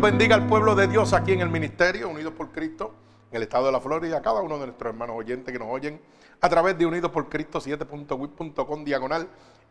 Bendiga 0.00 0.34
al 0.34 0.46
pueblo 0.46 0.74
de 0.74 0.88
Dios 0.88 1.14
aquí 1.14 1.32
en 1.32 1.40
el 1.40 1.48
ministerio, 1.48 2.10
Unidos 2.10 2.34
por 2.34 2.52
Cristo, 2.52 2.94
en 3.30 3.38
el 3.38 3.42
estado 3.44 3.66
de 3.66 3.72
la 3.72 3.80
Florida, 3.80 4.18
a 4.18 4.22
cada 4.22 4.42
uno 4.42 4.58
de 4.58 4.66
nuestros 4.66 4.90
hermanos 4.90 5.16
oyentes 5.16 5.50
que 5.50 5.58
nos 5.58 5.68
oyen 5.68 6.00
a 6.40 6.48
través 6.50 6.76
de 6.76 6.84
Unidos 6.84 7.10
por 7.10 7.30
Cristo 7.30 7.60
7.wit.com 7.60 8.84
diagonal 8.84 9.26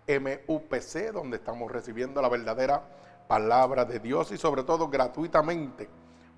MUPC, 0.08 1.12
donde 1.14 1.38
estamos 1.38 1.72
recibiendo 1.72 2.22
la 2.24 2.30
verdadera 2.30 2.84
palabra 3.28 3.86
de 3.86 4.00
Dios 4.00 4.32
y 4.32 4.38
sobre 4.38 4.64
todo 4.64 4.90
gratuitamente 4.90 5.88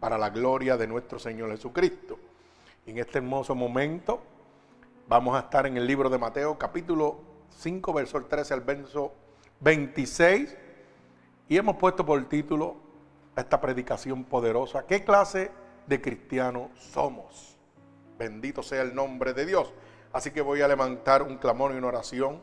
para 0.02 0.18
la 0.18 0.30
gloria 0.32 0.76
de 0.76 0.86
nuestro 0.86 1.18
Señor 1.18 1.50
Jesucristo. 1.52 2.20
En 2.86 2.98
este 2.98 3.20
hermoso 3.20 3.56
momento 3.56 4.22
vamos 5.08 5.36
a 5.36 5.40
estar 5.40 5.66
en 5.66 5.78
el 5.78 5.88
libro 5.88 6.10
de 6.10 6.18
Mateo 6.18 6.58
capítulo 6.58 7.20
5, 7.52 7.94
verso 7.94 8.22
13 8.22 8.54
al 8.54 8.62
verso 8.62 9.14
26 9.62 10.56
y 11.48 11.58
hemos 11.58 11.78
puesto 11.78 12.06
por 12.06 12.22
título 12.26 12.87
esta 13.42 13.62
predicación 13.62 14.24
poderosa. 14.24 14.86
¿Qué 14.86 15.04
clase 15.04 15.52
de 15.86 16.02
cristiano 16.02 16.72
somos? 16.76 17.58
Bendito 18.18 18.64
sea 18.64 18.82
el 18.82 18.96
nombre 18.96 19.34
de 19.34 19.46
Dios. 19.46 19.72
Así 20.12 20.32
que 20.32 20.42
voy 20.42 20.62
a 20.62 20.68
levantar 20.68 21.22
un 21.22 21.38
clamor 21.38 21.74
y 21.74 21.78
una 21.78 21.88
oración 21.88 22.42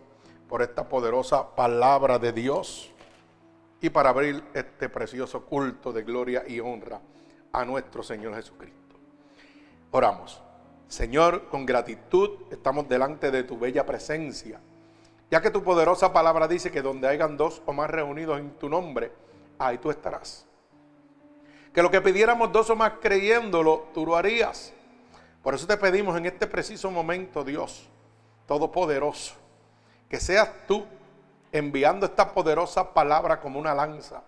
por 0.49 0.63
esta 0.63 0.89
poderosa 0.89 1.55
palabra 1.57 2.19
de 2.19 2.33
Dios 2.33 2.93
y 3.81 3.91
para 3.91 4.11
abrir 4.11 4.43
este 4.55 4.89
precioso 4.89 5.45
culto 5.45 5.93
de 5.93 6.03
gloria 6.05 6.45
y 6.47 6.61
honra 6.61 7.01
a 7.53 7.65
nuestro 7.65 8.03
Señor 8.03 8.35
Jesucristo. 8.35 8.97
Oramos. 9.91 10.41
Señor, 10.87 11.49
con 11.49 11.67
gratitud 11.67 12.31
estamos 12.51 12.89
delante 12.89 13.31
de 13.31 13.43
tu 13.43 13.59
bella 13.59 13.85
presencia, 13.85 14.61
ya 15.31 15.41
que 15.41 15.51
tu 15.51 15.65
poderosa 15.65 16.13
palabra 16.13 16.47
dice 16.47 16.71
que 16.71 16.83
donde 16.83 17.09
hayan 17.09 17.37
dos 17.37 17.63
o 17.67 17.73
más 17.73 17.91
reunidos 17.91 18.39
en 18.39 18.51
tu 18.59 18.69
nombre, 18.69 19.11
ahí 19.59 19.79
tú 19.79 19.91
estarás 19.91 20.47
que 21.75 21.83
lo 21.83 21.91
que 21.91 22.01
pidiéramos 22.01 22.53
dos 22.53 22.71
o 22.71 22.77
más 22.77 22.93
creyéndolo, 23.01 23.89
tú 23.93 24.07
lo 24.07 24.17
harías. 24.17 24.73
Por 25.43 25.55
eso 25.55 25.67
te 25.67 25.77
pedimos 25.77 26.17
en 26.17 26.27
este 26.27 26.47
preciso 26.47 26.91
momento, 26.91 27.43
Dios 27.43 27.91
Todopoderoso, 28.47 29.35
que 30.09 30.21
seas 30.21 30.49
tú 30.69 30.85
enviando 31.51 32.07
esta 32.07 32.33
poderosa 32.33 32.95
palabra 32.95 33.41
como 33.41 33.59
una 33.59 33.75
lanza, 33.75 34.23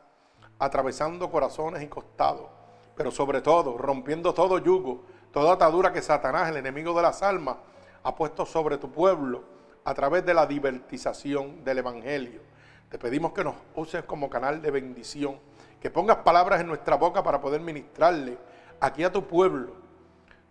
atravesando 0.59 1.31
corazones 1.31 1.83
y 1.83 1.87
costados, 1.87 2.49
pero 2.97 3.11
sobre 3.11 3.43
todo 3.43 3.77
rompiendo 3.79 4.35
todo 4.35 4.59
yugo, 4.59 5.05
toda 5.33 5.53
atadura 5.53 5.93
que 5.93 6.03
Satanás, 6.03 6.49
el 6.49 6.57
enemigo 6.57 6.95
de 6.95 7.03
las 7.03 7.23
almas, 7.23 7.59
ha 8.03 8.15
puesto 8.15 8.45
sobre 8.45 8.79
tu 8.79 8.91
pueblo 8.91 9.45
a 9.85 9.95
través 9.95 10.25
de 10.25 10.35
la 10.35 10.47
divertización 10.47 11.63
del 11.63 11.79
Evangelio. 11.79 12.41
Te 12.89 12.99
pedimos 12.99 13.33
que 13.33 13.45
nos 13.45 13.55
uses 13.75 14.03
como 14.05 14.31
canal 14.31 14.63
de 14.63 14.71
bendición 14.71 15.39
que 15.81 15.91
pongas 15.91 16.19
palabras 16.19 16.61
en 16.61 16.67
nuestra 16.67 16.97
boca 16.97 17.23
para 17.23 17.41
poder 17.41 17.61
ministrarle 17.61 18.39
aquí 18.81 19.05
a 19.05 19.13
tu 19.13 19.27
pueblo, 19.27 19.75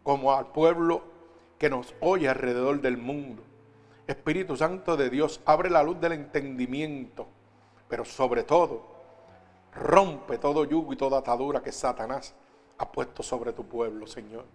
como 0.03 0.33
al 0.33 0.47
pueblo 0.47 1.03
que 1.57 1.69
nos 1.69 1.95
oye 1.99 2.29
alrededor 2.29 2.81
del 2.81 2.97
mundo. 2.97 3.43
Espíritu 4.07 4.55
Santo 4.55 4.95
de 4.97 5.09
Dios, 5.09 5.41
abre 5.45 5.69
la 5.69 5.81
luz 5.81 5.99
del 5.99 6.11
entendimiento, 6.11 7.27
pero 7.87 8.05
sobre 8.05 8.43
todo, 8.43 8.83
rompe 9.73 10.37
todo 10.37 10.63
yugo 10.65 10.93
y 10.93 10.95
toda 10.95 11.19
atadura 11.19 11.61
que 11.61 11.71
Satanás 11.71 12.35
ha 12.77 12.91
puesto 12.91 13.23
sobre 13.23 13.53
tu 13.53 13.65
pueblo, 13.65 14.05
Señor. 14.05 14.45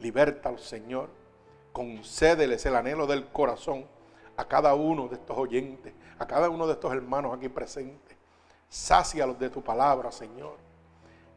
Libértalo, 0.00 0.58
Señor. 0.58 1.08
Concédeles 1.72 2.66
el 2.66 2.74
anhelo 2.74 3.06
del 3.06 3.28
corazón 3.28 3.86
a 4.36 4.46
cada 4.46 4.74
uno 4.74 5.06
de 5.08 5.14
estos 5.14 5.36
oyentes, 5.36 5.94
a 6.18 6.26
cada 6.26 6.48
uno 6.48 6.66
de 6.66 6.72
estos 6.72 6.92
hermanos 6.92 7.36
aquí 7.36 7.48
presentes. 7.48 8.09
Sácialos 8.70 9.36
de 9.38 9.50
tu 9.50 9.62
palabra, 9.62 10.12
Señor. 10.12 10.56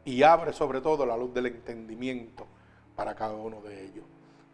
Y 0.04 0.22
abre 0.22 0.52
sobre 0.52 0.80
todo 0.80 1.04
la 1.04 1.16
luz 1.16 1.34
del 1.34 1.46
entendimiento 1.46 2.46
para 2.94 3.14
cada 3.14 3.34
uno 3.34 3.60
de 3.60 3.84
ellos. 3.84 4.04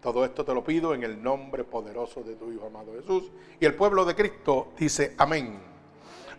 Todo 0.01 0.25
esto 0.25 0.47
te 0.47 0.55
lo 0.55 0.65
pido 0.65 0.95
en 0.95 1.03
el 1.03 1.23
nombre 1.23 1.63
poderoso 1.63 2.23
de 2.23 2.37
tu 2.37 2.51
Hijo 2.51 2.67
amado 2.67 2.95
Jesús. 2.95 3.31
Y 3.61 3.67
el 3.67 3.75
pueblo 3.75 4.07
de 4.07 4.15
Cristo 4.15 4.69
dice 4.79 5.15
amén. 5.19 5.61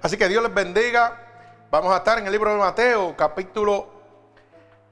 Así 0.02 0.18
que 0.18 0.28
Dios 0.28 0.42
les 0.42 0.54
bendiga. 0.54 1.68
Vamos 1.70 1.94
a 1.94 1.98
estar 1.98 2.18
en 2.18 2.26
el 2.26 2.32
libro 2.32 2.52
de 2.52 2.58
Mateo, 2.58 3.16
capítulo 3.16 3.88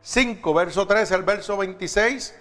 5, 0.02 0.54
verso 0.54 0.86
13 0.86 1.16
al 1.16 1.24
verso 1.24 1.58
26. 1.58 2.36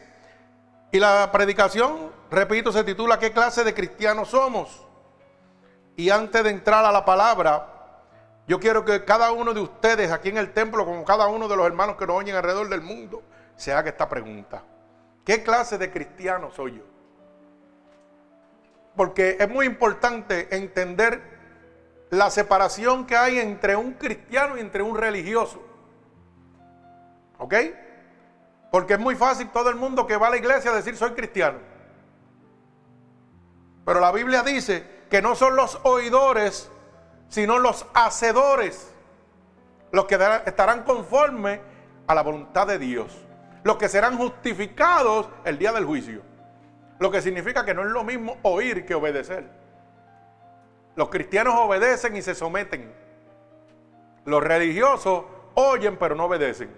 Y 0.93 0.99
la 1.01 1.31
predicación, 1.33 2.13
repito, 2.31 2.73
se 2.73 2.85
titula 2.85 3.19
¿Qué 3.19 3.33
clase 3.33 3.65
de 3.65 3.73
cristianos 3.73 4.29
somos? 4.29 4.85
Y 5.97 6.11
antes 6.11 6.45
de 6.45 6.51
entrar 6.51 6.85
a 6.85 6.93
la 6.93 7.07
palabra, 7.07 7.78
yo 8.49 8.59
quiero 8.59 8.83
que 8.83 9.05
cada 9.05 9.31
uno 9.31 9.53
de 9.53 9.61
ustedes 9.61 10.11
aquí 10.11 10.31
en 10.31 10.39
el 10.39 10.55
templo, 10.55 10.87
como 10.87 11.05
cada 11.05 11.29
uno 11.29 11.49
de 11.49 11.55
los 11.55 11.67
hermanos 11.67 11.97
que 11.97 12.07
nos 12.07 12.17
oyen 12.17 12.35
alrededor 12.35 12.71
del 12.71 12.81
mundo, 12.81 13.23
se 13.57 13.75
haga 13.75 13.91
esta 13.91 14.09
pregunta. 14.09 14.65
¿Qué 15.23 15.43
clase 15.43 15.77
de 15.77 15.91
cristiano 15.91 16.51
soy 16.51 16.79
yo? 16.79 16.83
Porque 18.97 19.37
es 19.39 19.51
muy 19.51 19.67
importante 19.67 20.49
entender 20.57 21.21
la 22.09 22.31
separación 22.31 23.07
que 23.07 23.19
hay 23.19 23.39
entre 23.39 23.77
un 23.77 23.93
cristiano 23.93 24.57
y 24.57 24.61
entre 24.61 24.83
un 24.83 24.97
religioso. 24.97 25.63
¿Ok? 27.37 27.55
Porque 28.73 28.95
es 28.95 28.99
muy 28.99 29.15
fácil 29.15 29.51
todo 29.51 29.69
el 29.69 29.77
mundo 29.77 30.07
que 30.07 30.17
va 30.17 30.29
a 30.29 30.31
la 30.31 30.39
iglesia 30.39 30.73
decir 30.73 30.97
soy 30.97 31.11
cristiano. 31.11 31.59
Pero 33.85 34.01
la 34.01 34.11
Biblia 34.11 34.43
dice 34.43 35.05
que 35.11 35.21
no 35.21 35.35
son 35.35 35.55
los 35.55 35.79
oidores 35.83 36.71
sino 37.29 37.59
los 37.59 37.87
hacedores, 37.95 38.93
los 39.93 40.07
que 40.07 40.19
estarán 40.47 40.85
conformes 40.85 41.61
a 42.07 42.15
la 42.15 42.23
voluntad 42.23 42.67
de 42.67 42.79
Dios, 42.79 43.17
los 43.65 43.77
que 43.77 43.89
serán 43.89 44.17
justificados 44.17 45.29
el 45.45 45.59
día 45.59 45.73
del 45.73 45.85
juicio. 45.85 46.23
Lo 46.99 47.11
que 47.11 47.23
significa 47.23 47.65
que 47.65 47.75
no 47.75 47.83
es 47.83 47.89
lo 47.89 48.03
mismo 48.03 48.39
oír 48.43 48.85
que 48.85 48.95
obedecer. 48.95 49.49
Los 50.97 51.11
cristianos 51.11 51.55
obedecen 51.57 52.17
y 52.17 52.23
se 52.23 52.35
someten. 52.35 52.93
Los 54.25 54.43
religiosos 54.43 55.25
oyen 55.55 55.97
pero 55.97 56.17
no 56.17 56.25
obedecen. 56.25 56.71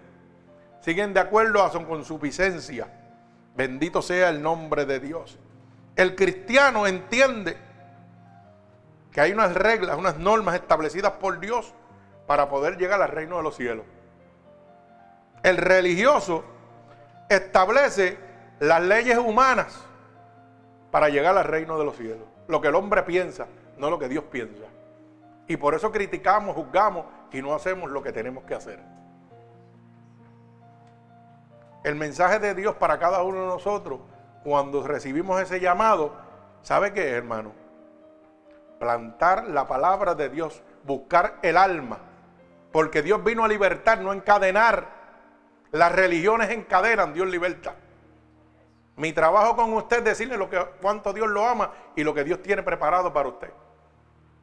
Siguen 0.80 1.14
de 1.14 1.20
acuerdo 1.20 1.62
a 1.62 1.70
su 1.70 1.86
consuficiencia. 1.86 2.88
Bendito 3.56 4.02
sea 4.02 4.28
el 4.28 4.42
nombre 4.42 4.84
de 4.84 5.00
Dios. 5.00 5.38
El 5.96 6.14
cristiano 6.14 6.86
entiende 6.86 7.56
que 9.12 9.20
hay 9.20 9.32
unas 9.32 9.54
reglas, 9.54 9.96
unas 9.96 10.18
normas 10.18 10.54
establecidas 10.54 11.12
por 11.12 11.40
Dios 11.40 11.74
para 12.26 12.48
poder 12.48 12.76
llegar 12.76 13.02
al 13.02 13.08
reino 13.08 13.36
de 13.38 13.42
los 13.42 13.56
cielos. 13.56 13.84
El 15.42 15.56
religioso 15.56 16.44
establece 17.28 18.18
las 18.60 18.82
leyes 18.82 19.18
humanas 19.18 19.84
para 20.90 21.08
llegar 21.08 21.36
al 21.36 21.44
reino 21.44 21.78
de 21.78 21.84
los 21.84 21.96
cielos. 21.96 22.26
Lo 22.46 22.60
que 22.60 22.68
el 22.68 22.74
hombre 22.74 23.02
piensa, 23.02 23.46
no 23.78 23.90
lo 23.90 23.98
que 23.98 24.08
Dios 24.08 24.24
piensa. 24.24 24.64
Y 25.48 25.56
por 25.56 25.74
eso 25.74 25.90
criticamos, 25.90 26.54
juzgamos 26.54 27.06
y 27.32 27.42
no 27.42 27.54
hacemos 27.54 27.90
lo 27.90 28.02
que 28.02 28.12
tenemos 28.12 28.44
que 28.44 28.54
hacer. 28.54 28.78
El 31.82 31.94
mensaje 31.94 32.38
de 32.38 32.54
Dios 32.54 32.76
para 32.76 32.98
cada 32.98 33.22
uno 33.22 33.40
de 33.40 33.46
nosotros, 33.46 34.00
cuando 34.44 34.86
recibimos 34.86 35.40
ese 35.40 35.58
llamado, 35.58 36.14
¿sabe 36.62 36.92
qué, 36.92 37.08
hermano? 37.10 37.52
Plantar 38.80 39.44
la 39.44 39.68
palabra 39.68 40.14
de 40.14 40.30
Dios, 40.30 40.62
buscar 40.84 41.38
el 41.42 41.58
alma, 41.58 41.98
porque 42.72 43.02
Dios 43.02 43.22
vino 43.22 43.44
a 43.44 43.48
libertar, 43.48 44.00
no 44.00 44.12
encadenar. 44.12 44.98
Las 45.70 45.92
religiones 45.92 46.50
encadenan, 46.50 47.12
Dios 47.12 47.28
liberta. 47.28 47.76
Mi 48.96 49.12
trabajo 49.12 49.54
con 49.54 49.74
usted 49.74 49.98
es 49.98 50.04
decirle 50.04 50.36
lo 50.36 50.48
que, 50.48 50.58
cuánto 50.80 51.12
Dios 51.12 51.28
lo 51.28 51.46
ama 51.46 51.70
y 51.94 52.02
lo 52.02 52.14
que 52.14 52.24
Dios 52.24 52.42
tiene 52.42 52.62
preparado 52.62 53.12
para 53.12 53.28
usted. 53.28 53.52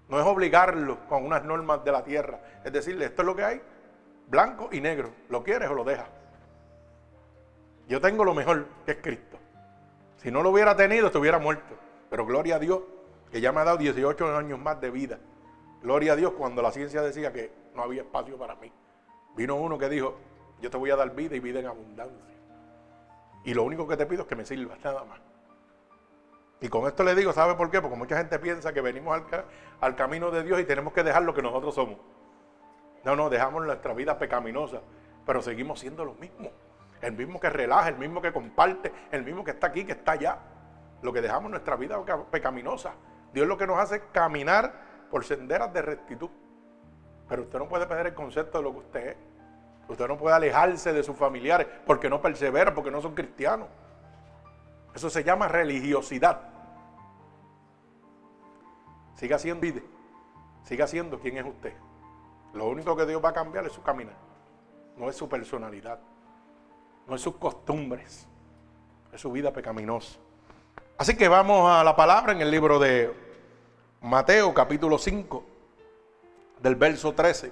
No 0.08 0.20
es 0.20 0.26
obligarlo 0.26 1.00
con 1.10 1.26
unas 1.26 1.44
normas 1.44 1.84
de 1.84 1.92
la 1.92 2.04
tierra. 2.04 2.40
Es 2.64 2.72
decirle, 2.72 3.06
esto 3.06 3.24
es 3.24 3.26
lo 3.26 3.36
que 3.36 3.44
hay, 3.44 3.62
blanco 4.28 4.70
y 4.72 4.80
negro. 4.80 5.10
¿Lo 5.30 5.44
quieres 5.44 5.68
o 5.70 5.74
lo 5.74 5.84
dejas? 5.84 6.08
Yo 7.90 8.00
tengo 8.00 8.24
lo 8.24 8.36
mejor, 8.36 8.68
que 8.86 8.92
es 8.92 8.98
Cristo. 9.02 9.38
Si 10.18 10.30
no 10.32 10.44
lo 10.44 10.52
hubiera 10.52 10.76
tenido, 10.76 11.08
estuviera 11.08 11.40
muerto. 11.40 11.76
Pero 12.10 12.26
gloria 12.26 12.56
a 12.56 12.60
Dios 12.60 12.82
que 13.32 13.42
ya 13.42 13.52
me 13.52 13.62
ha 13.62 13.64
dado 13.64 13.78
18 13.78 14.38
años 14.38 14.60
más 14.60 14.80
de 14.82 14.90
vida. 14.90 15.20
Gloria 15.82 16.14
a 16.14 16.16
Dios 16.16 16.34
cuando 16.34 16.62
la 16.62 16.72
ciencia 16.72 17.02
decía 17.02 17.32
que 17.32 17.52
no 17.76 17.84
había 17.84 18.02
espacio 18.02 18.38
para 18.38 18.56
mí. 18.56 18.72
Vino 19.36 19.56
uno 19.56 19.78
que 19.78 19.90
dijo, 19.90 20.18
Yo 20.62 20.70
te 20.70 20.78
voy 20.78 20.90
a 20.90 20.96
dar 20.96 21.14
vida 21.14 21.36
y 21.36 21.40
vida 21.40 21.60
en 21.60 21.68
abundancia. 21.68 22.36
Y 23.44 23.54
lo 23.54 23.64
único 23.64 23.88
que 23.88 23.96
te 23.96 24.06
pido 24.06 24.24
es 24.24 24.28
que 24.28 24.36
me 24.36 24.46
sirvas, 24.46 24.80
nada 24.84 25.04
más. 25.04 25.20
Y 26.60 26.70
con 26.70 26.88
esto 26.88 27.04
le 27.04 27.14
digo, 27.14 27.32
¿sabe 27.34 27.54
por 27.54 27.70
qué? 27.70 27.82
Porque 27.82 27.96
mucha 27.96 28.18
gente 28.18 28.40
piensa 28.40 28.74
que 28.74 28.82
venimos 28.82 29.16
al, 29.16 29.46
al 29.80 29.96
camino 29.96 30.32
de 30.32 30.44
Dios 30.44 30.60
y 30.60 30.66
tenemos 30.66 30.92
que 30.92 31.04
dejar 31.04 31.22
lo 31.22 31.34
que 31.34 31.42
nosotros 31.42 31.76
somos. 31.76 31.98
No, 33.04 33.16
no, 33.16 33.30
dejamos 33.30 33.64
nuestra 33.64 33.94
vida 33.94 34.18
pecaminosa, 34.18 34.82
pero 35.26 35.42
seguimos 35.42 35.80
siendo 35.80 36.04
los 36.04 36.18
mismos. 36.20 36.52
El 37.02 37.14
mismo 37.14 37.40
que 37.40 37.50
relaja, 37.50 37.90
el 37.90 37.98
mismo 37.98 38.22
que 38.22 38.34
comparte, 38.34 38.92
el 39.12 39.24
mismo 39.24 39.44
que 39.44 39.52
está 39.52 39.68
aquí, 39.68 39.86
que 39.86 39.92
está 39.92 40.14
allá. 40.14 40.40
Lo 41.04 41.14
que 41.14 41.22
dejamos 41.22 41.52
nuestra 41.52 41.76
vida 41.76 42.04
pecaminosa. 42.32 42.94
Dios 43.38 43.48
lo 43.48 43.56
que 43.56 43.68
nos 43.68 43.78
hace 43.78 43.98
es 43.98 44.02
caminar 44.12 44.74
por 45.12 45.24
senderas 45.24 45.72
de 45.72 45.84
rectitud. 45.84 46.32
Pero 47.30 47.44
usted 47.44 47.60
no 47.60 47.68
puede 47.68 47.86
perder 47.86 48.08
el 48.08 48.14
concepto 48.16 48.58
de 48.58 48.64
lo 48.64 48.72
que 48.72 48.80
usted 48.80 49.08
es. 49.10 49.18
Usted 49.88 50.08
no 50.08 50.18
puede 50.18 50.36
alejarse 50.36 50.92
de 50.92 51.04
sus 51.04 51.16
familiares 51.16 51.68
porque 51.86 52.10
no 52.10 52.20
persevera, 52.20 52.74
porque 52.74 52.90
no 52.90 53.00
son 53.00 53.14
cristianos. 53.14 53.68
Eso 54.96 55.12
se 55.12 55.24
llama 55.24 55.48
religiosidad. 55.48 56.50
Siga 59.14 59.38
siendo 59.38 59.62
vida. 59.62 59.82
Siga 60.64 60.88
siendo 60.88 61.20
quien 61.20 61.38
es 61.38 61.46
usted. 61.46 61.76
Lo 62.56 62.68
único 62.68 62.96
que 62.96 63.06
Dios 63.06 63.24
va 63.24 63.30
a 63.30 63.34
cambiar 63.34 63.68
es 63.68 63.72
su 63.72 63.84
caminar. 63.84 64.16
No 64.98 65.10
es 65.10 65.16
su 65.16 65.30
personalidad. 65.30 66.00
No 67.06 67.14
es 67.14 67.22
sus 67.22 67.36
costumbres. 67.36 68.28
Es 69.14 69.22
su 69.22 69.32
vida 69.32 69.54
pecaminosa. 69.54 70.18
Así 70.98 71.16
que 71.16 71.28
vamos 71.28 71.70
a 71.70 71.84
la 71.84 71.96
palabra 71.96 72.32
en 72.32 72.42
el 72.42 72.50
libro 72.50 72.80
de 72.80 73.27
Mateo 74.02 74.54
capítulo 74.54 75.00
5, 75.00 75.44
del 76.60 76.76
verso 76.76 77.14
13 77.14 77.52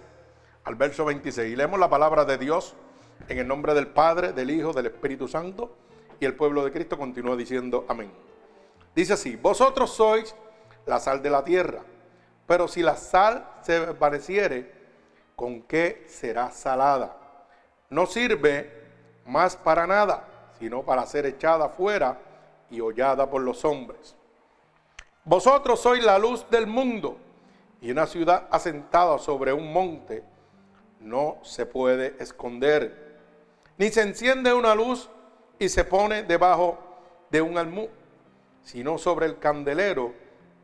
al 0.63 0.75
verso 0.75 1.03
26. 1.03 1.51
Y 1.51 1.55
leemos 1.55 1.79
la 1.79 1.89
palabra 1.89 2.23
de 2.23 2.37
Dios 2.37 2.75
en 3.27 3.39
el 3.39 3.47
nombre 3.47 3.73
del 3.73 3.87
Padre, 3.87 4.31
del 4.31 4.51
Hijo, 4.51 4.71
del 4.71 4.85
Espíritu 4.85 5.27
Santo. 5.27 5.75
Y 6.19 6.25
el 6.25 6.35
pueblo 6.35 6.63
de 6.63 6.71
Cristo 6.71 6.99
continúa 6.99 7.35
diciendo 7.35 7.83
amén. 7.87 8.11
Dice 8.95 9.13
así, 9.13 9.35
vosotros 9.35 9.89
sois 9.91 10.35
la 10.85 10.99
sal 10.99 11.23
de 11.23 11.31
la 11.31 11.43
tierra, 11.43 11.81
pero 12.45 12.67
si 12.67 12.83
la 12.83 12.95
sal 12.95 13.49
se 13.63 13.81
pareciere, 13.95 14.71
¿con 15.35 15.63
qué 15.63 16.05
será 16.07 16.51
salada? 16.51 17.17
No 17.89 18.05
sirve 18.05 18.83
más 19.25 19.57
para 19.57 19.87
nada, 19.87 20.27
sino 20.59 20.83
para 20.83 21.07
ser 21.07 21.25
echada 21.25 21.69
fuera 21.69 22.19
y 22.69 22.81
hollada 22.81 23.27
por 23.29 23.41
los 23.41 23.65
hombres. 23.65 24.15
Vosotros 25.25 25.79
sois 25.79 26.03
la 26.03 26.19
luz 26.19 26.45
del 26.51 26.67
mundo 26.67 27.17
y 27.81 27.89
una 27.89 28.05
ciudad 28.05 28.47
asentada 28.51 29.17
sobre 29.17 29.51
un 29.51 29.73
monte 29.73 30.23
no 30.99 31.37
se 31.41 31.65
puede 31.65 32.15
esconder. 32.19 33.17
Ni 33.77 33.89
se 33.89 34.03
enciende 34.03 34.53
una 34.53 34.75
luz 34.75 35.09
y 35.57 35.67
se 35.69 35.83
pone 35.83 36.21
debajo 36.21 36.77
de 37.31 37.41
un 37.41 37.57
almú, 37.57 37.89
sino 38.61 38.99
sobre 38.99 39.25
el 39.25 39.39
candelero 39.39 40.13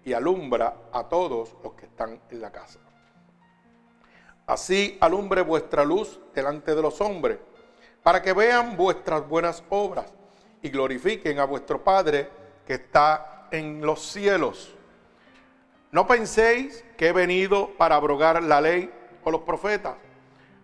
y 0.05 0.13
alumbra 0.13 0.75
a 0.91 1.09
todos 1.09 1.55
los 1.63 1.73
que 1.73 1.87
están 1.87 2.21
en 2.29 2.39
la 2.39 2.51
casa. 2.51 2.79
Así 4.45 4.95
alumbre 5.01 5.41
vuestra 5.41 5.83
luz 5.83 6.19
delante 6.35 6.75
de 6.75 6.81
los 6.83 7.01
hombres, 7.01 7.39
para 8.03 8.21
que 8.21 8.33
vean 8.33 8.77
vuestras 8.77 9.27
buenas 9.27 9.63
obras 9.69 10.05
y 10.61 10.69
glorifiquen 10.69 11.39
a 11.39 11.45
vuestro 11.45 11.83
Padre 11.83 12.29
que 12.65 12.73
está 12.75 13.30
en 13.51 13.81
los 13.81 14.01
cielos. 14.01 14.73
No 15.91 16.07
penséis 16.07 16.85
que 16.97 17.09
he 17.09 17.13
venido 17.13 17.71
para 17.77 17.95
abrogar 17.95 18.41
la 18.41 18.61
ley 18.61 18.91
o 19.23 19.31
los 19.31 19.41
profetas. 19.41 19.95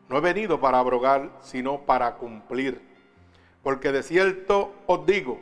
No 0.10 0.18
he 0.18 0.22
venido 0.22 0.60
para 0.60 0.80
abrogar, 0.80 1.30
sino 1.42 1.82
para 1.82 2.16
cumplir. 2.16 2.82
Porque 3.62 3.92
de 3.92 4.04
cierto 4.04 4.74
os 4.86 5.06
digo 5.06 5.40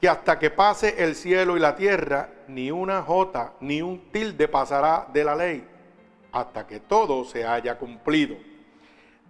que 0.00 0.08
hasta 0.08 0.38
que 0.38 0.50
pase 0.50 1.02
el 1.02 1.16
cielo 1.16 1.56
y 1.56 1.60
la 1.60 1.74
tierra, 1.74 2.28
ni 2.48 2.70
una 2.70 3.02
jota 3.02 3.54
ni 3.60 3.82
un 3.82 4.12
tilde 4.12 4.46
pasará 4.46 5.08
de 5.12 5.24
la 5.24 5.34
ley, 5.34 5.66
hasta 6.32 6.66
que 6.66 6.80
todo 6.80 7.24
se 7.24 7.44
haya 7.44 7.78
cumplido. 7.78 8.36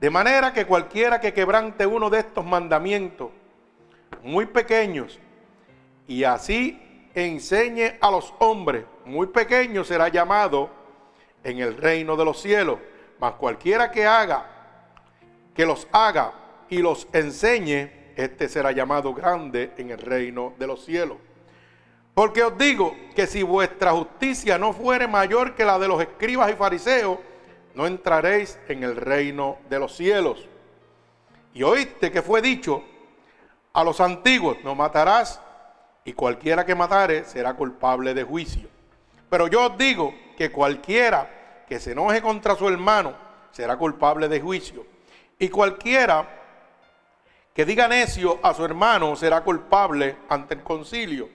De 0.01 0.11
manera 0.11 0.53
que 0.53 0.67
cualquiera 0.67 1.21
que 1.21 1.33
quebrante 1.33 1.87
uno 1.87 2.11
de 2.11 2.19
estos 2.19 2.45
mandamientos, 2.45 3.31
muy 4.23 4.45
pequeños, 4.47 5.19
y 6.07 6.25
así 6.25 7.11
enseñe 7.15 7.99
a 8.01 8.11
los 8.11 8.33
hombres, 8.39 8.85
muy 9.05 9.29
pequeños 9.29 9.89
será 9.89 10.09
llamado 10.09 10.71
en 11.43 11.59
el 11.59 11.77
reino 11.77 12.17
de 12.17 12.25
los 12.25 12.41
cielos. 12.41 12.79
Mas 13.19 13.33
cualquiera 13.35 13.91
que 13.91 14.07
haga, 14.07 14.47
que 15.55 15.65
los 15.65 15.89
haga 15.93 16.33
y 16.69 16.79
los 16.79 17.09
enseñe, 17.13 18.13
este 18.17 18.49
será 18.49 18.73
llamado 18.73 19.15
grande 19.15 19.73
en 19.77 19.91
el 19.91 19.99
reino 19.99 20.55
de 20.59 20.67
los 20.67 20.85
cielos. 20.85 21.19
Porque 22.15 22.43
os 22.43 22.57
digo 22.57 22.95
que 23.15 23.27
si 23.27 23.43
vuestra 23.43 23.93
justicia 23.93 24.59
no 24.59 24.73
fuere 24.73 25.07
mayor 25.07 25.55
que 25.55 25.65
la 25.65 25.79
de 25.79 25.89
los 25.89 26.01
escribas 26.01 26.51
y 26.51 26.55
fariseos, 26.55 27.19
no 27.75 27.87
entraréis 27.87 28.59
en 28.69 28.85
el 28.85 28.97
reino 28.97 29.59
de 29.69 29.79
los 29.79 29.95
cielos. 29.95 30.49
Y 31.53 31.63
oíste 31.63 32.11
que 32.11 32.23
fue 32.23 32.41
dicho 32.41 32.83
a 33.73 33.85
los 33.85 34.01
antiguos, 34.01 34.57
no 34.65 34.75
matarás, 34.75 35.43
y 36.07 36.13
cualquiera 36.13 36.65
que 36.65 36.77
matare 36.77 37.25
será 37.25 37.55
culpable 37.55 38.15
de 38.15 38.23
juicio. 38.23 38.69
Pero 39.29 39.49
yo 39.49 39.67
os 39.67 39.77
digo 39.77 40.15
que 40.39 40.53
cualquiera 40.53 41.65
que 41.69 41.81
se 41.81 41.93
enoje 41.93 42.23
contra 42.23 42.55
su 42.55 42.69
hermano 42.69 43.15
será 43.51 43.77
culpable 43.77 44.29
de 44.29 44.41
juicio. 44.41 44.87
Y 45.37 45.49
cualquiera 45.49 46.29
que 47.53 47.65
diga 47.65 47.89
necio 47.89 48.39
a 48.41 48.55
su 48.55 48.65
hermano 48.65 49.17
será 49.17 49.43
culpable 49.43 50.17
ante 50.29 50.55
el 50.55 50.63
concilio. 50.63 51.29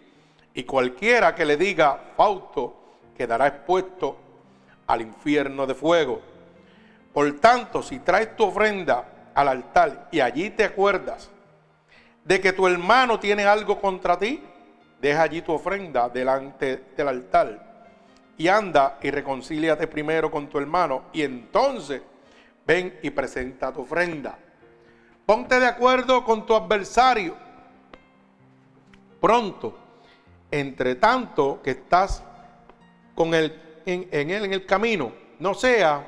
Y 0.54 0.64
cualquiera 0.64 1.36
que 1.36 1.44
le 1.44 1.58
diga 1.58 2.14
fausto 2.16 2.96
quedará 3.18 3.48
expuesto 3.48 4.18
al 4.88 5.02
infierno 5.02 5.68
de 5.68 5.76
fuego. 5.76 6.22
Por 7.12 7.30
tanto, 7.42 7.84
si 7.84 8.00
traes 8.00 8.38
tu 8.38 8.46
ofrenda 8.46 9.32
al 9.36 9.50
altar 9.50 10.08
y 10.12 10.22
allí 10.22 10.50
te 10.50 10.64
acuerdas 10.64 11.30
de 12.24 12.40
que 12.40 12.54
tu 12.54 12.68
hermano 12.68 13.20
tiene 13.20 13.44
algo 13.44 13.82
contra 13.82 14.18
ti, 14.18 14.42
deja 15.02 15.24
allí 15.24 15.42
tu 15.42 15.52
ofrenda 15.52 16.08
delante 16.10 16.86
del 16.96 17.08
altar 17.08 17.72
y 18.38 18.48
anda 18.48 19.00
y 19.02 19.12
reconcíliate 19.12 19.88
primero 19.88 20.30
con 20.30 20.48
tu 20.48 20.60
hermano 20.60 21.06
y 21.12 21.24
entonces 21.24 22.02
ven 22.66 23.00
y 23.02 23.10
presenta 23.10 23.74
tu 23.74 23.82
ofrenda. 23.82 24.38
Ponte 25.26 25.60
de 25.60 25.66
acuerdo 25.66 26.24
con 26.24 26.46
tu 26.46 26.56
adversario 26.56 27.36
pronto, 29.20 29.78
entre 30.50 30.96
tanto 30.96 31.62
que 31.62 31.72
estás 31.72 32.24
con 33.16 33.34
él, 33.34 33.82
en, 33.86 34.08
él 34.12 34.46
en 34.46 34.54
el 34.54 34.66
camino, 34.66 35.14
no 35.40 35.54
sea 35.54 36.08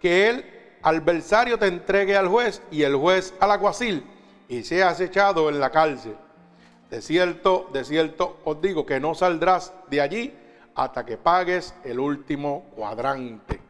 que 0.00 0.30
el 0.30 0.44
adversario 0.82 1.58
te 1.58 1.66
entregue 1.66 2.16
al 2.16 2.28
juez 2.28 2.62
y 2.70 2.82
el 2.82 2.96
juez 2.96 3.34
al 3.40 3.50
aguacil 3.50 4.04
y 4.48 4.62
seas 4.62 5.00
echado 5.00 5.48
en 5.48 5.60
la 5.60 5.70
cárcel. 5.70 6.16
De 6.90 7.02
cierto, 7.02 7.68
de 7.72 7.84
cierto 7.84 8.40
os 8.44 8.60
digo 8.60 8.86
que 8.86 9.00
no 9.00 9.14
saldrás 9.14 9.72
de 9.88 10.00
allí 10.00 10.38
hasta 10.74 11.04
que 11.04 11.16
pagues 11.16 11.74
el 11.84 11.98
último 11.98 12.70
cuadrante. 12.74 13.60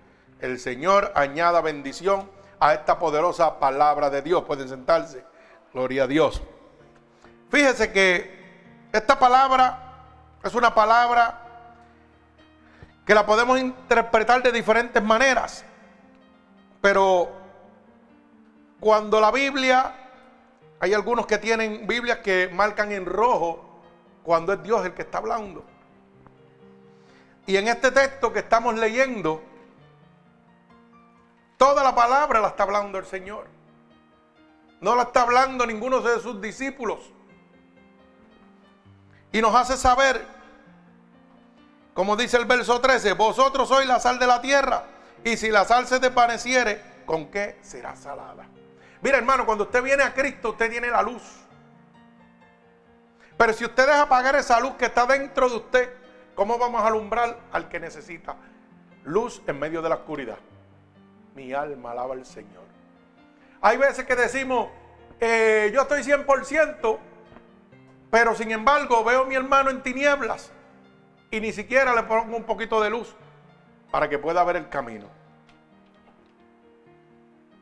El 0.40 0.58
Señor 0.58 1.12
añada 1.14 1.60
bendición 1.60 2.28
a 2.60 2.74
esta 2.74 2.98
poderosa 2.98 3.58
palabra 3.58 4.10
de 4.10 4.22
Dios. 4.22 4.44
Pueden 4.44 4.68
sentarse. 4.68 5.24
Gloria 5.72 6.04
a 6.04 6.06
Dios. 6.06 6.42
Fíjese 7.50 7.92
que 7.92 8.44
esta 8.92 9.18
palabra 9.18 9.80
es 10.42 10.54
una 10.54 10.74
palabra 10.74 11.40
que 13.04 13.14
la 13.14 13.26
podemos 13.26 13.58
interpretar 13.58 14.42
de 14.42 14.52
diferentes 14.52 15.02
maneras. 15.02 15.64
Pero 16.80 17.32
cuando 18.80 19.20
la 19.20 19.30
Biblia, 19.30 20.03
hay 20.84 20.92
algunos 20.92 21.26
que 21.26 21.38
tienen 21.38 21.86
Biblias 21.86 22.18
que 22.18 22.50
marcan 22.52 22.92
en 22.92 23.06
rojo 23.06 23.80
cuando 24.22 24.52
es 24.52 24.62
Dios 24.62 24.84
el 24.84 24.92
que 24.92 25.00
está 25.00 25.16
hablando. 25.16 25.64
Y 27.46 27.56
en 27.56 27.68
este 27.68 27.90
texto 27.90 28.30
que 28.34 28.40
estamos 28.40 28.74
leyendo, 28.74 29.42
toda 31.56 31.82
la 31.82 31.94
palabra 31.94 32.38
la 32.42 32.48
está 32.48 32.64
hablando 32.64 32.98
el 32.98 33.06
Señor. 33.06 33.46
No 34.82 34.94
la 34.94 35.04
está 35.04 35.22
hablando 35.22 35.64
ninguno 35.64 36.02
de 36.02 36.20
sus 36.20 36.38
discípulos. 36.38 36.98
Y 39.32 39.40
nos 39.40 39.54
hace 39.54 39.78
saber, 39.78 40.22
como 41.94 42.14
dice 42.14 42.36
el 42.36 42.44
verso 42.44 42.78
13, 42.78 43.14
vosotros 43.14 43.68
sois 43.68 43.88
la 43.88 44.00
sal 44.00 44.18
de 44.18 44.26
la 44.26 44.42
tierra. 44.42 44.84
Y 45.24 45.38
si 45.38 45.48
la 45.48 45.64
sal 45.64 45.86
se 45.86 45.98
desvaneciere, 45.98 46.82
¿con 47.06 47.30
qué 47.30 47.58
será 47.62 47.96
salada? 47.96 48.46
Mira 49.04 49.18
hermano, 49.18 49.46
cuando 49.46 49.64
usted 49.64 49.84
viene 49.84 50.02
a 50.02 50.12
Cristo, 50.12 50.50
usted 50.50 50.68
tiene 50.68 50.90
la 50.90 51.02
luz. 51.02 51.22
Pero 53.36 53.52
si 53.52 53.64
usted 53.64 53.86
deja 53.86 54.02
apagar 54.02 54.34
esa 54.34 54.58
luz 54.58 54.74
que 54.74 54.86
está 54.86 55.06
dentro 55.06 55.48
de 55.48 55.56
usted, 55.56 56.04
¿Cómo 56.34 56.58
vamos 56.58 56.82
a 56.82 56.88
alumbrar 56.88 57.38
al 57.52 57.68
que 57.68 57.78
necesita 57.78 58.36
luz 59.04 59.40
en 59.46 59.58
medio 59.58 59.82
de 59.82 59.88
la 59.88 59.96
oscuridad? 59.96 60.38
Mi 61.34 61.52
alma 61.52 61.92
alaba 61.92 62.14
al 62.14 62.26
Señor. 62.26 62.64
Hay 63.60 63.76
veces 63.76 64.04
que 64.04 64.16
decimos, 64.16 64.68
eh, 65.20 65.70
yo 65.72 65.82
estoy 65.82 66.02
100%, 66.02 66.98
pero 68.10 68.34
sin 68.34 68.50
embargo 68.50 69.04
veo 69.04 69.22
a 69.22 69.26
mi 69.26 69.36
hermano 69.36 69.70
en 69.70 69.82
tinieblas 69.82 70.50
y 71.30 71.40
ni 71.40 71.52
siquiera 71.52 71.94
le 71.94 72.02
pongo 72.02 72.36
un 72.36 72.44
poquito 72.44 72.80
de 72.80 72.90
luz 72.90 73.14
para 73.92 74.08
que 74.08 74.18
pueda 74.18 74.42
ver 74.42 74.56
el 74.56 74.68
camino. 74.68 75.06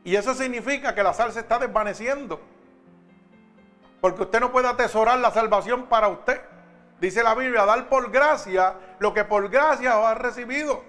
Y 0.03 0.15
eso 0.15 0.33
significa 0.33 0.93
que 0.93 1.03
la 1.03 1.13
sal 1.13 1.31
se 1.31 1.39
está 1.39 1.59
desvaneciendo. 1.59 2.39
Porque 4.01 4.23
usted 4.23 4.39
no 4.39 4.51
puede 4.51 4.67
atesorar 4.67 5.19
la 5.19 5.31
salvación 5.31 5.85
para 5.85 6.09
usted. 6.09 6.41
Dice 6.99 7.23
la 7.23 7.35
Biblia, 7.35 7.65
dar 7.65 7.87
por 7.87 8.11
gracia 8.11 8.75
lo 8.99 9.13
que 9.13 9.23
por 9.23 9.49
gracia 9.49 10.09
ha 10.09 10.13
recibido. 10.15 10.83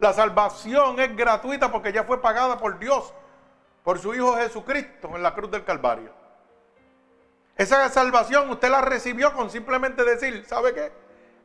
La 0.00 0.12
salvación 0.12 0.98
es 0.98 1.14
gratuita 1.16 1.70
porque 1.70 1.92
ya 1.92 2.04
fue 2.04 2.20
pagada 2.20 2.58
por 2.58 2.78
Dios, 2.78 3.12
por 3.84 3.98
su 3.98 4.14
Hijo 4.14 4.34
Jesucristo 4.36 5.10
en 5.14 5.22
la 5.22 5.34
cruz 5.34 5.50
del 5.50 5.64
Calvario. 5.64 6.10
Esa 7.56 7.88
salvación 7.90 8.48
usted 8.50 8.70
la 8.70 8.80
recibió 8.80 9.34
con 9.34 9.50
simplemente 9.50 10.02
decir, 10.02 10.44
¿sabe 10.46 10.72
qué? 10.72 10.92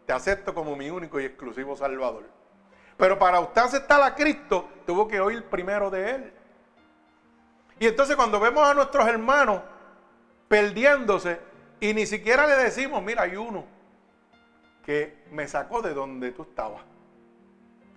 Te 0.05 0.13
acepto 0.13 0.53
como 0.53 0.75
mi 0.75 0.89
único 0.89 1.19
y 1.19 1.25
exclusivo 1.25 1.75
Salvador. 1.75 2.23
Pero 2.97 3.19
para 3.19 3.39
usted 3.41 3.61
aceptar 3.61 4.01
a 4.01 4.15
Cristo, 4.15 4.69
tuvo 4.85 5.07
que 5.07 5.19
oír 5.19 5.43
primero 5.49 5.89
de 5.89 6.11
Él. 6.11 6.33
Y 7.79 7.87
entonces 7.87 8.15
cuando 8.15 8.39
vemos 8.39 8.67
a 8.67 8.73
nuestros 8.73 9.07
hermanos 9.07 9.61
perdiéndose 10.47 11.39
y 11.79 11.93
ni 11.93 12.05
siquiera 12.05 12.47
le 12.47 12.55
decimos, 12.55 13.03
mira, 13.03 13.23
hay 13.23 13.35
uno 13.35 13.65
que 14.85 15.25
me 15.31 15.47
sacó 15.47 15.81
de 15.81 15.93
donde 15.93 16.31
tú 16.31 16.43
estabas. 16.43 16.81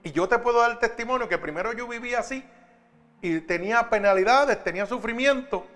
Y 0.03 0.13
yo 0.13 0.29
te 0.29 0.39
puedo 0.39 0.61
dar 0.61 0.79
testimonio 0.79 1.29
que 1.29 1.39
primero 1.39 1.73
yo 1.73 1.87
vivía 1.87 2.21
así 2.21 2.45
y 3.21 3.41
tenía 3.41 3.91
penalidades, 3.91 4.63
tenía 4.63 4.87
sufrimiento, 4.87 5.67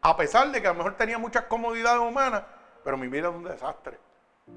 a 0.00 0.16
pesar 0.16 0.50
de 0.50 0.60
que 0.60 0.68
a 0.68 0.72
lo 0.72 0.78
mejor 0.78 0.96
tenía 0.96 1.18
muchas 1.18 1.44
comodidades 1.44 2.00
humanas, 2.00 2.42
pero 2.84 2.96
mi 2.96 3.08
vida 3.08 3.28
era 3.28 3.30
un 3.30 3.44
desastre. 3.44 3.98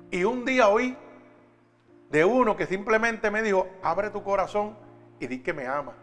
Y 0.09 0.23
un 0.23 0.45
día 0.45 0.69
oí 0.69 0.97
de 2.09 2.25
uno 2.25 2.57
que 2.57 2.65
simplemente 2.65 3.29
me 3.31 3.41
dijo, 3.41 3.67
abre 3.83 4.09
tu 4.09 4.23
corazón 4.23 4.77
y 5.19 5.27
di 5.27 5.39
que 5.39 5.53
me 5.53 5.67
ama. 5.67 5.93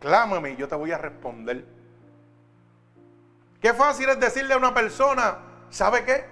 Clámame 0.00 0.50
y 0.50 0.56
yo 0.56 0.68
te 0.68 0.74
voy 0.74 0.92
a 0.92 0.98
responder. 0.98 1.77
Qué 3.60 3.74
fácil 3.74 4.08
es 4.08 4.20
decirle 4.20 4.54
a 4.54 4.56
una 4.56 4.72
persona, 4.72 5.38
¿sabe 5.70 6.04
qué? 6.04 6.24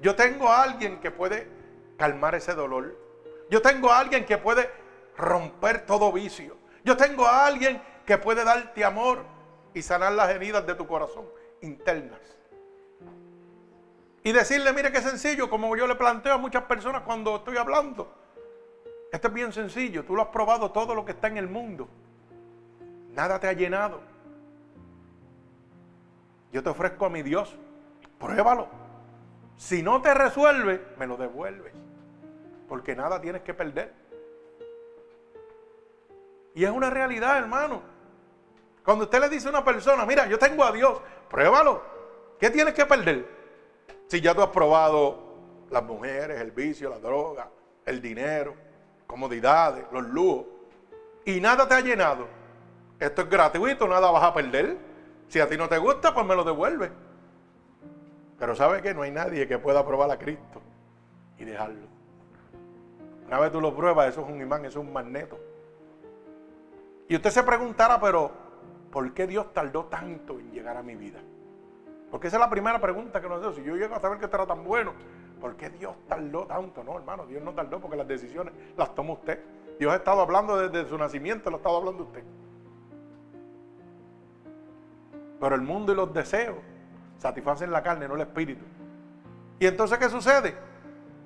Yo 0.00 0.14
tengo 0.14 0.48
a 0.48 0.62
alguien 0.62 1.00
que 1.00 1.10
puede 1.10 1.48
calmar 1.96 2.34
ese 2.34 2.54
dolor. 2.54 2.96
Yo 3.50 3.62
tengo 3.62 3.90
a 3.90 3.98
alguien 3.98 4.24
que 4.24 4.38
puede 4.38 4.70
romper 5.16 5.86
todo 5.86 6.12
vicio. 6.12 6.56
Yo 6.84 6.96
tengo 6.96 7.26
a 7.26 7.46
alguien 7.46 7.82
que 8.06 8.18
puede 8.18 8.44
darte 8.44 8.84
amor 8.84 9.24
y 9.74 9.82
sanar 9.82 10.12
las 10.12 10.30
heridas 10.30 10.66
de 10.66 10.74
tu 10.74 10.86
corazón 10.86 11.26
internas. 11.60 12.20
Y 14.24 14.32
decirle, 14.32 14.72
mire 14.72 14.92
qué 14.92 15.00
sencillo, 15.00 15.50
como 15.50 15.76
yo 15.76 15.86
le 15.86 15.94
planteo 15.96 16.34
a 16.34 16.38
muchas 16.38 16.64
personas 16.64 17.02
cuando 17.02 17.36
estoy 17.36 17.56
hablando. 17.56 18.12
Esto 19.10 19.28
es 19.28 19.34
bien 19.34 19.52
sencillo, 19.52 20.04
tú 20.04 20.14
lo 20.14 20.22
has 20.22 20.28
probado 20.28 20.70
todo 20.70 20.94
lo 20.94 21.04
que 21.04 21.12
está 21.12 21.26
en 21.26 21.36
el 21.36 21.48
mundo. 21.48 21.88
Nada 23.10 23.38
te 23.38 23.48
ha 23.48 23.52
llenado. 23.52 24.11
Yo 26.52 26.62
te 26.62 26.68
ofrezco 26.68 27.06
a 27.06 27.10
mi 27.10 27.22
Dios, 27.22 27.56
pruébalo. 28.18 28.68
Si 29.56 29.82
no 29.82 30.02
te 30.02 30.12
resuelve, 30.12 30.84
me 30.98 31.06
lo 31.06 31.16
devuelves. 31.16 31.72
Porque 32.68 32.94
nada 32.94 33.20
tienes 33.20 33.42
que 33.42 33.54
perder. 33.54 33.92
Y 36.54 36.64
es 36.64 36.70
una 36.70 36.90
realidad, 36.90 37.38
hermano. 37.38 37.82
Cuando 38.84 39.04
usted 39.04 39.20
le 39.20 39.28
dice 39.28 39.46
a 39.46 39.50
una 39.50 39.64
persona, 39.64 40.04
mira, 40.04 40.26
yo 40.26 40.38
tengo 40.38 40.64
a 40.64 40.72
Dios, 40.72 41.00
pruébalo. 41.30 41.82
¿Qué 42.38 42.50
tienes 42.50 42.74
que 42.74 42.84
perder? 42.84 43.26
Si 44.08 44.20
ya 44.20 44.34
tú 44.34 44.42
has 44.42 44.48
probado 44.48 45.18
las 45.70 45.82
mujeres, 45.82 46.40
el 46.40 46.50
vicio, 46.50 46.90
la 46.90 46.98
droga, 46.98 47.48
el 47.86 48.02
dinero, 48.02 48.54
comodidades, 49.06 49.86
los 49.90 50.04
lujos, 50.04 50.46
y 51.24 51.40
nada 51.40 51.66
te 51.66 51.74
ha 51.74 51.80
llenado. 51.80 52.26
Esto 52.98 53.22
es 53.22 53.30
gratuito, 53.30 53.88
nada 53.88 54.10
vas 54.10 54.24
a 54.24 54.34
perder. 54.34 54.91
Si 55.32 55.40
a 55.40 55.48
ti 55.48 55.56
no 55.56 55.66
te 55.66 55.78
gusta, 55.78 56.12
pues 56.12 56.26
me 56.26 56.36
lo 56.36 56.44
devuelve. 56.44 56.92
Pero 58.38 58.54
sabe 58.54 58.82
que 58.82 58.92
no 58.92 59.00
hay 59.00 59.10
nadie 59.10 59.48
que 59.48 59.58
pueda 59.58 59.82
probar 59.82 60.10
a 60.10 60.18
Cristo 60.18 60.60
y 61.38 61.44
dejarlo. 61.46 61.86
Una 63.28 63.40
vez 63.40 63.50
tú 63.50 63.58
lo 63.58 63.74
pruebas, 63.74 64.10
eso 64.10 64.20
es 64.20 64.28
un 64.28 64.42
imán, 64.42 64.66
eso 64.66 64.80
es 64.80 64.86
un 64.86 64.92
magneto. 64.92 65.40
Y 67.08 67.16
usted 67.16 67.30
se 67.30 67.42
preguntará, 67.44 67.98
pero 67.98 68.30
¿por 68.90 69.14
qué 69.14 69.26
Dios 69.26 69.54
tardó 69.54 69.86
tanto 69.86 70.38
en 70.38 70.52
llegar 70.52 70.76
a 70.76 70.82
mi 70.82 70.96
vida? 70.96 71.20
Porque 72.10 72.26
esa 72.26 72.36
es 72.36 72.40
la 72.42 72.50
primera 72.50 72.78
pregunta 72.78 73.22
que 73.22 73.28
nos 73.30 73.42
hace. 73.42 73.62
Si 73.62 73.66
yo 73.66 73.74
llego 73.76 73.94
a 73.94 74.00
saber 74.00 74.18
que 74.18 74.26
esto 74.26 74.36
era 74.36 74.46
tan 74.46 74.62
bueno, 74.62 74.92
¿por 75.40 75.56
qué 75.56 75.70
Dios 75.70 75.94
tardó 76.06 76.44
tanto? 76.44 76.84
No, 76.84 76.98
hermano, 76.98 77.24
Dios 77.24 77.42
no 77.42 77.54
tardó 77.54 77.80
porque 77.80 77.96
las 77.96 78.06
decisiones 78.06 78.52
las 78.76 78.94
toma 78.94 79.14
usted. 79.14 79.42
Dios 79.78 79.94
ha 79.94 79.96
estado 79.96 80.20
hablando 80.20 80.58
desde 80.58 80.86
su 80.90 80.98
nacimiento, 80.98 81.48
lo 81.48 81.56
ha 81.56 81.60
estado 81.60 81.78
hablando 81.78 82.02
usted. 82.02 82.22
Pero 85.42 85.56
el 85.56 85.62
mundo 85.62 85.92
y 85.92 85.96
los 85.96 86.14
deseos 86.14 86.58
satisfacen 87.18 87.72
la 87.72 87.82
carne, 87.82 88.06
no 88.06 88.14
el 88.14 88.20
espíritu. 88.20 88.64
¿Y 89.58 89.66
entonces 89.66 89.98
qué 89.98 90.08
sucede? 90.08 90.54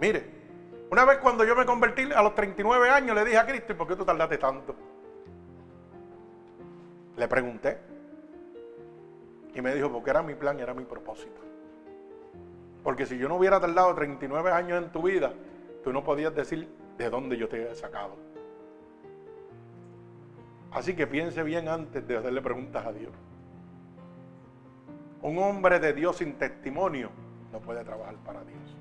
Mire, 0.00 0.24
una 0.90 1.04
vez 1.04 1.18
cuando 1.18 1.44
yo 1.44 1.54
me 1.54 1.66
convertí 1.66 2.10
a 2.10 2.22
los 2.22 2.34
39 2.34 2.88
años, 2.88 3.14
le 3.14 3.26
dije 3.26 3.36
a 3.36 3.44
Cristo, 3.44 3.74
¿y 3.74 3.76
por 3.76 3.86
qué 3.86 3.94
tú 3.94 4.06
tardaste 4.06 4.38
tanto? 4.38 4.74
Le 7.14 7.28
pregunté. 7.28 7.78
Y 9.54 9.60
me 9.60 9.74
dijo, 9.74 9.92
porque 9.92 10.08
era 10.08 10.22
mi 10.22 10.34
plan 10.34 10.58
y 10.58 10.62
era 10.62 10.72
mi 10.72 10.86
propósito. 10.86 11.42
Porque 12.82 13.04
si 13.04 13.18
yo 13.18 13.28
no 13.28 13.36
hubiera 13.36 13.60
tardado 13.60 13.94
39 13.94 14.50
años 14.50 14.82
en 14.82 14.90
tu 14.92 15.02
vida, 15.02 15.34
tú 15.84 15.92
no 15.92 16.02
podías 16.02 16.34
decir 16.34 16.66
de 16.96 17.10
dónde 17.10 17.36
yo 17.36 17.50
te 17.50 17.70
he 17.70 17.74
sacado. 17.74 18.16
Así 20.72 20.96
que 20.96 21.06
piense 21.06 21.42
bien 21.42 21.68
antes 21.68 22.08
de 22.08 22.16
hacerle 22.16 22.40
preguntas 22.40 22.86
a 22.86 22.92
Dios. 22.94 23.12
Un 25.26 25.38
hombre 25.38 25.80
de 25.80 25.92
Dios 25.92 26.18
sin 26.18 26.34
testimonio 26.34 27.10
no 27.50 27.58
puede 27.58 27.82
trabajar 27.82 28.14
para 28.24 28.44
Dios. 28.44 28.76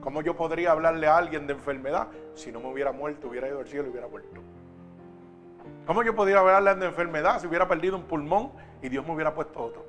¿Cómo 0.00 0.22
yo 0.22 0.34
podría 0.34 0.72
hablarle 0.72 1.06
a 1.06 1.18
alguien 1.18 1.46
de 1.46 1.52
enfermedad 1.52 2.08
si 2.32 2.50
no 2.50 2.60
me 2.60 2.72
hubiera 2.72 2.92
muerto, 2.92 3.28
hubiera 3.28 3.46
ido 3.46 3.58
al 3.58 3.66
cielo 3.66 3.88
y 3.88 3.90
hubiera 3.90 4.06
vuelto? 4.06 4.40
¿Cómo 5.86 6.02
yo 6.02 6.14
podría 6.14 6.38
hablarle 6.38 6.76
de 6.76 6.86
enfermedad 6.86 7.40
si 7.40 7.46
hubiera 7.46 7.68
perdido 7.68 7.94
un 7.94 8.04
pulmón 8.04 8.52
y 8.80 8.88
Dios 8.88 9.06
me 9.06 9.12
hubiera 9.12 9.34
puesto 9.34 9.62
otro? 9.62 9.84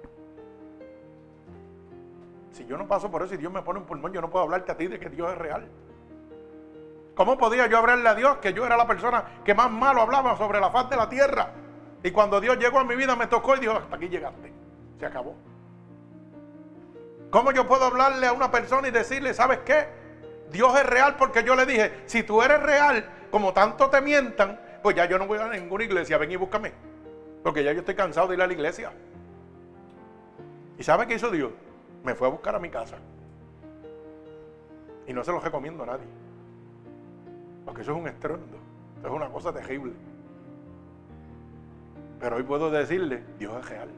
Si 2.51 2.65
yo 2.65 2.77
no 2.77 2.85
paso 2.85 3.09
por 3.09 3.23
eso 3.23 3.35
y 3.35 3.37
Dios 3.37 3.53
me 3.53 3.61
pone 3.61 3.79
un 3.79 3.85
pulmón, 3.85 4.11
yo 4.11 4.19
no 4.19 4.29
puedo 4.29 4.43
hablarte 4.43 4.73
a 4.73 4.75
ti 4.75 4.87
de 4.87 4.99
que 4.99 5.09
Dios 5.09 5.31
es 5.31 5.37
real. 5.37 5.69
¿Cómo 7.15 7.37
podía 7.37 7.65
yo 7.67 7.77
hablarle 7.77 8.09
a 8.09 8.13
Dios 8.15 8.39
que 8.39 8.51
yo 8.51 8.65
era 8.65 8.75
la 8.75 8.87
persona 8.87 9.39
que 9.45 9.55
más 9.55 9.71
malo 9.71 10.01
hablaba 10.01 10.35
sobre 10.35 10.59
la 10.59 10.69
faz 10.69 10.89
de 10.89 10.97
la 10.97 11.07
tierra? 11.07 11.53
Y 12.03 12.11
cuando 12.11 12.41
Dios 12.41 12.57
llegó 12.57 12.77
a 12.77 12.83
mi 12.83 12.97
vida 12.97 13.15
me 13.15 13.27
tocó 13.27 13.55
y 13.55 13.61
dijo, 13.61 13.71
hasta 13.71 13.95
aquí 13.95 14.09
llegaste. 14.09 14.51
Se 14.99 15.05
acabó. 15.05 15.46
¿Cómo 17.29 17.51
yo 17.51 17.67
puedo 17.67 17.85
hablarle 17.85 18.27
a 18.27 18.33
una 18.33 18.51
persona 18.51 18.87
y 18.87 18.91
decirle, 18.91 19.33
¿sabes 19.33 19.59
qué? 19.59 19.87
Dios 20.51 20.77
es 20.79 20.85
real 20.85 21.15
porque 21.17 21.43
yo 21.43 21.55
le 21.55 21.65
dije, 21.65 22.03
si 22.05 22.23
tú 22.23 22.41
eres 22.41 22.61
real, 22.61 23.05
como 23.31 23.53
tanto 23.53 23.89
te 23.89 23.99
mientan, 24.01 24.59
pues 24.81 24.95
ya 24.95 25.05
yo 25.05 25.17
no 25.17 25.27
voy 25.27 25.39
a 25.39 25.49
ninguna 25.49 25.83
iglesia, 25.83 26.17
ven 26.17 26.31
y 26.31 26.37
búscame. 26.37 26.71
Porque 27.43 27.63
ya 27.63 27.73
yo 27.73 27.79
estoy 27.79 27.95
cansado 27.95 28.27
de 28.27 28.35
ir 28.35 28.41
a 28.41 28.47
la 28.47 28.53
iglesia. 28.53 28.91
¿Y 30.77 30.83
sabe 30.83 31.05
qué 31.07 31.15
hizo 31.15 31.29
Dios? 31.29 31.51
Me 32.03 32.15
fue 32.15 32.27
a 32.27 32.31
buscar 32.31 32.55
a 32.55 32.59
mi 32.59 32.69
casa. 32.69 32.97
Y 35.05 35.13
no 35.13 35.23
se 35.23 35.31
lo 35.31 35.39
recomiendo 35.39 35.83
a 35.83 35.87
nadie. 35.87 36.05
Porque 37.65 37.81
eso 37.81 37.91
es 37.91 37.97
un 37.97 38.07
estruendo. 38.07 38.57
Eso 38.99 39.07
es 39.07 39.13
una 39.13 39.29
cosa 39.29 39.51
terrible. 39.51 39.93
Pero 42.19 42.37
hoy 42.37 42.43
puedo 42.43 42.71
decirle, 42.71 43.23
Dios 43.37 43.53
es 43.59 43.69
real. 43.69 43.89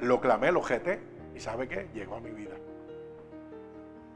Lo 0.00 0.20
clamé, 0.20 0.50
lo 0.52 0.62
jeté 0.62 1.13
¿Y 1.34 1.40
sabe 1.40 1.68
qué? 1.68 1.88
Llegó 1.92 2.16
a 2.16 2.20
mi 2.20 2.30
vida. 2.30 2.54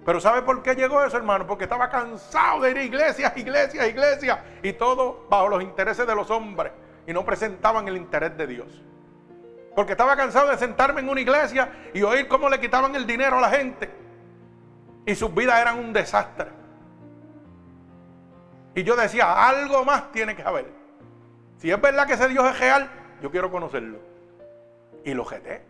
Pero 0.04 0.20
¿sabe 0.20 0.42
por 0.42 0.62
qué 0.62 0.74
llegó 0.74 1.02
eso, 1.04 1.16
hermano? 1.16 1.46
Porque 1.46 1.64
estaba 1.64 1.90
cansado 1.90 2.62
de 2.62 2.70
ir 2.70 2.78
a 2.78 2.82
iglesias, 2.82 3.36
iglesias, 3.36 3.88
iglesias. 3.88 4.38
Y 4.62 4.72
todo 4.72 5.26
bajo 5.28 5.48
los 5.48 5.62
intereses 5.62 6.06
de 6.06 6.14
los 6.14 6.30
hombres. 6.30 6.72
Y 7.06 7.12
no 7.12 7.24
presentaban 7.24 7.86
el 7.88 7.96
interés 7.96 8.36
de 8.36 8.46
Dios. 8.46 8.82
Porque 9.74 9.92
estaba 9.92 10.16
cansado 10.16 10.48
de 10.48 10.56
sentarme 10.56 11.00
en 11.00 11.08
una 11.08 11.20
iglesia 11.20 11.90
y 11.92 12.02
oír 12.02 12.26
cómo 12.26 12.48
le 12.48 12.58
quitaban 12.58 12.94
el 12.94 13.06
dinero 13.06 13.38
a 13.38 13.40
la 13.40 13.50
gente. 13.50 13.90
Y 15.04 15.14
sus 15.14 15.34
vidas 15.34 15.60
eran 15.60 15.78
un 15.78 15.92
desastre. 15.92 16.48
Y 18.74 18.82
yo 18.82 18.96
decía, 18.96 19.46
algo 19.46 19.84
más 19.84 20.10
tiene 20.12 20.34
que 20.34 20.42
haber. 20.42 20.66
Si 21.58 21.70
es 21.70 21.80
verdad 21.80 22.06
que 22.06 22.14
ese 22.14 22.28
Dios 22.28 22.48
es 22.48 22.58
real, 22.58 22.88
yo 23.20 23.30
quiero 23.30 23.50
conocerlo. 23.50 23.98
Y 25.04 25.14
lo 25.14 25.24
jeté. 25.24 25.67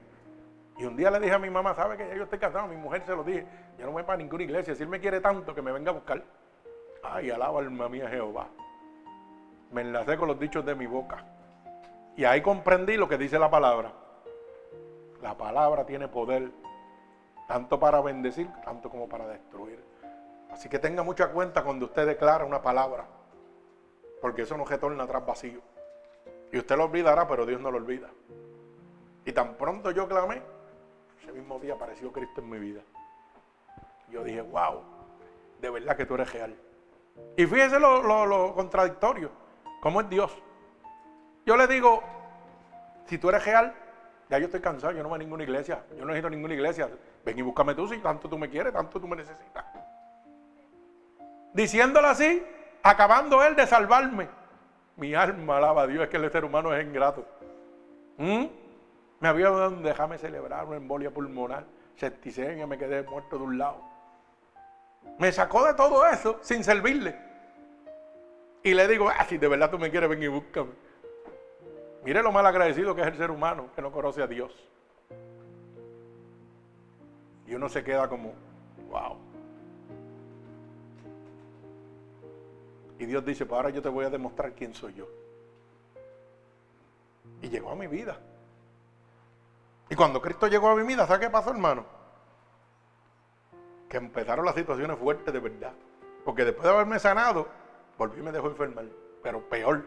Y 0.79 0.85
un 0.85 0.97
día 0.97 1.11
le 1.11 1.19
dije 1.19 1.35
a 1.35 1.39
mi 1.41 1.51
mamá, 1.51 1.75
¿sabe 1.75 1.97
que 1.97 2.07
ya 2.07 2.15
yo 2.15 2.23
estoy 2.23 2.39
casado? 2.39 2.69
Mi 2.69 2.77
mujer 2.77 3.03
se 3.05 3.15
lo 3.15 3.25
dije, 3.25 3.45
yo 3.79 3.87
no 3.87 3.93
voy 3.93 4.05
para 4.05 4.19
ninguna 4.19 4.45
iglesia. 4.45 4.77
Si 4.77 4.85
él 4.85 4.89
me 4.89 5.01
quiere 5.01 5.21
tanto, 5.21 5.53
que 5.53 5.61
me 5.61 5.73
venga 5.73 5.91
a 5.91 5.95
buscar. 5.95 6.23
Ay, 7.03 7.31
alaba 7.31 7.59
alma 7.59 7.89
mía 7.89 8.09
Jehová. 8.09 8.47
Me 9.73 9.81
enlacé 9.81 10.17
con 10.17 10.29
los 10.29 10.39
dichos 10.39 10.65
de 10.65 10.77
mi 10.77 10.87
boca. 10.87 11.25
Y 12.17 12.25
ahí 12.25 12.41
comprendí 12.43 12.97
lo 12.97 13.09
que 13.09 13.19
dice 13.19 13.41
la 13.41 13.51
palabra. 13.51 13.93
La 15.21 15.37
palabra 15.37 15.85
tiene 15.85 16.07
poder, 16.07 16.51
tanto 17.49 17.81
para 17.81 18.01
bendecir, 18.01 18.49
tanto 18.65 18.89
como 18.89 19.09
para 19.09 19.27
destruir. 19.27 19.83
Así 20.51 20.69
que 20.69 20.79
tenga 20.79 21.03
mucha 21.03 21.29
cuenta 21.33 21.65
cuando 21.65 21.87
usted 21.87 22.07
declara 22.07 22.45
una 22.45 22.63
palabra, 22.63 23.05
porque 24.21 24.43
eso 24.43 24.57
no 24.57 24.65
retorna 24.65 25.05
atrás 25.05 25.27
vacío. 25.27 25.61
Y 26.53 26.59
usted 26.59 26.77
lo 26.77 26.85
olvidará, 26.85 27.27
pero 27.27 27.45
Dios 27.45 27.61
no 27.61 27.73
lo 27.73 27.79
olvida. 27.79 28.09
Y 29.25 29.33
tan 29.33 29.55
pronto 29.55 29.91
yo 29.91 30.09
clamé, 30.09 30.41
ese 31.29 31.39
mismo 31.39 31.59
día 31.59 31.75
apareció 31.75 32.11
Cristo 32.11 32.41
en 32.41 32.49
mi 32.49 32.59
vida. 32.59 32.81
Yo 34.11 34.25
dije, 34.25 34.41
wow, 34.41 34.83
de 35.61 35.71
verdad 35.71 35.97
que 35.97 36.07
tú 36.07 36.15
eres 36.15 36.33
real. 36.33 36.55
Y 37.37 37.47
fíjese 37.47 37.79
lo, 37.79 38.55
contradictorio, 38.55 39.31
cómo 39.83 40.01
es 40.01 40.09
Dios. 40.09 40.37
Yo 41.45 41.57
le 41.57 41.67
digo, 41.67 42.03
si 43.07 43.19
tú 43.19 43.29
eres 43.29 43.45
real, 43.45 43.75
ya 44.31 44.39
yo 44.39 44.47
estoy 44.47 44.61
cansado, 44.61 44.95
yo 44.95 45.03
no 45.03 45.09
voy 45.09 45.17
a 45.17 45.19
ninguna 45.19 45.43
iglesia, 45.43 45.85
yo 45.91 46.01
no 46.01 46.07
necesito 46.07 46.31
ninguna 46.31 46.55
iglesia. 46.55 46.89
Ven 47.25 47.39
y 47.39 47.43
búscame 47.43 47.75
tú 47.75 47.89
si 47.89 47.99
tanto 47.99 48.29
tú 48.29 48.39
me 48.39 48.49
quieres, 48.49 48.73
tanto 48.73 48.99
tú 48.99 49.07
me 49.07 49.17
necesitas. 49.17 49.65
Diciéndolo 51.53 52.09
así, 52.09 52.43
acabando 52.83 53.43
él 53.43 53.55
de 53.55 53.67
salvarme. 53.67 54.29
Mi 54.97 55.15
alma 55.15 55.59
alaba 55.59 55.83
a 55.83 55.87
Dios, 55.87 56.05
es 56.05 56.09
que 56.09 56.17
el 56.17 56.31
ser 56.31 56.45
humano 56.45 56.75
es 56.75 56.85
ingrato. 56.85 57.25
¿Mm? 58.17 58.47
Me 59.21 59.29
había 59.29 59.51
dado 59.51 59.71
déjame 59.77 60.19
celebrar 60.19 60.65
una 60.67 60.77
embolia 60.77 61.11
pulmonar, 61.11 61.65
septicemia, 61.97 62.67
me 62.67 62.79
quedé 62.79 63.03
muerto 63.03 63.37
de 63.37 63.45
un 63.45 63.59
lado. 63.59 63.83
Me 65.19 65.33
sacó 65.33 65.67
de 65.67 65.75
todo 65.75 66.07
eso 66.07 66.39
sin 66.43 66.63
servirle. 66.63 67.17
Y 68.63 68.75
le 68.75 68.87
digo, 68.87 69.09
ah, 69.09 69.25
si 69.29 69.39
de 69.39 69.49
verdad 69.49 69.71
tú 69.71 69.79
me 69.79 69.91
quieres, 69.91 70.09
ven 70.09 70.23
y 70.23 70.29
búscame. 70.29 70.71
Mire 72.05 72.23
lo 72.23 72.31
mal 72.31 72.47
agradecido 72.47 72.95
que 72.95 73.03
es 73.03 73.09
el 73.09 73.17
ser 73.17 73.31
humano 73.31 73.71
que 73.75 73.83
no 73.83 73.91
conoce 73.91 74.23
a 74.23 74.27
Dios. 74.27 74.53
Y 77.47 77.55
uno 77.55 77.69
se 77.69 77.83
queda 77.83 78.09
como, 78.09 78.35
wow. 78.91 79.17
Y 82.99 83.07
Dios 83.07 83.25
dice, 83.25 83.47
pues 83.47 83.57
ahora 83.57 83.71
yo 83.71 83.81
te 83.81 83.89
voy 83.89 84.05
a 84.05 84.11
demostrar 84.11 84.53
quién 84.53 84.75
soy 84.75 84.95
yo. 84.95 85.09
Y 87.43 87.49
llegó 87.49 87.71
a 87.71 87.77
mi 87.77 87.87
vida. 87.87 88.19
Y 89.91 89.97
cuando 89.97 90.21
Cristo 90.21 90.47
llegó 90.47 90.69
a 90.69 90.77
mi 90.77 90.87
vida, 90.87 91.07
¿sabe 91.07 91.27
qué 91.27 91.31
pasó, 91.31 91.51
hermano? 91.51 91.85
Que 93.89 93.97
empezaron 93.97 94.45
las 94.45 94.55
situaciones 94.55 94.99
fuertes 94.99 95.33
de 95.33 95.41
verdad. 95.41 95.73
Porque 96.25 96.45
después 96.45 96.65
de 96.65 96.71
haberme 96.75 96.99
sanado, 96.99 97.49
volví 97.97 98.21
y 98.21 98.23
me 98.23 98.33
dejó 98.33 98.49
enfermar. 98.49 98.85
Pero 99.23 99.41
peor. 99.49 99.85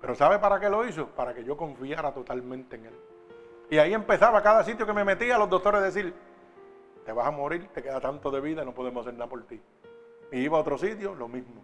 Pero 0.00 0.14
¿sabe 0.14 0.38
para 0.38 0.58
qué 0.58 0.70
lo 0.70 0.86
hizo? 0.86 1.08
Para 1.08 1.34
que 1.34 1.44
yo 1.44 1.56
confiara 1.56 2.12
totalmente 2.12 2.76
en 2.76 2.86
Él. 2.86 2.94
Y 3.70 3.78
ahí 3.78 3.92
empezaba 3.92 4.42
cada 4.42 4.64
sitio 4.64 4.86
que 4.86 4.92
me 4.92 5.04
metía 5.04 5.36
los 5.36 5.50
doctores 5.50 5.80
a 5.80 5.84
decir, 5.84 6.14
te 7.04 7.12
vas 7.12 7.26
a 7.26 7.30
morir, 7.30 7.68
te 7.68 7.82
queda 7.82 8.00
tanto 8.00 8.30
de 8.30 8.40
vida, 8.40 8.64
no 8.64 8.72
podemos 8.72 9.06
hacer 9.06 9.18
nada 9.18 9.28
por 9.28 9.42
ti. 9.44 9.60
Y 10.32 10.40
iba 10.40 10.56
a 10.56 10.60
otro 10.60 10.78
sitio, 10.78 11.14
lo 11.14 11.28
mismo. 11.28 11.62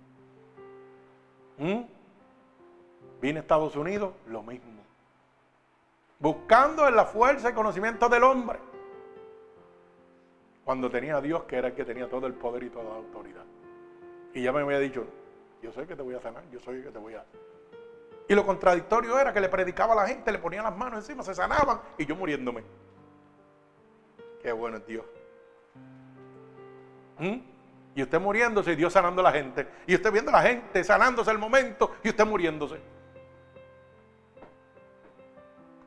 ¿Mm? 1.59 1.83
Vine 3.21 3.39
a 3.39 3.43
Estados 3.43 3.77
Unidos, 3.77 4.13
lo 4.27 4.43
mismo. 4.43 4.83
Buscando 6.25 6.89
en 6.89 6.97
la 6.97 7.05
fuerza 7.05 7.51
y 7.51 7.53
conocimiento 7.53 8.09
del 8.09 8.25
hombre. 8.25 8.59
Cuando 10.65 10.89
tenía 10.89 11.19
a 11.19 11.21
Dios, 11.21 11.43
que 11.43 11.57
era 11.57 11.69
el 11.69 11.75
que 11.75 11.85
tenía 11.85 12.09
todo 12.09 12.27
el 12.27 12.33
poder 12.33 12.63
y 12.63 12.71
toda 12.71 12.85
la 12.85 12.95
autoridad. 12.97 13.45
Y 14.33 14.43
ya 14.43 14.51
me 14.51 14.63
había 14.63 14.79
dicho, 14.79 15.07
yo 15.61 15.71
soy 15.71 15.83
el 15.83 15.89
que 15.89 15.97
te 15.97 16.01
voy 16.01 16.15
a 16.15 16.23
sanar, 16.23 16.43
yo 16.51 16.59
soy 16.61 16.77
el 16.77 16.85
que 16.85 16.91
te 16.91 16.99
voy 16.99 17.13
a... 17.13 17.27
Y 18.27 18.35
lo 18.35 18.47
contradictorio 18.47 19.19
era 19.19 19.35
que 19.35 19.41
le 19.43 19.51
predicaba 19.51 19.93
a 19.93 19.97
la 19.97 20.07
gente, 20.07 20.33
le 20.33 20.39
ponía 20.39 20.63
las 20.63 20.75
manos 20.75 21.01
encima, 21.01 21.23
se 21.23 21.35
sanaban 21.35 21.79
y 21.99 22.07
yo 22.07 22.17
muriéndome. 22.17 22.65
Qué 24.41 24.51
bueno 24.51 24.79
es 24.79 24.87
Dios. 24.87 25.05
¿Mm? 27.19 27.37
Y 27.97 28.03
usted 28.03 28.19
muriéndose 28.19 28.73
y 28.73 28.77
Dios 28.77 28.95
sanando 28.95 29.21
a 29.21 29.25
la 29.25 29.33
gente. 29.33 29.69
Y 29.87 29.95
usted 29.95 30.11
viendo 30.11 30.31
a 30.31 30.41
la 30.41 30.43
gente 30.43 30.85
sanándose 30.85 31.31
el 31.31 31.39
momento 31.39 31.97
y 32.03 32.09
usted 32.09 32.25
muriéndose. 32.25 32.81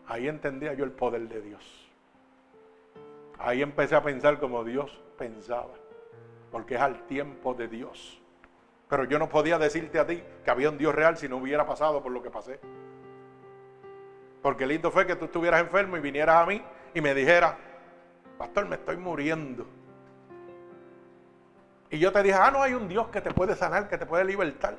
Ahí 0.08 0.28
entendía 0.28 0.74
yo 0.74 0.86
el 0.86 0.92
poder 0.92 1.28
de 1.28 1.42
Dios. 1.42 1.90
Ahí 3.40 3.62
empecé 3.62 3.96
a 3.96 4.02
pensar 4.02 4.40
como 4.40 4.64
Dios 4.64 5.00
pensaba. 5.18 5.74
Porque 6.52 6.76
es 6.76 6.82
al 6.82 7.06
tiempo 7.08 7.54
de 7.54 7.68
Dios. 7.68 8.22
Pero 8.88 9.04
yo 9.04 9.20
no 9.20 9.28
podía 9.28 9.60
decirte 9.60 10.00
a 10.00 10.08
ti 10.08 10.24
que 10.46 10.50
había 10.52 10.70
un 10.70 10.78
Dios 10.78 10.96
real 10.96 11.18
si 11.18 11.28
no 11.28 11.38
hubiera 11.38 11.66
pasado 11.66 12.02
por 12.02 12.12
lo 12.12 12.24
que 12.24 12.30
pasé. 12.30 12.60
Porque 14.42 14.66
lindo 14.66 14.92
fue 14.92 15.06
que 15.06 15.16
tú 15.18 15.26
estuvieras 15.26 15.60
enfermo 15.60 15.98
y 15.98 16.00
vinieras 16.00 16.38
a 16.38 16.46
mí 16.46 16.64
y 16.94 17.02
me 17.02 17.14
dijeras, 17.14 17.56
pastor, 18.38 18.66
me 18.66 18.78
estoy 18.78 18.96
muriendo. 18.96 19.68
Y 21.90 22.00
yo 22.00 22.14
te 22.14 22.24
dije, 22.24 22.38
ah, 22.40 22.50
no 22.52 22.64
hay 22.64 22.74
un 22.74 22.88
Dios 22.88 23.08
que 23.10 23.20
te 23.20 23.34
puede 23.34 23.56
sanar, 23.56 23.90
que 23.90 23.98
te 23.98 24.06
puede 24.06 24.24
libertar. 24.24 24.78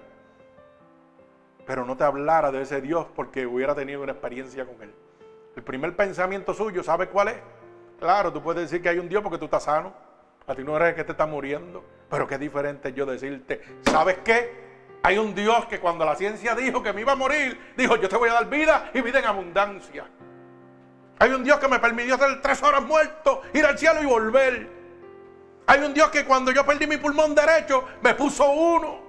Pero 1.66 1.84
no 1.84 1.96
te 1.98 2.04
hablara 2.04 2.50
de 2.50 2.62
ese 2.62 2.80
Dios 2.80 3.06
porque 3.14 3.46
hubiera 3.46 3.74
tenido 3.74 4.02
una 4.02 4.12
experiencia 4.12 4.64
con 4.64 4.80
Él. 4.80 4.94
El 5.59 5.64
primer 5.64 5.97
pensamiento 5.97 6.55
suyo, 6.55 6.85
¿sabe 6.85 7.09
cuál 7.09 7.27
es? 7.27 7.37
Claro, 7.99 8.33
tú 8.33 8.40
puedes 8.40 8.71
decir 8.71 8.81
que 8.81 8.90
hay 8.90 9.01
un 9.01 9.09
Dios 9.09 9.25
porque 9.25 9.38
tú 9.38 9.47
estás 9.47 9.64
sano. 9.64 9.92
A 10.47 10.55
ti 10.55 10.62
no 10.62 10.77
eres 10.77 10.90
el 10.90 10.94
que 10.94 11.03
te 11.03 11.11
está 11.11 11.27
muriendo. 11.27 11.85
Pero 12.09 12.29
qué 12.29 12.38
diferente 12.38 12.92
yo 12.92 13.05
decirte, 13.05 13.61
¿sabes 13.83 14.18
qué? 14.25 14.68
Hay 15.03 15.18
un 15.18 15.35
Dios 15.35 15.66
que 15.66 15.81
cuando 15.81 16.05
la 16.05 16.14
ciencia 16.14 16.55
dijo 16.55 16.81
que 16.81 16.92
me 16.92 17.01
iba 17.01 17.11
a 17.11 17.16
morir, 17.16 17.73
dijo, 17.77 17.97
yo 17.97 18.09
te 18.09 18.16
voy 18.16 18.29
a 18.29 18.35
dar 18.35 18.49
vida 18.49 18.92
y 18.94 19.01
vida 19.01 19.18
en 19.18 19.25
abundancia. 19.25 20.07
Hay 21.18 21.33
un 21.33 21.42
Dios 21.42 21.59
que 21.59 21.66
me 21.66 21.81
permitió 21.81 22.14
hacer 22.14 22.40
tres 22.40 22.62
horas 22.62 22.85
muerto, 22.85 23.42
ir 23.53 23.66
al 23.66 23.77
cielo 23.77 24.01
y 24.01 24.07
volver. 24.07 24.71
Hay 25.66 25.81
un 25.81 25.92
Dios 25.92 26.09
que 26.11 26.25
cuando 26.25 26.53
yo 26.53 26.64
perdí 26.64 26.87
mi 26.87 26.99
pulmón 26.99 27.35
derecho, 27.35 27.85
me 28.01 28.14
puso 28.14 28.49
uno. 28.49 29.08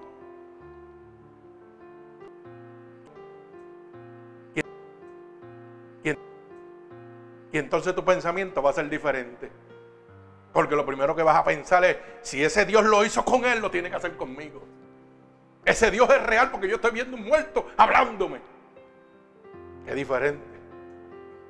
Y, 7.51 7.57
entonces 7.57 7.95
tu 7.95 8.03
pensamiento 8.05 8.61
va 8.61 8.69
a 8.69 8.73
ser 8.73 8.89
diferente. 8.89 9.51
Porque 10.53 10.75
lo 10.75 10.85
primero 10.85 11.15
que 11.15 11.23
vas 11.23 11.37
a 11.37 11.43
pensar 11.43 11.83
es, 11.85 11.97
si 12.21 12.43
ese 12.43 12.65
Dios 12.65 12.83
lo 12.83 13.05
hizo 13.05 13.23
con 13.23 13.45
él, 13.45 13.59
lo 13.59 13.69
tiene 13.69 13.89
que 13.89 13.95
hacer 13.95 14.17
conmigo. 14.17 14.63
Ese 15.65 15.91
Dios 15.91 16.09
es 16.09 16.23
real 16.23 16.49
porque 16.51 16.67
yo 16.67 16.75
estoy 16.75 16.91
viendo 16.91 17.15
un 17.15 17.23
muerto 17.23 17.67
hablándome. 17.77 18.41
Qué 19.85 19.93
diferente. 19.93 20.45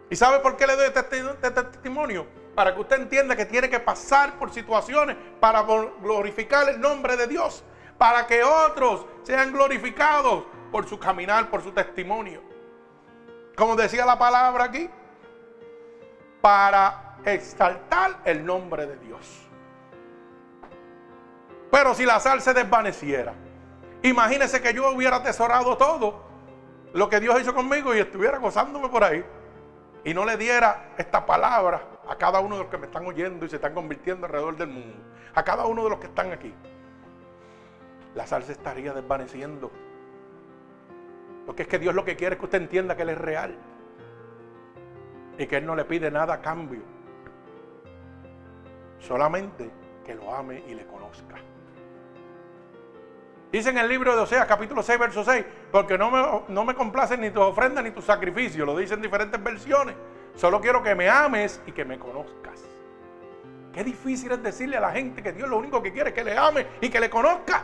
¿Y 0.09 0.15
sabe 0.15 0.39
por 0.39 0.57
qué 0.57 0.67
le 0.67 0.75
doy 0.75 0.87
este, 0.87 1.19
este 1.19 1.51
testimonio? 1.51 2.25
para 2.59 2.75
que 2.75 2.81
usted 2.81 2.99
entienda 2.99 3.37
que 3.37 3.45
tiene 3.45 3.69
que 3.69 3.79
pasar 3.79 4.33
por 4.37 4.51
situaciones 4.51 5.15
para 5.39 5.61
glorificar 5.61 6.67
el 6.67 6.81
nombre 6.81 7.15
de 7.15 7.25
Dios, 7.25 7.63
para 7.97 8.27
que 8.27 8.43
otros 8.43 9.05
sean 9.23 9.53
glorificados 9.53 10.43
por 10.69 10.85
su 10.85 10.99
caminar, 10.99 11.49
por 11.49 11.63
su 11.63 11.71
testimonio. 11.71 12.41
Como 13.55 13.77
decía 13.77 14.05
la 14.05 14.19
palabra 14.19 14.65
aquí, 14.65 14.89
para 16.41 17.17
exaltar 17.25 18.19
el 18.25 18.45
nombre 18.45 18.85
de 18.85 18.97
Dios. 18.97 19.47
Pero 21.71 21.93
si 21.93 22.05
la 22.05 22.19
sal 22.19 22.41
se 22.41 22.53
desvaneciera, 22.53 23.33
imagínese 24.01 24.61
que 24.61 24.73
yo 24.73 24.91
hubiera 24.91 25.17
atesorado 25.17 25.77
todo 25.77 26.25
lo 26.93 27.09
que 27.09 27.19
Dios 27.19 27.39
hizo 27.41 27.53
conmigo 27.53 27.93
y 27.93 27.99
estuviera 27.99 28.39
gozándome 28.39 28.89
por 28.89 29.03
ahí 29.03 29.23
y 30.03 30.13
no 30.13 30.25
le 30.25 30.37
diera 30.37 30.93
esta 30.97 31.25
palabra 31.25 31.81
a 32.07 32.15
cada 32.15 32.39
uno 32.39 32.55
de 32.55 32.63
los 32.63 32.71
que 32.71 32.77
me 32.77 32.87
están 32.87 33.05
oyendo 33.05 33.45
y 33.45 33.49
se 33.49 33.57
están 33.57 33.73
convirtiendo 33.73 34.25
alrededor 34.25 34.57
del 34.57 34.69
mundo, 34.69 34.97
a 35.35 35.43
cada 35.43 35.65
uno 35.65 35.83
de 35.83 35.89
los 35.91 35.99
que 35.99 36.07
están 36.07 36.31
aquí, 36.31 36.53
la 38.15 38.25
sal 38.25 38.43
se 38.43 38.53
estaría 38.53 38.93
desvaneciendo. 38.93 39.71
Porque 41.45 41.63
es 41.63 41.67
que 41.67 41.77
Dios 41.77 41.93
lo 41.93 42.05
que 42.05 42.15
quiere 42.15 42.35
es 42.35 42.39
que 42.39 42.45
usted 42.45 42.61
entienda 42.61 42.95
que 42.95 43.03
Él 43.03 43.09
es 43.09 43.17
real 43.17 43.55
y 45.39 45.47
que 45.47 45.57
Él 45.57 45.65
no 45.65 45.75
le 45.75 45.85
pide 45.85 46.11
nada 46.11 46.35
a 46.35 46.41
cambio, 46.41 46.81
solamente 48.99 49.71
que 50.05 50.13
lo 50.13 50.35
ame 50.35 50.61
y 50.67 50.75
le 50.75 50.85
conozca. 50.85 51.37
Dice 53.49 53.69
en 53.69 53.77
el 53.77 53.87
libro 53.87 54.15
de 54.15 54.21
Oseas, 54.21 54.45
capítulo 54.45 54.83
6, 54.83 54.99
verso 54.99 55.23
6, 55.23 55.45
porque 55.71 55.97
no 55.97 56.11
me, 56.11 56.53
no 56.53 56.65
me 56.65 56.75
complacen 56.75 57.21
ni 57.21 57.31
tus 57.31 57.41
ofrendas 57.41 57.83
ni 57.83 57.91
tus 57.91 58.03
sacrificios, 58.03 58.67
lo 58.67 58.77
dicen 58.77 58.97
en 58.97 59.03
diferentes 59.03 59.41
versiones. 59.41 59.95
Solo 60.35 60.59
quiero 60.59 60.83
que 60.83 60.93
me 60.93 61.09
ames 61.09 61.61
y 61.65 61.71
que 61.71 61.85
me 61.85 61.97
conozcas. 61.97 62.63
Qué 63.73 63.83
difícil 63.83 64.33
es 64.33 64.43
decirle 64.43 64.75
a 64.77 64.81
la 64.81 64.91
gente 64.91 65.23
que 65.23 65.31
Dios 65.31 65.49
lo 65.49 65.57
único 65.57 65.81
que 65.81 65.93
quiere 65.93 66.09
es 66.09 66.15
que 66.15 66.23
le 66.23 66.37
ame 66.37 66.67
y 66.81 66.89
que 66.89 66.99
le 66.99 67.09
conozca. 67.09 67.63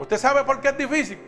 ¿Usted 0.00 0.16
sabe 0.16 0.42
por 0.42 0.60
qué 0.60 0.68
es 0.68 0.78
difícil? 0.78 1.18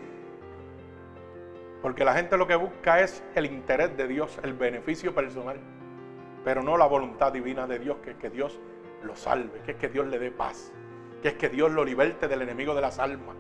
Porque 1.83 2.05
la 2.05 2.15
gente 2.15 2.37
lo 2.37 2.47
que 2.47 2.57
busca 2.57 3.01
es 3.01 3.23
el 3.35 3.47
interés 3.47 3.97
de 3.97 4.07
Dios, 4.07 4.39
el 4.43 4.55
beneficio 4.55 5.15
personal, 5.15 5.59
pero 6.45 6.63
no 6.63 6.77
la 6.77 6.87
voluntad 6.87 7.33
divina 7.33 7.67
de 7.67 7.79
Dios, 7.79 7.99
que 8.03 8.11
es 8.11 8.17
que 8.17 8.31
Dios 8.31 8.61
lo 9.03 9.17
salve, 9.17 9.61
que 9.63 9.73
es 9.73 9.77
que 9.79 9.89
Dios 9.89 10.07
le 10.07 10.19
dé 10.19 10.31
paz 10.31 10.73
que 11.21 11.29
es 11.29 11.35
que 11.35 11.49
Dios 11.49 11.71
lo 11.71 11.85
liberte 11.85 12.29
del 12.29 12.43
enemigo 12.43 12.75
de 12.75 12.81
las 12.81 12.99
almas. 12.99 13.37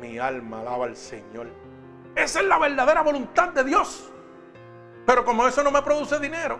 Mi 0.00 0.18
alma 0.18 0.60
alaba 0.60 0.86
al 0.86 0.96
Señor. 0.96 1.48
Esa 2.14 2.40
es 2.40 2.46
la 2.46 2.58
verdadera 2.58 3.02
voluntad 3.02 3.50
de 3.50 3.64
Dios. 3.64 4.12
Pero 5.04 5.24
como 5.24 5.46
eso 5.46 5.62
no 5.62 5.70
me 5.70 5.82
produce 5.82 6.18
dinero, 6.18 6.58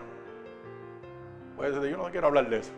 pues 1.55 1.73
yo 1.73 1.97
no 1.97 2.09
quiero 2.11 2.27
hablar 2.27 2.49
de 2.49 2.59
eso. 2.59 2.71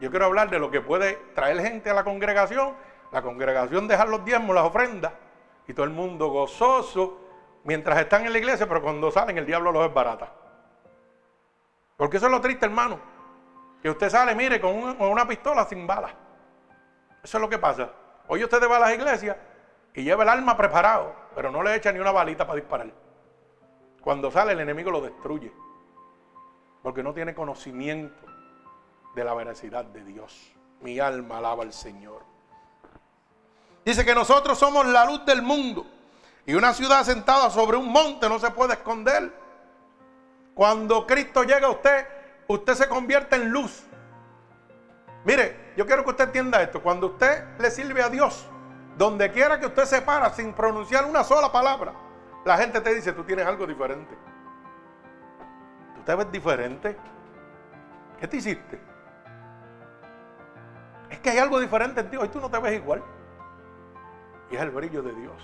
Yo 0.00 0.10
quiero 0.10 0.26
hablar 0.26 0.50
de 0.50 0.58
lo 0.58 0.70
que 0.70 0.80
puede 0.80 1.18
traer 1.34 1.60
gente 1.60 1.90
a 1.90 1.94
la 1.94 2.04
congregación, 2.04 2.74
la 3.10 3.22
congregación 3.22 3.88
dejar 3.88 4.08
los 4.08 4.24
diezmos, 4.24 4.54
las 4.54 4.64
ofrendas, 4.64 5.12
y 5.66 5.74
todo 5.74 5.84
el 5.84 5.92
mundo 5.92 6.28
gozoso 6.28 7.18
mientras 7.64 7.98
están 8.00 8.26
en 8.26 8.32
la 8.32 8.38
iglesia, 8.38 8.68
pero 8.68 8.82
cuando 8.82 9.10
salen 9.10 9.38
el 9.38 9.46
diablo 9.46 9.72
los 9.72 9.92
barata. 9.92 10.32
Porque 11.96 12.16
eso 12.16 12.26
es 12.26 12.32
lo 12.32 12.40
triste, 12.40 12.66
hermano. 12.66 12.98
Que 13.80 13.90
usted 13.90 14.10
sale, 14.10 14.34
mire, 14.34 14.60
con, 14.60 14.74
una 15.00 15.26
pistola 15.26 15.64
sin 15.64 15.86
balas. 15.86 16.12
Eso 17.22 17.38
es 17.38 17.40
lo 17.40 17.48
que 17.48 17.58
pasa. 17.58 17.90
Hoy 18.28 18.42
usted 18.42 18.60
va 18.68 18.76
a 18.76 18.80
las 18.80 18.94
iglesias 18.94 19.36
y 19.94 20.02
lleva 20.02 20.22
el 20.22 20.28
arma 20.28 20.56
preparado, 20.56 21.14
pero 21.34 21.50
no 21.50 21.62
le 21.62 21.74
echa 21.74 21.92
ni 21.92 21.98
una 21.98 22.12
balita 22.12 22.46
para 22.46 22.60
disparar. 22.60 22.92
Cuando 24.00 24.30
sale 24.30 24.52
el 24.52 24.60
enemigo 24.60 24.90
lo 24.90 25.00
destruye. 25.00 25.52
Porque 26.82 27.02
no 27.02 27.14
tiene 27.14 27.34
conocimiento 27.34 28.26
de 29.14 29.24
la 29.24 29.34
veracidad 29.34 29.84
de 29.84 30.04
Dios. 30.04 30.56
Mi 30.80 30.98
alma 30.98 31.38
alaba 31.38 31.62
al 31.62 31.72
Señor. 31.72 32.31
Dice 33.84 34.04
que 34.04 34.14
nosotros 34.14 34.58
somos 34.58 34.86
la 34.86 35.04
luz 35.04 35.24
del 35.24 35.42
mundo. 35.42 35.86
Y 36.46 36.54
una 36.54 36.72
ciudad 36.74 37.04
sentada 37.04 37.50
sobre 37.50 37.76
un 37.76 37.90
monte 37.90 38.28
no 38.28 38.38
se 38.38 38.50
puede 38.50 38.74
esconder. 38.74 39.32
Cuando 40.54 41.06
Cristo 41.06 41.44
llega 41.44 41.66
a 41.66 41.70
usted, 41.70 42.06
usted 42.48 42.74
se 42.74 42.88
convierte 42.88 43.36
en 43.36 43.50
luz. 43.50 43.84
Mire, 45.24 45.72
yo 45.76 45.86
quiero 45.86 46.04
que 46.04 46.10
usted 46.10 46.24
entienda 46.24 46.62
esto. 46.62 46.82
Cuando 46.82 47.08
usted 47.08 47.44
le 47.58 47.70
sirve 47.70 48.02
a 48.02 48.08
Dios, 48.08 48.44
donde 48.98 49.30
quiera 49.30 49.58
que 49.58 49.66
usted 49.66 49.84
se 49.84 50.02
para 50.02 50.30
sin 50.30 50.52
pronunciar 50.52 51.04
una 51.04 51.24
sola 51.24 51.50
palabra, 51.50 51.92
la 52.44 52.56
gente 52.58 52.80
te 52.80 52.94
dice, 52.94 53.12
tú 53.12 53.24
tienes 53.24 53.46
algo 53.46 53.66
diferente. 53.66 54.16
¿Tú 55.94 56.02
te 56.02 56.14
ves 56.14 56.30
diferente? 56.32 56.96
¿Qué 58.18 58.28
te 58.28 58.36
hiciste? 58.36 58.80
Es 61.08 61.20
que 61.20 61.30
hay 61.30 61.38
algo 61.38 61.60
diferente 61.60 62.00
en 62.00 62.10
ti. 62.10 62.16
Hoy 62.16 62.28
tú 62.28 62.40
no 62.40 62.50
te 62.50 62.58
ves 62.58 62.74
igual. 62.74 63.02
Y 64.52 64.56
es 64.56 64.60
el 64.60 64.70
brillo 64.70 65.02
de 65.02 65.14
Dios. 65.14 65.42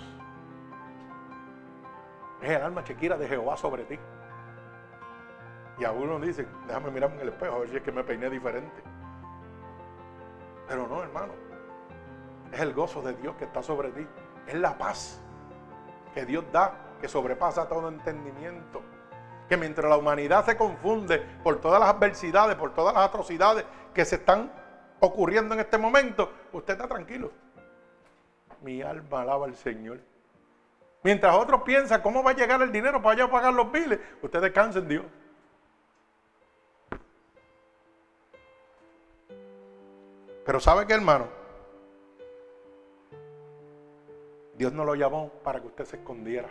Es 2.43 2.51
el 2.51 2.61
alma 2.61 2.83
chequira 2.83 3.17
de 3.17 3.27
Jehová 3.27 3.57
sobre 3.57 3.83
ti. 3.85 3.99
Y 5.79 5.83
a 5.83 5.91
uno 5.91 6.19
dice, 6.19 6.47
déjame 6.67 6.91
mirarme 6.91 7.15
en 7.15 7.21
el 7.23 7.29
espejo 7.29 7.55
a 7.55 7.59
ver 7.59 7.69
si 7.69 7.77
es 7.77 7.81
que 7.81 7.91
me 7.91 8.03
peiné 8.03 8.29
diferente. 8.29 8.83
Pero 10.67 10.87
no, 10.87 11.01
hermano. 11.01 11.33
Es 12.51 12.59
el 12.59 12.73
gozo 12.73 13.01
de 13.01 13.15
Dios 13.15 13.35
que 13.37 13.45
está 13.45 13.63
sobre 13.63 13.89
ti. 13.89 14.07
Es 14.45 14.53
la 14.53 14.77
paz 14.77 15.19
que 16.13 16.25
Dios 16.25 16.45
da, 16.51 16.95
que 17.01 17.07
sobrepasa 17.07 17.67
todo 17.67 17.87
entendimiento. 17.87 18.83
Que 19.47 19.57
mientras 19.57 19.89
la 19.89 19.97
humanidad 19.97 20.45
se 20.45 20.55
confunde 20.55 21.17
por 21.43 21.59
todas 21.59 21.79
las 21.79 21.89
adversidades, 21.89 22.55
por 22.57 22.75
todas 22.75 22.93
las 22.93 23.07
atrocidades 23.07 23.65
que 23.91 24.05
se 24.05 24.17
están 24.17 24.51
ocurriendo 24.99 25.55
en 25.55 25.61
este 25.61 25.79
momento, 25.79 26.31
usted 26.53 26.73
está 26.73 26.87
tranquilo. 26.87 27.31
Mi 28.61 28.81
alma 28.81 29.21
alaba 29.21 29.45
al 29.45 29.55
Señor. 29.55 29.99
Mientras 31.03 31.35
otros 31.35 31.61
piensan 31.61 32.01
cómo 32.01 32.23
va 32.23 32.31
a 32.31 32.35
llegar 32.35 32.61
el 32.61 32.71
dinero 32.71 33.01
para 33.01 33.23
allá 33.23 33.31
pagar 33.31 33.53
los 33.53 33.71
biles, 33.71 33.99
usted 34.21 34.41
descansa 34.41 34.79
en 34.79 34.87
Dios. 34.87 35.05
Pero 40.45 40.59
¿sabe 40.59 40.85
qué, 40.87 40.93
hermano? 40.93 41.27
Dios 44.57 44.73
no 44.73 44.83
lo 44.83 44.95
llamó 44.95 45.29
para 45.43 45.61
que 45.61 45.67
usted 45.67 45.85
se 45.85 45.95
escondiera. 45.97 46.49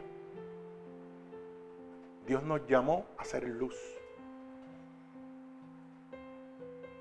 Dios 2.27 2.43
nos 2.43 2.67
llamó 2.67 3.07
a 3.19 3.25
ser 3.25 3.43
luz. 3.45 3.77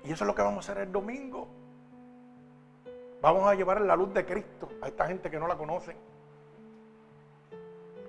Y 0.04 0.12
eso 0.12 0.24
es 0.24 0.26
lo 0.28 0.34
que 0.34 0.42
vamos 0.42 0.68
a 0.68 0.72
hacer 0.72 0.84
el 0.84 0.92
domingo. 0.92 1.48
Vamos 3.20 3.48
a 3.48 3.54
llevar 3.54 3.80
la 3.80 3.96
luz 3.96 4.14
de 4.14 4.24
Cristo 4.24 4.68
a 4.80 4.88
esta 4.88 5.06
gente 5.06 5.30
que 5.30 5.38
no 5.38 5.48
la 5.48 5.56
conoce. 5.56 5.96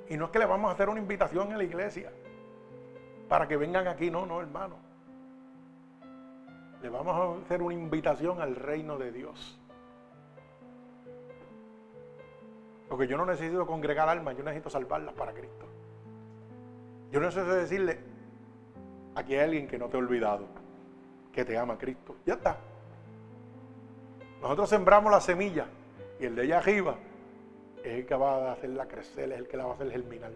Y 0.08 0.18
no 0.18 0.26
es 0.26 0.32
que 0.32 0.40
le 0.40 0.46
vamos 0.46 0.70
a 0.70 0.74
hacer 0.74 0.90
una 0.90 1.00
invitación 1.00 1.52
en 1.52 1.58
la 1.58 1.64
iglesia 1.64 2.12
para 3.28 3.48
que 3.48 3.58
vengan 3.58 3.88
aquí, 3.88 4.10
no, 4.10 4.26
no, 4.26 4.42
hermano. 4.42 4.76
Le 6.82 6.90
vamos 6.90 7.16
a 7.16 7.44
hacer 7.46 7.62
una 7.62 7.74
invitación 7.74 8.42
al 8.42 8.56
reino 8.56 8.98
de 8.98 9.12
Dios. 9.12 9.60
Porque 12.88 13.08
yo 13.08 13.18
no 13.18 13.26
necesito 13.26 13.68
congregar 13.68 14.10
almas, 14.10 14.36
yo 14.36 14.44
necesito 14.44 14.70
salvarlas 14.70 15.14
para 15.14 15.34
Cristo. 15.34 15.66
Yo 17.12 17.20
necesito 17.20 17.54
decirle, 17.54 18.00
aquí 19.16 19.36
hay 19.36 19.42
alguien 19.42 19.68
que 19.68 19.78
no 19.78 19.90
te 19.90 19.98
ha 19.98 20.00
olvidado, 20.00 20.46
que 21.32 21.46
te 21.46 21.58
ama 21.58 21.78
Cristo. 21.78 22.16
Ya 22.26 22.34
está. 22.36 22.58
Nosotros 24.42 24.70
sembramos 24.70 25.12
la 25.12 25.22
semilla 25.22 25.68
y 26.20 26.26
el 26.26 26.36
de 26.36 26.44
allá 26.44 26.58
arriba 26.60 26.96
es 27.84 27.94
el 27.94 28.06
que 28.06 28.16
va 28.16 28.50
a 28.50 28.52
hacerla 28.54 28.88
crecer, 28.88 29.32
es 29.32 29.40
el 29.40 29.48
que 29.48 29.58
la 29.58 29.66
va 29.66 29.72
a 29.72 29.76
hacer 29.76 29.92
germinar. 29.92 30.32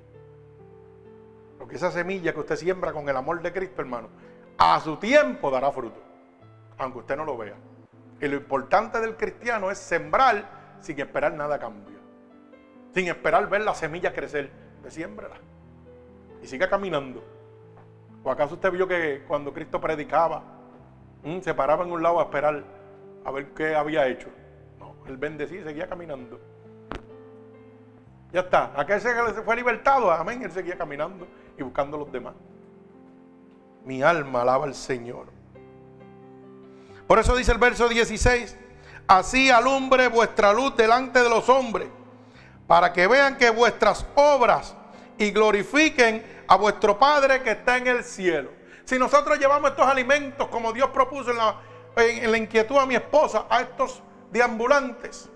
Porque 1.57 1.75
esa 1.75 1.91
semilla 1.91 2.33
que 2.33 2.39
usted 2.39 2.55
siembra 2.55 2.91
con 2.91 3.07
el 3.07 3.15
amor 3.15 3.41
de 3.41 3.51
Cristo, 3.53 3.81
hermano, 3.81 4.09
a 4.57 4.79
su 4.79 4.97
tiempo 4.97 5.49
dará 5.49 5.71
fruto 5.71 6.13
aunque 6.77 6.99
usted 6.99 7.17
no 7.17 7.25
lo 7.25 7.37
vea. 7.37 7.55
Y 8.21 8.27
lo 8.27 8.35
importante 8.35 8.99
del 8.99 9.15
cristiano 9.15 9.71
es 9.71 9.77
sembrar 9.77 10.77
sin 10.79 10.99
esperar 10.99 11.33
nada 11.33 11.55
a 11.55 11.59
cambio. 11.59 11.97
Sin 12.93 13.07
esperar 13.07 13.49
ver 13.49 13.61
la 13.61 13.73
semilla 13.73 14.13
crecer. 14.13 14.51
Siémbrala. 14.87 15.37
Y 16.41 16.47
siga 16.47 16.69
caminando. 16.69 17.23
¿O 18.23 18.31
acaso 18.31 18.55
usted 18.55 18.71
vio 18.71 18.87
que 18.87 19.23
cuando 19.27 19.53
Cristo 19.53 19.79
predicaba, 19.81 20.43
mm, 21.23 21.39
se 21.39 21.53
paraba 21.53 21.83
en 21.83 21.91
un 21.91 22.03
lado 22.03 22.19
a 22.19 22.23
esperar 22.23 22.63
a 23.25 23.31
ver 23.31 23.53
qué 23.53 23.75
había 23.75 24.07
hecho? 24.07 24.29
No, 24.79 24.95
él 25.07 25.17
bendecía 25.17 25.62
y 25.62 25.63
seguía 25.63 25.88
caminando. 25.88 26.39
Ya 28.31 28.41
está. 28.41 28.73
Aquel 28.75 28.99
se 28.99 29.41
fue 29.43 29.55
libertado, 29.55 30.12
amén. 30.12 30.41
Él 30.41 30.51
seguía 30.51 30.77
caminando 30.77 31.27
y 31.57 31.63
buscando 31.63 31.97
a 31.97 31.99
los 31.99 32.12
demás. 32.12 32.33
Mi 33.86 34.01
alma 34.01 34.41
alaba 34.41 34.65
al 34.65 34.73
Señor. 34.73 35.27
Por 37.07 37.19
eso 37.19 37.36
dice 37.36 37.51
el 37.51 37.59
verso 37.59 37.88
16, 37.88 38.57
así 39.07 39.51
alumbre 39.51 40.07
vuestra 40.07 40.51
luz 40.53 40.75
delante 40.75 41.21
de 41.21 41.29
los 41.29 41.47
hombres, 41.49 41.89
para 42.65 42.91
que 42.93 43.07
vean 43.07 43.38
que 43.38 43.49
vuestras 43.49 44.07
obras 44.15 44.75
y 45.17 45.31
glorifiquen 45.31 46.25
a 46.47 46.55
vuestro 46.55 46.97
Padre 46.97 47.43
que 47.43 47.51
está 47.51 47.77
en 47.77 47.88
el 47.88 48.03
cielo. 48.03 48.51
Si 48.86 48.97
nosotros 48.97 49.38
llevamos 49.38 49.71
estos 49.71 49.86
alimentos 49.86 50.47
como 50.47 50.73
Dios 50.73 50.89
propuso 50.89 51.31
en 51.31 51.38
la, 51.38 51.55
en 51.95 52.32
la 52.32 52.38
inquietud 52.38 52.77
a 52.77 52.86
mi 52.86 52.95
esposa, 52.95 53.45
a 53.49 53.62
estos 53.62 54.01
deambulantes, 54.32 55.29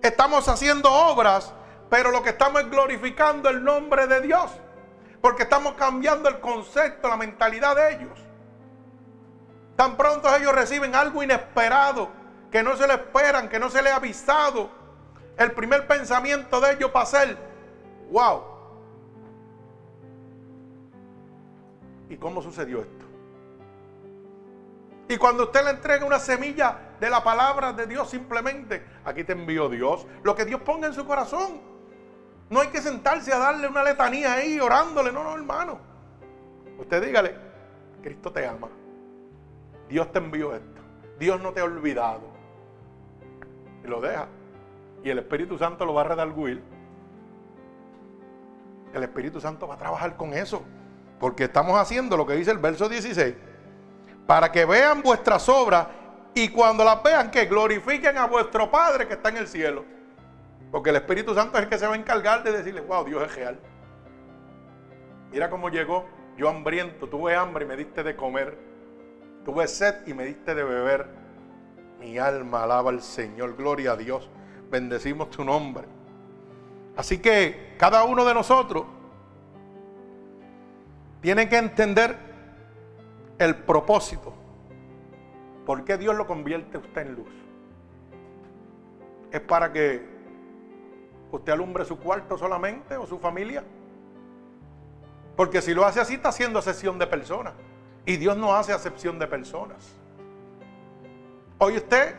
estamos 0.00 0.48
haciendo 0.48 0.90
obras, 0.90 1.52
pero 1.90 2.10
lo 2.10 2.22
que 2.22 2.30
estamos 2.30 2.62
es 2.62 2.70
glorificando 2.70 3.48
el 3.48 3.62
nombre 3.62 4.06
de 4.06 4.20
Dios, 4.20 4.50
porque 5.20 5.44
estamos 5.44 5.74
cambiando 5.74 6.28
el 6.28 6.40
concepto, 6.40 7.08
la 7.08 7.16
mentalidad 7.16 7.76
de 7.76 7.94
ellos. 7.94 8.18
Tan 9.76 9.96
pronto 9.96 10.34
ellos 10.34 10.54
reciben 10.54 10.94
algo 10.94 11.22
inesperado, 11.22 12.08
que 12.50 12.62
no 12.62 12.76
se 12.76 12.86
le 12.86 12.94
esperan, 12.94 13.48
que 13.48 13.58
no 13.58 13.70
se 13.70 13.82
le 13.82 13.90
ha 13.90 13.96
avisado. 13.96 14.70
El 15.36 15.52
primer 15.52 15.86
pensamiento 15.86 16.60
de 16.60 16.72
ellos 16.72 16.90
va 16.94 17.02
a 17.02 17.06
ser, 17.06 17.36
wow. 18.10 18.42
¿Y 22.10 22.16
cómo 22.16 22.42
sucedió 22.42 22.80
esto? 22.80 23.01
Y 25.12 25.18
cuando 25.18 25.42
usted 25.42 25.62
le 25.62 25.72
entrega 25.72 26.06
una 26.06 26.18
semilla 26.18 26.94
de 26.98 27.10
la 27.10 27.22
palabra 27.22 27.74
de 27.74 27.86
Dios, 27.86 28.08
simplemente, 28.08 28.82
aquí 29.04 29.24
te 29.24 29.32
envió 29.32 29.68
Dios, 29.68 30.06
lo 30.22 30.34
que 30.34 30.46
Dios 30.46 30.62
ponga 30.62 30.86
en 30.86 30.94
su 30.94 31.04
corazón. 31.04 31.60
No 32.48 32.62
hay 32.62 32.68
que 32.68 32.80
sentarse 32.80 33.30
a 33.30 33.36
darle 33.36 33.68
una 33.68 33.84
letanía 33.84 34.32
ahí 34.32 34.58
orándole, 34.58 35.12
no, 35.12 35.22
no, 35.22 35.34
hermano. 35.34 35.78
Usted 36.78 37.04
dígale, 37.04 37.36
Cristo 38.00 38.32
te 38.32 38.46
ama. 38.46 38.70
Dios 39.86 40.10
te 40.12 40.18
envió 40.18 40.54
esto. 40.54 40.80
Dios 41.18 41.38
no 41.42 41.52
te 41.52 41.60
ha 41.60 41.64
olvidado. 41.64 42.32
Y 43.84 43.88
lo 43.88 44.00
deja. 44.00 44.28
Y 45.04 45.10
el 45.10 45.18
Espíritu 45.18 45.58
Santo 45.58 45.84
lo 45.84 45.92
va 45.92 46.00
a 46.00 46.04
redarguir. 46.04 46.62
El 48.94 49.02
Espíritu 49.02 49.42
Santo 49.42 49.68
va 49.68 49.74
a 49.74 49.78
trabajar 49.78 50.16
con 50.16 50.32
eso. 50.32 50.62
Porque 51.20 51.44
estamos 51.44 51.78
haciendo 51.78 52.16
lo 52.16 52.26
que 52.26 52.32
dice 52.32 52.50
el 52.50 52.58
verso 52.58 52.88
16. 52.88 53.51
Para 54.26 54.50
que 54.50 54.64
vean 54.64 55.02
vuestras 55.02 55.48
obras 55.48 55.86
y 56.34 56.48
cuando 56.48 56.84
las 56.84 57.02
vean 57.02 57.30
que 57.30 57.46
glorifiquen 57.46 58.16
a 58.16 58.26
vuestro 58.26 58.70
Padre 58.70 59.06
que 59.06 59.14
está 59.14 59.28
en 59.28 59.38
el 59.38 59.48
cielo. 59.48 59.84
Porque 60.70 60.90
el 60.90 60.96
Espíritu 60.96 61.34
Santo 61.34 61.58
es 61.58 61.64
el 61.64 61.68
que 61.68 61.78
se 61.78 61.86
va 61.86 61.94
a 61.94 61.98
encargar 61.98 62.42
de 62.42 62.52
decirle, 62.52 62.80
wow, 62.80 63.04
Dios 63.04 63.22
es 63.24 63.34
real. 63.34 63.60
Mira 65.30 65.50
cómo 65.50 65.68
llegó. 65.68 66.06
Yo 66.36 66.48
hambriento, 66.48 67.08
tuve 67.08 67.36
hambre 67.36 67.64
y 67.64 67.68
me 67.68 67.76
diste 67.76 68.02
de 68.02 68.16
comer. 68.16 68.56
Tuve 69.44 69.68
sed 69.68 70.06
y 70.06 70.14
me 70.14 70.24
diste 70.24 70.54
de 70.54 70.64
beber. 70.64 71.08
Mi 72.00 72.18
alma 72.18 72.62
alaba 72.62 72.90
al 72.90 73.02
Señor. 73.02 73.54
Gloria 73.56 73.92
a 73.92 73.96
Dios. 73.96 74.30
Bendecimos 74.70 75.28
tu 75.28 75.44
nombre. 75.44 75.84
Así 76.96 77.18
que 77.18 77.74
cada 77.78 78.04
uno 78.04 78.24
de 78.24 78.34
nosotros 78.34 78.84
tiene 81.20 81.48
que 81.48 81.56
entender 81.56 82.31
el 83.38 83.56
propósito. 83.56 84.32
¿Por 85.66 85.84
qué 85.84 85.96
Dios 85.96 86.16
lo 86.16 86.26
convierte 86.26 86.78
usted 86.78 87.02
en 87.02 87.14
luz? 87.14 87.32
¿Es 89.30 89.40
para 89.40 89.72
que 89.72 90.04
usted 91.30 91.52
alumbre 91.52 91.84
su 91.84 91.98
cuarto 91.98 92.36
solamente 92.36 92.96
o 92.96 93.06
su 93.06 93.18
familia? 93.18 93.64
Porque 95.36 95.62
si 95.62 95.72
lo 95.72 95.84
hace 95.84 96.00
así 96.00 96.14
está 96.14 96.28
haciendo 96.28 96.58
excepción 96.58 96.98
de 96.98 97.06
personas. 97.06 97.54
Y 98.04 98.16
Dios 98.16 98.36
no 98.36 98.54
hace 98.54 98.72
acepción 98.72 99.18
de 99.18 99.26
personas. 99.26 99.94
Hoy 101.58 101.76
usted, 101.76 102.14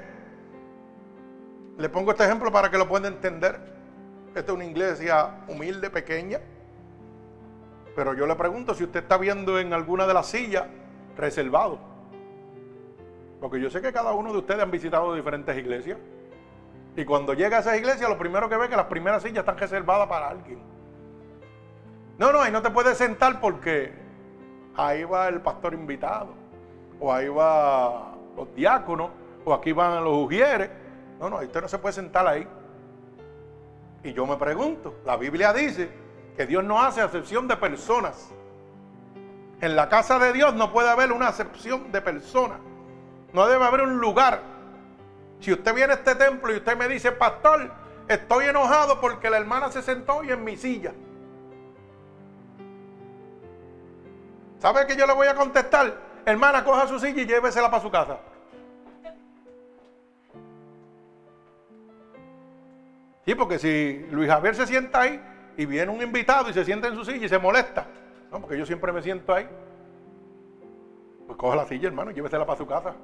le 1.77 1.89
pongo 1.89 2.11
este 2.11 2.23
ejemplo 2.23 2.51
para 2.51 2.71
que 2.71 2.77
lo 2.77 2.87
pueda 2.87 3.09
entender. 3.09 3.59
Esta 4.29 4.51
es 4.51 4.55
una 4.55 4.65
iglesia 4.65 5.43
humilde, 5.47 5.89
pequeña. 5.89 6.39
Pero 7.95 8.13
yo 8.13 8.25
le 8.25 8.35
pregunto 8.35 8.73
si 8.73 8.85
usted 8.85 9.01
está 9.01 9.17
viendo 9.17 9.59
en 9.59 9.73
alguna 9.73 10.07
de 10.07 10.13
las 10.13 10.27
sillas 10.27 10.65
reservado. 11.17 11.79
Porque 13.39 13.59
yo 13.59 13.69
sé 13.69 13.81
que 13.81 13.91
cada 13.91 14.13
uno 14.13 14.31
de 14.31 14.39
ustedes 14.39 14.61
han 14.61 14.71
visitado 14.71 15.13
diferentes 15.13 15.57
iglesias. 15.57 15.97
Y 16.95 17.05
cuando 17.05 17.33
llega 17.33 17.57
a 17.57 17.59
esa 17.59 17.75
iglesia, 17.75 18.07
lo 18.07 18.17
primero 18.17 18.47
que 18.47 18.55
ve 18.55 18.65
es 18.65 18.69
que 18.69 18.77
las 18.77 18.85
primeras 18.85 19.21
sillas 19.21 19.39
están 19.39 19.57
reservadas 19.57 20.07
para 20.07 20.29
alguien. 20.29 20.59
No, 22.17 22.31
no, 22.31 22.41
ahí 22.41 22.51
no 22.51 22.61
te 22.61 22.69
puedes 22.69 22.97
sentar 22.97 23.41
porque 23.41 23.91
ahí 24.75 25.03
va 25.03 25.27
el 25.27 25.41
pastor 25.41 25.73
invitado. 25.73 26.33
O 26.99 27.11
ahí 27.11 27.27
va 27.27 28.15
los 28.37 28.53
diáconos. 28.55 29.09
O 29.43 29.53
aquí 29.53 29.73
van 29.73 30.03
los 30.03 30.25
ujieres. 30.25 30.69
No, 31.19 31.29
no, 31.29 31.37
usted 31.37 31.61
no 31.61 31.67
se 31.67 31.79
puede 31.79 31.93
sentar 31.93 32.25
ahí. 32.27 32.47
Y 34.03 34.13
yo 34.13 34.25
me 34.25 34.37
pregunto, 34.37 34.95
la 35.05 35.17
Biblia 35.17 35.53
dice 35.53 35.89
que 36.35 36.45
Dios 36.45 36.63
no 36.63 36.81
hace 36.81 37.01
acepción 37.01 37.47
de 37.47 37.57
personas. 37.57 38.33
En 39.63 39.77
la 39.77 39.87
casa 39.87 40.19
de 40.19 40.33
Dios 40.33 40.53
no 40.55 40.73
puede 40.73 40.89
haber 40.89 41.13
una 41.13 41.29
acepción 41.29 41.89
de 41.93 42.01
personas. 42.01 42.59
No 43.31 43.47
debe 43.47 43.63
haber 43.63 43.83
un 43.83 43.97
lugar. 43.97 44.41
Si 45.39 45.53
usted 45.53 45.73
viene 45.73 45.93
a 45.93 45.95
este 45.95 46.15
templo 46.15 46.51
y 46.51 46.57
usted 46.57 46.75
me 46.75 46.89
dice, 46.89 47.13
pastor, 47.13 47.71
estoy 48.09 48.47
enojado 48.47 48.99
porque 48.99 49.29
la 49.29 49.37
hermana 49.37 49.71
se 49.71 49.81
sentó 49.81 50.17
hoy 50.17 50.31
en 50.31 50.43
mi 50.43 50.57
silla. 50.57 50.91
¿Sabe 54.59 54.85
que 54.85 54.97
yo 54.97 55.07
le 55.07 55.13
voy 55.13 55.27
a 55.27 55.35
contestar? 55.35 55.93
Hermana, 56.25 56.65
coja 56.65 56.85
su 56.85 56.99
silla 56.99 57.21
y 57.21 57.25
llévesela 57.25 57.71
para 57.71 57.81
su 57.81 57.89
casa. 57.89 58.17
Sí, 63.25 63.33
porque 63.33 63.59
si 63.59 64.07
Luis 64.11 64.29
Javier 64.29 64.55
se 64.55 64.67
sienta 64.67 65.03
ahí 65.03 65.23
y 65.55 65.65
viene 65.65 65.89
un 65.89 66.01
invitado 66.01 66.49
y 66.49 66.53
se 66.53 66.65
sienta 66.65 66.89
en 66.89 66.95
su 66.95 67.05
silla 67.05 67.25
y 67.25 67.29
se 67.29 67.39
molesta, 67.39 67.87
no, 68.33 68.39
porque 68.41 68.57
yo 68.57 68.65
siempre 68.65 68.91
me 68.91 69.03
siento 69.03 69.31
ahí, 69.31 69.47
pues 71.27 71.37
coja 71.37 71.55
la 71.55 71.65
silla, 71.65 71.87
hermano, 71.87 72.09
llévesela 72.09 72.47
para 72.47 72.57
su 72.57 72.65
casa. 72.65 72.95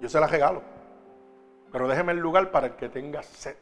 Yo 0.00 0.08
se 0.08 0.20
la 0.20 0.28
regalo. 0.28 0.62
Pero 1.72 1.88
déjeme 1.88 2.12
el 2.12 2.18
lugar 2.18 2.52
para 2.52 2.68
el 2.68 2.76
que 2.76 2.88
tenga 2.88 3.20
sed, 3.24 3.56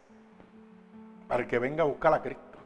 para 1.27 1.43
el 1.43 1.49
que 1.49 1.59
venga 1.59 1.83
a 1.83 1.87
buscar 1.87 2.13
a 2.13 2.21
Cristo. 2.21 2.59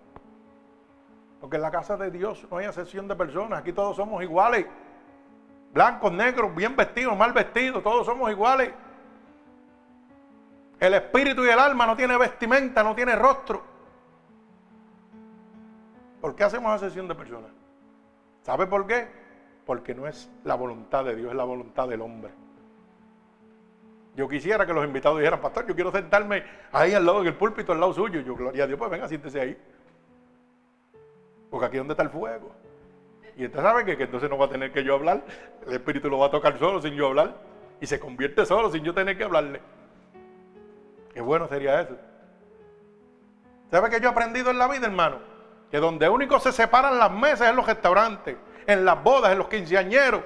Porque 1.41 1.55
en 1.55 1.63
la 1.63 1.71
casa 1.71 1.97
de 1.97 2.11
Dios 2.11 2.49
no 2.51 2.57
hay 2.57 2.67
excepción 2.67 3.07
de 3.07 3.15
personas, 3.15 3.61
aquí 3.61 3.73
todos 3.73 3.95
somos 3.95 4.21
iguales. 4.25 4.67
Blancos, 5.73 6.11
negros, 6.11 6.53
bien 6.53 6.75
vestidos, 6.75 7.17
mal 7.17 7.33
vestidos, 7.33 7.81
todos 7.81 8.05
somos 8.05 8.29
iguales. 8.29 8.73
El 10.81 10.95
espíritu 10.95 11.45
y 11.45 11.49
el 11.49 11.59
alma 11.61 11.87
no 11.87 11.95
tiene 11.95 12.19
vestimenta, 12.19 12.83
no 12.83 12.97
tiene 12.97 13.15
rostro. 13.15 13.63
¿Por 16.21 16.35
qué 16.35 16.43
hacemos 16.43 16.73
asesión 16.73 17.07
de 17.07 17.15
personas? 17.15 17.53
¿Sabe 18.49 18.67
por 18.67 18.87
qué? 18.87 19.07
Porque 19.67 19.95
no 19.95 20.07
es 20.07 20.31
la 20.45 20.55
voluntad 20.55 21.05
de 21.05 21.15
Dios, 21.15 21.33
es 21.33 21.37
la 21.37 21.45
voluntad 21.45 21.87
del 21.87 22.01
hombre. 22.01 22.33
Yo 24.17 24.27
quisiera 24.27 24.65
que 24.65 24.73
los 24.73 24.87
invitados 24.87 25.19
dijeran, 25.19 25.39
pastor, 25.39 25.67
yo 25.67 25.75
quiero 25.75 25.93
sentarme 25.93 26.45
ahí 26.73 26.95
al 26.95 27.05
lado 27.05 27.23
del 27.23 27.35
púlpito, 27.35 27.73
al 27.73 27.81
lado 27.81 27.93
suyo. 27.93 28.23
Yo, 28.23 28.35
gloria 28.35 28.65
a 28.65 28.67
Dios, 28.67 28.79
pues 28.79 28.91
venga, 28.91 29.07
siéntese 29.07 29.39
ahí. 29.39 29.59
Porque 31.51 31.67
aquí 31.67 31.77
es 31.77 31.81
donde 31.81 31.93
está 31.93 32.05
el 32.05 32.09
fuego. 32.09 32.51
Y 33.37 33.45
usted 33.45 33.61
sabe 33.61 33.85
que, 33.85 33.99
que 33.99 34.05
entonces 34.05 34.31
no 34.31 34.39
va 34.39 34.47
a 34.47 34.49
tener 34.49 34.73
que 34.73 34.83
yo 34.83 34.95
hablar. 34.95 35.25
El 35.67 35.75
Espíritu 35.75 36.09
lo 36.09 36.19
va 36.19 36.29
a 36.29 36.31
tocar 36.31 36.59
solo 36.59 36.81
sin 36.81 36.95
yo 36.95 37.09
hablar. 37.09 37.37
Y 37.83 37.87
se 37.87 38.01
convierte 38.01 38.47
solo 38.47 38.71
sin 38.71 38.83
yo 38.83 38.95
tener 38.95 39.19
que 39.19 39.25
hablarle. 39.25 39.61
Qué 41.13 41.21
bueno 41.21 41.47
sería 41.49 41.83
eso. 41.83 41.99
¿Sabe 43.71 43.91
que 43.91 44.01
yo 44.01 44.09
he 44.09 44.13
aprendido 44.13 44.51
en 44.51 44.57
la 44.57 44.69
vida, 44.69 44.87
hermano? 44.87 45.19
Que 45.71 45.79
donde 45.79 46.09
único 46.09 46.41
se 46.41 46.53
separan 46.53 46.99
las 46.99 47.11
mesas 47.11 47.43
es 47.43 47.51
en 47.51 47.57
los 47.57 47.67
restaurantes, 47.67 48.37
en 48.67 48.85
las 48.85 49.03
bodas, 49.03 49.33
en 49.33 49.39
los 49.39 49.49
quinceañeros, 49.49 50.23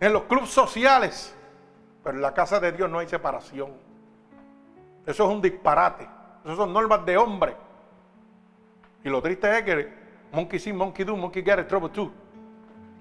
en 0.00 0.12
los 0.12 0.22
clubes 0.24 0.50
sociales. 0.50 1.34
Pero 2.02 2.16
en 2.16 2.22
la 2.22 2.34
casa 2.34 2.58
de 2.58 2.72
Dios 2.72 2.90
no 2.90 2.98
hay 2.98 3.08
separación. 3.08 3.72
Eso 5.06 5.24
es 5.24 5.30
un 5.30 5.40
disparate. 5.40 6.08
Eso 6.44 6.56
son 6.56 6.72
normas 6.72 7.04
de 7.04 7.16
hombre. 7.16 7.56
Y 9.04 9.08
lo 9.08 9.20
triste 9.20 9.58
es 9.58 9.64
que 9.64 9.92
monkey 10.32 10.58
see, 10.58 10.72
monkey 10.72 11.04
do, 11.04 11.16
monkey 11.16 11.42
get 11.42 11.66
trouble 11.66 11.90
too. 11.90 12.10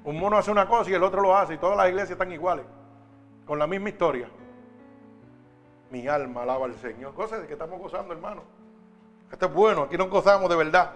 Un 0.04 0.20
mono 0.20 0.38
hace 0.38 0.52
una 0.52 0.67
cosa 0.67 0.89
y 0.89 0.94
el 0.94 1.04
otro 1.04 1.22
lo 1.22 1.36
hace 1.36 1.54
y 1.54 1.58
todas 1.58 1.78
las 1.78 1.88
iglesias 1.88 2.12
están 2.12 2.32
iguales. 2.32 2.65
Con 3.46 3.60
la 3.60 3.67
misma 3.67 3.89
historia. 3.89 4.30
Mi 5.91 6.08
alma 6.08 6.44
alaba 6.44 6.65
al 6.65 6.76
Señor. 6.76 7.13
Cosas 7.13 7.41
de 7.41 7.48
que 7.48 7.54
estamos 7.54 7.80
gozando, 7.80 8.13
hermano. 8.13 8.44
Esto 9.32 9.46
es 9.46 9.54
bueno, 9.54 9.84
aquí 9.84 9.98
nos 9.98 10.10
gozamos 10.10 10.50
de 10.50 10.56
verdad. 10.56 10.91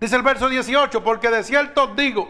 Dice 0.00 0.16
el 0.16 0.22
verso 0.22 0.48
18, 0.48 1.02
porque 1.02 1.30
de 1.30 1.42
cierto 1.42 1.84
os 1.84 1.96
digo 1.96 2.28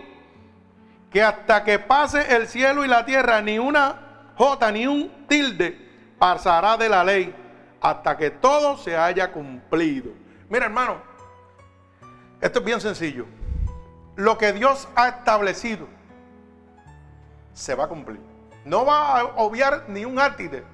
que 1.10 1.22
hasta 1.22 1.64
que 1.64 1.78
pase 1.78 2.34
el 2.34 2.48
cielo 2.48 2.84
y 2.84 2.88
la 2.88 3.04
tierra, 3.04 3.40
ni 3.40 3.58
una 3.58 4.32
jota 4.36 4.70
ni 4.72 4.86
un 4.86 5.26
tilde 5.26 6.14
pasará 6.18 6.76
de 6.76 6.88
la 6.88 7.04
ley 7.04 7.34
hasta 7.80 8.16
que 8.16 8.30
todo 8.30 8.76
se 8.76 8.96
haya 8.96 9.32
cumplido. 9.32 10.12
Mira, 10.48 10.66
hermano, 10.66 10.96
esto 12.40 12.60
es 12.60 12.64
bien 12.64 12.80
sencillo. 12.80 13.26
Lo 14.16 14.38
que 14.38 14.52
Dios 14.52 14.88
ha 14.96 15.08
establecido 15.08 15.86
se 17.52 17.74
va 17.74 17.84
a 17.84 17.88
cumplir. 17.88 18.20
No 18.64 18.84
va 18.84 19.20
a 19.20 19.24
obviar 19.36 19.84
ni 19.88 20.04
un 20.04 20.18
átide 20.18 20.64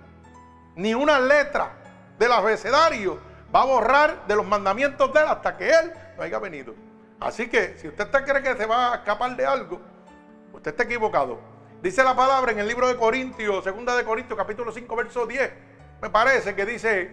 ni 0.76 0.94
una 0.94 1.20
letra 1.20 1.72
del 2.18 2.32
abecedario 2.32 3.20
va 3.54 3.62
a 3.62 3.66
borrar 3.66 4.26
de 4.26 4.36
los 4.36 4.46
mandamientos 4.46 5.12
de 5.12 5.20
él 5.20 5.26
hasta 5.28 5.56
que 5.56 5.70
él 5.70 5.92
no 6.16 6.22
haya 6.22 6.38
venido. 6.38 6.74
Así 7.20 7.48
que 7.48 7.76
si 7.78 7.88
usted 7.88 8.10
cree 8.10 8.42
que 8.42 8.56
se 8.56 8.66
va 8.66 8.92
a 8.92 8.96
escapar 8.96 9.36
de 9.36 9.46
algo, 9.46 9.80
usted 10.52 10.70
está 10.70 10.84
equivocado. 10.84 11.38
Dice 11.82 12.02
la 12.02 12.16
palabra 12.16 12.52
en 12.52 12.58
el 12.58 12.66
libro 12.66 12.88
de 12.88 12.96
Corintios, 12.96 13.62
segunda 13.62 13.94
de 13.94 14.04
Corintios, 14.04 14.38
capítulo 14.38 14.72
5, 14.72 14.96
verso 14.96 15.26
10. 15.26 15.52
Me 16.00 16.10
parece 16.10 16.54
que 16.54 16.64
dice 16.64 17.10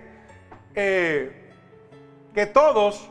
eh, 0.75 1.51
que 2.33 2.45
todos, 2.45 3.09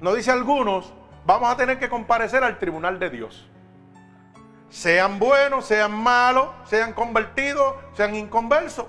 no 0.00 0.14
dice 0.14 0.30
algunos, 0.32 0.92
vamos 1.24 1.50
a 1.50 1.56
tener 1.56 1.78
que 1.78 1.88
comparecer 1.88 2.42
al 2.42 2.58
tribunal 2.58 2.98
de 2.98 3.10
Dios. 3.10 3.48
Sean 4.68 5.18
buenos, 5.18 5.66
sean 5.66 5.92
malos, 5.92 6.48
sean 6.64 6.92
convertidos, 6.92 7.76
sean 7.94 8.14
inconversos. 8.14 8.86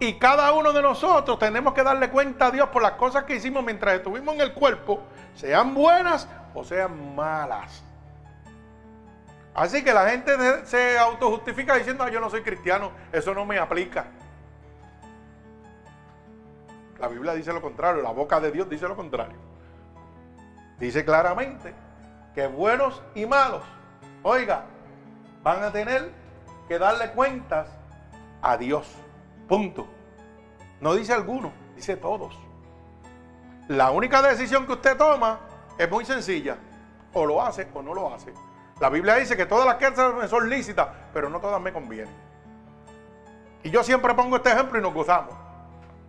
Y 0.00 0.18
cada 0.18 0.52
uno 0.52 0.72
de 0.72 0.82
nosotros 0.82 1.38
tenemos 1.38 1.72
que 1.72 1.82
darle 1.82 2.10
cuenta 2.10 2.46
a 2.46 2.50
Dios 2.50 2.68
por 2.70 2.82
las 2.82 2.92
cosas 2.92 3.24
que 3.24 3.36
hicimos 3.36 3.64
mientras 3.64 3.94
estuvimos 3.94 4.34
en 4.34 4.40
el 4.40 4.52
cuerpo, 4.52 5.00
sean 5.34 5.74
buenas 5.74 6.28
o 6.52 6.64
sean 6.64 7.14
malas. 7.14 7.82
Así 9.54 9.84
que 9.84 9.94
la 9.94 10.08
gente 10.10 10.66
se 10.66 10.98
autojustifica 10.98 11.76
diciendo, 11.76 12.02
ah, 12.02 12.10
yo 12.10 12.20
no 12.20 12.28
soy 12.28 12.42
cristiano, 12.42 12.90
eso 13.12 13.32
no 13.34 13.46
me 13.46 13.58
aplica. 13.58 14.06
La 16.98 17.06
Biblia 17.06 17.34
dice 17.34 17.52
lo 17.52 17.62
contrario, 17.62 18.02
la 18.02 18.10
boca 18.10 18.40
de 18.40 18.50
Dios 18.50 18.68
dice 18.68 18.88
lo 18.88 18.96
contrario. 18.96 19.36
Dice 20.78 21.04
claramente 21.04 21.72
que 22.34 22.48
buenos 22.48 23.00
y 23.14 23.26
malos, 23.26 23.62
oiga, 24.24 24.64
van 25.42 25.62
a 25.62 25.70
tener 25.70 26.10
que 26.66 26.78
darle 26.78 27.12
cuentas 27.12 27.68
a 28.42 28.56
Dios. 28.56 28.86
Punto. 29.48 29.86
No 30.80 30.94
dice 30.94 31.12
alguno, 31.12 31.52
dice 31.76 31.96
todos. 31.96 32.38
La 33.68 33.90
única 33.90 34.20
decisión 34.22 34.66
que 34.66 34.72
usted 34.72 34.96
toma 34.96 35.40
es 35.78 35.90
muy 35.90 36.04
sencilla. 36.04 36.58
O 37.12 37.24
lo 37.24 37.42
hace 37.42 37.68
o 37.72 37.82
no 37.82 37.94
lo 37.94 38.12
hace. 38.12 38.32
La 38.80 38.90
Biblia 38.90 39.14
dice 39.14 39.36
que 39.36 39.46
todas 39.46 39.66
las 39.66 39.76
cosas 39.76 40.28
son 40.28 40.50
lícitas, 40.50 40.88
pero 41.12 41.28
no 41.28 41.40
todas 41.40 41.60
me 41.60 41.72
convienen. 41.72 42.12
Y 43.62 43.70
yo 43.70 43.82
siempre 43.84 44.12
pongo 44.14 44.36
este 44.36 44.50
ejemplo 44.50 44.78
y 44.78 44.82
nos 44.82 44.92
gozamos. 44.92 45.34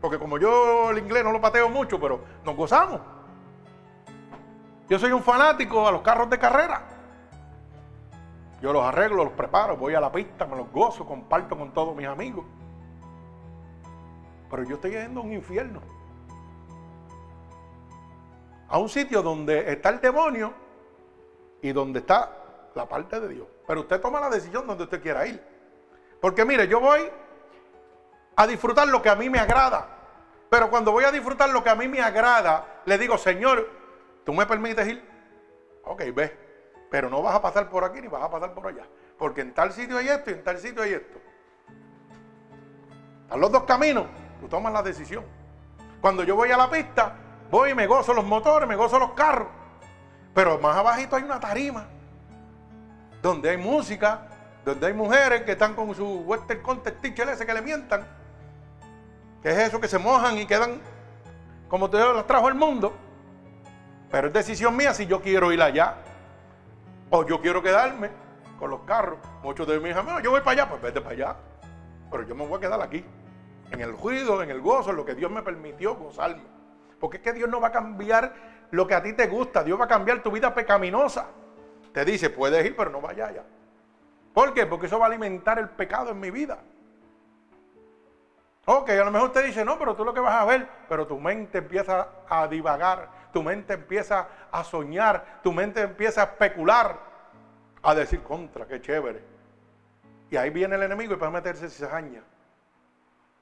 Porque 0.01 0.19
como 0.19 0.37
yo 0.37 0.91
el 0.91 0.97
inglés 0.97 1.23
no 1.23 1.31
lo 1.31 1.39
pateo 1.39 1.69
mucho, 1.69 1.99
pero 1.99 2.21
nos 2.43 2.55
gozamos. 2.55 2.99
Yo 4.89 4.99
soy 4.99 5.11
un 5.11 5.23
fanático 5.23 5.87
a 5.87 5.91
los 5.91 6.01
carros 6.01 6.29
de 6.29 6.37
carrera. 6.37 6.83
Yo 8.61 8.73
los 8.73 8.83
arreglo, 8.83 9.23
los 9.23 9.33
preparo, 9.33 9.77
voy 9.77 9.93
a 9.93 10.01
la 10.01 10.11
pista, 10.11 10.45
me 10.45 10.55
los 10.55 10.71
gozo, 10.71 11.05
comparto 11.05 11.57
con 11.57 11.71
todos 11.71 11.95
mis 11.95 12.07
amigos. 12.07 12.45
Pero 14.55 14.69
yo 14.69 14.75
estoy 14.75 14.91
yendo 14.91 15.19
a 15.19 15.23
un 15.23 15.33
infierno. 15.33 15.81
a 18.69 18.77
un 18.79 18.87
sitio 18.87 19.21
donde 19.21 19.69
está 19.69 19.89
el 19.89 19.99
demonio 19.99 20.53
y 21.61 21.73
donde 21.73 21.99
está 21.99 22.31
la 22.73 22.87
parte 22.87 23.19
de 23.19 23.27
Dios. 23.27 23.47
Pero 23.67 23.81
usted 23.81 23.99
toma 23.99 24.21
la 24.21 24.29
decisión 24.29 24.65
donde 24.65 24.85
usted 24.85 25.01
quiera 25.01 25.27
ir. 25.27 25.43
Porque 26.21 26.45
mire, 26.45 26.69
yo 26.69 26.79
voy 26.79 27.01
a 28.37 28.47
disfrutar 28.47 28.87
lo 28.87 29.01
que 29.01 29.09
a 29.09 29.15
mí 29.15 29.29
me 29.29 29.39
agrada. 29.39 29.89
Pero 30.49 30.69
cuando 30.69 30.93
voy 30.93 31.03
a 31.03 31.11
disfrutar 31.11 31.49
lo 31.49 31.61
que 31.61 31.69
a 31.69 31.75
mí 31.75 31.89
me 31.89 32.01
agrada, 32.01 32.81
le 32.85 32.97
digo, 32.97 33.17
Señor, 33.17 33.69
¿tú 34.23 34.31
me 34.31 34.45
permites 34.45 34.87
ir? 34.87 35.03
Ok, 35.83 36.01
ve. 36.13 36.37
Pero 36.89 37.09
no 37.09 37.21
vas 37.21 37.35
a 37.35 37.41
pasar 37.41 37.69
por 37.69 37.83
aquí 37.83 37.99
ni 37.99 38.07
vas 38.07 38.23
a 38.23 38.29
pasar 38.29 38.53
por 38.53 38.67
allá. 38.67 38.87
Porque 39.17 39.41
en 39.41 39.53
tal 39.53 39.73
sitio 39.73 39.97
hay 39.97 40.07
esto 40.07 40.31
y 40.31 40.33
en 40.33 40.43
tal 40.45 40.57
sitio 40.59 40.81
hay 40.81 40.93
esto. 40.93 41.19
Están 43.25 43.41
los 43.41 43.51
dos 43.51 43.63
caminos. 43.63 44.07
Tú 44.39 44.47
tomas 44.47 44.73
la 44.73 44.83
decisión. 44.83 45.23
Cuando 46.01 46.23
yo 46.23 46.35
voy 46.35 46.51
a 46.51 46.57
la 46.57 46.69
pista, 46.69 47.15
voy 47.49 47.71
y 47.71 47.73
me 47.73 47.87
gozo 47.87 48.13
los 48.13 48.25
motores, 48.25 48.67
me 48.67 48.75
gozo 48.75 48.99
los 48.99 49.11
carros. 49.11 49.47
Pero 50.33 50.59
más 50.59 50.75
abajito 50.75 51.15
hay 51.15 51.23
una 51.23 51.39
tarima. 51.39 51.85
Donde 53.21 53.49
hay 53.49 53.57
música, 53.57 54.27
donde 54.63 54.87
hay 54.87 54.93
mujeres 54.93 55.43
que 55.43 55.53
están 55.53 55.73
con 55.73 55.93
su 55.95 56.19
western 56.21 56.61
context 56.61 57.01
teacher 57.01 57.29
ese 57.29 57.45
que 57.45 57.53
le 57.53 57.61
mientan. 57.61 58.05
Que 59.41 59.51
es 59.51 59.57
eso 59.57 59.79
que 59.79 59.87
se 59.87 59.97
mojan 59.97 60.37
y 60.37 60.45
quedan 60.45 60.81
como 61.67 61.89
te 61.89 61.97
las 61.97 62.27
trajo 62.27 62.49
el 62.49 62.55
mundo. 62.55 62.93
Pero 64.11 64.27
es 64.27 64.33
decisión 64.33 64.75
mía 64.75 64.93
si 64.93 65.05
yo 65.07 65.21
quiero 65.21 65.51
ir 65.51 65.61
allá. 65.61 65.95
O 67.09 67.25
yo 67.25 67.39
quiero 67.41 67.61
quedarme 67.61 68.09
con 68.59 68.69
los 68.69 68.81
carros. 68.81 69.19
Muchos 69.43 69.67
de 69.67 69.79
mis 69.79 69.95
amigos, 69.95 70.21
yo 70.23 70.31
voy 70.31 70.41
para 70.41 70.51
allá, 70.51 70.69
pues 70.69 70.81
vete 70.81 71.01
para 71.01 71.13
allá. 71.13 71.35
Pero 72.11 72.23
yo 72.23 72.35
me 72.35 72.45
voy 72.45 72.57
a 72.57 72.59
quedar 72.59 72.81
aquí. 72.81 73.05
En 73.75 73.81
el 73.81 73.97
ruido, 73.97 74.41
en 74.41 74.49
el 74.49 74.61
gozo, 74.61 74.91
en 74.91 74.95
lo 74.95 75.05
que 75.05 75.15
Dios 75.15 75.29
me 75.29 75.41
permitió 75.41 75.95
gozarme. 75.95 76.43
Porque 76.97 77.17
es 77.17 77.23
que 77.23 77.33
Dios 77.33 77.49
no 77.49 77.59
va 77.59 77.67
a 77.67 77.71
cambiar 77.71 78.33
lo 78.71 78.87
que 78.87 78.95
a 78.95 79.03
ti 79.03 79.11
te 79.11 79.27
gusta. 79.27 79.63
Dios 79.63 79.77
va 79.77 79.83
a 79.83 79.89
cambiar 79.89 80.23
tu 80.23 80.31
vida 80.31 80.55
pecaminosa. 80.55 81.27
Te 81.91 82.05
dice, 82.05 82.29
puedes 82.29 82.65
ir, 82.65 82.73
pero 82.75 82.89
no 82.89 83.01
vaya 83.01 83.27
allá. 83.27 83.43
¿Por 84.33 84.53
qué? 84.53 84.65
Porque 84.65 84.85
eso 84.85 84.97
va 84.97 85.05
a 85.05 85.07
alimentar 85.09 85.59
el 85.59 85.69
pecado 85.69 86.11
en 86.11 86.19
mi 86.21 86.31
vida. 86.31 86.57
Ok, 88.65 88.89
a 88.91 89.03
lo 89.03 89.11
mejor 89.11 89.27
usted 89.27 89.45
dice, 89.45 89.65
no, 89.65 89.77
pero 89.77 89.93
tú 89.93 90.05
lo 90.05 90.13
que 90.13 90.21
vas 90.21 90.35
a 90.35 90.45
ver, 90.45 90.67
pero 90.87 91.05
tu 91.05 91.19
mente 91.19 91.57
empieza 91.57 92.07
a 92.27 92.47
divagar, 92.47 93.09
tu 93.31 93.43
mente 93.43 93.73
empieza 93.73 94.27
a 94.51 94.63
soñar, 94.63 95.41
tu 95.43 95.51
mente 95.51 95.81
empieza 95.81 96.21
a 96.21 96.25
especular, 96.25 96.97
a 97.83 97.93
decir 97.93 98.23
contra, 98.23 98.65
qué 98.65 98.81
chévere. 98.81 99.21
Y 100.31 100.37
ahí 100.37 100.49
viene 100.49 100.75
el 100.75 100.83
enemigo 100.83 101.13
y 101.13 101.17
puede 101.17 101.31
meterse 101.31 101.69
cizaña. 101.69 102.23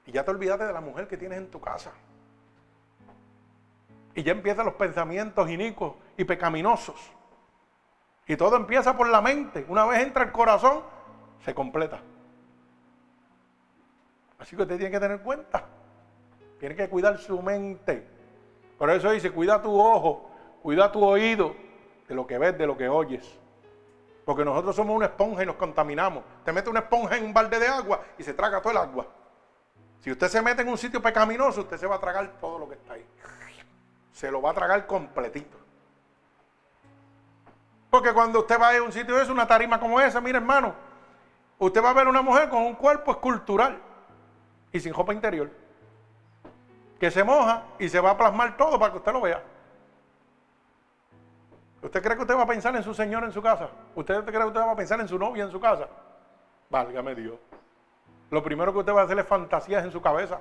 Y 0.06 0.12
ya 0.12 0.24
te 0.24 0.30
olvidaste 0.30 0.64
de 0.64 0.72
la 0.72 0.80
mujer 0.80 1.08
que 1.08 1.16
tienes 1.16 1.38
en 1.38 1.50
tu 1.50 1.60
casa. 1.60 1.92
Y 4.14 4.22
ya 4.22 4.32
empiezan 4.32 4.66
los 4.66 4.74
pensamientos 4.74 5.48
inicuos 5.50 5.94
y 6.16 6.24
pecaminosos. 6.24 7.10
Y 8.26 8.36
todo 8.36 8.56
empieza 8.56 8.96
por 8.96 9.08
la 9.08 9.20
mente. 9.20 9.66
Una 9.68 9.84
vez 9.86 10.02
entra 10.02 10.24
el 10.24 10.32
corazón, 10.32 10.82
se 11.44 11.54
completa. 11.54 12.00
Así 14.38 14.56
que 14.56 14.62
usted 14.62 14.76
tiene 14.76 14.90
que 14.90 15.00
tener 15.00 15.20
cuenta. 15.20 15.64
Tiene 16.58 16.76
que 16.76 16.88
cuidar 16.88 17.18
su 17.18 17.40
mente. 17.42 18.06
Por 18.78 18.90
eso 18.90 19.10
dice, 19.10 19.30
cuida 19.30 19.60
tu 19.60 19.78
ojo, 19.78 20.30
cuida 20.62 20.90
tu 20.90 21.04
oído 21.04 21.54
de 22.08 22.14
lo 22.14 22.26
que 22.26 22.38
ves, 22.38 22.56
de 22.56 22.66
lo 22.66 22.76
que 22.76 22.88
oyes. 22.88 23.38
Porque 24.24 24.44
nosotros 24.44 24.74
somos 24.74 24.96
una 24.96 25.06
esponja 25.06 25.42
y 25.42 25.46
nos 25.46 25.56
contaminamos. 25.56 26.24
Te 26.44 26.52
mete 26.52 26.70
una 26.70 26.80
esponja 26.80 27.16
en 27.16 27.24
un 27.24 27.34
balde 27.34 27.58
de 27.58 27.66
agua 27.66 28.00
y 28.16 28.22
se 28.22 28.32
traga 28.32 28.60
todo 28.60 28.72
el 28.72 28.78
agua. 28.78 29.06
Si 30.04 30.10
usted 30.10 30.28
se 30.28 30.42
mete 30.42 30.60
en 30.60 30.68
un 30.68 30.76
sitio 30.76 31.00
pecaminoso, 31.00 31.62
usted 31.62 31.78
se 31.78 31.86
va 31.86 31.94
a 31.94 31.98
tragar 31.98 32.34
todo 32.38 32.58
lo 32.58 32.68
que 32.68 32.74
está 32.74 32.92
ahí. 32.92 33.06
Se 34.12 34.30
lo 34.30 34.42
va 34.42 34.50
a 34.50 34.52
tragar 34.52 34.86
completito. 34.86 35.56
Porque 37.88 38.12
cuando 38.12 38.40
usted 38.40 38.60
va 38.60 38.76
a 38.76 38.82
un 38.82 38.92
sitio 38.92 39.16
de 39.16 39.22
eso, 39.22 39.32
una 39.32 39.46
tarima 39.46 39.80
como 39.80 39.98
esa, 39.98 40.20
mire 40.20 40.36
hermano, 40.36 40.74
usted 41.58 41.82
va 41.82 41.88
a 41.88 41.94
ver 41.94 42.06
una 42.06 42.20
mujer 42.20 42.50
con 42.50 42.64
un 42.64 42.74
cuerpo 42.74 43.12
escultural 43.12 43.80
y 44.72 44.78
sin 44.78 44.92
ropa 44.92 45.14
interior. 45.14 45.50
Que 47.00 47.10
se 47.10 47.24
moja 47.24 47.62
y 47.78 47.88
se 47.88 47.98
va 47.98 48.10
a 48.10 48.18
plasmar 48.18 48.58
todo 48.58 48.78
para 48.78 48.92
que 48.92 48.98
usted 48.98 49.12
lo 49.14 49.22
vea. 49.22 49.42
¿Usted 51.80 52.02
cree 52.02 52.14
que 52.14 52.22
usted 52.24 52.36
va 52.36 52.42
a 52.42 52.46
pensar 52.46 52.76
en 52.76 52.82
su 52.82 52.92
señor 52.92 53.24
en 53.24 53.32
su 53.32 53.40
casa? 53.40 53.70
¿Usted 53.94 54.22
cree 54.22 54.38
que 54.38 54.48
usted 54.48 54.60
va 54.60 54.72
a 54.72 54.76
pensar 54.76 55.00
en 55.00 55.08
su 55.08 55.18
novia 55.18 55.44
en 55.44 55.50
su 55.50 55.58
casa? 55.58 55.88
Válgame 56.68 57.14
Dios. 57.14 57.38
Lo 58.34 58.42
primero 58.42 58.72
que 58.72 58.80
usted 58.80 58.92
va 58.92 59.02
a 59.02 59.04
hacer 59.04 59.16
es 59.16 59.26
fantasías 59.26 59.84
en 59.84 59.92
su 59.92 60.02
cabeza. 60.02 60.40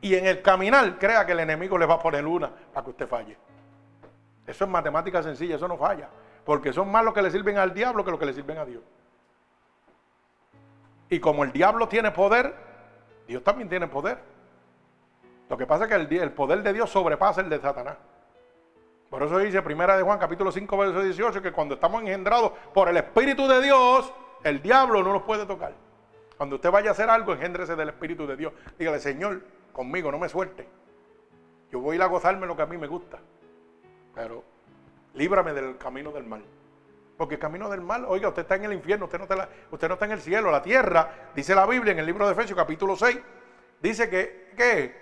Y 0.00 0.14
en 0.14 0.26
el 0.26 0.40
caminar, 0.40 0.98
crea 0.98 1.26
que 1.26 1.32
el 1.32 1.40
enemigo 1.40 1.76
le 1.76 1.84
va 1.84 1.94
a 1.94 1.98
poner 1.98 2.24
una 2.24 2.50
para 2.72 2.82
que 2.82 2.90
usted 2.90 3.06
falle. 3.06 3.36
Eso 4.46 4.64
es 4.64 4.70
matemática 4.70 5.22
sencilla, 5.22 5.56
eso 5.56 5.68
no 5.68 5.76
falla. 5.76 6.08
Porque 6.42 6.72
son 6.72 6.90
más 6.90 7.04
los 7.04 7.12
que 7.12 7.20
le 7.20 7.30
sirven 7.30 7.58
al 7.58 7.74
diablo 7.74 8.02
que 8.02 8.10
los 8.10 8.18
que 8.18 8.24
le 8.24 8.32
sirven 8.32 8.56
a 8.56 8.64
Dios. 8.64 8.82
Y 11.10 11.20
como 11.20 11.44
el 11.44 11.52
diablo 11.52 11.86
tiene 11.86 12.12
poder, 12.12 12.54
Dios 13.28 13.44
también 13.44 13.68
tiene 13.68 13.86
poder. 13.86 14.18
Lo 15.50 15.58
que 15.58 15.66
pasa 15.66 15.84
es 15.84 15.90
que 15.90 16.16
el, 16.16 16.32
poder 16.32 16.62
de 16.62 16.72
Dios 16.72 16.88
sobrepasa 16.88 17.42
el 17.42 17.50
de 17.50 17.60
Satanás. 17.60 17.98
Por 19.10 19.22
eso 19.22 19.36
dice 19.36 19.60
Primera 19.60 19.98
de 19.98 20.02
Juan 20.02 20.18
capítulo 20.18 20.50
5 20.50 20.78
verso 20.78 21.02
18 21.02 21.42
que 21.42 21.52
cuando 21.52 21.74
estamos 21.74 22.00
engendrados 22.00 22.52
por 22.72 22.88
el 22.88 22.96
Espíritu 22.96 23.46
de 23.46 23.60
Dios, 23.60 24.10
el 24.44 24.62
diablo 24.62 25.02
no 25.02 25.12
nos 25.12 25.24
puede 25.24 25.44
tocar. 25.44 25.74
Cuando 26.40 26.56
usted 26.56 26.70
vaya 26.70 26.88
a 26.88 26.92
hacer 26.92 27.10
algo, 27.10 27.34
engéndrese 27.34 27.76
del 27.76 27.90
Espíritu 27.90 28.26
de 28.26 28.34
Dios. 28.34 28.54
Dígale, 28.78 28.98
Señor, 28.98 29.42
conmigo, 29.74 30.10
no 30.10 30.18
me 30.18 30.26
suelte. 30.26 30.66
Yo 31.70 31.80
voy 31.80 32.00
a 32.00 32.06
gozarme 32.06 32.46
lo 32.46 32.56
que 32.56 32.62
a 32.62 32.66
mí 32.66 32.78
me 32.78 32.86
gusta. 32.86 33.18
Pero 34.14 34.42
líbrame 35.12 35.52
del 35.52 35.76
camino 35.76 36.10
del 36.12 36.24
mal. 36.24 36.42
Porque 37.18 37.34
el 37.34 37.40
camino 37.42 37.68
del 37.68 37.82
mal, 37.82 38.06
oiga, 38.06 38.28
usted 38.28 38.40
está 38.40 38.54
en 38.54 38.64
el 38.64 38.72
infierno, 38.72 39.04
usted 39.04 39.18
no 39.18 39.24
está, 39.24 39.50
usted 39.70 39.86
no 39.86 39.92
está 39.92 40.06
en 40.06 40.12
el 40.12 40.20
cielo, 40.22 40.50
la 40.50 40.62
tierra, 40.62 41.10
dice 41.34 41.54
la 41.54 41.66
Biblia 41.66 41.92
en 41.92 41.98
el 41.98 42.06
libro 42.06 42.24
de 42.24 42.32
Efesios 42.32 42.56
capítulo 42.56 42.96
6, 42.96 43.18
dice 43.82 44.08
que, 44.08 44.54
¿qué? 44.56 44.94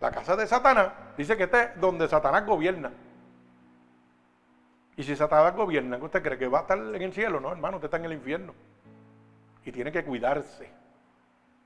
La 0.00 0.10
casa 0.10 0.36
de 0.36 0.46
Satanás, 0.46 0.92
dice 1.16 1.34
que 1.34 1.44
está 1.44 1.72
donde 1.76 2.06
Satanás 2.10 2.44
gobierna. 2.44 2.92
Y 4.96 5.02
si 5.02 5.16
Satanás 5.16 5.56
gobierna, 5.56 5.96
¿usted 5.96 6.22
cree 6.22 6.36
que 6.36 6.46
va 6.46 6.58
a 6.58 6.62
estar 6.62 6.76
en 6.76 7.00
el 7.00 7.12
cielo? 7.14 7.40
No, 7.40 7.50
hermano, 7.50 7.78
usted 7.78 7.86
está 7.86 7.96
en 7.96 8.04
el 8.04 8.12
infierno. 8.12 8.52
Y 9.64 9.72
tiene 9.72 9.92
que 9.92 10.04
cuidarse. 10.04 10.70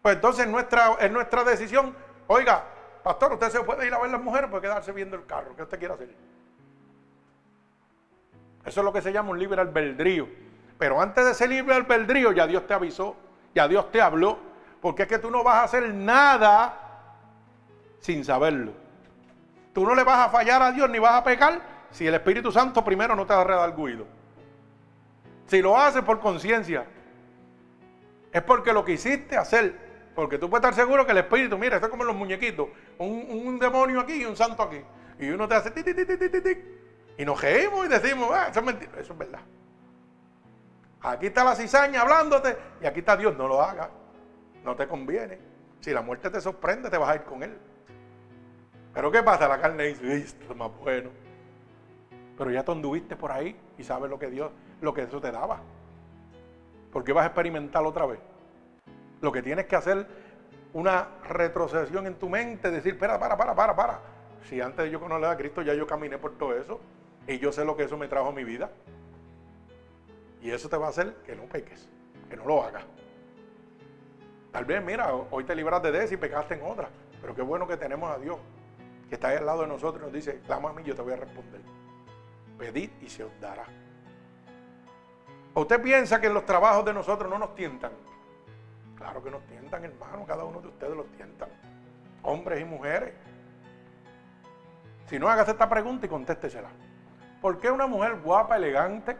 Pues 0.02 0.16
entonces 0.16 0.46
nuestra, 0.46 0.94
es 1.00 1.10
nuestra 1.10 1.44
decisión, 1.44 1.94
oiga, 2.26 2.64
pastor, 3.02 3.32
usted 3.32 3.50
se 3.50 3.60
puede 3.60 3.86
ir 3.86 3.94
a 3.94 3.98
ver 3.98 4.10
las 4.10 4.20
mujeres, 4.20 4.50
puede 4.50 4.62
quedarse 4.62 4.92
viendo 4.92 5.16
el 5.16 5.26
carro, 5.26 5.56
¿qué 5.56 5.62
usted 5.62 5.78
quiere 5.78 5.94
hacer? 5.94 6.14
Eso 8.64 8.80
es 8.80 8.84
lo 8.84 8.92
que 8.92 9.00
se 9.00 9.12
llama 9.12 9.30
un 9.30 9.38
libre 9.38 9.60
albedrío. 9.60 10.28
Pero 10.78 11.00
antes 11.00 11.24
de 11.24 11.34
ser 11.34 11.48
libre 11.48 11.74
albedrío, 11.74 12.32
ya 12.32 12.46
Dios 12.46 12.66
te 12.66 12.74
avisó, 12.74 13.16
ya 13.54 13.68
Dios 13.68 13.90
te 13.92 14.02
habló. 14.02 14.38
Porque 14.80 15.04
es 15.04 15.08
que 15.08 15.18
tú 15.18 15.30
no 15.30 15.42
vas 15.42 15.56
a 15.56 15.62
hacer 15.64 15.94
nada 15.94 16.78
sin 18.00 18.24
saberlo. 18.24 18.72
Tú 19.72 19.86
no 19.86 19.94
le 19.94 20.04
vas 20.04 20.26
a 20.26 20.30
fallar 20.30 20.62
a 20.62 20.72
Dios 20.72 20.90
ni 20.90 20.98
vas 20.98 21.14
a 21.14 21.24
pecar 21.24 21.60
si 21.90 22.06
el 22.06 22.14
Espíritu 22.14 22.50
Santo 22.50 22.84
primero 22.84 23.14
no 23.14 23.24
te 23.24 23.32
ha 23.32 23.44
redarguido. 23.44 24.06
Si 25.46 25.62
lo 25.62 25.76
haces 25.76 26.02
por 26.02 26.18
conciencia, 26.20 26.86
es 28.36 28.42
porque 28.42 28.72
lo 28.72 28.84
que 28.84 28.92
hiciste 28.92 29.36
hacer. 29.36 29.86
Porque 30.14 30.38
tú 30.38 30.48
puedes 30.48 30.64
estar 30.64 30.74
seguro 30.74 31.04
que 31.04 31.12
el 31.12 31.18
Espíritu, 31.18 31.58
mira, 31.58 31.76
esto 31.76 31.86
es 31.86 31.90
como 31.90 32.04
los 32.04 32.14
muñequitos, 32.14 32.68
un, 32.98 33.58
demonio 33.58 34.00
aquí 34.00 34.22
y 34.22 34.24
un 34.24 34.36
santo 34.36 34.62
aquí. 34.62 34.80
Y 35.18 35.28
uno 35.30 35.46
te 35.46 35.54
hace 35.54 35.70
ti, 35.70 35.82
ti, 35.82 35.94
ti, 35.94 36.04
ti, 36.06 36.16
ti, 36.16 36.40
ti, 36.40 36.58
y 37.18 37.24
nos 37.24 37.40
reímos 37.40 37.86
y 37.86 37.88
decimos, 37.88 38.30
ah, 38.32 38.48
eso 38.50 38.60
es 38.60 38.66
mentira. 38.66 38.92
Eso 38.98 39.12
es 39.12 39.18
verdad. 39.18 39.40
Aquí 41.02 41.26
está 41.26 41.44
la 41.44 41.54
cizaña 41.54 42.02
hablándote 42.02 42.56
y 42.82 42.86
aquí 42.86 43.00
está 43.00 43.16
Dios. 43.16 43.36
No 43.36 43.48
lo 43.48 43.62
hagas. 43.62 43.88
No 44.64 44.76
te 44.76 44.86
conviene. 44.86 45.38
Si 45.80 45.92
la 45.92 46.02
muerte 46.02 46.30
te 46.30 46.40
sorprende, 46.40 46.90
te 46.90 46.98
vas 46.98 47.10
a 47.10 47.14
ir 47.14 47.22
con 47.22 47.42
Él. 47.42 47.56
Pero 48.92 49.10
¿qué 49.10 49.22
pasa? 49.22 49.48
La 49.48 49.60
carne 49.60 49.84
dice, 49.84 50.16
esto 50.16 50.52
es 50.52 50.56
más 50.56 50.70
bueno. 50.78 51.10
Pero 52.36 52.50
ya 52.50 52.64
tú 52.64 52.72
anduviste 52.72 53.16
por 53.16 53.32
ahí 53.32 53.56
y 53.78 53.84
sabes 53.84 54.10
lo 54.10 54.18
que 54.18 54.28
Dios, 54.28 54.50
lo 54.80 54.92
que 54.92 55.02
eso 55.02 55.20
te 55.20 55.30
daba. 55.30 55.60
Porque 56.92 57.12
vas 57.12 57.24
a 57.24 57.26
experimentar 57.26 57.84
otra 57.84 58.06
vez. 58.06 58.18
Lo 59.26 59.32
que 59.32 59.42
tienes 59.42 59.66
que 59.66 59.74
hacer 59.74 60.06
una 60.72 61.08
retrocesión 61.28 62.06
en 62.06 62.14
tu 62.14 62.28
mente, 62.28 62.70
decir, 62.70 62.92
espera, 62.92 63.18
para, 63.18 63.36
para, 63.36 63.56
para, 63.56 63.74
para. 63.74 64.00
Si 64.48 64.60
antes 64.60 64.84
de 64.84 64.90
yo 64.92 65.00
conocer 65.00 65.28
a 65.28 65.36
Cristo 65.36 65.62
ya 65.62 65.74
yo 65.74 65.84
caminé 65.84 66.16
por 66.16 66.38
todo 66.38 66.54
eso, 66.54 66.80
y 67.26 67.40
yo 67.40 67.50
sé 67.50 67.64
lo 67.64 67.76
que 67.76 67.82
eso 67.82 67.96
me 67.96 68.06
trajo 68.06 68.28
a 68.28 68.32
mi 68.32 68.44
vida. 68.44 68.70
Y 70.40 70.52
eso 70.52 70.68
te 70.68 70.76
va 70.76 70.86
a 70.86 70.90
hacer 70.90 71.12
que 71.26 71.34
no 71.34 71.42
peques, 71.46 71.88
que 72.30 72.36
no 72.36 72.44
lo 72.44 72.62
hagas. 72.62 72.84
Tal 74.52 74.64
vez, 74.64 74.80
mira, 74.80 75.12
hoy 75.12 75.42
te 75.42 75.56
libras 75.56 75.82
de 75.82 76.04
eso 76.04 76.14
y 76.14 76.18
pecaste 76.18 76.54
en 76.54 76.62
otra. 76.62 76.88
Pero 77.20 77.34
qué 77.34 77.42
bueno 77.42 77.66
que 77.66 77.76
tenemos 77.76 78.08
a 78.08 78.20
Dios, 78.20 78.38
que 79.08 79.16
está 79.16 79.30
ahí 79.30 79.38
al 79.38 79.46
lado 79.46 79.62
de 79.62 79.66
nosotros 79.66 80.02
y 80.02 80.04
nos 80.04 80.12
dice, 80.12 80.38
clama 80.46 80.70
a 80.70 80.72
mí, 80.72 80.84
yo 80.84 80.94
te 80.94 81.02
voy 81.02 81.14
a 81.14 81.16
responder. 81.16 81.62
Pedid 82.58 82.90
y 83.02 83.08
se 83.08 83.24
os 83.24 83.40
dará. 83.40 83.64
usted 85.52 85.82
piensa 85.82 86.20
que 86.20 86.28
los 86.28 86.46
trabajos 86.46 86.84
de 86.84 86.94
nosotros 86.94 87.28
no 87.28 87.40
nos 87.40 87.56
tientan? 87.56 87.90
Claro 88.96 89.22
que 89.22 89.30
nos 89.30 89.42
tientan, 89.46 89.84
hermano, 89.84 90.24
cada 90.26 90.44
uno 90.44 90.60
de 90.60 90.68
ustedes 90.68 90.96
los 90.96 91.06
tientan. 91.12 91.48
Hombres 92.22 92.60
y 92.60 92.64
mujeres. 92.64 93.14
Si 95.06 95.18
no, 95.18 95.28
hagas 95.28 95.48
esta 95.48 95.68
pregunta 95.68 96.06
y 96.06 96.08
contéstesela. 96.08 96.68
¿Por 97.40 97.60
qué 97.60 97.70
una 97.70 97.86
mujer 97.86 98.20
guapa, 98.20 98.56
elegante, 98.56 99.16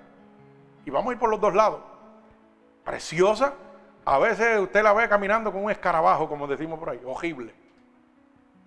y 0.85 0.91
vamos 0.91 1.11
a 1.11 1.13
ir 1.13 1.19
por 1.19 1.31
los 1.31 1.41
dos 1.41 1.55
lados, 1.55 1.81
preciosa, 2.85 3.55
a 4.05 4.19
veces 4.19 4.59
usted 4.61 4.83
la 4.83 4.93
ve 4.93 5.09
caminando 5.09 5.53
con 5.53 5.65
un 5.65 5.71
escarabajo, 5.71 6.29
como 6.29 6.47
decimos 6.47 6.79
por 6.79 6.91
ahí, 6.91 7.01
horrible? 7.05 7.55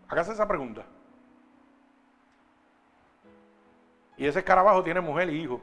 Hágase 0.08 0.34
esa 0.34 0.48
pregunta. 0.48 0.84
Y 4.18 4.26
ese 4.26 4.40
escarabajo 4.40 4.84
tiene 4.84 5.00
mujer 5.00 5.30
y 5.30 5.42
hijo. 5.42 5.62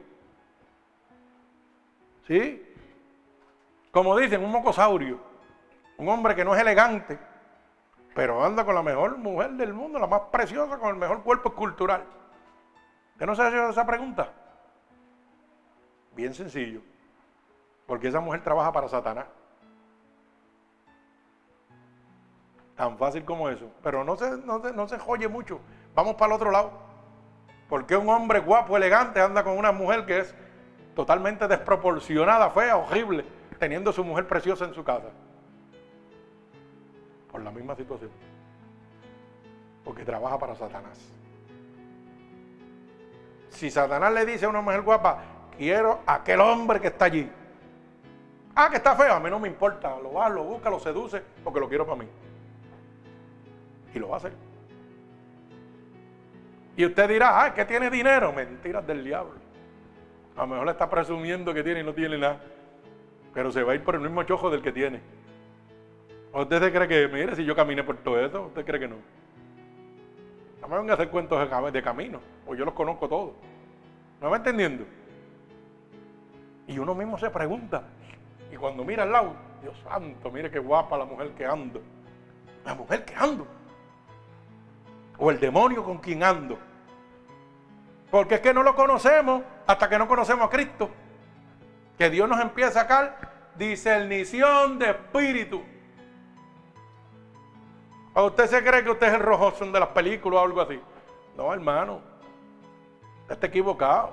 ¿Sí? 2.27 2.63
Como 3.91 4.17
dicen, 4.17 4.43
un 4.43 4.51
mocosaurio. 4.51 5.26
Un 5.97 6.09
hombre 6.09 6.35
que 6.35 6.45
no 6.45 6.55
es 6.55 6.61
elegante, 6.61 7.17
pero 8.13 8.43
anda 8.43 8.63
con 8.63 8.75
la 8.75 8.83
mejor 8.83 9.17
mujer 9.17 9.51
del 9.51 9.73
mundo, 9.73 9.99
la 9.99 10.07
más 10.07 10.21
preciosa, 10.31 10.77
con 10.77 10.89
el 10.89 10.95
mejor 10.95 11.23
cuerpo 11.23 11.49
escultural. 11.49 12.03
¿Usted 13.13 13.25
no 13.25 13.35
se 13.35 13.41
ha 13.41 13.49
hecho 13.49 13.69
esa 13.69 13.85
pregunta? 13.85 14.31
Bien 16.15 16.33
sencillo. 16.33 16.81
Porque 17.87 18.09
esa 18.09 18.19
mujer 18.19 18.43
trabaja 18.43 18.71
para 18.71 18.87
Satanás. 18.87 19.25
Tan 22.75 22.97
fácil 22.97 23.25
como 23.25 23.49
eso. 23.49 23.71
Pero 23.81 24.03
no 24.03 24.15
se, 24.15 24.37
no, 24.37 24.59
no 24.59 24.87
se 24.87 24.99
joye 24.99 25.27
mucho. 25.27 25.59
Vamos 25.95 26.13
para 26.13 26.27
el 26.27 26.35
otro 26.35 26.51
lado. 26.51 26.71
Porque 27.67 27.95
un 27.95 28.07
hombre 28.09 28.39
guapo, 28.39 28.77
elegante, 28.77 29.19
anda 29.19 29.43
con 29.43 29.57
una 29.57 29.71
mujer 29.71 30.05
que 30.05 30.19
es 30.19 30.35
totalmente 30.95 31.47
desproporcionada, 31.47 32.49
fea, 32.49 32.77
horrible, 32.77 33.25
teniendo 33.59 33.91
su 33.91 34.03
mujer 34.03 34.27
preciosa 34.27 34.65
en 34.65 34.73
su 34.73 34.83
casa? 34.83 35.09
Por 37.37 37.43
la 37.43 37.51
misma 37.51 37.75
situación. 37.75 38.09
Porque 39.83 40.03
trabaja 40.03 40.39
para 40.39 40.55
Satanás. 40.55 40.97
Si 43.49 43.69
Satanás 43.69 44.11
le 44.11 44.25
dice 44.25 44.47
a 44.47 44.49
una 44.49 44.61
mujer 44.61 44.81
guapa, 44.81 45.19
quiero 45.55 45.99
a 46.07 46.15
aquel 46.15 46.41
hombre 46.41 46.81
que 46.81 46.87
está 46.87 47.05
allí. 47.05 47.29
Ah, 48.55 48.71
que 48.71 48.77
está 48.77 48.95
feo, 48.95 49.13
a 49.13 49.19
mí 49.19 49.29
no 49.29 49.39
me 49.39 49.49
importa. 49.49 49.99
Lo 50.01 50.13
va, 50.13 50.27
lo 50.29 50.45
busca, 50.45 50.71
lo 50.71 50.79
seduce, 50.79 51.21
porque 51.43 51.59
lo 51.59 51.69
quiero 51.69 51.85
para 51.85 51.99
mí. 51.99 52.07
Y 53.93 53.99
lo 53.99 54.09
va 54.09 54.15
a 54.15 54.17
hacer. 54.17 54.33
Y 56.75 56.85
usted 56.87 57.07
dirá, 57.07 57.43
ah, 57.43 57.53
que 57.53 57.65
tiene 57.65 57.91
dinero. 57.91 58.33
Mentiras 58.33 58.87
del 58.87 59.03
diablo. 59.03 59.35
A 60.35 60.41
lo 60.41 60.47
mejor 60.47 60.65
le 60.65 60.71
está 60.71 60.89
presumiendo 60.89 61.53
que 61.53 61.63
tiene 61.63 61.81
y 61.81 61.83
no 61.83 61.93
tiene 61.93 62.17
nada. 62.17 62.41
Pero 63.31 63.51
se 63.51 63.61
va 63.61 63.73
a 63.73 63.75
ir 63.75 63.83
por 63.83 63.93
el 63.93 64.01
mismo 64.01 64.23
chojo 64.23 64.49
del 64.49 64.63
que 64.63 64.71
tiene. 64.71 65.16
¿O 66.37 66.41
usted 66.43 66.61
se 66.61 66.71
cree 66.71 66.87
que, 66.87 67.07
mire, 67.07 67.35
si 67.35 67.43
yo 67.43 67.55
caminé 67.55 67.83
por 67.83 67.97
todo 67.97 68.23
esto, 68.23 68.43
usted 68.43 68.63
cree 68.63 68.79
que 68.79 68.87
no? 68.87 68.97
No 70.61 70.67
me 70.67 70.75
vengan 70.75 70.91
a 70.91 70.93
hacer 70.93 71.09
cuentos 71.09 71.49
de 71.73 71.81
camino, 71.81 72.21
o 72.45 72.53
yo 72.53 72.63
los 72.63 72.75
conozco 72.75 73.09
todos. 73.09 73.31
¿No 74.21 74.27
me 74.27 74.29
va 74.29 74.37
entendiendo? 74.37 74.85
Y 76.67 76.77
uno 76.77 76.93
mismo 76.93 77.17
se 77.17 77.31
pregunta, 77.31 77.85
y 78.51 78.55
cuando 78.55 78.85
mira 78.85 79.01
al 79.01 79.11
lado, 79.11 79.33
Dios 79.63 79.75
santo, 79.89 80.29
mire 80.29 80.51
qué 80.51 80.59
guapa 80.59 80.95
la 80.95 81.05
mujer 81.05 81.31
que 81.31 81.43
ando. 81.43 81.81
La 82.63 82.75
mujer 82.75 83.03
que 83.03 83.15
ando. 83.15 83.47
O 85.17 85.31
el 85.31 85.39
demonio 85.39 85.83
con 85.83 85.97
quien 85.97 86.21
ando. 86.21 86.59
Porque 88.11 88.35
es 88.35 88.41
que 88.41 88.53
no 88.53 88.61
lo 88.61 88.75
conocemos 88.75 89.41
hasta 89.65 89.89
que 89.89 89.97
no 89.97 90.07
conocemos 90.07 90.45
a 90.45 90.51
Cristo. 90.51 90.91
Que 91.97 92.11
Dios 92.11 92.29
nos 92.29 92.39
empieza 92.39 92.69
a 92.69 92.83
sacar 92.83 93.31
discernición 93.55 94.77
de 94.77 94.91
espíritu. 94.91 95.63
¿O 98.17 98.25
usted 98.25 98.47
se 98.47 98.63
cree 98.63 98.83
que 98.83 98.89
usted 98.89 99.09
es 99.09 99.13
el 99.13 99.19
rojoso 99.19 99.63
de 99.63 99.79
las 99.79 99.89
películas 99.89 100.41
o 100.41 100.43
algo 100.43 100.59
así? 100.59 100.81
No, 101.35 101.53
hermano. 101.53 102.01
Está 103.29 103.45
equivocado. 103.45 104.09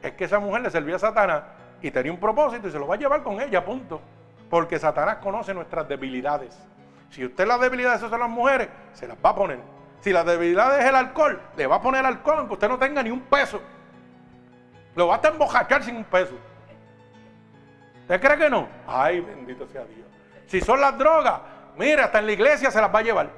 Es 0.00 0.12
que 0.12 0.26
esa 0.26 0.38
mujer 0.38 0.62
le 0.62 0.70
servía 0.70 0.94
a 0.94 1.00
Satanás 1.00 1.42
y 1.82 1.90
tenía 1.90 2.12
un 2.12 2.20
propósito 2.20 2.68
y 2.68 2.70
se 2.70 2.78
lo 2.78 2.86
va 2.86 2.94
a 2.94 2.98
llevar 2.98 3.24
con 3.24 3.40
ella, 3.40 3.64
punto. 3.64 4.00
Porque 4.48 4.78
Satanás 4.78 5.16
conoce 5.16 5.52
nuestras 5.52 5.88
debilidades. 5.88 6.56
Si 7.10 7.24
usted 7.24 7.48
las 7.48 7.60
debilidades 7.60 8.00
son 8.00 8.20
las 8.20 8.30
mujeres, 8.30 8.68
se 8.92 9.08
las 9.08 9.16
va 9.16 9.30
a 9.30 9.34
poner. 9.34 9.58
Si 9.98 10.12
la 10.12 10.22
debilidad 10.22 10.78
es 10.78 10.86
el 10.86 10.94
alcohol, 10.94 11.40
le 11.56 11.66
va 11.66 11.76
a 11.76 11.82
poner 11.82 12.06
alcohol 12.06 12.36
aunque 12.38 12.54
usted 12.54 12.68
no 12.68 12.78
tenga 12.78 13.02
ni 13.02 13.10
un 13.10 13.22
peso. 13.22 13.60
Lo 14.94 15.08
va 15.08 15.20
a 15.20 15.28
embojachar 15.28 15.82
sin 15.82 15.96
un 15.96 16.04
peso. 16.04 16.34
¿Usted 18.02 18.20
cree 18.20 18.38
que 18.38 18.48
no? 18.48 18.68
Ay, 18.86 19.18
bendito 19.18 19.66
sea 19.66 19.84
Dios. 19.84 20.06
Si 20.46 20.60
son 20.60 20.80
las 20.80 20.96
drogas, 20.96 21.40
mire, 21.76 22.02
hasta 22.02 22.18
en 22.18 22.26
la 22.26 22.32
iglesia 22.32 22.70
se 22.70 22.80
las 22.80 22.94
va 22.94 22.98
a 22.98 23.02
llevar. 23.02 23.30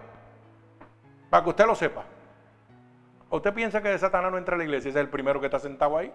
Para 1.30 1.44
que 1.44 1.50
usted 1.50 1.66
lo 1.66 1.74
sepa. 1.74 2.04
usted 3.30 3.54
piensa 3.54 3.82
que 3.82 3.96
Satanás 3.98 4.30
no 4.30 4.38
entra 4.38 4.54
a 4.54 4.58
la 4.58 4.64
iglesia? 4.64 4.90
Ese 4.90 4.98
es 4.98 5.04
el 5.04 5.10
primero 5.10 5.40
que 5.40 5.46
está 5.46 5.58
sentado 5.58 5.96
ahí. 5.96 6.12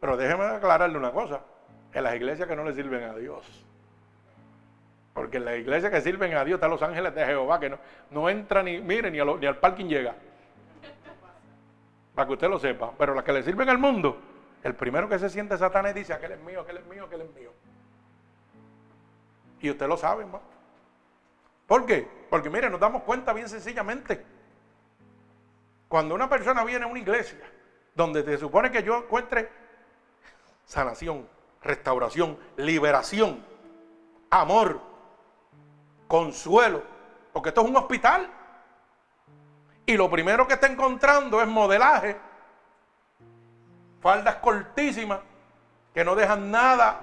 Pero 0.00 0.16
déjeme 0.16 0.44
aclararle 0.44 0.96
una 0.96 1.12
cosa. 1.12 1.40
En 1.92 2.04
las 2.04 2.14
iglesias 2.14 2.48
que 2.48 2.56
no 2.56 2.64
le 2.64 2.74
sirven 2.74 3.02
a 3.02 3.14
Dios. 3.14 3.66
Porque 5.12 5.38
en 5.38 5.44
la 5.44 5.56
iglesia 5.56 5.90
que 5.90 6.00
sirven 6.00 6.34
a 6.34 6.44
Dios 6.44 6.58
están 6.58 6.70
los 6.70 6.82
ángeles 6.82 7.14
de 7.14 7.26
Jehová 7.26 7.58
que 7.58 7.68
no, 7.70 7.78
no 8.10 8.28
entra 8.28 8.62
ni, 8.62 8.80
mire, 8.80 9.10
ni, 9.10 9.18
ni 9.18 9.46
al 9.46 9.58
parking 9.58 9.86
llega. 9.86 10.14
Para 12.14 12.26
que 12.26 12.32
usted 12.34 12.48
lo 12.48 12.58
sepa. 12.58 12.92
Pero 12.96 13.14
las 13.14 13.24
que 13.24 13.32
le 13.32 13.42
sirven 13.42 13.68
al 13.68 13.78
mundo, 13.78 14.18
el 14.62 14.74
primero 14.74 15.08
que 15.08 15.18
se 15.18 15.28
siente 15.28 15.58
Satanás 15.58 15.94
dice, 15.94 16.12
aquel 16.12 16.32
es 16.32 16.40
mío, 16.40 16.60
aquel 16.60 16.78
es 16.78 16.86
mío, 16.86 17.04
aquel 17.04 17.22
es 17.22 17.34
mío. 17.34 17.52
Y 19.60 19.70
usted 19.70 19.86
lo 19.88 19.96
sabe, 19.96 20.22
hermano. 20.22 20.44
¿Por 21.66 21.84
qué? 21.84 22.08
Porque 22.30 22.48
mire, 22.48 22.70
nos 22.70 22.80
damos 22.80 23.02
cuenta 23.02 23.32
bien 23.32 23.48
sencillamente. 23.48 24.24
Cuando 25.88 26.14
una 26.14 26.28
persona 26.28 26.64
viene 26.64 26.84
a 26.84 26.88
una 26.88 26.98
iglesia 26.98 27.38
donde 27.94 28.22
se 28.24 28.38
supone 28.38 28.70
que 28.70 28.82
yo 28.82 28.96
encuentre 28.96 29.50
sanación, 30.64 31.28
restauración, 31.62 32.38
liberación, 32.56 33.44
amor, 34.30 34.80
consuelo, 36.06 36.82
porque 37.32 37.50
esto 37.50 37.62
es 37.62 37.68
un 37.68 37.76
hospital. 37.76 38.30
Y 39.86 39.96
lo 39.96 40.10
primero 40.10 40.46
que 40.46 40.54
está 40.54 40.66
encontrando 40.66 41.40
es 41.40 41.48
modelaje, 41.48 42.16
faldas 44.00 44.36
cortísimas, 44.36 45.20
que 45.94 46.04
no 46.04 46.14
dejan 46.14 46.50
nada 46.50 47.00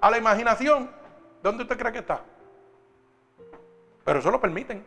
a 0.00 0.10
la 0.10 0.18
imaginación. 0.18 0.90
¿Dónde 1.46 1.62
usted 1.62 1.78
cree 1.78 1.92
que 1.92 2.00
está? 2.00 2.24
Pero 4.04 4.18
eso 4.18 4.32
lo 4.32 4.40
permiten. 4.40 4.84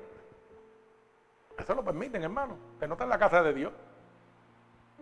Eso 1.57 1.73
lo 1.73 1.85
permiten, 1.85 2.21
hermano. 2.21 2.57
Que 2.77 2.85
no 2.85 2.95
está 2.95 3.05
en 3.05 3.11
la 3.11 3.17
casa 3.17 3.41
de 3.41 3.53
Dios. 3.53 3.71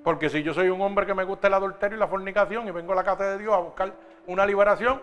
Porque 0.03 0.29
si 0.29 0.43
yo 0.43 0.53
soy 0.53 0.69
un 0.69 0.79
hombre 0.81 1.07
que 1.07 1.15
me 1.15 1.23
gusta 1.23 1.47
el 1.47 1.55
adulterio 1.55 1.97
y 1.97 1.99
la 1.99 2.07
fornicación 2.07 2.67
y 2.67 2.71
vengo 2.71 2.93
a 2.93 2.95
la 2.97 3.03
casa 3.03 3.23
de 3.31 3.39
Dios 3.39 3.55
a 3.55 3.57
buscar 3.57 3.91
una 4.27 4.45
liberación, 4.45 5.01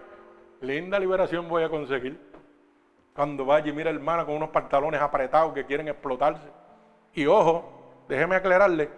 linda 0.60 0.96
liberación 1.00 1.48
voy 1.48 1.64
a 1.64 1.68
conseguir. 1.68 2.20
Cuando 3.16 3.44
vaya 3.44 3.70
y 3.70 3.72
mira 3.72 3.90
hermana 3.90 4.24
con 4.24 4.36
unos 4.36 4.50
pantalones 4.50 5.00
apretados 5.00 5.54
que 5.54 5.66
quieren 5.66 5.88
explotarse. 5.88 6.48
Y 7.14 7.26
ojo, 7.26 8.04
déjeme 8.06 8.36
aclararle, 8.36 8.90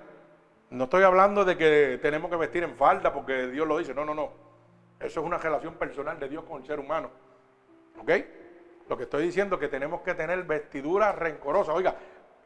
no 0.68 0.84
estoy 0.84 1.04
hablando 1.04 1.42
de 1.46 1.56
que 1.56 1.98
tenemos 2.02 2.30
que 2.30 2.36
vestir 2.36 2.64
en 2.64 2.76
falda 2.76 3.14
porque 3.14 3.46
Dios 3.46 3.66
lo 3.66 3.78
dice, 3.78 3.94
no, 3.94 4.04
no, 4.04 4.12
no. 4.12 4.28
Eso 5.00 5.20
es 5.20 5.26
una 5.26 5.38
relación 5.38 5.72
personal 5.76 6.20
de 6.20 6.28
Dios 6.28 6.44
con 6.44 6.60
el 6.60 6.66
ser 6.66 6.78
humano. 6.78 7.08
¿Ok? 8.00 8.10
Lo 8.88 8.96
que 8.96 9.04
estoy 9.04 9.24
diciendo 9.24 9.56
es 9.56 9.60
que 9.60 9.68
tenemos 9.68 10.02
que 10.02 10.14
tener 10.14 10.44
vestidura 10.44 11.12
rencorosa, 11.12 11.72
oiga, 11.72 11.96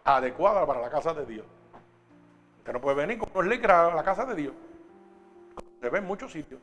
adecuada 0.05 0.67
para 0.67 0.81
la 0.81 0.91
casa 0.91 1.13
de 1.13 1.27
Dios. 1.27 1.47
Usted 2.59 2.73
no 2.73 2.81
puede 2.81 2.97
venir 2.97 3.19
con 3.19 3.29
unos 3.35 3.47
licras 3.47 3.93
a 3.93 3.95
la 3.95 4.03
casa 4.03 4.25
de 4.25 4.35
Dios. 4.35 4.55
Se 5.81 5.89
ve 5.89 5.99
en 5.99 6.07
muchos 6.07 6.33
sitios. 6.33 6.61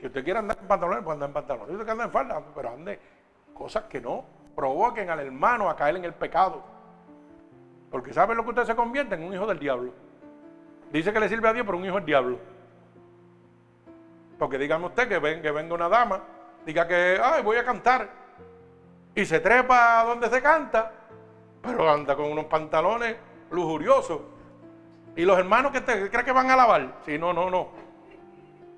Si 0.00 0.06
usted 0.06 0.24
quiere 0.24 0.38
andar 0.38 0.58
en 0.60 0.68
pantalones, 0.68 1.02
pues 1.04 1.14
anda 1.14 1.26
en 1.26 1.32
pantalones. 1.32 1.68
Si 1.68 1.72
usted 1.74 1.84
quiere 1.84 2.02
andar 2.02 2.06
en 2.06 2.12
falda, 2.12 2.42
pero 2.54 2.70
ande 2.70 3.00
Cosas 3.54 3.84
que 3.84 4.00
no 4.00 4.24
provoquen 4.54 5.08
al 5.08 5.20
hermano 5.20 5.70
a 5.70 5.76
caer 5.76 5.96
en 5.96 6.04
el 6.04 6.12
pecado. 6.12 6.62
Porque 7.90 8.12
¿sabe 8.12 8.34
lo 8.34 8.42
que 8.42 8.50
usted 8.50 8.64
se 8.64 8.76
convierte? 8.76 9.14
En 9.14 9.22
un 9.22 9.32
hijo 9.32 9.46
del 9.46 9.58
diablo. 9.58 9.92
Dice 10.92 11.12
que 11.12 11.20
le 11.20 11.28
sirve 11.28 11.48
a 11.48 11.52
Dios, 11.54 11.64
pero 11.64 11.78
un 11.78 11.84
hijo 11.84 11.96
del 11.96 12.04
diablo. 12.04 12.38
Porque 14.38 14.58
dígame 14.58 14.86
usted 14.86 15.08
que, 15.08 15.18
ven, 15.18 15.40
que 15.40 15.50
venga 15.50 15.74
una 15.74 15.88
dama, 15.88 16.22
diga 16.66 16.86
que, 16.86 17.18
ay, 17.22 17.42
voy 17.42 17.56
a 17.56 17.64
cantar. 17.64 18.10
Y 19.14 19.24
se 19.24 19.40
trepa 19.40 20.04
donde 20.04 20.28
se 20.28 20.42
canta, 20.42 20.92
pero 21.62 21.90
anda 21.90 22.14
con 22.14 22.30
unos 22.30 22.46
pantalones 22.46 23.16
lujuriosos. 23.50 24.20
Y 25.14 25.24
los 25.24 25.38
hermanos 25.38 25.72
que 25.72 25.80
te 25.80 26.10
creen 26.10 26.26
que 26.26 26.32
van 26.32 26.50
a 26.50 26.56
lavar. 26.56 26.98
Sí, 27.06 27.16
no, 27.16 27.32
no, 27.32 27.48
no. 27.48 27.68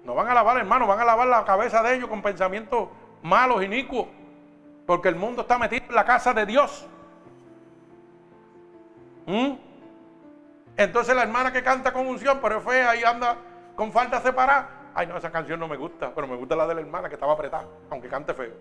No 0.05 0.15
van 0.15 0.29
a 0.29 0.35
lavar, 0.35 0.59
hermano, 0.59 0.87
van 0.87 1.01
a 1.01 1.05
lavar 1.05 1.27
la 1.27 1.45
cabeza 1.45 1.83
de 1.83 1.97
ellos 1.97 2.09
con 2.09 2.23
pensamientos 2.23 2.89
malos, 3.23 3.65
inicuos. 3.65 4.07
Porque 4.87 5.09
el 5.09 5.17
mundo 5.17 5.43
está 5.43 5.59
metido 5.59 5.87
en 5.89 5.95
la 5.95 6.05
casa 6.05 6.33
de 6.33 6.47
Dios. 6.47 6.87
¿Mm? 9.27 9.55
Entonces 10.77 11.17
la 11.17 11.23
hermana 11.23 11.53
que 11.53 11.63
canta 11.63 11.93
con 11.93 12.07
unción, 12.07 12.39
pero 12.41 12.59
es 12.59 12.65
fea 12.65 12.95
y 12.95 13.03
anda 13.03 13.37
con 13.75 13.91
falta 13.91 14.21
separada. 14.21 14.78
Ay, 14.95 15.07
no, 15.07 15.17
esa 15.17 15.31
canción 15.31 15.61
no 15.61 15.69
me 15.69 15.77
gusta, 15.77 16.15
pero 16.15 16.27
me 16.27 16.37
gusta 16.37 16.57
la 16.57 16.67
de 16.67 16.75
la 16.75 16.81
hermana 16.81 17.09
que 17.09 17.15
estaba 17.15 17.33
apretada, 17.33 17.67
aunque 17.91 18.09
cante 18.09 18.35
feo. 18.35 18.55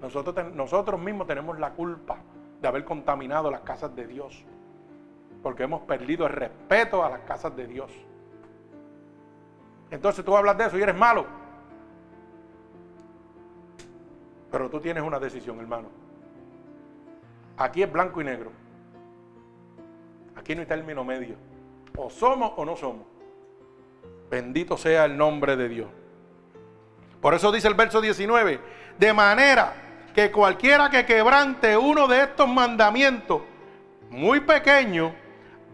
Nosotros, 0.00 0.54
nosotros 0.54 1.00
mismos 1.00 1.26
tenemos 1.26 1.58
la 1.58 1.72
culpa 1.72 2.18
de 2.60 2.68
haber 2.68 2.84
contaminado 2.84 3.50
las 3.50 3.60
casas 3.62 3.94
de 3.94 4.06
Dios. 4.06 4.44
Porque 5.42 5.64
hemos 5.64 5.82
perdido 5.82 6.26
el 6.26 6.32
respeto 6.32 7.04
a 7.04 7.10
las 7.10 7.20
casas 7.20 7.54
de 7.56 7.66
Dios. 7.66 7.92
Entonces 9.90 10.24
tú 10.24 10.36
hablas 10.36 10.58
de 10.58 10.66
eso 10.66 10.78
y 10.78 10.82
eres 10.82 10.96
malo. 10.96 11.26
Pero 14.50 14.70
tú 14.70 14.80
tienes 14.80 15.02
una 15.02 15.18
decisión, 15.18 15.58
hermano. 15.60 15.88
Aquí 17.56 17.82
es 17.82 17.90
blanco 17.90 18.20
y 18.20 18.24
negro. 18.24 18.50
Aquí 20.34 20.54
no 20.54 20.60
hay 20.60 20.66
término 20.66 21.04
medio. 21.04 21.36
O 21.96 22.10
somos 22.10 22.52
o 22.56 22.64
no 22.64 22.76
somos. 22.76 23.15
Bendito 24.30 24.76
sea 24.76 25.04
el 25.04 25.16
nombre 25.16 25.56
de 25.56 25.68
Dios. 25.68 25.88
Por 27.20 27.34
eso 27.34 27.50
dice 27.52 27.68
el 27.68 27.74
verso 27.74 28.00
19, 28.00 28.60
de 28.98 29.12
manera 29.12 29.74
que 30.14 30.30
cualquiera 30.30 30.90
que 30.90 31.04
quebrante 31.04 31.76
uno 31.76 32.08
de 32.08 32.22
estos 32.22 32.48
mandamientos 32.48 33.42
muy 34.10 34.40
pequeños, 34.40 35.12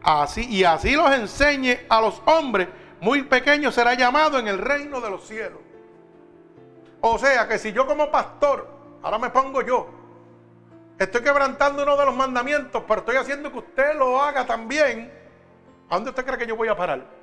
así 0.02 0.46
y 0.48 0.64
así 0.64 0.96
los 0.96 1.10
enseñe 1.12 1.80
a 1.88 2.00
los 2.00 2.20
hombres, 2.26 2.68
muy 3.00 3.22
pequeños 3.22 3.74
será 3.74 3.94
llamado 3.94 4.38
en 4.38 4.48
el 4.48 4.58
reino 4.58 5.00
de 5.00 5.10
los 5.10 5.26
cielos. 5.26 5.60
O 7.00 7.18
sea 7.18 7.48
que 7.48 7.58
si 7.58 7.72
yo 7.72 7.86
como 7.86 8.10
pastor, 8.10 8.68
ahora 9.02 9.18
me 9.18 9.30
pongo 9.30 9.62
yo, 9.62 9.88
estoy 10.98 11.22
quebrantando 11.22 11.82
uno 11.82 11.96
de 11.96 12.06
los 12.06 12.14
mandamientos, 12.14 12.84
pero 12.86 13.00
estoy 13.00 13.16
haciendo 13.16 13.50
que 13.50 13.58
usted 13.58 13.96
lo 13.96 14.22
haga 14.22 14.46
también, 14.46 15.12
¿a 15.88 15.94
dónde 15.96 16.10
usted 16.10 16.24
cree 16.24 16.38
que 16.38 16.46
yo 16.46 16.56
voy 16.56 16.68
a 16.68 16.76
parar? 16.76 17.21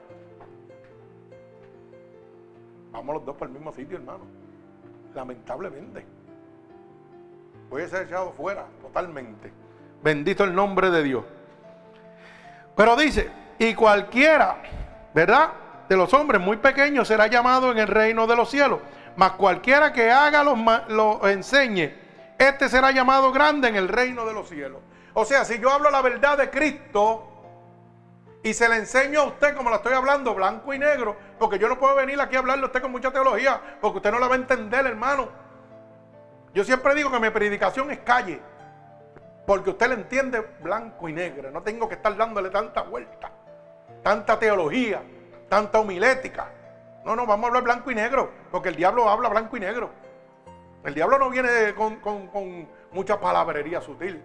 Vamos 3.00 3.16
los 3.16 3.26
dos 3.26 3.38
para 3.38 3.48
el 3.48 3.54
mismo 3.54 3.72
sitio, 3.72 3.96
hermano. 3.96 4.26
Lamentablemente. 5.16 6.06
Voy 7.70 7.84
a 7.84 7.88
ser 7.88 8.08
echado 8.08 8.34
fuera 8.34 8.66
totalmente. 8.82 9.54
Bendito 10.04 10.44
el 10.44 10.54
nombre 10.54 10.92
de 10.92 11.04
Dios. 11.04 11.24
Pero 12.76 12.98
dice, 12.98 13.32
y 13.58 13.74
cualquiera, 13.74 14.62
¿verdad? 15.14 15.50
De 15.88 15.96
los 15.96 16.14
hombres 16.14 16.42
muy 16.42 16.58
pequeños 16.58 17.08
será 17.08 17.28
llamado 17.28 17.72
en 17.72 17.78
el 17.78 17.88
reino 17.88 18.28
de 18.28 18.36
los 18.36 18.50
cielos. 18.50 18.82
Mas 19.16 19.32
cualquiera 19.32 19.94
que 19.94 20.12
haga 20.12 20.44
lo, 20.44 20.58
lo 20.90 21.26
enseñe, 21.26 21.94
este 22.38 22.68
será 22.68 22.92
llamado 22.92 23.32
grande 23.32 23.70
en 23.70 23.78
el 23.78 23.88
reino 23.88 24.26
de 24.26 24.34
los 24.34 24.50
cielos. 24.50 24.82
O 25.14 25.24
sea, 25.24 25.46
si 25.46 25.58
yo 25.58 25.72
hablo 25.72 25.90
la 25.90 26.02
verdad 26.02 26.38
de 26.38 26.50
Cristo, 26.50 27.29
y 28.42 28.54
se 28.54 28.70
le 28.70 28.78
enseño 28.78 29.22
a 29.22 29.24
usted 29.26 29.56
como 29.56 29.70
la 29.70 29.78
estoy 29.78 29.94
hablando, 29.94 30.34
blanco 30.34 30.74
y 30.74 30.80
negro, 30.80 31.16
porque 31.38 31.60
yo 31.60 31.68
no 31.68 31.78
puedo 31.78 31.96
venir 31.96 32.20
aquí 32.22 32.36
a 32.36 32.40
hablarle 32.40 32.64
a 32.64 32.68
usted 32.68 32.82
con 32.82 32.92
mucha 32.92 33.12
teología, 33.12 33.60
porque 33.82 33.98
usted 33.98 34.12
no 34.12 34.20
la 34.20 34.28
va 34.28 34.36
a 34.36 34.38
entender, 34.38 34.86
hermano. 34.86 35.28
Yo 36.54 36.64
siempre 36.64 36.96
digo 36.96 37.12
que 37.12 37.20
mi 37.20 37.30
predicación 37.30 37.92
es 37.92 38.00
calle, 38.00 38.42
porque 39.46 39.72
usted 39.72 39.90
le 39.90 39.96
entiende 39.96 40.40
blanco 40.62 41.10
y 41.10 41.14
negro. 41.14 41.52
No 41.52 41.62
tengo 41.64 41.90
que 41.90 41.96
estar 41.96 42.16
dándole 42.16 42.50
tanta 42.50 42.84
vuelta, 42.84 43.30
tanta 44.04 44.40
teología, 44.40 45.02
tanta 45.50 45.80
homilética. 45.80 46.48
No, 47.04 47.16
no, 47.16 47.26
vamos 47.26 47.46
a 47.46 47.48
hablar 47.48 47.64
blanco 47.64 47.92
y 47.92 47.96
negro, 47.96 48.32
porque 48.52 48.70
el 48.70 48.76
diablo 48.76 49.10
habla 49.10 49.28
blanco 49.28 49.58
y 49.58 49.60
negro. 49.60 49.90
El 50.86 50.94
diablo 50.94 51.20
no 51.20 51.30
viene 51.30 51.76
con, 51.76 51.98
con 51.98 52.70
mucha 52.92 53.20
palabrería 53.20 53.82
sutil, 53.82 54.24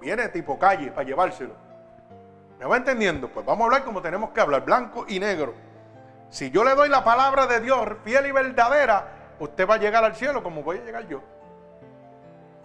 viene 0.00 0.28
tipo 0.28 0.58
calle 0.58 0.90
para 0.90 1.06
llevárselo. 1.06 1.67
¿Me 2.58 2.66
va 2.66 2.76
entendiendo? 2.76 3.28
Pues 3.28 3.46
vamos 3.46 3.62
a 3.62 3.64
hablar 3.66 3.84
como 3.84 4.02
tenemos 4.02 4.30
que 4.30 4.40
hablar, 4.40 4.64
blanco 4.64 5.04
y 5.08 5.20
negro. 5.20 5.54
Si 6.28 6.50
yo 6.50 6.64
le 6.64 6.74
doy 6.74 6.88
la 6.88 7.04
palabra 7.04 7.46
de 7.46 7.60
Dios 7.60 7.78
fiel 8.04 8.26
y 8.26 8.32
verdadera, 8.32 9.34
usted 9.38 9.68
va 9.68 9.74
a 9.74 9.78
llegar 9.78 10.04
al 10.04 10.16
cielo 10.16 10.42
como 10.42 10.62
voy 10.62 10.78
a 10.78 10.84
llegar 10.84 11.06
yo. 11.06 11.22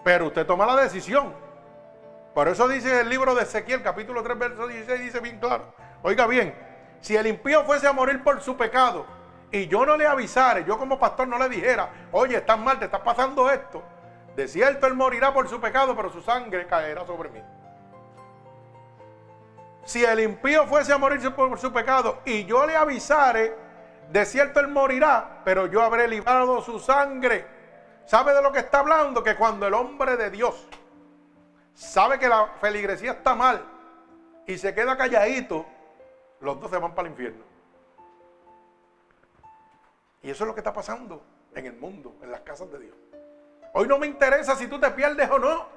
Pero 0.03 0.27
usted 0.27 0.45
toma 0.47 0.65
la 0.65 0.81
decisión. 0.81 1.33
Por 2.33 2.47
eso 2.47 2.67
dice 2.67 3.01
el 3.01 3.09
libro 3.09 3.35
de 3.35 3.43
Ezequiel, 3.43 3.83
capítulo 3.83 4.23
3, 4.23 4.39
verso 4.39 4.67
16, 4.67 4.99
dice 4.99 5.19
bien 5.19 5.39
claro. 5.39 5.65
Oiga 6.01 6.25
bien, 6.25 6.55
si 6.99 7.15
el 7.15 7.27
impío 7.27 7.63
fuese 7.63 7.87
a 7.87 7.93
morir 7.93 8.23
por 8.23 8.41
su 8.41 8.57
pecado 8.57 9.05
y 9.51 9.67
yo 9.67 9.85
no 9.85 9.95
le 9.95 10.07
avisara, 10.07 10.61
yo 10.61 10.79
como 10.79 10.97
pastor 10.97 11.27
no 11.27 11.37
le 11.37 11.47
dijera, 11.49 11.89
oye, 12.11 12.37
estás 12.37 12.57
mal, 12.57 12.79
te 12.79 12.85
está 12.85 13.03
pasando 13.03 13.51
esto, 13.51 13.83
de 14.35 14.47
cierto 14.47 14.87
él 14.87 14.95
morirá 14.95 15.31
por 15.31 15.47
su 15.47 15.61
pecado, 15.61 15.95
pero 15.95 16.11
su 16.11 16.23
sangre 16.23 16.65
caerá 16.65 17.05
sobre 17.05 17.29
mí. 17.29 17.39
Si 19.85 20.03
el 20.03 20.19
impío 20.21 20.65
fuese 20.65 20.93
a 20.93 20.97
morirse 20.97 21.31
por 21.31 21.59
su 21.59 21.71
pecado 21.73 22.21
y 22.25 22.45
yo 22.45 22.65
le 22.65 22.75
avisare, 22.75 23.55
de 24.09 24.25
cierto 24.25 24.59
él 24.59 24.67
morirá, 24.69 25.41
pero 25.43 25.67
yo 25.67 25.81
habré 25.81 26.07
librado 26.07 26.61
su 26.61 26.79
sangre. 26.79 27.45
¿Sabe 28.05 28.33
de 28.33 28.41
lo 28.41 28.51
que 28.51 28.59
está 28.59 28.79
hablando? 28.79 29.23
Que 29.23 29.35
cuando 29.35 29.67
el 29.67 29.73
hombre 29.73 30.17
de 30.17 30.29
Dios 30.29 30.67
sabe 31.73 32.19
que 32.19 32.27
la 32.27 32.47
feligresía 32.61 33.13
está 33.13 33.35
mal 33.35 33.63
y 34.45 34.57
se 34.57 34.73
queda 34.73 34.97
calladito, 34.97 35.65
los 36.39 36.59
dos 36.59 36.69
se 36.69 36.77
van 36.77 36.93
para 36.93 37.07
el 37.07 37.13
infierno. 37.13 37.43
Y 40.21 40.29
eso 40.29 40.43
es 40.43 40.47
lo 40.47 40.53
que 40.53 40.61
está 40.61 40.73
pasando 40.73 41.21
en 41.53 41.65
el 41.65 41.73
mundo, 41.73 42.15
en 42.21 42.31
las 42.31 42.41
casas 42.41 42.71
de 42.71 42.79
Dios. 42.79 42.95
Hoy 43.73 43.87
no 43.87 43.97
me 43.97 44.07
interesa 44.07 44.55
si 44.55 44.67
tú 44.67 44.79
te 44.79 44.89
pierdes 44.91 45.29
o 45.29 45.39
no, 45.39 45.67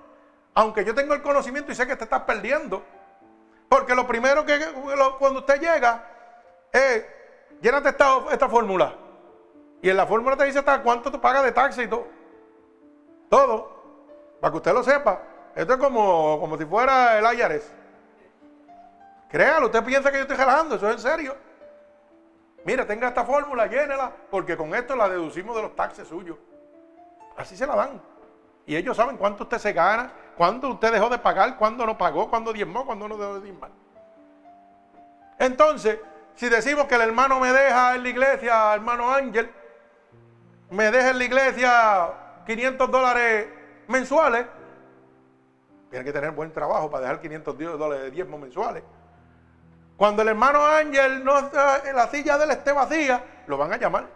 aunque 0.54 0.84
yo 0.84 0.94
tengo 0.94 1.14
el 1.14 1.22
conocimiento 1.22 1.72
y 1.72 1.74
sé 1.74 1.86
que 1.86 1.96
te 1.96 2.04
estás 2.04 2.22
perdiendo. 2.22 2.84
Porque 3.68 3.94
lo 3.94 4.06
primero 4.06 4.44
que 4.44 4.58
cuando 5.18 5.40
usted 5.40 5.60
llega 5.60 6.04
es, 6.72 7.04
llénate 7.60 7.90
esta, 7.90 8.18
esta 8.30 8.48
fórmula. 8.48 8.94
Y 9.82 9.90
en 9.90 9.96
la 9.96 10.06
fórmula 10.06 10.36
te 10.36 10.44
dice 10.44 10.60
hasta 10.60 10.82
cuánto 10.82 11.10
tú 11.10 11.20
pagas 11.20 11.44
de 11.44 11.52
taxi 11.52 11.82
y 11.82 11.88
todo. 11.88 12.06
Todo. 13.28 13.76
Para 14.40 14.50
que 14.50 14.56
usted 14.56 14.72
lo 14.72 14.82
sepa. 14.82 15.20
Esto 15.54 15.74
es 15.74 15.78
como, 15.78 16.38
como 16.40 16.56
si 16.58 16.64
fuera 16.64 17.18
el 17.18 17.38
IRS. 17.38 17.72
Créalo, 19.28 19.66
usted 19.66 19.84
piensa 19.84 20.10
que 20.10 20.18
yo 20.18 20.22
estoy 20.22 20.36
relajando, 20.36 20.76
eso 20.76 20.88
es 20.88 20.96
en 20.96 21.00
serio. 21.00 21.36
Mira, 22.64 22.86
tenga 22.86 23.08
esta 23.08 23.24
fórmula, 23.24 23.66
llénela, 23.66 24.12
porque 24.30 24.56
con 24.56 24.74
esto 24.74 24.94
la 24.96 25.08
deducimos 25.08 25.54
de 25.56 25.62
los 25.62 25.74
taxes 25.74 26.08
suyos. 26.08 26.36
Así 27.36 27.56
se 27.56 27.66
la 27.66 27.76
dan. 27.76 28.02
Y 28.66 28.76
ellos 28.76 28.96
saben 28.96 29.16
cuánto 29.16 29.44
usted 29.44 29.58
se 29.58 29.72
gana, 29.72 30.12
cuándo 30.36 30.70
usted 30.70 30.92
dejó 30.92 31.08
de 31.08 31.18
pagar, 31.18 31.56
cuándo 31.56 31.86
no 31.86 31.96
pagó, 31.96 32.28
cuándo 32.28 32.52
diezmó, 32.52 32.84
cuándo 32.84 33.08
no 33.08 33.16
dejó 33.16 33.34
de 33.34 33.40
diezmar. 33.42 33.70
Entonces, 35.38 35.98
si 36.34 36.48
decimos 36.48 36.86
que 36.86 36.94
el 36.94 37.02
hermano 37.02 37.40
me 37.40 37.52
deja 37.52 37.94
en 37.94 38.02
la 38.02 38.08
iglesia, 38.08 38.74
hermano 38.74 39.12
Ángel, 39.12 39.50
me 40.70 40.90
deja 40.90 41.10
en 41.10 41.18
la 41.18 41.24
iglesia 41.24 42.12
500 42.46 42.90
dólares 42.90 43.48
mensuales, 43.88 44.46
tiene 45.90 46.04
que 46.04 46.12
tener 46.12 46.32
buen 46.32 46.52
trabajo 46.52 46.90
para 46.90 47.02
dejar 47.02 47.20
500 47.20 47.58
dólares 47.78 48.04
de 48.04 48.10
diezmo 48.10 48.38
mensuales. 48.38 48.82
Cuando 49.96 50.22
el 50.22 50.28
hermano 50.28 50.64
Ángel 50.64 51.24
no 51.24 51.38
en 51.38 51.96
la 51.96 52.08
silla 52.08 52.36
de 52.36 52.44
él 52.44 52.50
esté 52.50 52.72
vacía, 52.72 53.24
lo 53.46 53.56
van 53.56 53.72
a 53.72 53.78
llamar. 53.78 54.06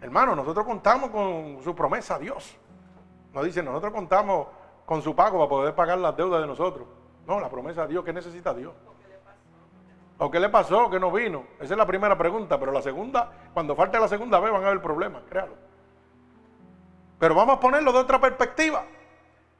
Hermano, 0.00 0.34
nosotros 0.34 0.64
contamos 0.64 1.10
con 1.10 1.58
su 1.62 1.74
promesa 1.74 2.14
a 2.14 2.18
Dios. 2.18 2.56
Nos 3.32 3.44
dice, 3.44 3.62
nosotros 3.62 3.92
contamos 3.92 4.48
con 4.86 5.02
su 5.02 5.14
pago 5.14 5.38
para 5.38 5.48
poder 5.48 5.74
pagar 5.74 5.98
las 5.98 6.16
deudas 6.16 6.40
de 6.40 6.46
nosotros. 6.46 6.86
No, 7.26 7.38
la 7.40 7.48
promesa 7.48 7.82
a 7.82 7.86
Dios, 7.86 8.04
¿qué 8.04 8.12
necesita 8.12 8.52
Dios? 8.54 8.72
¿O 10.18 10.30
qué 10.30 10.40
le 10.40 10.48
pasó? 10.48 10.90
¿Que 10.90 11.00
no 11.00 11.10
vino? 11.10 11.44
Esa 11.60 11.74
es 11.74 11.78
la 11.78 11.86
primera 11.86 12.18
pregunta, 12.18 12.58
pero 12.58 12.72
la 12.72 12.82
segunda, 12.82 13.32
cuando 13.54 13.74
falte 13.74 13.98
la 13.98 14.08
segunda 14.08 14.38
vez 14.40 14.52
van 14.52 14.64
a 14.64 14.66
haber 14.66 14.82
problemas, 14.82 15.22
créalo. 15.28 15.54
Pero 17.18 17.34
vamos 17.34 17.56
a 17.56 17.60
ponerlo 17.60 17.92
de 17.92 17.98
otra 17.98 18.20
perspectiva. 18.20 18.84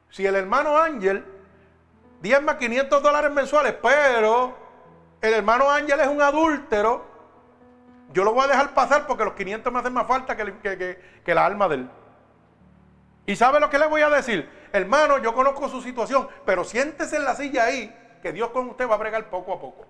Si 0.09 0.25
el 0.25 0.35
hermano 0.35 0.77
Ángel 0.77 1.25
más 2.43 2.55
500 2.55 3.01
dólares 3.01 3.31
mensuales, 3.31 3.75
pero 3.81 4.53
el 5.21 5.33
hermano 5.33 5.69
Ángel 5.69 5.99
es 5.99 6.07
un 6.07 6.21
adúltero, 6.21 7.03
yo 8.13 8.23
lo 8.23 8.33
voy 8.33 8.45
a 8.45 8.47
dejar 8.47 8.73
pasar 8.73 9.07
porque 9.07 9.23
los 9.23 9.33
500 9.33 9.71
me 9.71 9.79
hacen 9.79 9.93
más 9.93 10.07
falta 10.07 10.35
que, 10.35 10.99
que, 11.23 11.33
la 11.33 11.45
alma 11.45 11.67
de 11.67 11.75
él. 11.75 11.89
¿Y 13.25 13.35
sabe 13.35 13.59
lo 13.59 13.69
que 13.69 13.79
le 13.79 13.87
voy 13.87 14.01
a 14.01 14.09
decir? 14.09 14.49
Hermano, 14.73 15.17
yo 15.19 15.33
conozco 15.33 15.69
su 15.69 15.81
situación, 15.81 16.27
pero 16.45 16.63
siéntese 16.63 17.17
en 17.17 17.25
la 17.25 17.35
silla 17.35 17.65
ahí, 17.65 17.93
que 18.21 18.31
Dios 18.31 18.49
con 18.49 18.69
usted 18.69 18.89
va 18.89 18.95
a 18.95 18.97
bregar 18.97 19.29
poco 19.29 19.53
a 19.53 19.59
poco. 19.59 19.85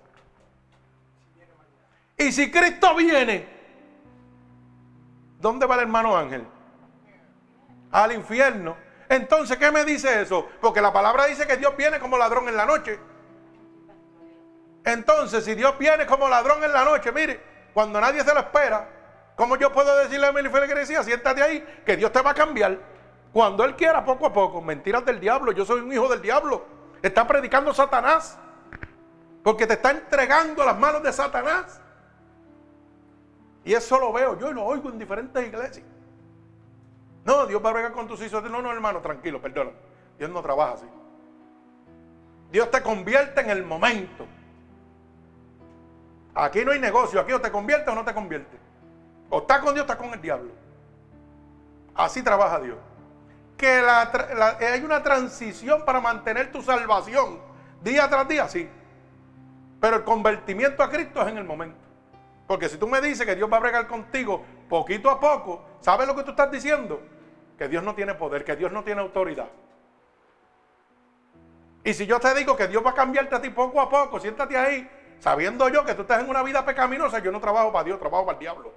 Y 2.18 2.32
si 2.32 2.52
Cristo 2.52 2.96
viene, 2.96 3.48
¿dónde 5.40 5.66
va 5.66 5.76
el 5.76 5.82
hermano 5.82 6.16
Ángel? 6.16 6.46
Al 7.92 8.12
infierno. 8.12 8.78
Entonces, 9.10 9.58
¿qué 9.58 9.72
me 9.72 9.84
dice 9.84 10.22
eso? 10.22 10.48
Porque 10.62 10.82
la 10.82 10.94
palabra 10.94 11.26
dice 11.26 11.46
que 11.48 11.58
Dios 11.58 11.76
viene 11.76 12.00
como 12.00 12.18
ladrón 12.18 12.48
en 12.48 12.56
la 12.56 12.66
noche. 12.66 13.00
Entonces, 14.84 15.44
si 15.44 15.56
Dios 15.56 15.78
viene 15.78 16.06
como 16.06 16.30
ladrón 16.30 16.64
en 16.64 16.72
la 16.72 16.86
noche, 16.86 17.12
mire, 17.12 17.40
cuando 17.74 18.00
nadie 18.00 18.24
se 18.24 18.34
lo 18.34 18.40
espera, 18.40 18.88
¿cómo 19.36 19.58
yo 19.58 19.72
puedo 19.72 19.96
decirle 19.98 20.28
a 20.28 20.32
mi 20.32 20.48
feligresía, 20.50 21.04
siéntate 21.04 21.42
ahí, 21.42 21.82
que 21.86 21.98
Dios 21.98 22.12
te 22.12 22.22
va 22.22 22.32
a 22.32 22.36
cambiar? 22.36 22.91
Cuando 23.34 23.64
Él 23.64 23.76
quiera, 23.76 24.04
poco 24.04 24.26
a 24.26 24.34
poco. 24.34 24.62
Mentiras 24.62 25.06
del 25.06 25.20
diablo, 25.20 25.52
yo 25.52 25.66
soy 25.66 25.82
un 25.82 25.92
hijo 25.92 26.08
del 26.10 26.22
diablo. 26.22 26.66
Está 27.02 27.28
predicando 27.28 27.74
Satanás. 27.74 28.38
Porque 29.44 29.66
te 29.66 29.74
está 29.74 29.92
entregando 29.92 30.62
a 30.62 30.66
las 30.66 30.78
manos 30.78 31.02
de 31.02 31.12
Satanás. 31.12 31.82
Y 33.64 33.74
eso 33.74 34.00
lo 34.00 34.12
veo, 34.12 34.38
yo 34.38 34.52
lo 34.52 34.64
oigo 34.64 34.90
en 34.90 35.00
diferentes 35.00 35.46
iglesias. 35.46 35.86
No, 37.24 37.46
Dios 37.46 37.64
va 37.64 37.70
a 37.70 37.74
bregar 37.74 37.92
con 37.92 38.08
tus 38.08 38.22
hijos. 38.22 38.44
No, 38.50 38.62
no, 38.62 38.72
hermano, 38.72 39.00
tranquilo, 39.00 39.42
perdona. 39.42 39.72
Dios 40.18 40.30
no 40.30 40.42
trabaja 40.42 40.74
así. 40.74 40.86
Dios 42.52 42.70
te 42.70 42.82
convierte 42.82 43.42
en 43.42 43.50
el 43.50 43.64
momento. 43.64 44.26
Aquí 46.34 46.64
no 46.66 46.72
hay 46.72 46.80
negocio, 46.80 47.20
aquí 47.20 47.32
o 47.34 47.42
te 47.42 47.52
convierte 47.52 47.90
o 47.92 47.96
no 47.96 48.04
te 48.04 48.14
convierte. 48.14 48.58
O 49.30 49.40
estás 49.40 49.60
con 49.60 49.74
Dios 49.74 49.84
estás 49.84 49.98
con 49.98 50.14
el 50.14 50.22
diablo. 50.22 50.52
Así 51.96 52.24
trabaja 52.24 52.60
Dios. 52.60 52.78
Que 53.62 54.66
hay 54.66 54.84
una 54.84 55.04
transición 55.04 55.86
para 55.86 56.02
mantener 56.02 56.52
tu 56.52 56.64
salvación 56.64 57.40
día 57.84 58.10
tras 58.10 58.28
día, 58.28 58.48
sí. 58.48 58.68
Pero 59.80 59.98
el 59.98 60.04
convertimiento 60.04 60.82
a 60.82 60.90
Cristo 60.90 61.22
es 61.22 61.28
en 61.28 61.38
el 61.38 61.44
momento. 61.44 61.78
Porque 62.48 62.68
si 62.68 62.78
tú 62.78 62.88
me 62.88 63.00
dices 63.02 63.24
que 63.24 63.36
Dios 63.36 63.52
va 63.54 63.58
a 63.58 63.60
bregar 63.60 63.88
contigo 63.88 64.44
poquito 64.68 65.12
a 65.12 65.20
poco, 65.20 65.64
¿sabes 65.80 66.08
lo 66.08 66.16
que 66.16 66.24
tú 66.24 66.32
estás 66.32 66.50
diciendo? 66.50 67.04
Que 67.56 67.68
Dios 67.68 67.84
no 67.84 67.94
tiene 67.94 68.16
poder, 68.16 68.44
que 68.44 68.56
Dios 68.56 68.72
no 68.72 68.84
tiene 68.84 69.02
autoridad. 69.02 69.50
Y 71.84 71.94
si 71.94 72.08
yo 72.08 72.20
te 72.20 72.34
digo 72.34 72.56
que 72.56 72.68
Dios 72.68 72.84
va 72.84 72.90
a 72.90 72.96
cambiarte 72.96 73.36
a 73.36 73.42
ti 73.42 73.52
poco 73.52 73.80
a 73.80 73.88
poco, 73.88 74.20
siéntate 74.20 74.58
ahí, 74.58 74.90
sabiendo 75.20 75.70
yo 75.70 75.86
que 75.86 75.94
tú 75.94 76.02
estás 76.02 76.24
en 76.24 76.30
una 76.30 76.42
vida 76.42 76.66
pecaminosa, 76.66 77.20
yo 77.20 77.32
no 77.32 77.40
trabajo 77.40 77.72
para 77.72 77.84
Dios, 77.84 78.00
trabajo 78.00 78.26
para 78.26 78.38
el 78.38 78.40
diablo. 78.40 78.74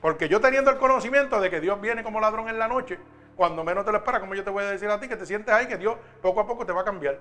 Porque 0.00 0.28
yo 0.28 0.40
teniendo 0.40 0.70
el 0.70 0.78
conocimiento 0.78 1.40
de 1.40 1.50
que 1.50 1.60
Dios 1.60 1.80
viene 1.80 2.02
como 2.02 2.20
ladrón 2.20 2.48
en 2.48 2.58
la 2.58 2.68
noche, 2.68 2.98
cuando 3.36 3.64
menos 3.64 3.84
te 3.84 3.92
lo 3.92 3.98
esperas, 3.98 4.20
como 4.20 4.34
yo 4.34 4.44
te 4.44 4.50
voy 4.50 4.64
a 4.64 4.70
decir 4.70 4.88
a 4.88 4.98
ti, 4.98 5.08
que 5.08 5.16
te 5.16 5.26
sientes 5.26 5.54
ahí, 5.54 5.66
que 5.66 5.76
Dios 5.76 5.96
poco 6.22 6.40
a 6.40 6.46
poco 6.46 6.64
te 6.64 6.72
va 6.72 6.82
a 6.82 6.84
cambiar. 6.84 7.18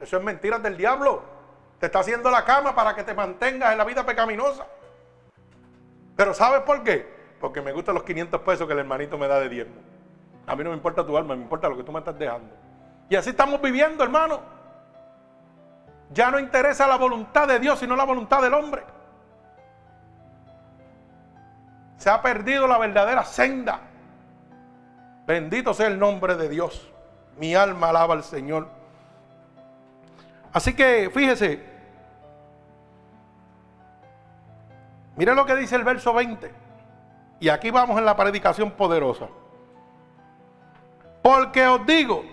Eso 0.00 0.16
es 0.16 0.22
mentiras 0.22 0.62
del 0.62 0.76
diablo. 0.76 1.22
Te 1.78 1.86
está 1.86 2.00
haciendo 2.00 2.30
la 2.30 2.44
cama 2.44 2.74
para 2.74 2.94
que 2.94 3.02
te 3.02 3.14
mantengas 3.14 3.72
en 3.72 3.78
la 3.78 3.84
vida 3.84 4.04
pecaminosa. 4.04 4.66
Pero 6.16 6.32
¿sabes 6.32 6.60
por 6.62 6.82
qué? 6.82 7.06
Porque 7.40 7.60
me 7.60 7.72
gustan 7.72 7.94
los 7.94 8.04
500 8.04 8.40
pesos 8.40 8.66
que 8.66 8.72
el 8.72 8.78
hermanito 8.78 9.18
me 9.18 9.28
da 9.28 9.38
de 9.40 9.48
diezmo. 9.48 9.76
A 10.46 10.54
mí 10.56 10.64
no 10.64 10.70
me 10.70 10.76
importa 10.76 11.04
tu 11.04 11.16
alma, 11.16 11.34
me 11.34 11.42
importa 11.42 11.68
lo 11.68 11.76
que 11.76 11.82
tú 11.82 11.92
me 11.92 11.98
estás 11.98 12.18
dejando. 12.18 12.54
Y 13.08 13.16
así 13.16 13.30
estamos 13.30 13.60
viviendo, 13.60 14.02
hermano. 14.02 14.40
Ya 16.10 16.30
no 16.30 16.38
interesa 16.38 16.86
la 16.86 16.96
voluntad 16.96 17.48
de 17.48 17.58
Dios, 17.58 17.78
sino 17.78 17.96
la 17.96 18.04
voluntad 18.04 18.40
del 18.40 18.54
hombre. 18.54 18.84
Se 21.96 22.10
ha 22.10 22.20
perdido 22.22 22.66
la 22.66 22.78
verdadera 22.78 23.24
senda. 23.24 23.80
Bendito 25.26 25.74
sea 25.74 25.88
el 25.88 25.98
nombre 25.98 26.36
de 26.36 26.48
Dios. 26.48 26.90
Mi 27.38 27.54
alma 27.54 27.88
alaba 27.88 28.14
al 28.14 28.22
Señor. 28.22 28.68
Así 30.52 30.74
que 30.74 31.10
fíjese. 31.12 31.62
Mire 35.16 35.34
lo 35.34 35.46
que 35.46 35.56
dice 35.56 35.76
el 35.76 35.84
verso 35.84 36.12
20. 36.12 36.52
Y 37.40 37.48
aquí 37.48 37.70
vamos 37.70 37.98
en 37.98 38.04
la 38.04 38.16
predicación 38.16 38.70
poderosa. 38.70 39.28
Porque 41.22 41.66
os 41.66 41.84
digo 41.86 42.24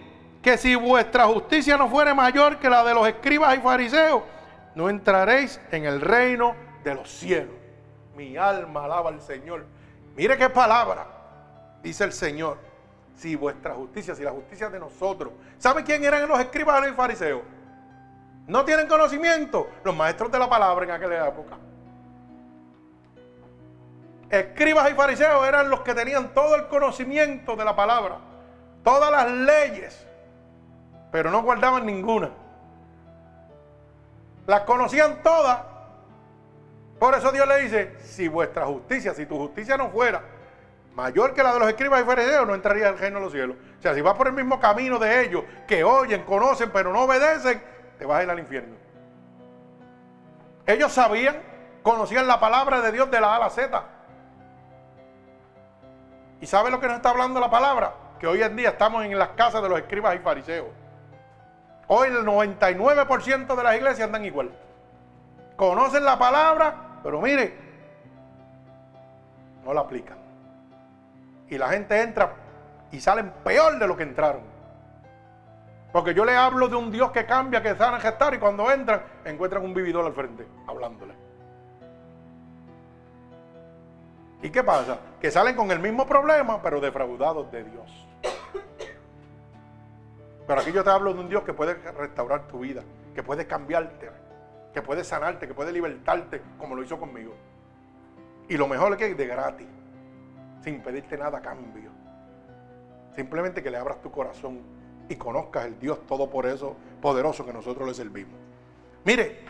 que 0.41 0.57
si 0.57 0.75
vuestra 0.75 1.25
justicia 1.25 1.77
no 1.77 1.89
fuere 1.89 2.13
mayor 2.13 2.59
que 2.59 2.69
la 2.69 2.83
de 2.83 2.93
los 2.93 3.07
escribas 3.07 3.57
y 3.57 3.61
fariseos, 3.61 4.23
no 4.75 4.89
entraréis 4.89 5.59
en 5.71 5.85
el 5.85 6.01
reino 6.01 6.55
de 6.83 6.95
los 6.95 7.09
cielos. 7.09 7.62
Mi 8.15 8.37
alma 8.37 8.85
alaba 8.85 9.09
al 9.09 9.21
Señor. 9.21 9.65
Mire 10.15 10.37
qué 10.37 10.49
palabra, 10.49 11.07
dice 11.81 12.03
el 12.03 12.13
Señor. 12.13 12.57
Si 13.15 13.35
vuestra 13.35 13.73
justicia, 13.73 14.15
si 14.15 14.23
la 14.23 14.31
justicia 14.31 14.69
de 14.69 14.79
nosotros. 14.79 15.33
¿Sabe 15.57 15.83
quién 15.83 16.03
eran 16.03 16.27
los 16.27 16.39
escribas 16.39 16.87
y 16.89 16.93
fariseos? 16.93 17.41
No 18.47 18.65
tienen 18.65 18.87
conocimiento. 18.87 19.69
Los 19.83 19.95
maestros 19.95 20.31
de 20.31 20.39
la 20.39 20.49
palabra 20.49 20.85
en 20.85 20.91
aquella 20.91 21.27
época. 21.27 21.57
Escribas 24.29 24.91
y 24.91 24.95
fariseos 24.95 25.47
eran 25.47 25.69
los 25.69 25.81
que 25.81 25.93
tenían 25.93 26.33
todo 26.33 26.55
el 26.55 26.67
conocimiento 26.67 27.55
de 27.55 27.65
la 27.65 27.75
palabra. 27.75 28.17
Todas 28.83 29.11
las 29.11 29.31
leyes 29.31 30.07
pero 31.13 31.29
no 31.29 31.43
guardaban 31.43 31.85
ninguna. 31.85 32.31
Las 34.47 34.61
conocían 34.61 35.21
todas. 35.21 35.59
Por 37.03 37.13
eso 37.15 37.33
Dios 37.33 37.45
le 37.45 37.59
dice, 37.63 37.97
si 37.99 38.29
vuestra 38.29 38.65
justicia, 38.65 39.13
si 39.13 39.25
tu 39.25 39.37
justicia 39.37 39.75
no 39.75 39.89
fuera 39.89 40.21
mayor 40.95 41.33
que 41.33 41.43
la 41.43 41.51
de 41.51 41.59
los 41.59 41.67
escribas 41.67 42.01
y 42.01 42.05
fariseos, 42.05 42.47
no 42.47 42.55
entraría 42.55 42.87
al 42.87 42.97
reino 42.97 43.17
de 43.17 43.25
los 43.25 43.33
cielos. 43.33 43.57
O 43.77 43.81
sea, 43.81 43.93
si 43.93 43.99
vas 43.99 44.13
por 44.13 44.27
el 44.27 44.33
mismo 44.33 44.57
camino 44.57 44.97
de 44.99 45.25
ellos, 45.25 45.43
que 45.67 45.83
oyen, 45.83 46.23
conocen, 46.23 46.71
pero 46.71 46.93
no 46.93 47.01
obedecen, 47.01 47.61
te 47.99 48.05
vas 48.05 48.21
a 48.21 48.23
ir 48.23 48.29
al 48.29 48.39
infierno. 48.39 48.77
Ellos 50.65 50.93
sabían, 50.93 51.41
conocían 51.81 52.25
la 52.25 52.39
palabra 52.39 52.79
de 52.79 52.93
Dios 52.93 53.11
de 53.11 53.19
la 53.19 53.33
A 53.33 53.35
a 53.35 53.39
la 53.39 53.49
Z. 53.49 53.83
¿Y 56.39 56.45
sabe 56.45 56.71
lo 56.71 56.79
que 56.79 56.87
nos 56.87 56.95
está 56.95 57.09
hablando 57.09 57.41
la 57.41 57.51
palabra? 57.51 57.95
Que 58.17 58.27
hoy 58.27 58.41
en 58.41 58.55
día 58.55 58.69
estamos 58.69 59.03
en 59.03 59.19
las 59.19 59.31
casas 59.31 59.61
de 59.61 59.67
los 59.67 59.77
escribas 59.77 60.15
y 60.15 60.19
fariseos. 60.19 60.69
Hoy 61.87 62.07
el 62.07 62.25
99% 62.25 63.55
de 63.57 63.63
las 63.63 63.75
iglesias 63.75 64.07
andan 64.07 64.23
igual. 64.23 64.51
Conocen 65.57 66.05
la 66.05 66.17
palabra, 66.17 66.82
pero 67.03 67.21
mire, 67.21 67.53
no 69.65 69.73
la 69.73 69.81
aplican. 69.81 70.17
Y 71.49 71.57
la 71.57 71.69
gente 71.69 72.01
entra 72.01 72.33
y 72.91 72.99
salen 72.99 73.31
peor 73.43 73.77
de 73.77 73.87
lo 73.87 73.97
que 73.97 74.03
entraron. 74.03 74.41
Porque 75.91 76.13
yo 76.13 76.25
le 76.25 76.35
hablo 76.35 76.67
de 76.67 76.75
un 76.75 76.91
Dios 76.91 77.11
que 77.11 77.25
cambia, 77.25 77.61
que 77.61 77.75
sana, 77.75 77.99
gestar, 77.99 78.33
y 78.33 78.39
cuando 78.39 78.71
entran, 78.71 79.03
encuentran 79.25 79.63
un 79.63 79.73
vividor 79.73 80.05
al 80.05 80.13
frente, 80.13 80.47
hablándole. 80.67 81.13
¿Y 84.41 84.49
qué 84.49 84.63
pasa? 84.63 84.97
Que 85.21 85.29
salen 85.29 85.55
con 85.55 85.69
el 85.71 85.79
mismo 85.79 86.07
problema, 86.07 86.61
pero 86.61 86.81
defraudados 86.81 87.51
de 87.51 87.63
Dios. 87.63 88.07
Pero 90.47 90.59
aquí 90.59 90.71
yo 90.71 90.83
te 90.83 90.89
hablo 90.89 91.13
de 91.13 91.19
un 91.19 91.29
Dios 91.29 91.43
que 91.43 91.53
puede 91.53 91.75
restaurar 91.75 92.47
tu 92.47 92.59
vida, 92.59 92.81
que 93.15 93.23
puede 93.23 93.47
cambiarte, 93.47 94.09
que 94.73 94.81
puede 94.81 95.03
sanarte, 95.03 95.47
que 95.47 95.53
puede 95.53 95.71
libertarte, 95.71 96.41
como 96.57 96.75
lo 96.75 96.83
hizo 96.83 96.99
conmigo. 96.99 97.33
Y 98.49 98.57
lo 98.57 98.67
mejor 98.67 98.93
es 98.93 98.97
que 98.97 99.13
de 99.13 99.27
gratis, 99.27 99.67
sin 100.63 100.81
pedirte 100.81 101.17
nada 101.17 101.37
a 101.37 101.41
cambio. 101.41 101.91
Simplemente 103.15 103.61
que 103.61 103.69
le 103.69 103.77
abras 103.77 104.01
tu 104.01 104.11
corazón 104.11 104.61
y 105.07 105.15
conozcas 105.15 105.65
el 105.65 105.79
Dios 105.79 106.05
todo 106.07 106.29
por 106.29 106.45
eso 106.45 106.75
poderoso 107.01 107.45
que 107.45 107.53
nosotros 107.53 107.87
le 107.87 107.93
servimos. 107.93 108.39
Mire, 109.05 109.41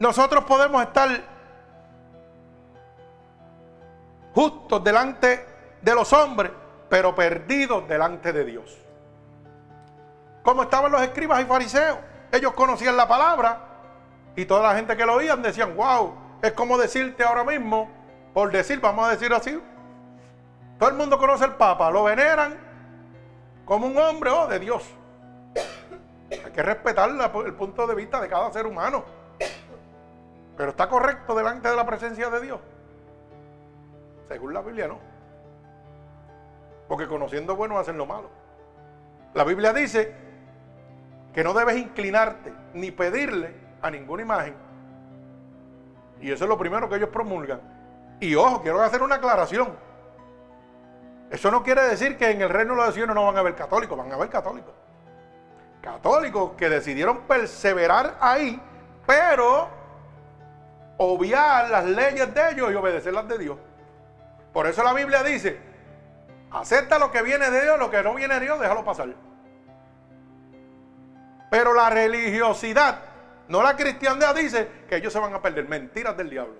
nosotros 0.00 0.44
podemos 0.44 0.82
estar 0.82 1.08
justos 4.34 4.82
delante 4.82 5.44
de 5.80 5.94
los 5.94 6.12
hombres, 6.12 6.50
pero 6.88 7.14
perdidos 7.14 7.86
delante 7.86 8.32
de 8.32 8.44
Dios 8.44 8.84
como 10.44 10.62
estaban 10.62 10.92
los 10.92 11.02
escribas 11.02 11.40
y 11.40 11.46
fariseos. 11.46 11.98
Ellos 12.30 12.52
conocían 12.52 12.96
la 12.96 13.08
palabra 13.08 13.73
y 14.36 14.44
toda 14.46 14.62
la 14.62 14.76
gente 14.76 14.96
que 14.96 15.06
lo 15.06 15.14
oían 15.14 15.42
decían, 15.42 15.76
wow, 15.76 16.14
es 16.42 16.52
como 16.52 16.76
decirte 16.76 17.22
ahora 17.22 17.44
mismo, 17.44 17.88
por 18.32 18.50
decir, 18.50 18.80
vamos 18.80 19.06
a 19.06 19.10
decir 19.10 19.32
así, 19.32 19.60
todo 20.78 20.88
el 20.88 20.96
mundo 20.96 21.18
conoce 21.18 21.44
al 21.44 21.56
Papa, 21.56 21.90
lo 21.90 22.04
veneran 22.04 22.58
como 23.64 23.86
un 23.86 23.96
hombre 23.96 24.30
oh, 24.30 24.46
de 24.46 24.58
Dios. 24.58 24.84
Hay 26.30 26.52
que 26.52 26.62
respetar 26.62 27.10
el 27.46 27.54
punto 27.54 27.86
de 27.86 27.94
vista 27.94 28.20
de 28.20 28.28
cada 28.28 28.52
ser 28.52 28.66
humano. 28.66 29.04
Pero 30.56 30.70
está 30.70 30.88
correcto 30.88 31.34
delante 31.34 31.68
de 31.68 31.76
la 31.76 31.86
presencia 31.86 32.28
de 32.30 32.40
Dios. 32.40 32.60
Según 34.28 34.54
la 34.54 34.62
Biblia, 34.62 34.88
no. 34.88 34.98
Porque 36.88 37.06
conociendo 37.06 37.56
bueno 37.56 37.78
hacen 37.78 37.96
lo 37.96 38.06
malo. 38.06 38.30
La 39.32 39.44
Biblia 39.44 39.72
dice 39.72 40.14
que 41.32 41.42
no 41.42 41.54
debes 41.54 41.76
inclinarte 41.76 42.52
ni 42.74 42.90
pedirle 42.90 43.63
a 43.84 43.90
ninguna 43.90 44.22
imagen. 44.22 44.54
Y 46.20 46.32
eso 46.32 46.44
es 46.44 46.48
lo 46.48 46.56
primero 46.56 46.88
que 46.88 46.96
ellos 46.96 47.10
promulgan. 47.10 47.60
Y 48.18 48.34
ojo, 48.34 48.62
quiero 48.62 48.80
hacer 48.80 49.02
una 49.02 49.16
aclaración. 49.16 49.76
Eso 51.30 51.50
no 51.50 51.62
quiere 51.62 51.82
decir 51.82 52.16
que 52.16 52.30
en 52.30 52.40
el 52.40 52.48
reino 52.48 52.74
de 52.74 52.86
los 52.86 52.94
cielos 52.94 53.14
no 53.14 53.26
van 53.26 53.36
a 53.36 53.40
haber 53.40 53.54
católicos, 53.54 53.96
van 53.96 54.10
a 54.10 54.14
haber 54.14 54.30
católicos. 54.30 54.72
Católicos 55.82 56.52
que 56.56 56.70
decidieron 56.70 57.22
perseverar 57.22 58.16
ahí, 58.20 58.58
pero 59.06 59.68
obviar 60.96 61.68
las 61.68 61.84
leyes 61.84 62.32
de 62.32 62.50
ellos 62.52 62.72
y 62.72 62.74
obedecer 62.74 63.12
las 63.12 63.28
de 63.28 63.36
Dios. 63.36 63.58
Por 64.54 64.66
eso 64.66 64.82
la 64.82 64.94
Biblia 64.94 65.22
dice, 65.22 65.60
acepta 66.52 66.98
lo 66.98 67.10
que 67.10 67.20
viene 67.20 67.50
de 67.50 67.60
Dios, 67.60 67.78
lo 67.78 67.90
que 67.90 68.02
no 68.02 68.14
viene 68.14 68.34
de 68.34 68.40
Dios, 68.40 68.58
déjalo 68.58 68.82
pasar. 68.82 69.08
Pero 71.50 71.74
la 71.74 71.90
religiosidad, 71.90 73.13
no 73.48 73.62
la 73.62 73.76
cristiandad, 73.76 74.34
dice 74.34 74.68
que 74.88 74.96
ellos 74.96 75.12
se 75.12 75.18
van 75.18 75.34
a 75.34 75.42
perder. 75.42 75.68
Mentiras 75.68 76.16
del 76.16 76.30
diablo. 76.30 76.56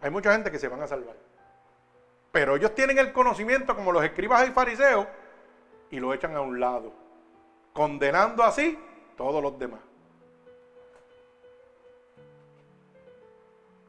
Hay 0.00 0.10
mucha 0.10 0.32
gente 0.32 0.50
que 0.50 0.58
se 0.58 0.68
van 0.68 0.82
a 0.82 0.86
salvar. 0.86 1.16
Pero 2.30 2.56
ellos 2.56 2.74
tienen 2.74 2.98
el 2.98 3.12
conocimiento 3.12 3.76
como 3.76 3.92
los 3.92 4.02
escribas 4.04 4.48
y 4.48 4.52
fariseos 4.52 5.06
y 5.90 6.00
lo 6.00 6.14
echan 6.14 6.34
a 6.34 6.40
un 6.40 6.58
lado, 6.58 6.92
condenando 7.72 8.42
así 8.42 8.78
todos 9.16 9.42
los 9.42 9.58
demás. 9.58 9.80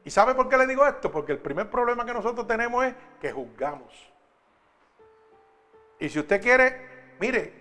¿Y 0.04 0.10
sabe 0.10 0.34
por 0.34 0.50
qué 0.50 0.58
le 0.58 0.66
digo 0.66 0.86
esto? 0.86 1.10
Porque 1.10 1.32
el 1.32 1.38
primer 1.38 1.70
problema 1.70 2.04
que 2.04 2.12
nosotros 2.12 2.46
tenemos 2.46 2.84
es 2.84 2.94
que 3.20 3.32
juzgamos. 3.32 3.92
Y 5.98 6.10
si 6.10 6.18
usted 6.18 6.42
quiere, 6.42 7.14
mire, 7.18 7.54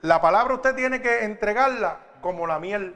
la 0.00 0.20
palabra 0.22 0.54
usted 0.54 0.74
tiene 0.74 1.02
que 1.02 1.24
entregarla 1.24 2.00
como 2.22 2.46
la 2.46 2.58
miel. 2.58 2.94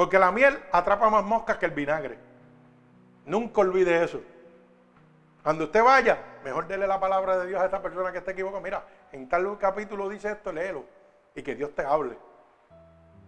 Porque 0.00 0.18
la 0.18 0.32
miel 0.32 0.58
atrapa 0.72 1.10
más 1.10 1.22
moscas 1.22 1.58
que 1.58 1.66
el 1.66 1.72
vinagre. 1.72 2.16
Nunca 3.26 3.60
olvide 3.60 4.02
eso. 4.02 4.22
Cuando 5.42 5.64
usted 5.64 5.84
vaya, 5.84 6.38
mejor 6.42 6.66
dele 6.66 6.86
la 6.86 6.98
palabra 6.98 7.36
de 7.36 7.48
Dios 7.48 7.60
a 7.60 7.66
esta 7.66 7.82
persona 7.82 8.10
que 8.10 8.16
está 8.16 8.30
equivocada. 8.30 8.62
Mira, 8.62 8.82
en 9.12 9.28
tal 9.28 9.58
capítulo 9.58 10.08
dice 10.08 10.30
esto, 10.30 10.54
léelo. 10.54 10.86
Y 11.34 11.42
que 11.42 11.54
Dios 11.54 11.74
te 11.74 11.84
hable. 11.84 12.16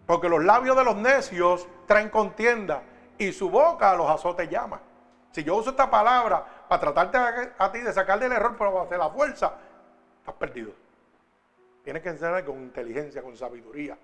Porque 0.07 0.31
los 0.31 0.43
labios 0.43 0.75
de 0.75 0.83
los 0.83 0.97
necios 0.97 1.69
traen 1.87 2.09
contienda 2.09 2.81
y 3.19 3.33
su 3.33 3.51
boca 3.51 3.91
a 3.91 3.95
los 3.95 4.09
azotes 4.09 4.49
llama. 4.49 4.81
Si 5.31 5.45
yo 5.45 5.57
uso 5.57 5.73
esta 5.73 5.91
palabra 5.91 6.43
para 6.71 6.81
tratarte 6.81 7.53
a, 7.59 7.71
ti 7.71 7.81
de 7.81 7.93
sacar 7.93 8.19
del 8.19 8.33
error, 8.33 8.55
pero 8.57 8.81
hacer 8.81 8.97
la 8.97 9.11
fuerza, 9.11 9.59
estás 10.21 10.35
perdido. 10.37 10.73
Tienes 11.85 12.03
que 12.03 12.09
enseñar 12.09 12.43
con 12.47 12.57
inteligencia, 12.63 13.21
con 13.21 13.37
sabiduría. 13.37 13.99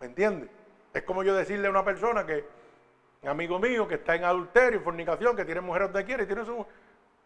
¿Me 0.00 0.06
entiendes? 0.08 0.50
Es 0.92 1.02
como 1.02 1.22
yo 1.22 1.34
decirle 1.34 1.68
a 1.68 1.70
una 1.70 1.84
persona 1.84 2.26
que, 2.26 2.44
amigo 3.24 3.58
mío, 3.58 3.86
que 3.86 3.94
está 3.94 4.14
en 4.16 4.24
adulterio, 4.24 4.80
fornicación, 4.80 5.36
que 5.36 5.44
tiene 5.44 5.60
mujeres 5.60 5.88
donde 5.92 6.04
quiere 6.04 6.24
y 6.24 6.26
tiene 6.26 6.44
su. 6.44 6.66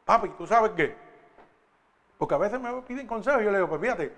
Papi, 0.04 0.30
¿tú 0.30 0.46
sabes 0.46 0.72
qué? 0.76 0.94
Porque 2.18 2.34
a 2.34 2.38
veces 2.38 2.60
me 2.60 2.82
piden 2.82 3.06
consejos 3.06 3.40
y 3.42 3.44
yo 3.44 3.50
le 3.50 3.58
digo, 3.58 3.68
pues 3.68 3.80
fíjate, 3.80 4.12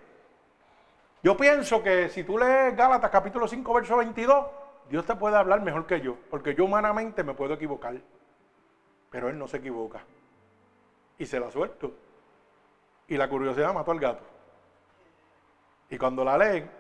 yo 1.23 1.37
pienso 1.37 1.83
que 1.83 2.09
si 2.09 2.25
tú 2.25 2.39
lees 2.39 2.77
Gálatas 2.77 3.11
capítulo 3.11 3.49
5, 3.49 3.75
verso 3.75 3.97
22, 3.97 4.47
Dios 4.89 5.05
te 5.05 5.17
puede 5.17 5.37
hablar 5.37 5.61
mejor 5.61 5.87
que 5.87 6.01
yo, 6.01 6.17
porque 6.31 6.55
yo 6.55 6.65
humanamente 6.65 7.25
me 7.25 7.35
puedo 7.35 7.55
equivocar, 7.55 7.97
pero 9.11 9.29
Él 9.29 9.39
no 9.39 9.49
se 9.49 9.57
equivoca. 9.59 10.05
Y 11.19 11.27
se 11.27 11.41
la 11.41 11.51
suelto. 11.51 11.95
Y 13.09 13.17
la 13.17 13.29
curiosidad 13.29 13.73
mató 13.73 13.93
al 13.93 14.01
gato. 14.01 14.23
Y 15.89 15.97
cuando 15.97 16.25
la 16.25 16.37
leen, 16.37 16.71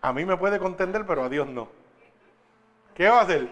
a 0.00 0.12
mí 0.12 0.24
me 0.24 0.36
puede 0.36 0.58
contender, 0.58 1.04
pero 1.06 1.24
a 1.24 1.28
Dios 1.28 1.48
no. 1.48 1.68
¿Qué 2.94 3.08
va 3.08 3.20
a 3.20 3.22
hacer? 3.22 3.48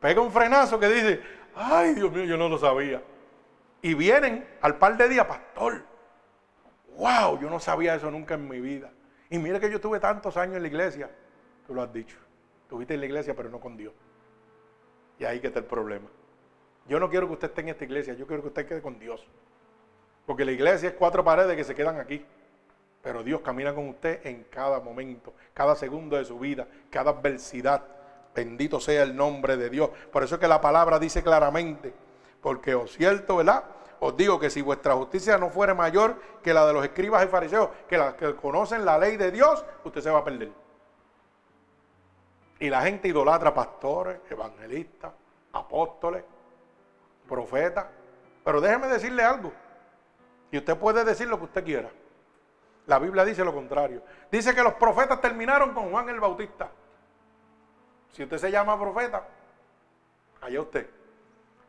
Pega 0.00 0.20
un 0.20 0.32
frenazo 0.32 0.78
que 0.78 0.88
dice, 0.88 1.22
ay 1.54 1.94
Dios 1.94 2.10
mío, 2.10 2.24
yo 2.24 2.36
no 2.36 2.48
lo 2.48 2.58
sabía. 2.58 3.02
Y 3.80 3.94
vienen 3.94 4.46
al 4.60 4.76
par 4.76 4.96
de 4.96 5.08
días, 5.08 5.26
pastor. 5.26 5.82
Wow, 6.96 7.40
yo 7.40 7.48
no 7.48 7.58
sabía 7.58 7.94
eso 7.94 8.10
nunca 8.10 8.34
en 8.34 8.48
mi 8.48 8.60
vida. 8.60 8.90
Y 9.30 9.38
mire 9.38 9.58
que 9.58 9.70
yo 9.70 9.80
tuve 9.80 9.98
tantos 9.98 10.36
años 10.36 10.56
en 10.56 10.62
la 10.62 10.68
iglesia. 10.68 11.10
Tú 11.66 11.74
lo 11.74 11.82
has 11.82 11.92
dicho. 11.92 12.16
Tuviste 12.68 12.94
en 12.94 13.00
la 13.00 13.06
iglesia, 13.06 13.34
pero 13.34 13.48
no 13.48 13.60
con 13.60 13.76
Dios. 13.76 13.92
Y 15.18 15.24
ahí 15.24 15.40
que 15.40 15.48
está 15.48 15.60
el 15.60 15.66
problema. 15.66 16.08
Yo 16.88 16.98
no 16.98 17.08
quiero 17.08 17.26
que 17.26 17.34
usted 17.34 17.48
esté 17.48 17.60
en 17.60 17.68
esta 17.68 17.84
iglesia, 17.84 18.14
yo 18.14 18.26
quiero 18.26 18.42
que 18.42 18.48
usted 18.48 18.66
quede 18.66 18.82
con 18.82 18.98
Dios. 18.98 19.24
Porque 20.26 20.44
la 20.44 20.52
iglesia 20.52 20.90
es 20.90 20.94
cuatro 20.94 21.24
paredes 21.24 21.56
que 21.56 21.64
se 21.64 21.74
quedan 21.74 21.98
aquí. 21.98 22.24
Pero 23.02 23.22
Dios 23.22 23.40
camina 23.40 23.74
con 23.74 23.88
usted 23.88 24.24
en 24.24 24.44
cada 24.44 24.78
momento, 24.80 25.34
cada 25.52 25.74
segundo 25.74 26.16
de 26.16 26.24
su 26.24 26.38
vida, 26.38 26.66
cada 26.88 27.10
adversidad. 27.10 27.82
Bendito 28.34 28.80
sea 28.80 29.02
el 29.02 29.16
nombre 29.16 29.56
de 29.56 29.68
Dios. 29.68 29.90
Por 30.10 30.22
eso 30.22 30.36
es 30.36 30.40
que 30.40 30.48
la 30.48 30.60
palabra 30.60 30.98
dice 30.98 31.22
claramente, 31.22 31.92
porque 32.40 32.74
os 32.74 32.92
cierto, 32.92 33.36
¿verdad? 33.36 33.64
Os 34.00 34.16
digo 34.16 34.38
que 34.38 34.50
si 34.50 34.62
vuestra 34.62 34.94
justicia 34.94 35.36
no 35.36 35.50
fuera 35.50 35.74
mayor 35.74 36.16
que 36.42 36.54
la 36.54 36.66
de 36.66 36.72
los 36.72 36.84
escribas 36.84 37.24
y 37.24 37.28
fariseos, 37.28 37.68
que 37.88 37.98
las 37.98 38.14
que 38.14 38.34
conocen 38.36 38.84
la 38.84 38.98
ley 38.98 39.16
de 39.16 39.30
Dios, 39.30 39.64
usted 39.84 40.00
se 40.00 40.10
va 40.10 40.20
a 40.20 40.24
perder. 40.24 40.50
Y 42.58 42.70
la 42.70 42.82
gente 42.82 43.08
idolatra 43.08 43.52
pastores, 43.52 44.20
evangelistas, 44.30 45.12
apóstoles, 45.52 46.24
profetas. 47.28 47.86
Pero 48.44 48.60
déjeme 48.60 48.86
decirle 48.86 49.22
algo. 49.22 49.52
Y 50.50 50.58
usted 50.58 50.76
puede 50.76 51.04
decir 51.04 51.28
lo 51.28 51.38
que 51.38 51.44
usted 51.44 51.64
quiera. 51.64 51.90
La 52.86 52.98
Biblia 52.98 53.24
dice 53.24 53.44
lo 53.44 53.54
contrario. 53.54 54.02
Dice 54.30 54.54
que 54.54 54.62
los 54.62 54.74
profetas 54.74 55.20
terminaron 55.20 55.72
con 55.72 55.90
Juan 55.90 56.08
el 56.08 56.20
Bautista. 56.20 56.70
Si 58.10 58.22
usted 58.22 58.38
se 58.38 58.50
llama 58.50 58.78
profeta, 58.78 59.26
allá 60.40 60.60
usted. 60.60 60.88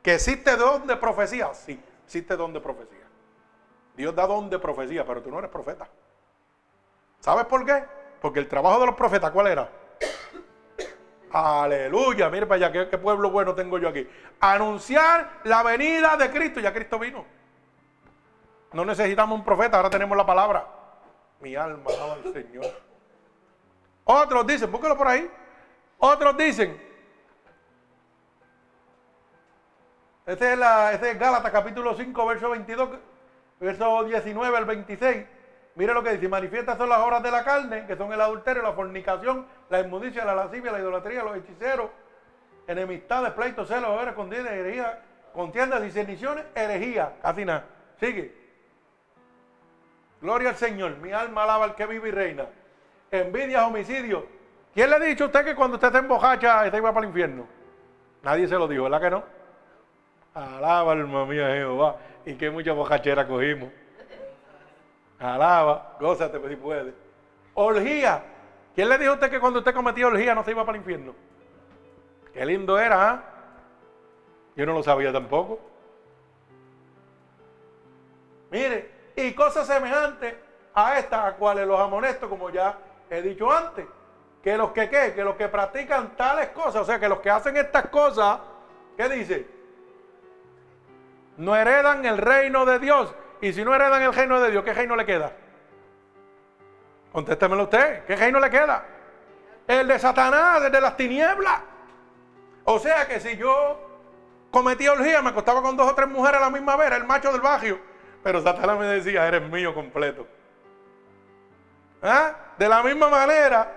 ¿Que 0.01 0.15
existe 0.15 0.57
don 0.57 0.85
de 0.85 0.97
profecía? 0.97 1.53
Sí, 1.53 1.81
existe 2.05 2.35
don 2.35 2.51
de 2.51 2.59
profecía. 2.59 3.07
Dios 3.95 4.13
da 4.15 4.27
don 4.27 4.49
de 4.49 4.59
profecía, 4.59 5.05
pero 5.05 5.21
tú 5.21 5.29
no 5.29 5.39
eres 5.39 5.51
profeta. 5.51 5.87
¿Sabes 7.19 7.45
por 7.45 7.65
qué? 7.65 7.85
Porque 8.21 8.39
el 8.39 8.47
trabajo 8.47 8.79
de 8.81 8.87
los 8.87 8.95
profetas, 8.95 9.31
¿cuál 9.31 9.47
era? 9.47 9.69
Aleluya, 11.31 12.29
mire 12.29 12.45
para 12.45 12.67
allá, 12.67 12.89
¿qué, 12.89 12.97
pueblo 12.97 13.29
bueno 13.29 13.55
tengo 13.55 13.77
yo 13.77 13.87
aquí. 13.87 14.07
Anunciar 14.41 15.39
la 15.43 15.63
venida 15.63 16.17
de 16.17 16.29
Cristo, 16.31 16.59
ya 16.59 16.73
Cristo 16.73 16.99
vino. 16.99 17.25
No 18.73 18.83
necesitamos 18.83 19.37
un 19.37 19.45
profeta, 19.45 19.77
ahora 19.77 19.89
tenemos 19.89 20.17
la 20.17 20.25
palabra. 20.25 20.67
Mi 21.43 21.57
alma 21.57 21.91
alaba 21.93 22.13
al 22.13 22.31
Señor. 22.31 22.65
Otros 24.05 24.47
dicen, 24.47 24.71
búsquelo 24.71 24.97
por 24.97 25.07
ahí. 25.09 25.29
Otros 25.97 26.37
dicen, 26.37 26.81
este 30.25 30.53
es, 30.53 30.57
la, 30.57 30.93
este 30.93 31.11
es 31.11 31.19
Gálatas 31.19 31.51
capítulo 31.51 31.95
5, 31.95 32.25
verso 32.25 32.49
22, 32.49 32.89
verso 33.59 34.03
19 34.05 34.57
al 34.57 34.63
26. 34.63 35.25
Mire 35.75 35.93
lo 35.93 36.01
que 36.01 36.13
dice, 36.13 36.29
manifiestas 36.29 36.77
son 36.77 36.87
las 36.87 36.99
obras 36.99 37.21
de 37.21 37.31
la 37.31 37.43
carne, 37.43 37.85
que 37.87 37.97
son 37.97 38.13
el 38.13 38.21
adulterio, 38.21 38.63
la 38.63 38.71
fornicación, 38.71 39.45
la 39.69 39.81
inmundicia, 39.81 40.23
la 40.23 40.35
lascivia, 40.35 40.71
la 40.71 40.79
idolatría, 40.79 41.23
los 41.23 41.35
hechiceros, 41.35 41.89
enemistades, 42.67 43.33
pleitos, 43.33 43.67
celos, 43.67 43.97
veras, 43.97 44.15
contiendas, 44.15 44.53
herejía, 44.53 45.01
contiendas, 45.33 45.81
discerniciones, 45.81 46.45
herejía, 46.55 47.17
casi 47.21 47.43
nada. 47.43 47.65
Sigue. 47.99 48.42
Gloria 50.23 50.51
al 50.51 50.55
Señor. 50.55 50.95
Mi 50.99 51.11
alma 51.11 51.43
alaba 51.43 51.65
al 51.65 51.75
que 51.75 51.85
vive 51.85 52.07
y 52.07 52.11
reina. 52.11 52.47
Envidia, 53.11 53.67
homicidio. 53.67 54.25
¿Quién 54.73 54.89
le 54.89 54.95
ha 54.95 54.99
dicho 54.99 55.25
a 55.25 55.27
usted 55.27 55.43
que 55.43 55.53
cuando 55.53 55.75
usted 55.75 55.87
está 55.87 55.99
en 55.99 56.07
bojacha, 56.07 56.63
usted 56.63 56.77
iba 56.77 56.93
para 56.93 57.05
el 57.05 57.09
infierno? 57.09 57.45
Nadie 58.23 58.47
se 58.47 58.55
lo 58.55 58.65
dijo, 58.65 58.83
¿verdad 58.83 59.01
que 59.01 59.09
no? 59.09 59.23
Alaba, 60.33 60.93
alma 60.93 61.25
mía, 61.25 61.47
Jehová. 61.53 61.97
Y 62.25 62.35
qué 62.35 62.49
mucha 62.49 62.71
bojachera 62.71 63.27
cogimos. 63.27 63.69
Alaba, 65.19 65.97
gózate 65.99 66.39
pues, 66.39 66.51
si 66.51 66.55
puede. 66.55 66.93
Orgía. 67.55 68.23
¿Quién 68.73 68.87
le 68.87 68.97
dijo 68.97 69.11
a 69.11 69.15
usted 69.15 69.29
que 69.29 69.41
cuando 69.41 69.59
usted 69.59 69.73
cometía 69.73 70.07
orgía 70.07 70.33
no 70.33 70.45
se 70.45 70.51
iba 70.51 70.65
para 70.65 70.77
el 70.77 70.83
infierno? 70.83 71.13
Qué 72.33 72.45
lindo 72.45 72.79
era, 72.79 73.11
¿ah? 73.11 73.23
Yo 74.55 74.65
no 74.65 74.71
lo 74.71 74.83
sabía 74.83 75.11
tampoco. 75.11 75.59
Mire, 78.51 78.89
y 79.15 79.33
cosas 79.33 79.67
semejantes 79.67 80.35
a 80.73 80.97
estas, 80.97 81.25
a 81.25 81.33
cuales 81.33 81.67
los 81.67 81.79
amonesto, 81.79 82.29
como 82.29 82.49
ya 82.49 82.77
he 83.09 83.21
dicho 83.21 83.51
antes, 83.51 83.85
que 84.43 84.57
los 84.57 84.71
que 84.71 84.89
qué, 84.89 85.13
que 85.13 85.23
los 85.23 85.35
que 85.35 85.47
practican 85.47 86.15
tales 86.15 86.49
cosas, 86.49 86.81
o 86.81 86.85
sea, 86.85 86.99
que 86.99 87.07
los 87.07 87.19
que 87.19 87.29
hacen 87.29 87.55
estas 87.55 87.87
cosas, 87.87 88.39
¿qué 88.97 89.07
dice? 89.09 89.47
No 91.37 91.55
heredan 91.55 92.05
el 92.05 92.17
reino 92.17 92.65
de 92.65 92.79
Dios. 92.79 93.13
Y 93.41 93.53
si 93.53 93.63
no 93.63 93.73
heredan 93.73 94.01
el 94.01 94.13
reino 94.13 94.39
de 94.39 94.51
Dios, 94.51 94.63
¿qué 94.63 94.73
reino 94.73 94.95
le 94.95 95.05
queda? 95.05 95.31
Contéstemelo 97.11 97.63
usted, 97.63 98.05
¿qué 98.05 98.15
reino 98.15 98.39
le 98.39 98.49
queda? 98.49 98.85
El 99.67 99.87
de 99.87 99.99
Satanás, 99.99 100.63
el 100.63 100.71
de 100.71 100.81
las 100.81 100.97
tinieblas. 100.97 101.61
O 102.65 102.79
sea 102.79 103.07
que 103.07 103.19
si 103.19 103.37
yo 103.37 103.79
cometía 104.51 104.93
orgía, 104.93 105.21
me 105.21 105.29
acostaba 105.29 105.61
con 105.61 105.77
dos 105.77 105.91
o 105.91 105.95
tres 105.95 106.07
mujeres 106.07 106.37
a 106.37 106.45
la 106.45 106.49
misma 106.49 106.75
vez, 106.75 106.91
el 106.91 107.05
macho 107.05 107.31
del 107.31 107.41
barrio. 107.41 107.92
Pero 108.23 108.41
Satanás 108.41 108.79
me 108.79 108.85
decía, 108.85 109.27
eres 109.27 109.41
mío 109.49 109.73
completo. 109.73 110.25
¿Ah? 112.01 112.35
De 112.57 112.69
la 112.69 112.81
misma 112.81 113.09
manera. 113.09 113.71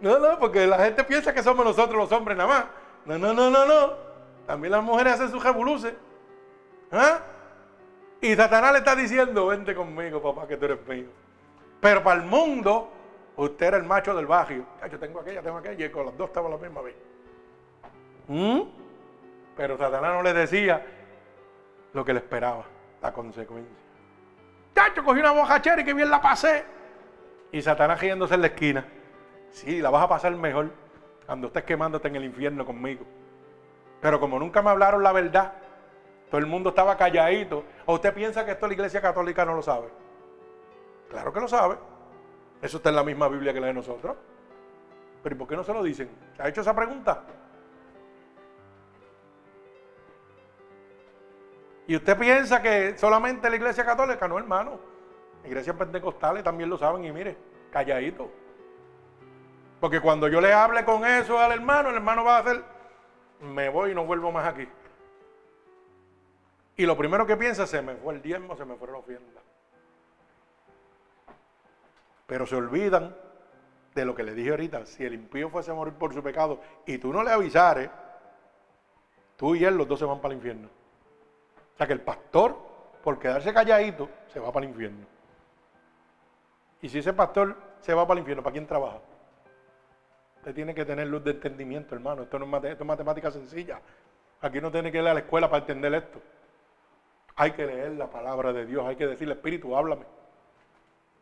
No, 0.00 0.18
no, 0.18 0.38
porque 0.38 0.66
la 0.66 0.78
gente 0.78 1.04
piensa 1.04 1.34
que 1.34 1.42
somos 1.42 1.64
nosotros 1.64 1.96
los 1.96 2.12
hombres 2.12 2.36
nada 2.36 2.48
más. 2.48 2.64
No, 3.04 3.18
no, 3.18 3.34
no, 3.34 3.50
no, 3.50 3.66
no. 3.66 3.92
También 4.46 4.72
las 4.72 4.82
mujeres 4.82 5.14
hacen 5.14 5.30
sus 5.30 5.44
revoluces. 5.44 5.92
¿Ah? 6.90 7.20
Y 8.22 8.34
Satanás 8.34 8.72
le 8.72 8.78
está 8.78 8.96
diciendo, 8.96 9.46
vente 9.48 9.74
conmigo, 9.74 10.22
papá, 10.22 10.48
que 10.48 10.56
tú 10.56 10.64
eres 10.64 10.86
mío. 10.86 11.08
Pero 11.80 12.02
para 12.02 12.20
el 12.20 12.26
mundo, 12.26 12.90
usted 13.36 13.66
era 13.66 13.76
el 13.76 13.84
macho 13.84 14.14
del 14.14 14.26
barrio. 14.26 14.64
Yo 14.90 14.98
tengo 14.98 15.20
aquella, 15.20 15.42
tengo 15.42 15.58
aquella, 15.58 15.86
y 15.86 15.90
con 15.90 16.06
las 16.06 16.16
dos 16.16 16.28
estaban 16.28 16.52
a 16.52 16.56
la 16.56 16.62
misma 16.62 16.80
vez. 16.80 16.96
¿Mm? 18.28 18.62
Pero 19.56 19.76
Satanás 19.76 20.14
no 20.14 20.22
le 20.22 20.32
decía 20.32 20.84
lo 21.92 22.04
que 22.04 22.14
le 22.14 22.20
esperaba 22.20 22.77
la 23.02 23.12
consecuencia. 23.12 23.76
Chacho, 24.74 25.04
cogí 25.04 25.20
una 25.20 25.32
bojachera 25.32 25.80
y 25.80 25.84
que 25.84 25.94
bien 25.94 26.10
la 26.10 26.20
pasé. 26.20 26.64
Y 27.52 27.62
Satanás 27.62 28.00
riéndose 28.00 28.34
en 28.34 28.40
la 28.42 28.46
esquina. 28.48 28.86
Sí, 29.50 29.80
la 29.80 29.90
vas 29.90 30.04
a 30.04 30.08
pasar 30.08 30.34
mejor 30.36 30.70
cuando 31.26 31.48
estés 31.48 31.64
quemándote 31.64 32.08
en 32.08 32.16
el 32.16 32.24
infierno 32.24 32.64
conmigo. 32.64 33.04
Pero 34.00 34.20
como 34.20 34.38
nunca 34.38 34.62
me 34.62 34.70
hablaron 34.70 35.02
la 35.02 35.12
verdad, 35.12 35.52
todo 36.30 36.38
el 36.38 36.46
mundo 36.46 36.70
estaba 36.70 36.96
calladito. 36.96 37.64
¿O 37.86 37.94
usted 37.94 38.14
piensa 38.14 38.44
que 38.44 38.52
esto 38.52 38.66
la 38.66 38.74
iglesia 38.74 39.00
católica 39.00 39.44
no 39.44 39.54
lo 39.54 39.62
sabe? 39.62 39.88
Claro 41.08 41.32
que 41.32 41.40
lo 41.40 41.48
sabe. 41.48 41.76
Eso 42.60 42.76
está 42.76 42.90
en 42.90 42.96
la 42.96 43.04
misma 43.04 43.28
Biblia 43.28 43.52
que 43.52 43.60
la 43.60 43.68
de 43.68 43.74
nosotros. 43.74 44.16
Pero 45.22 45.34
¿y 45.34 45.38
por 45.38 45.48
qué 45.48 45.56
no 45.56 45.64
se 45.64 45.72
lo 45.72 45.82
dicen? 45.82 46.08
¿Se 46.36 46.42
ha 46.42 46.48
hecho 46.48 46.60
esa 46.60 46.74
pregunta? 46.74 47.22
¿Y 51.88 51.96
usted 51.96 52.18
piensa 52.18 52.60
que 52.60 52.98
solamente 52.98 53.48
la 53.48 53.56
iglesia 53.56 53.82
católica? 53.82 54.28
No, 54.28 54.38
hermano. 54.38 54.78
Iglesias 55.42 55.74
pentecostales 55.74 56.44
también 56.44 56.68
lo 56.68 56.76
saben 56.76 57.02
y 57.02 57.10
mire, 57.10 57.34
calladito. 57.70 58.30
Porque 59.80 59.98
cuando 59.98 60.28
yo 60.28 60.38
le 60.42 60.52
hable 60.52 60.84
con 60.84 61.06
eso 61.06 61.38
al 61.38 61.52
hermano, 61.52 61.88
el 61.88 61.94
hermano 61.94 62.24
va 62.24 62.36
a 62.36 62.40
hacer, 62.40 62.62
me 63.40 63.70
voy 63.70 63.92
y 63.92 63.94
no 63.94 64.04
vuelvo 64.04 64.30
más 64.30 64.46
aquí. 64.46 64.68
Y 66.76 66.84
lo 66.84 66.94
primero 66.94 67.26
que 67.26 67.38
piensa, 67.38 67.66
se 67.66 67.80
me 67.80 67.94
fue 67.96 68.12
el 68.12 68.20
diezmo, 68.20 68.54
se 68.54 68.66
me 68.66 68.76
fue 68.76 68.88
la 68.88 68.98
ofrenda. 68.98 69.40
Pero 72.26 72.46
se 72.46 72.54
olvidan 72.54 73.16
de 73.94 74.04
lo 74.04 74.14
que 74.14 74.24
le 74.24 74.34
dije 74.34 74.50
ahorita. 74.50 74.84
Si 74.84 75.06
el 75.06 75.14
impío 75.14 75.48
fuese 75.48 75.70
a 75.70 75.74
morir 75.74 75.94
por 75.94 76.12
su 76.12 76.22
pecado 76.22 76.60
y 76.84 76.98
tú 76.98 77.14
no 77.14 77.22
le 77.22 77.30
avisares, 77.30 77.88
tú 79.36 79.54
y 79.54 79.64
él 79.64 79.74
los 79.74 79.88
dos 79.88 79.98
se 79.98 80.04
van 80.04 80.20
para 80.20 80.32
el 80.34 80.38
infierno. 80.38 80.68
O 81.78 81.80
sea 81.80 81.86
que 81.86 81.92
el 81.92 82.00
pastor, 82.00 82.58
por 83.04 83.20
quedarse 83.20 83.54
calladito, 83.54 84.08
se 84.32 84.40
va 84.40 84.50
para 84.50 84.66
el 84.66 84.72
infierno. 84.72 85.06
Y 86.82 86.88
si 86.88 86.98
ese 86.98 87.12
pastor 87.12 87.56
se 87.78 87.94
va 87.94 88.04
para 88.04 88.18
el 88.18 88.22
infierno, 88.22 88.42
¿para 88.42 88.52
quién 88.52 88.66
trabaja? 88.66 88.98
Usted 90.38 90.56
tiene 90.56 90.74
que 90.74 90.84
tener 90.84 91.06
luz 91.06 91.22
de 91.22 91.30
entendimiento, 91.30 91.94
hermano. 91.94 92.22
Esto 92.22 92.36
no 92.36 92.46
es, 92.46 92.64
esto 92.64 92.82
es 92.82 92.86
matemática 92.88 93.30
sencilla. 93.30 93.80
Aquí 94.40 94.60
no 94.60 94.72
tiene 94.72 94.90
que 94.90 94.98
ir 94.98 95.06
a 95.06 95.14
la 95.14 95.20
escuela 95.20 95.48
para 95.48 95.60
entender 95.60 95.94
esto. 95.94 96.20
Hay 97.36 97.52
que 97.52 97.64
leer 97.64 97.92
la 97.92 98.10
palabra 98.10 98.52
de 98.52 98.66
Dios. 98.66 98.84
Hay 98.84 98.96
que 98.96 99.06
decirle, 99.06 99.34
Espíritu, 99.34 99.76
háblame. 99.76 100.04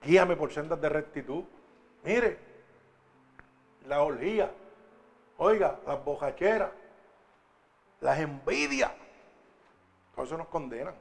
Guíame 0.02 0.36
por 0.36 0.50
sendas 0.54 0.80
de 0.80 0.88
rectitud. 0.88 1.44
Mire, 2.02 2.38
la 3.86 4.00
orgía. 4.00 4.50
Oiga, 5.36 5.80
las 5.86 6.02
bojacheras. 6.02 6.70
Las 8.00 8.18
envidias. 8.20 8.92
Todo 10.16 10.24
eso 10.24 10.36
nos 10.36 10.48
condenan. 10.48 10.96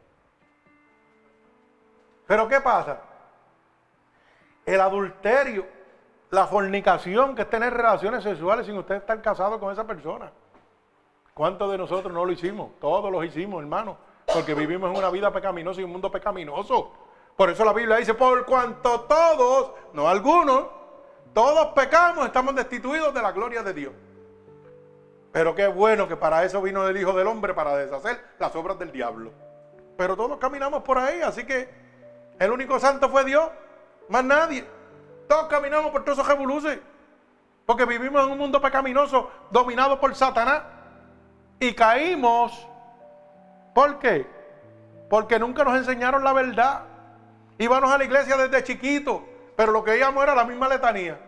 Pero 2.27 2.47
¿qué 2.47 2.61
pasa? 2.61 3.01
El 4.65 4.79
adulterio 4.81 5.65
la 6.35 6.47
fornicación, 6.47 7.33
que 7.33 7.43
es 7.43 7.49
tener 7.49 7.73
relaciones 7.73 8.23
sexuales 8.23 8.65
sin 8.65 8.77
usted 8.77 8.95
estar 8.95 9.21
casado 9.21 9.59
con 9.59 9.71
esa 9.71 9.85
persona. 9.85 10.31
¿Cuántos 11.33 11.71
de 11.71 11.77
nosotros 11.77 12.13
no 12.13 12.25
lo 12.25 12.31
hicimos? 12.31 12.71
Todos 12.79 13.11
lo 13.11 13.23
hicimos, 13.23 13.61
hermano. 13.61 13.97
Porque 14.31 14.53
vivimos 14.53 14.91
en 14.91 14.97
una 14.97 15.09
vida 15.09 15.31
pecaminosa 15.31 15.81
y 15.81 15.83
un 15.83 15.91
mundo 15.91 16.11
pecaminoso. 16.11 16.91
Por 17.35 17.49
eso 17.49 17.65
la 17.65 17.73
Biblia 17.73 17.97
dice, 17.97 18.13
por 18.13 18.45
cuanto 18.45 19.01
todos, 19.01 19.71
no 19.93 20.07
algunos, 20.07 20.65
todos 21.33 21.67
pecamos, 21.67 22.25
estamos 22.25 22.55
destituidos 22.55 23.13
de 23.13 23.21
la 23.21 23.31
gloria 23.31 23.61
de 23.63 23.73
Dios. 23.73 23.93
Pero 25.35 25.53
qué 25.53 25.67
bueno 25.67 26.07
que 26.07 26.15
para 26.15 26.45
eso 26.45 26.61
vino 26.61 26.87
el 26.87 26.95
Hijo 26.95 27.11
del 27.11 27.27
Hombre, 27.27 27.53
para 27.53 27.75
deshacer 27.75 28.23
las 28.39 28.55
obras 28.55 28.79
del 28.79 28.93
diablo. 28.93 29.33
Pero 29.97 30.15
todos 30.15 30.37
caminamos 30.37 30.81
por 30.83 30.97
ahí, 30.97 31.21
así 31.23 31.45
que 31.45 31.69
el 32.39 32.51
único 32.51 32.79
santo 32.79 33.09
fue 33.09 33.25
Dios, 33.25 33.49
más 34.07 34.23
nadie. 34.23 34.65
Todos 35.27 35.47
caminamos 35.47 35.91
por 35.91 36.05
todos 36.05 36.19
esos 36.19 36.29
revoluces. 36.29 36.79
Porque 37.65 37.83
vivimos 37.83 38.23
en 38.23 38.31
un 38.31 38.37
mundo 38.37 38.61
pecaminoso 38.61 39.29
dominado 39.51 39.99
por 39.99 40.15
Satanás. 40.15 40.61
Y 41.59 41.73
caímos. 41.73 42.65
¿Por 43.73 43.99
qué? 43.99 44.25
Porque 45.09 45.37
nunca 45.37 45.65
nos 45.65 45.75
enseñaron 45.75 46.23
la 46.23 46.31
verdad. 46.31 46.83
Íbamos 47.57 47.91
a 47.91 47.97
la 47.97 48.05
iglesia 48.05 48.37
desde 48.37 48.63
chiquito. 48.63 49.25
Pero 49.57 49.73
lo 49.73 49.83
que 49.83 49.97
íbamos 49.97 50.23
era 50.23 50.33
la 50.33 50.45
misma 50.45 50.69
letanía. 50.69 51.19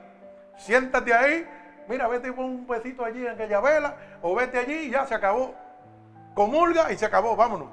Siéntate 0.55 1.13
ahí. 1.13 1.45
Mira, 1.88 2.07
vete 2.07 2.33
con 2.35 2.45
un 2.45 2.67
besito 2.67 3.03
allí 3.03 3.25
en 3.25 3.33
aquella 3.33 3.59
vela. 3.61 3.95
O 4.21 4.35
vete 4.35 4.57
allí 4.57 4.73
y 4.73 4.89
ya 4.89 5.05
se 5.05 5.15
acabó. 5.15 5.55
Comulga 6.33 6.91
y 6.91 6.97
se 6.97 7.05
acabó. 7.05 7.35
Vámonos. 7.35 7.69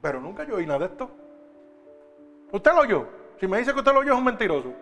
Pero 0.00 0.20
nunca 0.20 0.44
yo 0.44 0.56
oí 0.56 0.66
nada 0.66 0.80
de 0.80 0.84
esto. 0.86 1.10
¿Usted 2.52 2.72
lo 2.72 2.80
oyó? 2.80 3.08
Si 3.40 3.48
me 3.48 3.58
dice 3.58 3.72
que 3.72 3.78
usted 3.78 3.92
lo 3.92 4.00
oyó 4.00 4.12
es 4.12 4.18
un 4.18 4.24
mentiroso. 4.24 4.72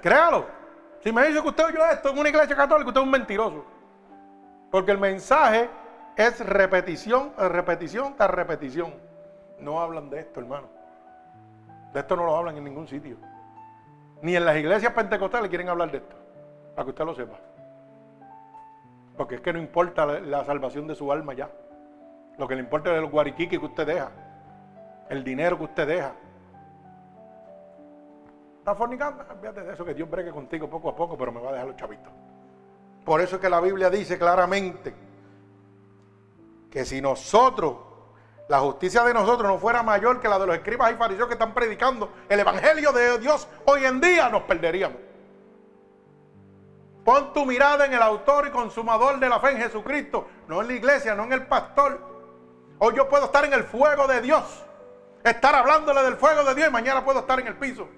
Créalo. 0.00 0.46
Si 1.02 1.12
me 1.12 1.26
dice 1.26 1.42
que 1.42 1.48
usted 1.48 1.64
oyó 1.64 1.84
esto 1.86 2.10
en 2.10 2.18
una 2.18 2.28
iglesia 2.28 2.54
católica, 2.54 2.88
usted 2.88 3.00
es 3.00 3.04
un 3.04 3.10
mentiroso. 3.10 3.64
Porque 4.70 4.92
el 4.92 4.98
mensaje 4.98 5.68
es 6.16 6.44
repetición, 6.44 7.32
repetición 7.36 8.14
tras 8.16 8.30
repetición. 8.30 8.94
No 9.58 9.80
hablan 9.80 10.10
de 10.10 10.20
esto, 10.20 10.40
hermano. 10.40 10.68
De 11.92 12.00
esto 12.00 12.14
no 12.14 12.24
lo 12.24 12.36
hablan 12.36 12.56
en 12.56 12.64
ningún 12.64 12.86
sitio. 12.86 13.16
Ni 14.22 14.34
en 14.34 14.44
las 14.44 14.56
iglesias 14.56 14.92
pentecostales 14.92 15.48
quieren 15.48 15.68
hablar 15.68 15.90
de 15.90 15.98
esto. 15.98 16.16
Para 16.74 16.84
que 16.84 16.90
usted 16.90 17.04
lo 17.04 17.14
sepa. 17.14 17.38
Porque 19.16 19.36
es 19.36 19.40
que 19.40 19.52
no 19.52 19.58
importa 19.58 20.06
la, 20.06 20.44
salvación 20.44 20.86
de 20.86 20.94
su 20.94 21.10
alma 21.10 21.34
ya. 21.34 21.50
Lo 22.38 22.46
que 22.46 22.54
le 22.54 22.60
importa 22.60 22.92
es 22.92 22.98
el 22.98 23.06
guariquique 23.06 23.58
que 23.58 23.66
usted 23.66 23.86
deja 23.86 24.10
el 25.08 25.24
dinero 25.24 25.56
que 25.58 25.64
usted 25.64 25.86
deja. 25.86 26.12
Está 28.58 28.74
fornicando, 28.74 29.24
fíjate 29.40 29.62
de 29.62 29.72
eso 29.72 29.84
que 29.84 29.94
Dios 29.94 30.10
bregue 30.10 30.30
contigo 30.30 30.68
poco 30.68 30.88
a 30.88 30.96
poco, 30.96 31.16
pero 31.16 31.30
me 31.30 31.40
va 31.40 31.50
a 31.50 31.52
dejar 31.52 31.68
los 31.68 31.76
chavitos. 31.76 32.12
Por 33.04 33.20
eso 33.20 33.36
es 33.36 33.42
que 33.42 33.48
la 33.48 33.60
Biblia 33.60 33.88
dice 33.88 34.18
claramente 34.18 34.92
que 36.70 36.84
si 36.84 37.00
nosotros, 37.00 37.76
la 38.48 38.60
justicia 38.60 39.02
de 39.02 39.12
nosotros 39.12 39.50
no 39.50 39.58
fuera 39.58 39.82
mayor 39.82 40.20
que 40.20 40.28
la 40.28 40.38
de 40.38 40.46
los 40.46 40.56
escribas 40.56 40.92
y 40.92 40.94
fariseos 40.94 41.26
que 41.26 41.34
están 41.34 41.52
predicando 41.52 42.12
el 42.28 42.40
Evangelio 42.40 42.92
de 42.92 43.18
Dios 43.18 43.48
hoy 43.64 43.84
en 43.84 44.00
día, 44.00 44.28
nos 44.28 44.42
perderíamos. 44.42 44.98
Pon 47.04 47.32
tu 47.32 47.46
mirada 47.46 47.86
en 47.86 47.94
el 47.94 48.02
autor 48.02 48.48
y 48.48 48.50
consumador 48.50 49.18
de 49.20 49.28
la 49.28 49.40
fe 49.40 49.52
en 49.52 49.58
Jesucristo, 49.58 50.26
no 50.48 50.60
en 50.60 50.68
la 50.68 50.72
iglesia, 50.74 51.14
no 51.14 51.24
en 51.24 51.32
el 51.32 51.46
pastor. 51.46 52.00
Hoy 52.78 52.94
yo 52.96 53.08
puedo 53.08 53.26
estar 53.26 53.44
en 53.44 53.52
el 53.52 53.64
fuego 53.64 54.06
de 54.06 54.20
Dios 54.20 54.66
estar 55.30 55.54
hablándole 55.54 56.02
del 56.02 56.16
fuego 56.16 56.44
de 56.44 56.54
Dios 56.54 56.68
y 56.68 56.72
mañana 56.72 57.04
puedo 57.04 57.20
estar 57.20 57.40
en 57.40 57.48
el 57.48 57.56
piso. 57.56 57.88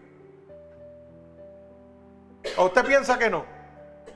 ¿O 2.56 2.66
usted 2.66 2.84
piensa 2.86 3.18
que 3.18 3.28
no? 3.28 3.44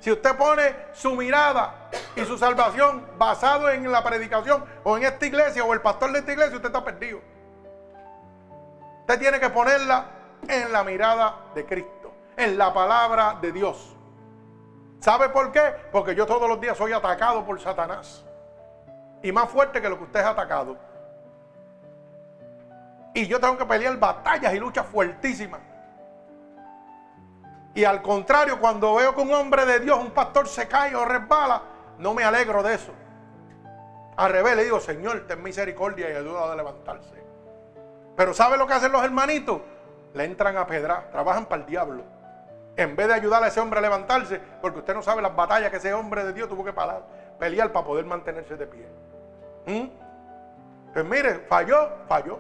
Si 0.03 0.11
usted 0.11 0.37
pone 0.37 0.75
su 0.93 1.15
mirada 1.15 1.89
y 2.17 2.25
su 2.25 2.37
salvación 2.37 3.07
basado 3.19 3.71
en 3.71 3.89
la 3.91 4.03
predicación 4.03 4.65
o 4.83 4.97
en 4.97 5.05
esta 5.05 5.25
iglesia 5.27 5.65
o 5.65 5.73
el 5.73 5.81
pastor 5.81 6.11
de 6.11 6.19
esta 6.19 6.33
iglesia, 6.33 6.57
usted 6.57 6.71
está 6.71 6.85
perdido. 6.85 7.21
Usted 9.03 9.21
tiene 9.21 9.39
que 9.39 9.49
ponerla 9.49 10.07
en 10.49 10.73
la 10.73 10.83
mirada 10.83 11.37
de 11.55 11.65
Cristo, 11.65 12.13
en 12.37 12.59
la 12.59 12.75
palabra 12.75 13.39
de 13.41 13.53
Dios. 13.53 13.95
¿Sabe 14.99 15.29
por 15.29 15.53
qué? 15.53 15.73
Porque 15.93 16.17
yo 16.17 16.27
todos 16.27 16.49
los 16.49 16.61
días 16.61 16.77
soy 16.77 16.93
atacado 16.93 17.47
por 17.47 17.61
Satanás. 17.61 18.25
Y 19.23 19.31
más 19.31 19.49
fuerte 19.51 19.81
que 19.81 19.89
lo 19.89 19.99
que 19.99 20.05
usted 20.05 20.19
es 20.19 20.27
atacado. 20.27 20.77
Y 23.15 23.29
yo 23.29 23.39
tengo 23.39 23.57
que 23.57 23.67
pelear 23.67 23.97
batallas 23.99 24.53
y 24.53 24.59
luchas 24.59 24.85
fuertísimas. 24.85 25.61
Y 27.75 27.85
al 27.85 28.03
contrario, 28.03 28.61
cuando 28.61 28.95
veo 28.95 29.15
que 29.15 29.23
un 29.23 29.33
hombre 29.33 29.65
de 29.65 29.81
Dios, 29.81 29.99
un 29.99 30.11
pastor 30.11 30.47
se 30.47 30.69
cae 30.69 30.95
o 30.95 31.05
resbala, 31.05 31.63
no 31.99 32.13
me 32.13 32.25
alegro 32.25 32.63
de 32.63 32.75
eso. 32.75 32.93
Al 34.17 34.31
revés, 34.31 34.57
le 34.57 34.65
digo, 34.65 34.79
Señor, 34.79 35.27
ten 35.27 35.43
misericordia 35.43 36.11
y 36.11 36.17
ayuda 36.17 36.53
a 36.53 36.57
levantarse. 36.57 37.15
Pero 38.15 38.35
¿sabe 38.35 38.59
lo 38.59 38.67
que 38.67 38.75
hacen 38.75 38.93
los 38.93 39.03
hermanitos? 39.03 39.63
Le 40.13 40.25
entran 40.25 40.57
a 40.59 40.67
pedrar, 40.67 41.11
trabajan 41.11 41.47
para 41.47 41.63
el 41.63 41.67
diablo. 41.67 42.05
En 42.77 42.95
vez 42.95 43.09
de 43.09 43.15
ayudar 43.15 43.43
a 43.43 43.49
ese 43.49 43.61
hombre 43.61 43.79
a 43.79 43.83
levantarse, 43.83 44.39
porque 44.61 44.81
usted 44.81 44.95
no 44.95 45.03
sabe 45.03 45.23
las 45.23 45.35
batallas 45.35 45.71
que 45.71 45.79
ese 45.79 45.95
hombre 45.95 46.25
de 46.25 46.33
Dios 46.35 46.49
tuvo 46.49 46.65
que 46.65 46.73
parar, 46.73 47.03
pelear 47.39 47.73
para 47.73 47.87
poder 47.87 48.05
mantenerse 48.05 48.57
de 48.57 48.67
pie. 48.67 48.87
¿Mm? 49.67 49.89
Pues 50.93 51.05
mire, 51.07 51.41
falló, 51.49 51.89
falló. 52.07 52.39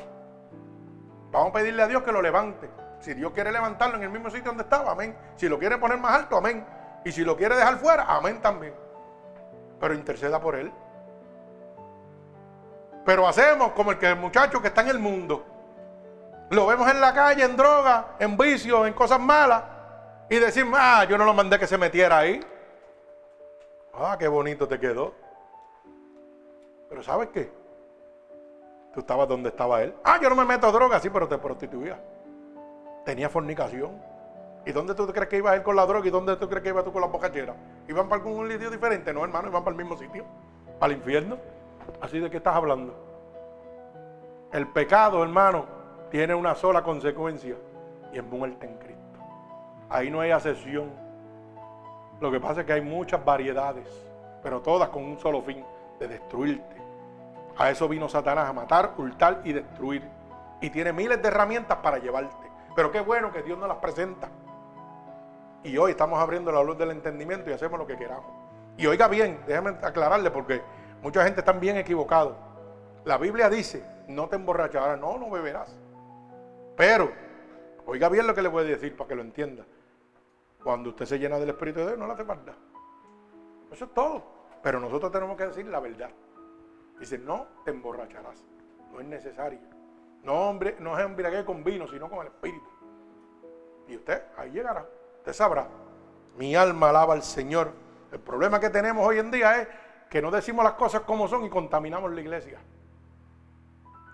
Vamos 1.30 1.50
a 1.50 1.52
pedirle 1.52 1.82
a 1.82 1.88
Dios 1.88 2.02
que 2.02 2.12
lo 2.12 2.20
levante. 2.20 2.68
Si 3.02 3.14
Dios 3.14 3.32
quiere 3.32 3.50
levantarlo 3.50 3.96
en 3.96 4.04
el 4.04 4.10
mismo 4.10 4.30
sitio 4.30 4.44
donde 4.46 4.62
estaba, 4.62 4.92
amén. 4.92 5.16
Si 5.34 5.48
lo 5.48 5.58
quiere 5.58 5.76
poner 5.76 5.98
más 5.98 6.12
alto, 6.12 6.36
amén. 6.36 6.64
Y 7.04 7.10
si 7.10 7.24
lo 7.24 7.36
quiere 7.36 7.56
dejar 7.56 7.78
fuera, 7.78 8.04
amén 8.04 8.40
también. 8.40 8.74
Pero 9.80 9.92
interceda 9.92 10.40
por 10.40 10.54
él. 10.54 10.72
Pero 13.04 13.26
hacemos 13.26 13.72
como 13.72 13.90
el 13.90 13.98
que 13.98 14.08
el 14.08 14.16
muchacho 14.16 14.62
que 14.62 14.68
está 14.68 14.82
en 14.82 14.88
el 14.88 15.00
mundo. 15.00 15.44
Lo 16.50 16.64
vemos 16.66 16.88
en 16.88 17.00
la 17.00 17.12
calle, 17.12 17.42
en 17.42 17.56
droga, 17.56 18.14
en 18.20 18.36
vicio, 18.36 18.86
en 18.86 18.94
cosas 18.94 19.18
malas. 19.18 19.64
Y 20.30 20.36
decimos, 20.36 20.78
ah, 20.80 21.04
yo 21.04 21.18
no 21.18 21.24
lo 21.24 21.34
mandé 21.34 21.58
que 21.58 21.66
se 21.66 21.76
metiera 21.76 22.18
ahí. 22.18 22.40
Ah, 23.94 24.14
qué 24.16 24.28
bonito 24.28 24.68
te 24.68 24.78
quedó. 24.78 25.12
Pero 26.88 27.02
¿sabes 27.02 27.30
qué? 27.30 27.50
Tú 28.94 29.00
estabas 29.00 29.26
donde 29.26 29.48
estaba 29.48 29.82
él. 29.82 29.92
Ah, 30.04 30.20
yo 30.22 30.28
no 30.28 30.36
me 30.36 30.44
meto 30.44 30.68
a 30.68 30.70
droga, 30.70 31.00
sí, 31.00 31.10
pero 31.10 31.26
te 31.26 31.36
prostituía. 31.38 31.98
Tenía 33.04 33.28
fornicación. 33.28 33.90
¿Y 34.64 34.72
dónde 34.72 34.94
tú 34.94 35.06
crees 35.06 35.28
que 35.28 35.38
iba 35.38 35.54
él 35.54 35.62
con 35.62 35.74
la 35.74 35.84
droga 35.86 36.06
y 36.06 36.10
dónde 36.10 36.36
tú 36.36 36.48
crees 36.48 36.62
que 36.62 36.68
iba 36.68 36.84
tú 36.84 36.92
con 36.92 37.00
la 37.00 37.08
bocachera? 37.08 37.54
¿Iban 37.88 38.08
para 38.08 38.22
algún 38.22 38.48
sitio 38.50 38.70
diferente? 38.70 39.12
No, 39.12 39.24
hermano, 39.24 39.48
iban 39.48 39.64
para 39.64 39.76
el 39.76 39.82
mismo 39.82 39.98
sitio. 39.98 40.24
Para 40.78 40.92
el 40.92 40.98
infierno. 40.98 41.36
Así 42.00 42.20
de 42.20 42.30
qué 42.30 42.36
estás 42.36 42.54
hablando. 42.54 42.94
El 44.52 44.68
pecado, 44.68 45.22
hermano, 45.22 45.64
tiene 46.10 46.34
una 46.34 46.54
sola 46.54 46.82
consecuencia 46.82 47.56
y 48.12 48.18
es 48.18 48.24
muerte 48.24 48.66
en 48.66 48.76
Cristo. 48.76 49.18
Ahí 49.88 50.10
no 50.10 50.20
hay 50.20 50.30
asesión. 50.30 50.90
Lo 52.20 52.30
que 52.30 52.38
pasa 52.38 52.60
es 52.60 52.66
que 52.66 52.74
hay 52.74 52.82
muchas 52.82 53.24
variedades, 53.24 53.88
pero 54.42 54.60
todas 54.60 54.90
con 54.90 55.04
un 55.04 55.18
solo 55.18 55.42
fin, 55.42 55.64
de 55.98 56.08
destruirte 56.08 56.76
A 57.56 57.70
eso 57.70 57.88
vino 57.88 58.08
Satanás, 58.08 58.48
a 58.48 58.52
matar, 58.52 58.92
hurtar 58.96 59.40
y 59.44 59.52
destruir. 59.52 60.02
Y 60.60 60.70
tiene 60.70 60.92
miles 60.92 61.20
de 61.20 61.28
herramientas 61.28 61.78
para 61.78 61.98
llevarte. 61.98 62.51
Pero 62.74 62.90
qué 62.90 63.00
bueno 63.00 63.32
que 63.32 63.42
Dios 63.42 63.58
nos 63.58 63.68
las 63.68 63.78
presenta. 63.78 64.28
Y 65.64 65.76
hoy 65.76 65.92
estamos 65.92 66.18
abriendo 66.18 66.50
la 66.50 66.62
luz 66.62 66.76
del 66.78 66.90
entendimiento 66.90 67.50
y 67.50 67.52
hacemos 67.52 67.78
lo 67.78 67.86
que 67.86 67.96
queramos. 67.96 68.30
Y 68.76 68.86
oiga 68.86 69.08
bien, 69.08 69.40
déjame 69.46 69.70
aclararle 69.82 70.30
porque 70.30 70.62
mucha 71.02 71.24
gente 71.24 71.40
está 71.40 71.52
bien 71.52 71.76
equivocado. 71.76 72.36
La 73.04 73.18
Biblia 73.18 73.48
dice, 73.48 73.84
no 74.08 74.28
te 74.28 74.36
emborracharás, 74.36 74.98
no, 74.98 75.18
no 75.18 75.30
beberás. 75.30 75.78
Pero, 76.76 77.12
oiga 77.86 78.08
bien 78.08 78.26
lo 78.26 78.34
que 78.34 78.42
le 78.42 78.48
voy 78.48 78.64
a 78.64 78.68
decir 78.68 78.96
para 78.96 79.08
que 79.08 79.14
lo 79.14 79.22
entienda. 79.22 79.64
Cuando 80.62 80.90
usted 80.90 81.06
se 81.06 81.18
llena 81.18 81.38
del 81.38 81.50
Espíritu 81.50 81.80
de 81.80 81.86
Dios, 81.88 81.98
no 81.98 82.06
le 82.06 82.12
hace 82.12 82.24
falta. 82.24 82.54
Eso 83.70 83.84
es 83.84 83.94
todo. 83.94 84.22
Pero 84.62 84.78
nosotros 84.80 85.10
tenemos 85.10 85.36
que 85.36 85.46
decir 85.46 85.66
la 85.66 85.80
verdad. 85.80 86.10
Dice, 86.98 87.18
no 87.18 87.46
te 87.64 87.72
emborracharás. 87.72 88.44
No 88.92 89.00
es 89.00 89.06
necesario. 89.06 89.71
No, 90.22 90.48
hombre, 90.48 90.76
no 90.78 90.98
es 90.98 91.04
embriaguez 91.04 91.44
con 91.44 91.64
vino, 91.64 91.88
sino 91.88 92.08
con 92.08 92.20
el 92.20 92.28
Espíritu. 92.28 92.66
Y 93.88 93.96
usted 93.96 94.22
ahí 94.36 94.50
llegará. 94.50 94.86
Usted 95.18 95.32
sabrá. 95.32 95.68
Mi 96.36 96.54
alma 96.54 96.90
alaba 96.90 97.14
al 97.14 97.22
Señor. 97.22 97.72
El 98.10 98.20
problema 98.20 98.60
que 98.60 98.70
tenemos 98.70 99.06
hoy 99.06 99.18
en 99.18 99.30
día 99.30 99.62
es 99.62 99.68
que 100.08 100.22
no 100.22 100.30
decimos 100.30 100.64
las 100.64 100.74
cosas 100.74 101.02
como 101.02 101.26
son 101.26 101.44
y 101.44 101.50
contaminamos 101.50 102.12
la 102.12 102.20
iglesia. 102.20 102.58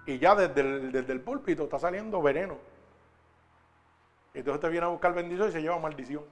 Y 0.07 0.19
ya 0.19 0.35
desde 0.35 0.61
el, 0.61 0.93
desde 0.93 1.13
el 1.13 1.21
púlpito 1.21 1.65
está 1.65 1.79
saliendo 1.79 2.23
veneno. 2.23 2.57
Entonces 4.33 4.61
te 4.61 4.69
viene 4.69 4.87
a 4.87 4.91
buscar 4.91 5.13
bendición 5.13 5.49
y 5.49 5.53
se 5.53 5.61
lleva 5.61 5.79
maldición. 5.79 6.25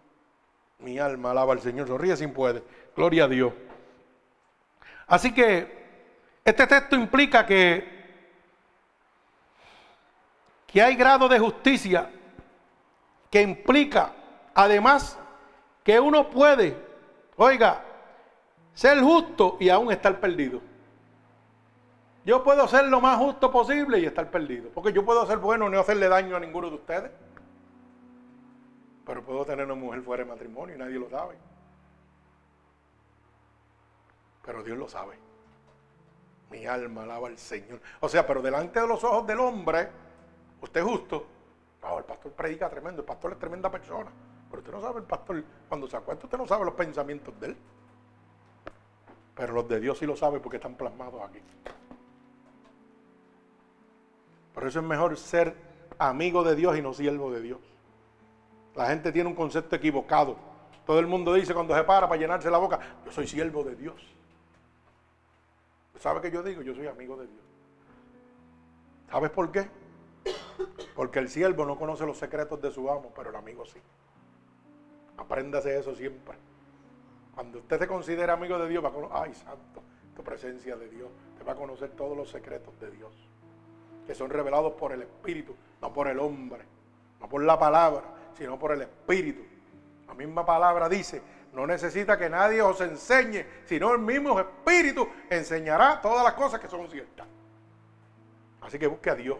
Mi 0.78 0.98
alma 0.98 1.30
alaba 1.30 1.52
al 1.52 1.60
Señor, 1.60 1.86
sonríe 1.88 2.16
sin 2.16 2.32
puede. 2.32 2.62
Gloria 2.94 3.24
a 3.24 3.28
Dios. 3.28 3.52
Así 5.06 5.32
que 5.32 5.86
este 6.44 6.66
texto 6.66 6.96
implica 6.96 7.46
que, 7.46 7.95
que 10.66 10.82
hay 10.82 10.96
grado 10.96 11.28
de 11.28 11.38
justicia 11.38 12.10
que 13.30 13.42
implica 13.42 14.12
además 14.54 15.18
que 15.84 16.00
uno 16.00 16.28
puede, 16.30 16.76
oiga, 17.36 17.84
ser 18.74 19.00
justo 19.00 19.56
y 19.60 19.68
aún 19.68 19.92
estar 19.92 20.18
perdido. 20.18 20.60
Yo 22.24 22.42
puedo 22.42 22.66
ser 22.66 22.86
lo 22.86 23.00
más 23.00 23.18
justo 23.18 23.52
posible 23.52 24.00
y 24.00 24.04
estar 24.04 24.28
perdido. 24.32 24.68
Porque 24.70 24.92
yo 24.92 25.04
puedo 25.04 25.24
ser 25.26 25.38
bueno 25.38 25.68
y 25.68 25.70
no 25.70 25.78
hacerle 25.78 26.08
daño 26.08 26.34
a 26.34 26.40
ninguno 26.40 26.68
de 26.68 26.74
ustedes. 26.74 27.12
Pero 29.06 29.24
puedo 29.24 29.44
tener 29.44 29.64
una 29.64 29.76
mujer 29.76 30.02
fuera 30.02 30.24
de 30.24 30.30
matrimonio 30.30 30.74
y 30.74 30.78
nadie 30.78 30.98
lo 30.98 31.08
sabe. 31.08 31.36
Pero 34.44 34.64
Dios 34.64 34.76
lo 34.76 34.88
sabe. 34.88 35.16
Mi 36.50 36.66
alma 36.66 37.04
alaba 37.04 37.28
al 37.28 37.38
Señor. 37.38 37.80
O 38.00 38.08
sea, 38.08 38.26
pero 38.26 38.42
delante 38.42 38.80
de 38.80 38.88
los 38.88 39.04
ojos 39.04 39.24
del 39.24 39.38
hombre, 39.38 39.88
usted 40.60 40.80
es 40.80 40.86
justo. 40.86 41.26
el 41.98 42.04
pastor 42.04 42.32
predica 42.32 42.68
tremendo. 42.68 43.02
El 43.02 43.06
pastor 43.06 43.32
es 43.32 43.38
tremenda 43.38 43.70
persona. 43.70 44.10
Pero 44.50 44.60
usted 44.60 44.72
no 44.72 44.80
sabe, 44.80 45.00
el 45.00 45.06
pastor, 45.06 45.44
cuando 45.68 45.88
se 45.88 45.96
acuesta, 45.96 46.26
usted 46.26 46.38
no 46.38 46.46
sabe 46.46 46.64
los 46.64 46.74
pensamientos 46.74 47.38
de 47.40 47.48
él. 47.48 47.56
Pero 49.34 49.52
los 49.52 49.68
de 49.68 49.80
Dios 49.80 49.98
sí 49.98 50.06
lo 50.06 50.16
sabe 50.16 50.40
porque 50.40 50.56
están 50.56 50.74
plasmados 50.74 51.20
aquí. 51.22 51.40
Por 54.54 54.66
eso 54.66 54.78
es 54.78 54.84
mejor 54.84 55.16
ser 55.18 55.54
amigo 55.98 56.42
de 56.42 56.56
Dios 56.56 56.76
y 56.78 56.82
no 56.82 56.94
siervo 56.94 57.30
de 57.30 57.42
Dios. 57.42 57.60
La 58.74 58.86
gente 58.86 59.12
tiene 59.12 59.28
un 59.28 59.34
concepto 59.34 59.76
equivocado. 59.76 60.36
Todo 60.86 61.00
el 61.00 61.06
mundo 61.06 61.34
dice 61.34 61.52
cuando 61.52 61.74
se 61.74 61.82
para 61.82 62.08
para 62.08 62.20
llenarse 62.20 62.50
la 62.50 62.58
boca, 62.58 62.78
yo 63.04 63.10
soy 63.10 63.26
siervo 63.26 63.64
de 63.64 63.74
Dios. 63.74 63.96
¿Sabe 65.98 66.20
qué 66.20 66.30
yo 66.30 66.42
digo? 66.42 66.62
Yo 66.62 66.74
soy 66.74 66.86
amigo 66.86 67.16
de 67.16 67.26
Dios. 67.26 67.42
¿Sabes 69.10 69.30
por 69.30 69.50
qué? 69.50 69.68
Porque 70.94 71.18
el 71.18 71.28
siervo 71.28 71.64
no 71.64 71.78
conoce 71.78 72.06
los 72.06 72.18
secretos 72.18 72.60
de 72.60 72.70
su 72.70 72.90
amo, 72.90 73.12
pero 73.14 73.30
el 73.30 73.36
amigo 73.36 73.64
sí. 73.64 73.78
Apréndase 75.16 75.78
eso 75.78 75.94
siempre. 75.94 76.36
Cuando 77.34 77.58
usted 77.58 77.78
se 77.78 77.86
considera 77.86 78.34
amigo 78.34 78.58
de 78.58 78.68
Dios, 78.68 78.84
va 78.84 78.88
a 78.88 78.92
conocer, 78.92 79.16
ay 79.20 79.34
santo, 79.34 79.82
tu 80.14 80.22
presencia 80.22 80.76
de 80.76 80.88
Dios, 80.88 81.10
te 81.36 81.44
va 81.44 81.52
a 81.52 81.56
conocer 81.56 81.90
todos 81.90 82.16
los 82.16 82.30
secretos 82.30 82.78
de 82.80 82.90
Dios 82.90 83.12
que 84.06 84.14
son 84.14 84.30
revelados 84.30 84.72
por 84.74 84.92
el 84.92 85.02
Espíritu, 85.02 85.54
no 85.82 85.92
por 85.92 86.08
el 86.08 86.18
hombre, 86.20 86.64
no 87.20 87.28
por 87.28 87.42
la 87.42 87.58
palabra, 87.58 88.04
sino 88.34 88.58
por 88.58 88.72
el 88.72 88.82
Espíritu. 88.82 89.42
La 90.06 90.14
misma 90.14 90.46
palabra 90.46 90.88
dice, 90.88 91.20
no 91.52 91.66
necesita 91.66 92.16
que 92.16 92.30
nadie 92.30 92.62
os 92.62 92.80
enseñe, 92.80 93.44
sino 93.64 93.92
el 93.92 93.98
mismo 93.98 94.38
Espíritu 94.38 95.08
enseñará 95.28 96.00
todas 96.00 96.24
las 96.24 96.34
cosas 96.34 96.60
que 96.60 96.68
son 96.68 96.88
ciertas. 96.88 97.26
Así 98.60 98.78
que 98.78 98.86
busque 98.86 99.10
a 99.10 99.14
Dios, 99.14 99.38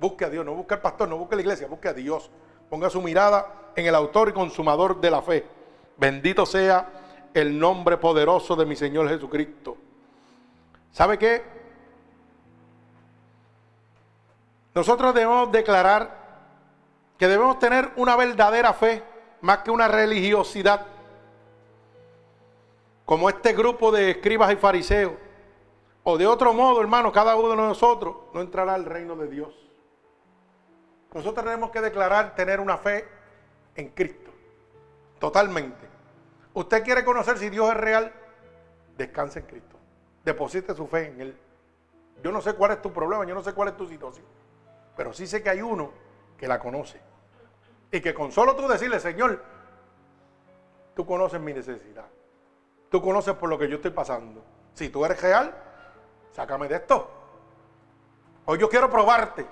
busque 0.00 0.24
a 0.24 0.30
Dios, 0.30 0.44
no 0.44 0.54
busque 0.54 0.74
al 0.74 0.80
pastor, 0.80 1.08
no 1.08 1.18
busque 1.18 1.34
a 1.34 1.36
la 1.36 1.42
iglesia, 1.42 1.68
busque 1.68 1.88
a 1.88 1.92
Dios. 1.92 2.30
Ponga 2.68 2.88
su 2.88 3.02
mirada 3.02 3.72
en 3.76 3.86
el 3.86 3.94
autor 3.94 4.30
y 4.30 4.32
consumador 4.32 5.00
de 5.00 5.10
la 5.10 5.22
fe. 5.22 5.46
Bendito 5.96 6.46
sea 6.46 6.88
el 7.34 7.58
nombre 7.58 7.98
poderoso 7.98 8.56
de 8.56 8.64
mi 8.64 8.74
Señor 8.74 9.08
Jesucristo. 9.08 9.76
¿Sabe 10.90 11.18
qué? 11.18 11.44
Nosotros 14.74 15.14
debemos 15.14 15.52
declarar 15.52 16.18
que 17.18 17.28
debemos 17.28 17.58
tener 17.58 17.90
una 17.96 18.16
verdadera 18.16 18.72
fe 18.72 19.02
más 19.42 19.58
que 19.58 19.70
una 19.70 19.88
religiosidad. 19.88 20.86
Como 23.04 23.28
este 23.28 23.52
grupo 23.52 23.92
de 23.92 24.12
escribas 24.12 24.52
y 24.52 24.56
fariseos. 24.56 25.12
O 26.02 26.16
de 26.16 26.26
otro 26.26 26.54
modo, 26.54 26.80
hermano, 26.80 27.12
cada 27.12 27.36
uno 27.36 27.50
de 27.50 27.56
nosotros 27.56 28.16
no 28.32 28.40
entrará 28.40 28.74
al 28.74 28.86
reino 28.86 29.16
de 29.16 29.28
Dios. 29.28 29.59
Nosotros 31.12 31.44
tenemos 31.44 31.70
que 31.70 31.80
declarar 31.80 32.34
tener 32.34 32.60
una 32.60 32.78
fe 32.78 33.06
en 33.74 33.88
Cristo. 33.90 34.30
Totalmente. 35.18 35.88
Usted 36.54 36.82
quiere 36.82 37.04
conocer 37.04 37.38
si 37.38 37.50
Dios 37.50 37.68
es 37.70 37.76
real, 37.76 38.12
descanse 38.96 39.40
en 39.40 39.46
Cristo. 39.46 39.76
Deposite 40.24 40.74
su 40.74 40.86
fe 40.86 41.08
en 41.08 41.20
Él. 41.20 41.38
Yo 42.22 42.30
no 42.32 42.40
sé 42.40 42.54
cuál 42.54 42.72
es 42.72 42.82
tu 42.82 42.92
problema, 42.92 43.24
yo 43.24 43.34
no 43.34 43.42
sé 43.42 43.52
cuál 43.52 43.68
es 43.68 43.76
tu 43.76 43.86
situación. 43.86 44.26
Pero 44.96 45.12
sí 45.12 45.26
sé 45.26 45.42
que 45.42 45.50
hay 45.50 45.62
uno 45.62 45.92
que 46.36 46.46
la 46.46 46.58
conoce. 46.58 47.00
Y 47.90 48.00
que 48.00 48.14
con 48.14 48.30
solo 48.30 48.54
tú 48.54 48.68
decirle, 48.68 49.00
Señor, 49.00 49.42
tú 50.94 51.06
conoces 51.06 51.40
mi 51.40 51.52
necesidad. 51.52 52.06
Tú 52.90 53.00
conoces 53.02 53.34
por 53.34 53.48
lo 53.48 53.58
que 53.58 53.68
yo 53.68 53.76
estoy 53.76 53.92
pasando. 53.92 54.44
Si 54.74 54.88
tú 54.88 55.04
eres 55.04 55.20
real, 55.20 55.54
sácame 56.32 56.68
de 56.68 56.76
esto. 56.76 57.10
Hoy 58.46 58.58
yo 58.58 58.68
quiero 58.68 58.90
probarte. 58.90 59.46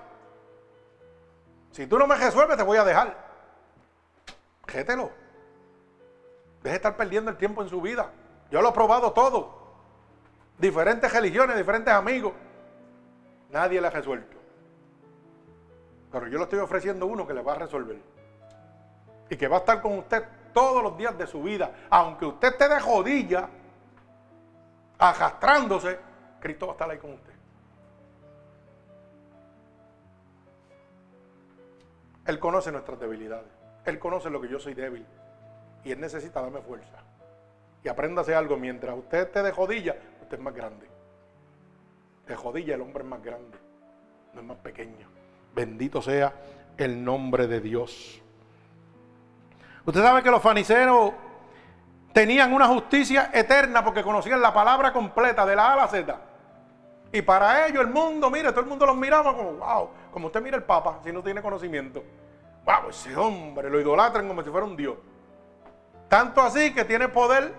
Si 1.71 1.87
tú 1.87 1.97
no 1.97 2.07
me 2.07 2.15
resuelves, 2.15 2.57
te 2.57 2.63
voy 2.63 2.77
a 2.77 2.83
dejar. 2.83 3.15
Gételo. 4.67 5.11
Deje 6.63 6.71
de 6.71 6.75
estar 6.75 6.97
perdiendo 6.97 7.31
el 7.31 7.37
tiempo 7.37 7.61
en 7.61 7.69
su 7.69 7.81
vida. 7.81 8.11
Yo 8.51 8.61
lo 8.61 8.69
he 8.69 8.73
probado 8.73 9.11
todo. 9.13 9.59
Diferentes 10.57 11.11
religiones, 11.11 11.55
diferentes 11.55 11.93
amigos. 11.93 12.33
Nadie 13.49 13.79
le 13.79 13.87
ha 13.87 13.91
resuelto. 13.91 14.37
Pero 16.11 16.27
yo 16.27 16.37
le 16.37 16.43
estoy 16.43 16.59
ofreciendo 16.59 17.05
uno 17.05 17.25
que 17.25 17.33
le 17.33 17.41
va 17.41 17.53
a 17.53 17.55
resolver. 17.55 18.01
Y 19.29 19.37
que 19.37 19.47
va 19.47 19.57
a 19.57 19.59
estar 19.59 19.81
con 19.81 19.97
usted 19.99 20.23
todos 20.53 20.83
los 20.83 20.97
días 20.97 21.17
de 21.17 21.27
su 21.27 21.41
vida. 21.41 21.71
Aunque 21.89 22.25
usted 22.25 22.49
esté 22.49 22.67
de 22.67 22.79
jodilla, 22.79 23.47
arrastrándose, 24.97 25.99
Cristo 26.39 26.67
va 26.67 26.73
a 26.73 26.75
estar 26.75 26.89
ahí 26.89 26.97
con 26.97 27.13
usted. 27.13 27.28
Él 32.29 32.37
conoce 32.37 32.71
nuestras 32.71 32.99
debilidades. 32.99 33.47
Él 33.85 33.97
conoce 33.97 34.29
lo 34.29 34.39
que 34.39 34.47
yo 34.47 34.59
soy 34.59 34.75
débil. 34.75 35.03
Y 35.83 35.91
Él 35.91 35.99
necesita 35.99 36.39
darme 36.41 36.61
fuerza. 36.61 36.99
Y 37.83 37.87
apréndase 37.87 38.35
algo. 38.35 38.55
Mientras 38.55 38.95
usted 38.95 39.21
esté 39.21 39.41
de 39.41 39.51
jodilla, 39.51 39.95
usted 40.21 40.37
es 40.37 40.43
más 40.43 40.53
grande. 40.53 40.87
De 42.27 42.35
jodilla 42.35 42.75
el 42.75 42.81
hombre 42.81 43.03
es 43.03 43.09
más 43.09 43.23
grande. 43.23 43.57
No 44.35 44.41
es 44.41 44.45
más 44.45 44.57
pequeño. 44.57 45.07
Bendito 45.55 46.03
sea 46.03 46.31
el 46.77 47.03
nombre 47.03 47.47
de 47.47 47.61
Dios. 47.61 48.21
Usted 49.83 50.01
sabe 50.01 50.21
que 50.21 50.29
los 50.29 50.43
fariseos 50.43 51.13
tenían 52.13 52.53
una 52.53 52.67
justicia 52.67 53.31
eterna 53.33 53.83
porque 53.83 54.03
conocían 54.03 54.39
la 54.39 54.53
palabra 54.53 54.93
completa 54.93 55.47
de 55.47 55.55
la 55.55 55.69
A 55.69 55.73
a 55.73 55.77
la 55.77 55.87
Z. 55.87 56.28
Y 57.11 57.21
para 57.21 57.67
ellos 57.67 57.81
el 57.81 57.87
mundo, 57.87 58.29
mire, 58.29 58.49
todo 58.51 58.61
el 58.61 58.67
mundo 58.67 58.85
los 58.85 58.95
miraba 58.95 59.35
como, 59.35 59.53
wow, 59.53 59.89
como 60.11 60.27
usted 60.27 60.41
mira 60.41 60.57
el 60.57 60.63
Papa 60.63 60.99
si 61.03 61.11
no 61.11 61.23
tiene 61.23 61.41
conocimiento. 61.41 62.03
Wow, 62.65 62.89
ese 62.89 63.15
hombre 63.15 63.69
lo 63.69 63.79
idolatran 63.79 64.27
como 64.27 64.43
si 64.43 64.49
fuera 64.49 64.65
un 64.65 64.75
Dios. 64.75 64.95
Tanto 66.07 66.41
así 66.41 66.73
que 66.73 66.85
tiene 66.85 67.07
poder 67.07 67.51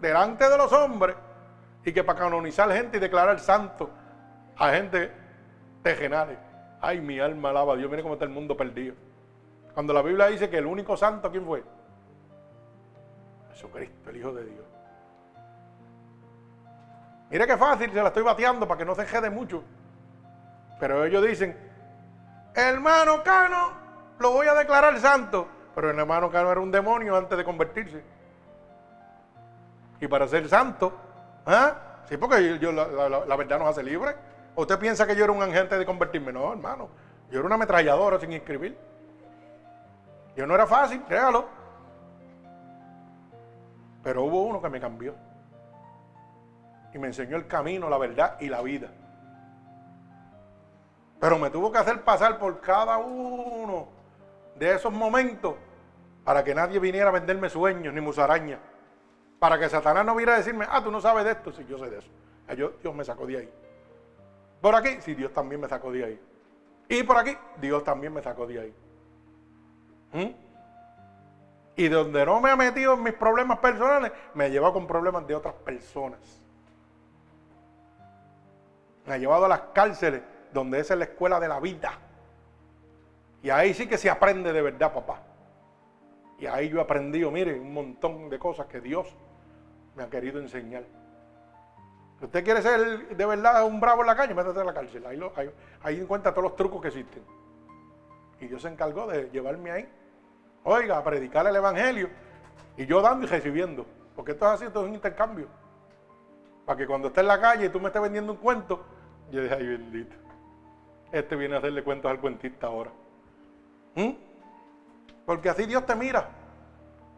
delante 0.00 0.48
de 0.48 0.56
los 0.56 0.72
hombres 0.72 1.16
y 1.84 1.92
que 1.92 2.02
para 2.02 2.18
canonizar 2.18 2.70
gente 2.72 2.96
y 2.96 3.00
declarar 3.00 3.38
santo 3.38 3.90
a 4.56 4.70
gente 4.70 5.12
tejenales. 5.82 6.38
Ay, 6.80 7.00
mi 7.00 7.20
alma 7.20 7.50
alaba 7.50 7.74
a 7.74 7.76
Dios. 7.76 7.90
Mire 7.90 8.02
cómo 8.02 8.14
está 8.14 8.24
el 8.24 8.30
mundo 8.30 8.56
perdido. 8.56 8.94
Cuando 9.74 9.92
la 9.92 10.02
Biblia 10.02 10.26
dice 10.26 10.50
que 10.50 10.58
el 10.58 10.66
único 10.66 10.96
santo, 10.96 11.30
¿quién 11.30 11.44
fue? 11.44 11.62
Jesucristo, 13.52 14.10
el 14.10 14.16
Hijo 14.16 14.32
de 14.32 14.44
Dios. 14.44 14.71
Mire 17.32 17.46
qué 17.46 17.56
fácil, 17.56 17.90
se 17.90 18.02
la 18.02 18.08
estoy 18.08 18.22
bateando 18.22 18.68
para 18.68 18.76
que 18.76 18.84
no 18.84 18.94
se 18.94 19.06
jede 19.06 19.30
mucho. 19.30 19.64
Pero 20.78 21.02
ellos 21.06 21.26
dicen, 21.26 21.56
hermano 22.54 23.22
Cano, 23.22 23.72
lo 24.18 24.32
voy 24.32 24.48
a 24.48 24.54
declarar 24.54 24.98
santo. 24.98 25.48
Pero 25.74 25.90
el 25.90 25.98
hermano 25.98 26.30
Cano 26.30 26.52
era 26.52 26.60
un 26.60 26.70
demonio 26.70 27.16
antes 27.16 27.38
de 27.38 27.42
convertirse. 27.42 28.04
Y 29.98 30.06
para 30.08 30.28
ser 30.28 30.46
santo, 30.46 30.92
¿ah? 31.46 32.02
Sí, 32.06 32.18
porque 32.18 32.58
yo, 32.58 32.70
la, 32.70 33.36
verdad 33.36 33.60
nos 33.60 33.68
hace 33.68 33.82
libre. 33.82 34.14
¿Usted 34.54 34.78
piensa 34.78 35.06
que 35.06 35.16
yo 35.16 35.24
era 35.24 35.32
un 35.32 35.42
agente 35.42 35.78
de 35.78 35.86
convertirme? 35.86 36.34
No, 36.34 36.52
hermano. 36.52 36.90
Yo 37.30 37.38
era 37.38 37.46
una 37.46 37.54
ametralladora 37.54 38.20
sin 38.20 38.32
escribir. 38.32 38.76
Yo 40.36 40.46
no 40.46 40.54
era 40.54 40.66
fácil, 40.66 41.02
créalo. 41.04 41.46
Pero 44.02 44.24
hubo 44.24 44.42
uno 44.42 44.60
que 44.60 44.68
me 44.68 44.78
cambió. 44.78 45.14
Y 46.92 46.98
me 46.98 47.08
enseñó 47.08 47.36
el 47.36 47.46
camino, 47.46 47.88
la 47.88 47.98
verdad 47.98 48.36
y 48.40 48.48
la 48.48 48.62
vida. 48.62 48.90
Pero 51.20 51.38
me 51.38 51.50
tuvo 51.50 51.70
que 51.70 51.78
hacer 51.78 52.02
pasar 52.02 52.38
por 52.38 52.60
cada 52.60 52.98
uno 52.98 53.88
de 54.56 54.74
esos 54.74 54.92
momentos 54.92 55.54
para 56.24 56.42
que 56.42 56.54
nadie 56.54 56.78
viniera 56.78 57.08
a 57.08 57.12
venderme 57.12 57.48
sueños 57.48 57.94
ni 57.94 58.00
musarañas. 58.00 58.58
Para 59.38 59.58
que 59.58 59.68
Satanás 59.68 60.04
no 60.04 60.12
viniera 60.14 60.34
a 60.34 60.38
decirme, 60.38 60.66
ah, 60.68 60.82
tú 60.82 60.90
no 60.90 61.00
sabes 61.00 61.24
de 61.24 61.32
esto, 61.32 61.52
si 61.52 61.64
yo 61.64 61.78
sé 61.78 61.90
de 61.90 61.98
eso. 61.98 62.10
Dios 62.56 62.94
me 62.94 63.04
sacó 63.04 63.26
de 63.26 63.38
ahí. 63.38 63.52
Por 64.60 64.74
aquí, 64.74 64.98
sí, 65.00 65.14
Dios 65.14 65.32
también 65.32 65.60
me 65.60 65.68
sacó 65.68 65.90
de 65.90 66.04
ahí. 66.04 66.20
Y 66.88 67.02
por 67.04 67.16
aquí, 67.16 67.36
Dios 67.60 67.82
también 67.82 68.12
me 68.12 68.22
sacó 68.22 68.46
de 68.46 68.60
ahí. 68.60 68.74
¿Mm? 70.12 70.34
Y 71.76 71.88
donde 71.88 72.26
no 72.26 72.40
me 72.40 72.50
ha 72.50 72.56
metido 72.56 72.94
en 72.94 73.02
mis 73.02 73.14
problemas 73.14 73.58
personales, 73.58 74.12
me 74.34 74.44
ha 74.44 74.48
llevado 74.48 74.74
con 74.74 74.86
problemas 74.86 75.26
de 75.26 75.34
otras 75.34 75.54
personas. 75.54 76.41
Me 79.06 79.14
ha 79.14 79.18
llevado 79.18 79.46
a 79.46 79.48
las 79.48 79.60
cárceles 79.72 80.22
donde 80.52 80.80
esa 80.80 80.94
es 80.94 80.98
la 80.98 81.04
escuela 81.04 81.40
de 81.40 81.48
la 81.48 81.60
vida. 81.60 81.92
Y 83.42 83.50
ahí 83.50 83.74
sí 83.74 83.88
que 83.88 83.98
se 83.98 84.08
aprende 84.08 84.52
de 84.52 84.62
verdad, 84.62 84.92
papá. 84.92 85.22
Y 86.38 86.46
ahí 86.46 86.68
yo 86.68 86.78
he 86.78 86.82
aprendido, 86.82 87.30
mire, 87.30 87.58
un 87.58 87.72
montón 87.72 88.28
de 88.28 88.38
cosas 88.38 88.66
que 88.66 88.80
Dios 88.80 89.14
me 89.94 90.02
ha 90.02 90.10
querido 90.10 90.40
enseñar. 90.40 90.84
Si 92.18 92.24
usted 92.24 92.44
quiere 92.44 92.62
ser 92.62 93.08
de 93.16 93.26
verdad 93.26 93.64
un 93.64 93.80
bravo 93.80 94.02
en 94.02 94.06
la 94.06 94.16
calle, 94.16 94.34
métete 94.34 94.60
a 94.60 94.64
la 94.64 94.74
cárcel. 94.74 95.04
Ahí, 95.06 95.20
ahí, 95.36 95.50
ahí 95.82 96.00
encuentra 96.00 96.32
todos 96.32 96.44
los 96.44 96.56
trucos 96.56 96.80
que 96.80 96.88
existen. 96.88 97.24
Y 98.40 98.46
Dios 98.46 98.62
se 98.62 98.68
encargó 98.68 99.06
de 99.06 99.28
llevarme 99.30 99.70
ahí. 99.70 99.88
Oiga, 100.64 100.98
a 100.98 101.04
predicar 101.04 101.46
el 101.46 101.56
evangelio. 101.56 102.08
Y 102.76 102.86
yo 102.86 103.00
dando 103.00 103.26
y 103.26 103.28
recibiendo. 103.28 103.86
Porque 104.14 104.32
esto 104.32 104.46
es 104.46 104.52
así, 104.52 104.64
esto 104.66 104.82
es 104.82 104.88
un 104.88 104.94
intercambio. 104.94 105.48
Para 106.64 106.76
que 106.76 106.86
cuando 106.86 107.08
esté 107.08 107.20
en 107.20 107.26
la 107.26 107.40
calle 107.40 107.66
y 107.66 107.68
tú 107.68 107.80
me 107.80 107.88
estés 107.88 108.02
vendiendo 108.02 108.32
un 108.32 108.38
cuento, 108.38 108.84
yo 109.32 109.42
dije, 109.42 109.54
ay 109.54 109.66
bendito. 109.66 110.14
Este 111.10 111.36
viene 111.36 111.56
a 111.56 111.58
hacerle 111.58 111.82
cuentos 111.82 112.10
al 112.10 112.20
cuentista 112.20 112.66
ahora. 112.66 112.92
¿Mm? 113.94 114.10
Porque 115.26 115.48
así 115.48 115.66
Dios 115.66 115.84
te 115.86 115.94
mira. 115.94 116.28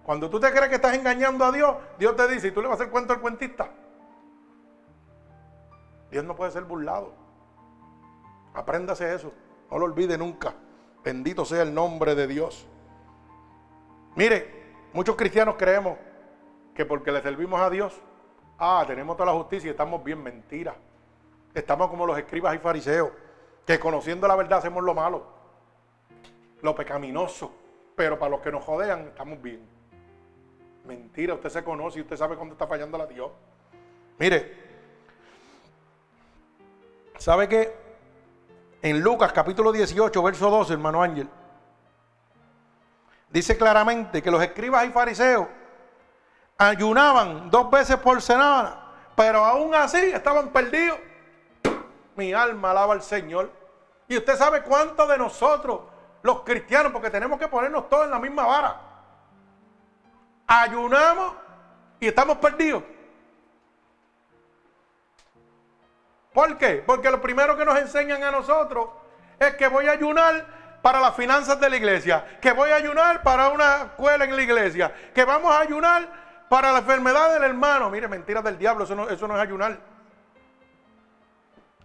Cuando 0.04 0.30
tú 0.30 0.38
te 0.38 0.50
crees 0.50 0.68
que 0.68 0.76
estás 0.76 0.94
engañando 0.94 1.44
a 1.44 1.52
Dios, 1.52 1.76
Dios 1.98 2.14
te 2.14 2.28
dice, 2.28 2.48
¿y 2.48 2.50
tú 2.52 2.62
le 2.62 2.68
vas 2.68 2.78
a 2.78 2.82
hacer 2.82 2.92
cuento 2.92 3.12
al 3.12 3.20
cuentista? 3.20 3.68
Dios 6.10 6.24
no 6.24 6.36
puede 6.36 6.52
ser 6.52 6.64
burlado. 6.64 7.12
Apréndase 8.54 9.12
eso. 9.12 9.32
No 9.70 9.78
lo 9.78 9.86
olvide 9.86 10.16
nunca. 10.16 10.54
Bendito 11.02 11.44
sea 11.44 11.62
el 11.62 11.74
nombre 11.74 12.14
de 12.14 12.28
Dios. 12.28 12.68
Mire, 14.14 14.74
muchos 14.92 15.16
cristianos 15.16 15.56
creemos 15.58 15.98
que 16.74 16.84
porque 16.84 17.10
le 17.10 17.20
servimos 17.22 17.60
a 17.60 17.70
Dios, 17.70 18.00
ah, 18.58 18.84
tenemos 18.86 19.16
toda 19.16 19.32
la 19.32 19.38
justicia 19.38 19.68
y 19.68 19.70
estamos 19.70 20.04
bien. 20.04 20.22
Mentira. 20.22 20.76
Estamos 21.54 21.88
como 21.88 22.04
los 22.04 22.18
escribas 22.18 22.54
y 22.56 22.58
fariseos 22.58 23.10
que 23.64 23.78
conociendo 23.78 24.26
la 24.26 24.36
verdad 24.36 24.58
hacemos 24.58 24.82
lo 24.82 24.92
malo, 24.92 25.24
lo 26.60 26.74
pecaminoso, 26.74 27.54
pero 27.94 28.18
para 28.18 28.30
los 28.30 28.40
que 28.40 28.50
nos 28.50 28.64
jodean 28.64 29.06
estamos 29.06 29.40
bien. 29.40 29.66
Mentira, 30.84 31.34
usted 31.34 31.48
se 31.48 31.64
conoce 31.64 31.98
y 31.98 32.02
usted 32.02 32.16
sabe 32.16 32.36
cuándo 32.36 32.54
está 32.54 32.66
fallando 32.66 32.98
la 32.98 33.06
Dios. 33.06 33.30
Mire, 34.18 34.54
¿sabe 37.16 37.48
qué? 37.48 37.74
En 38.82 39.00
Lucas 39.00 39.32
capítulo 39.32 39.72
18, 39.72 40.22
verso 40.22 40.50
12, 40.50 40.72
hermano 40.74 41.02
Ángel, 41.02 41.28
dice 43.30 43.56
claramente 43.56 44.20
que 44.20 44.30
los 44.30 44.42
escribas 44.42 44.84
y 44.86 44.90
fariseos 44.90 45.46
ayunaban 46.58 47.48
dos 47.48 47.70
veces 47.70 47.96
por 47.96 48.20
semana, 48.20 48.92
pero 49.16 49.42
aún 49.44 49.74
así 49.74 49.98
estaban 49.98 50.50
perdidos 50.50 50.98
mi 52.16 52.32
alma 52.32 52.70
alaba 52.70 52.94
al 52.94 53.02
Señor. 53.02 53.50
Y 54.08 54.16
usted 54.16 54.36
sabe 54.36 54.62
cuántos 54.62 55.08
de 55.08 55.18
nosotros, 55.18 55.80
los 56.22 56.42
cristianos, 56.42 56.92
porque 56.92 57.10
tenemos 57.10 57.38
que 57.38 57.48
ponernos 57.48 57.88
todos 57.88 58.04
en 58.04 58.10
la 58.10 58.18
misma 58.18 58.46
vara, 58.46 58.80
ayunamos 60.46 61.34
y 62.00 62.08
estamos 62.08 62.38
perdidos. 62.38 62.82
¿Por 66.32 66.58
qué? 66.58 66.82
Porque 66.84 67.10
lo 67.10 67.20
primero 67.20 67.56
que 67.56 67.64
nos 67.64 67.78
enseñan 67.78 68.22
a 68.24 68.30
nosotros 68.30 68.88
es 69.38 69.54
que 69.54 69.68
voy 69.68 69.86
a 69.86 69.92
ayunar 69.92 70.44
para 70.82 71.00
las 71.00 71.14
finanzas 71.14 71.58
de 71.60 71.70
la 71.70 71.76
iglesia, 71.76 72.38
que 72.42 72.52
voy 72.52 72.70
a 72.70 72.76
ayunar 72.76 73.22
para 73.22 73.48
una 73.48 73.84
escuela 73.84 74.24
en 74.24 74.36
la 74.36 74.42
iglesia, 74.42 74.92
que 75.14 75.24
vamos 75.24 75.50
a 75.50 75.60
ayunar 75.60 76.08
para 76.48 76.72
la 76.72 76.80
enfermedad 76.80 77.32
del 77.32 77.44
hermano. 77.44 77.88
Mire, 77.88 78.08
mentiras 78.08 78.44
del 78.44 78.58
diablo, 78.58 78.84
eso 78.84 78.94
no, 78.94 79.08
eso 79.08 79.26
no 79.26 79.36
es 79.36 79.40
ayunar. 79.40 79.78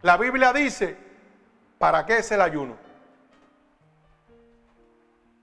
La 0.02 0.16
Biblia 0.18 0.54
dice, 0.54 0.97
¿para 1.78 2.06
qué 2.06 2.18
es 2.18 2.32
el 2.32 2.41
ayuno? 2.41 2.78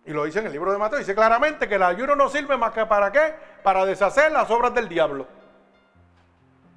Y 0.06 0.12
lo 0.12 0.24
dice 0.24 0.38
en 0.38 0.46
el 0.46 0.52
libro 0.52 0.72
de 0.72 0.78
Mateo, 0.78 0.98
dice 0.98 1.14
claramente 1.14 1.68
que 1.68 1.74
el 1.74 1.82
ayuno 1.82 2.14
no 2.14 2.28
sirve 2.28 2.56
más 2.56 2.72
que 2.72 2.86
para 2.86 3.10
qué? 3.10 3.34
Para 3.62 3.84
deshacer 3.84 4.30
las 4.30 4.50
obras 4.50 4.72
del 4.72 4.88
diablo. 4.88 5.26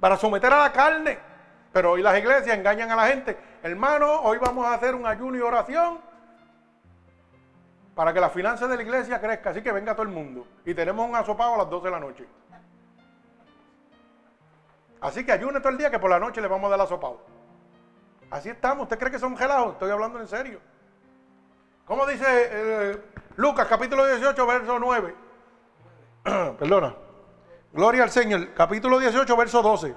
Para 0.00 0.16
someter 0.16 0.52
a 0.52 0.58
la 0.58 0.72
carne. 0.72 1.18
Pero 1.72 1.92
hoy 1.92 2.02
las 2.02 2.18
iglesias 2.18 2.58
engañan 2.58 2.90
a 2.90 2.96
la 2.96 3.06
gente. 3.06 3.38
Hermano, 3.62 4.22
hoy 4.22 4.38
vamos 4.38 4.66
a 4.66 4.74
hacer 4.74 4.94
un 4.94 5.06
ayuno 5.06 5.38
y 5.38 5.40
oración 5.40 6.00
para 7.94 8.12
que 8.12 8.20
la 8.20 8.30
finanza 8.30 8.66
de 8.66 8.76
la 8.76 8.82
iglesia 8.82 9.20
crezca. 9.20 9.50
Así 9.50 9.62
que 9.62 9.70
venga 9.70 9.94
todo 9.94 10.02
el 10.02 10.08
mundo. 10.08 10.46
Y 10.64 10.74
tenemos 10.74 11.08
un 11.08 11.14
asopado 11.14 11.54
a 11.54 11.58
las 11.58 11.70
12 11.70 11.84
de 11.84 11.90
la 11.90 12.00
noche. 12.00 12.26
Así 15.00 15.24
que 15.24 15.32
ayune 15.32 15.60
todo 15.60 15.70
el 15.70 15.78
día 15.78 15.90
que 15.90 16.00
por 16.00 16.10
la 16.10 16.18
noche 16.18 16.40
le 16.40 16.48
vamos 16.48 16.66
a 16.66 16.70
dar 16.76 16.80
asopado. 16.80 17.20
Así 18.30 18.48
estamos. 18.48 18.84
¿Usted 18.84 18.98
cree 18.98 19.10
que 19.10 19.18
son 19.18 19.36
gelados? 19.36 19.72
Estoy 19.72 19.90
hablando 19.90 20.20
en 20.20 20.28
serio. 20.28 20.60
¿Cómo 21.84 22.06
dice 22.06 22.24
eh, 22.28 23.02
Lucas 23.36 23.66
capítulo 23.66 24.06
18, 24.06 24.46
verso 24.46 24.78
9? 24.78 25.14
Perdona. 26.58 26.94
Gloria 27.72 28.04
al 28.04 28.10
Señor. 28.10 28.54
Capítulo 28.54 29.00
18, 29.00 29.36
verso 29.36 29.62
12. 29.62 29.94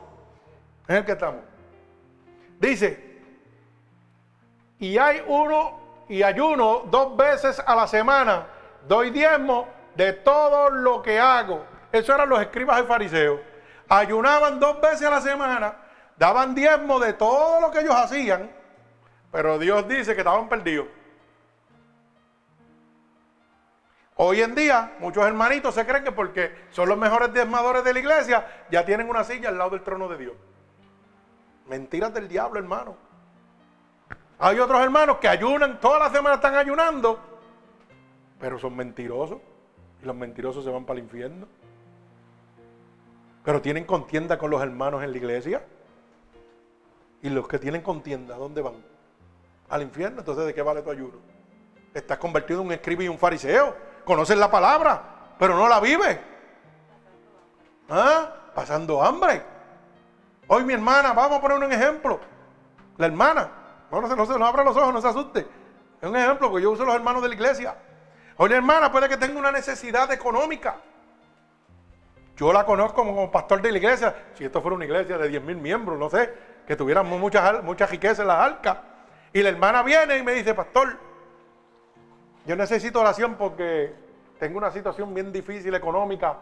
Es 0.88 0.96
el 0.96 1.06
que 1.06 1.12
estamos. 1.12 1.42
Dice, 2.60 3.22
y 4.80 4.98
hay 4.98 5.24
uno 5.28 5.80
y 6.10 6.24
ayuno 6.24 6.84
dos 6.90 7.16
veces 7.16 7.62
a 7.64 7.76
la 7.76 7.88
semana. 7.88 8.48
Doy 8.88 9.12
diezmo 9.12 9.68
de 9.96 10.14
todo 10.14 10.72
lo 10.72 11.04
que 11.04 11.20
hago. 11.20 11.66
Eso 11.92 12.16
eran 12.16 12.30
los 12.30 12.42
escribas 12.42 12.82
y 12.82 12.88
fariseos. 12.88 13.40
Ayunaban 13.88 14.60
dos 14.60 14.82
veces 14.82 15.04
a 15.04 15.12
la 15.12 15.22
semana 15.22 15.83
daban 16.18 16.56
diezmo 16.56 17.00
de 17.00 17.14
todo 17.14 17.62
lo 17.62 17.72
que 17.72 17.80
ellos 17.80 17.96
hacían, 17.96 18.50
pero 19.32 19.58
Dios 19.58 19.88
dice 19.88 20.14
que 20.14 20.22
estaban 20.22 20.48
perdidos. 20.50 20.88
Hoy 24.16 24.42
en 24.42 24.54
día, 24.54 24.94
muchos 25.00 25.26
hermanitos 25.26 25.74
se 25.74 25.86
creen 25.86 26.04
que 26.04 26.12
porque 26.12 26.54
son 26.70 26.88
los 26.88 26.98
mejores 26.98 27.34
diezmadores 27.34 27.84
de 27.84 27.94
la 27.94 28.00
iglesia, 28.00 28.66
ya 28.70 28.86
tienen 28.86 29.10
una 29.10 29.24
silla 29.24 29.50
al 29.50 29.58
lado 29.58 29.72
del 29.72 29.82
trono 29.82 30.08
de 30.08 30.18
Dios. 30.18 30.34
Mentiras 31.68 32.14
del 32.14 32.28
diablo, 32.28 32.60
hermano. 32.60 32.96
Hay 34.38 34.60
otros 34.60 34.82
hermanos 34.82 35.18
que 35.18 35.28
ayunan, 35.28 35.80
toda 35.80 36.00
la 36.00 36.10
semana 36.10 36.36
están 36.36 36.56
ayunando, 36.56 37.20
pero 38.40 38.60
son 38.60 38.76
mentirosos. 38.76 39.40
Y 40.02 40.06
los 40.06 40.16
mentirosos 40.16 40.64
se 40.64 40.70
van 40.70 40.86
para 40.86 41.00
el 41.00 41.06
infierno. 41.06 41.48
Pero 43.44 43.62
tienen 43.62 43.86
contienda 43.86 44.38
con 44.38 44.52
los 44.52 44.62
hermanos 44.62 45.04
en 45.04 45.12
la 45.12 45.18
iglesia. 45.18 45.64
Y 47.24 47.30
los 47.30 47.48
que 47.48 47.58
tienen 47.58 47.82
contienda, 47.82 48.36
¿dónde 48.36 48.62
van? 48.62 48.76
Al 49.70 49.82
infierno. 49.82 50.20
Entonces, 50.20 50.46
¿de 50.46 50.54
qué 50.54 50.62
vale 50.62 50.82
tu 50.82 50.92
ayuno? 50.92 51.20
Estás 51.94 52.18
convertido 52.18 52.60
en 52.60 52.68
un 52.68 52.74
escriba 52.74 53.02
y 53.02 53.08
un 53.08 53.18
fariseo. 53.18 53.76
Conoces 54.04 54.38
la 54.38 54.52
palabra, 54.52 55.36
pero 55.40 55.56
no 55.56 55.70
la 55.70 55.80
vives. 55.80 56.20
¿Ah? 57.90 58.30
Pasando 58.54 59.02
hambre. 59.02 59.42
Hoy 60.48 60.66
mi 60.66 60.74
hermana, 60.74 61.14
vamos 61.14 61.38
a 61.38 61.42
poner 61.42 61.58
un 61.58 61.72
ejemplo. 61.72 62.20
La 62.98 63.06
hermana, 63.06 63.50
no, 63.90 64.02
no, 64.02 64.16
no, 64.16 64.38
no 64.38 64.46
abra 64.46 64.66
los 64.66 64.76
ojos, 64.76 64.94
no 64.94 65.02
se 65.02 65.08
asuste. 65.08 65.48
Es 66.02 66.10
un 66.10 66.18
ejemplo 66.18 66.54
que 66.54 66.62
yo 66.62 66.72
uso 66.72 66.84
los 66.84 66.94
hermanos 66.94 67.22
de 67.22 67.30
la 67.30 67.36
iglesia. 67.36 67.74
Hoy 68.36 68.50
la 68.50 68.58
hermana 68.58 68.92
puede 68.92 69.08
que 69.08 69.16
tenga 69.16 69.40
una 69.40 69.52
necesidad 69.52 70.12
económica. 70.12 70.76
Yo 72.36 72.52
la 72.52 72.66
conozco 72.66 73.06
como 73.06 73.32
pastor 73.32 73.62
de 73.62 73.72
la 73.72 73.78
iglesia. 73.78 74.14
Si 74.34 74.44
esto 74.44 74.62
fuera 74.62 74.76
una 74.76 74.84
iglesia 74.84 75.18
de 75.18 75.30
10 75.30 75.44
mil 75.44 75.56
miembros, 75.56 75.98
no 75.98 76.10
sé, 76.10 76.34
que 76.68 76.76
tuviéramos 76.76 77.20
mucha, 77.20 77.62
mucha 77.62 77.86
riqueza 77.86 78.22
en 78.22 78.28
las 78.28 78.40
arcas. 78.40 78.78
Y 79.32 79.42
la 79.42 79.50
hermana 79.50 79.84
viene 79.84 80.18
y 80.18 80.24
me 80.24 80.34
dice, 80.34 80.54
pastor, 80.54 80.98
yo 82.46 82.56
necesito 82.56 83.02
oración 83.02 83.36
porque 83.36 83.94
tengo 84.40 84.58
una 84.58 84.72
situación 84.72 85.14
bien 85.14 85.32
difícil 85.32 85.74
económica 85.74 86.38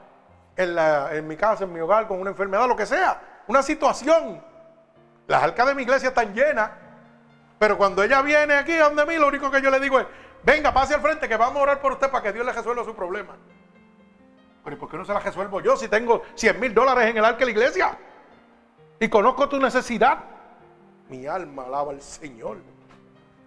en, 0.56 0.76
la, 0.76 1.16
en 1.16 1.28
mi 1.28 1.38
casa, 1.38 1.64
en 1.64 1.74
mi 1.74 1.80
hogar, 1.80 2.08
con 2.08 2.20
una 2.20 2.32
enfermedad, 2.32 2.68
lo 2.68 2.76
que 2.76 2.86
sea. 2.86 3.22
Una 3.48 3.62
situación. 3.62 4.42
Las 5.28 5.44
arcas 5.44 5.68
de 5.68 5.76
mi 5.76 5.84
iglesia 5.84 6.10
están 6.10 6.34
llenas. 6.34 6.72
Pero 7.58 7.78
cuando 7.78 8.04
ella 8.04 8.22
viene 8.22 8.56
aquí 8.56 8.74
donde 8.76 9.06
mí, 9.06 9.16
lo 9.16 9.28
único 9.28 9.52
que 9.52 9.62
yo 9.62 9.70
le 9.70 9.80
digo 9.80 10.00
es, 10.00 10.08
venga, 10.44 10.74
pase 10.74 10.96
al 10.96 11.02
frente 11.02 11.30
que 11.30 11.38
vamos 11.38 11.58
a 11.58 11.64
orar 11.64 11.82
por 11.82 11.94
usted 11.94 12.10
para 12.10 12.24
que 12.24 12.34
Dios 12.34 12.46
le 12.46 12.52
resuelva 12.52 12.84
su 12.84 12.96
problema. 12.96 13.36
Pero 14.64 14.76
¿y 14.76 14.80
por 14.80 14.90
qué 14.90 14.98
no 14.98 15.06
se 15.06 15.14
la 15.14 15.20
resuelvo 15.20 15.62
yo 15.62 15.78
si 15.78 15.88
tengo 15.88 16.24
100 16.36 16.60
mil 16.60 16.74
dólares 16.74 17.10
en 17.10 17.18
el 17.18 17.26
arca 17.26 17.40
de 17.40 17.46
la 17.46 17.52
iglesia? 17.52 17.98
Y 19.02 19.10
conozco 19.10 19.50
tu 19.50 19.60
necesidad. 19.60 20.20
Mi 21.10 21.26
alma 21.26 21.64
alaba 21.64 21.92
al 21.92 22.04
Señor. 22.04 22.60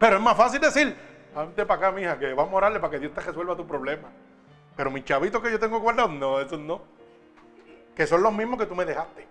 Pero 0.00 0.16
es 0.16 0.22
más 0.22 0.36
fácil 0.36 0.60
decir, 0.60 0.96
vente 1.32 1.64
para 1.64 1.78
acá, 1.78 1.96
mija, 1.96 2.18
que 2.18 2.34
vamos 2.34 2.52
a 2.54 2.56
orarle 2.56 2.80
para 2.80 2.90
que 2.90 2.98
Dios 2.98 3.14
te 3.14 3.20
resuelva 3.20 3.56
tu 3.56 3.64
problema. 3.64 4.08
Pero 4.76 4.90
mis 4.90 5.04
chavitos 5.04 5.40
que 5.40 5.52
yo 5.52 5.60
tengo 5.60 5.78
guardados, 5.78 6.10
no, 6.10 6.40
esos 6.40 6.58
no. 6.58 6.82
Que 7.94 8.04
son 8.04 8.24
los 8.24 8.32
mismos 8.32 8.58
que 8.58 8.66
tú 8.66 8.74
me 8.74 8.84
dejaste. 8.84 9.28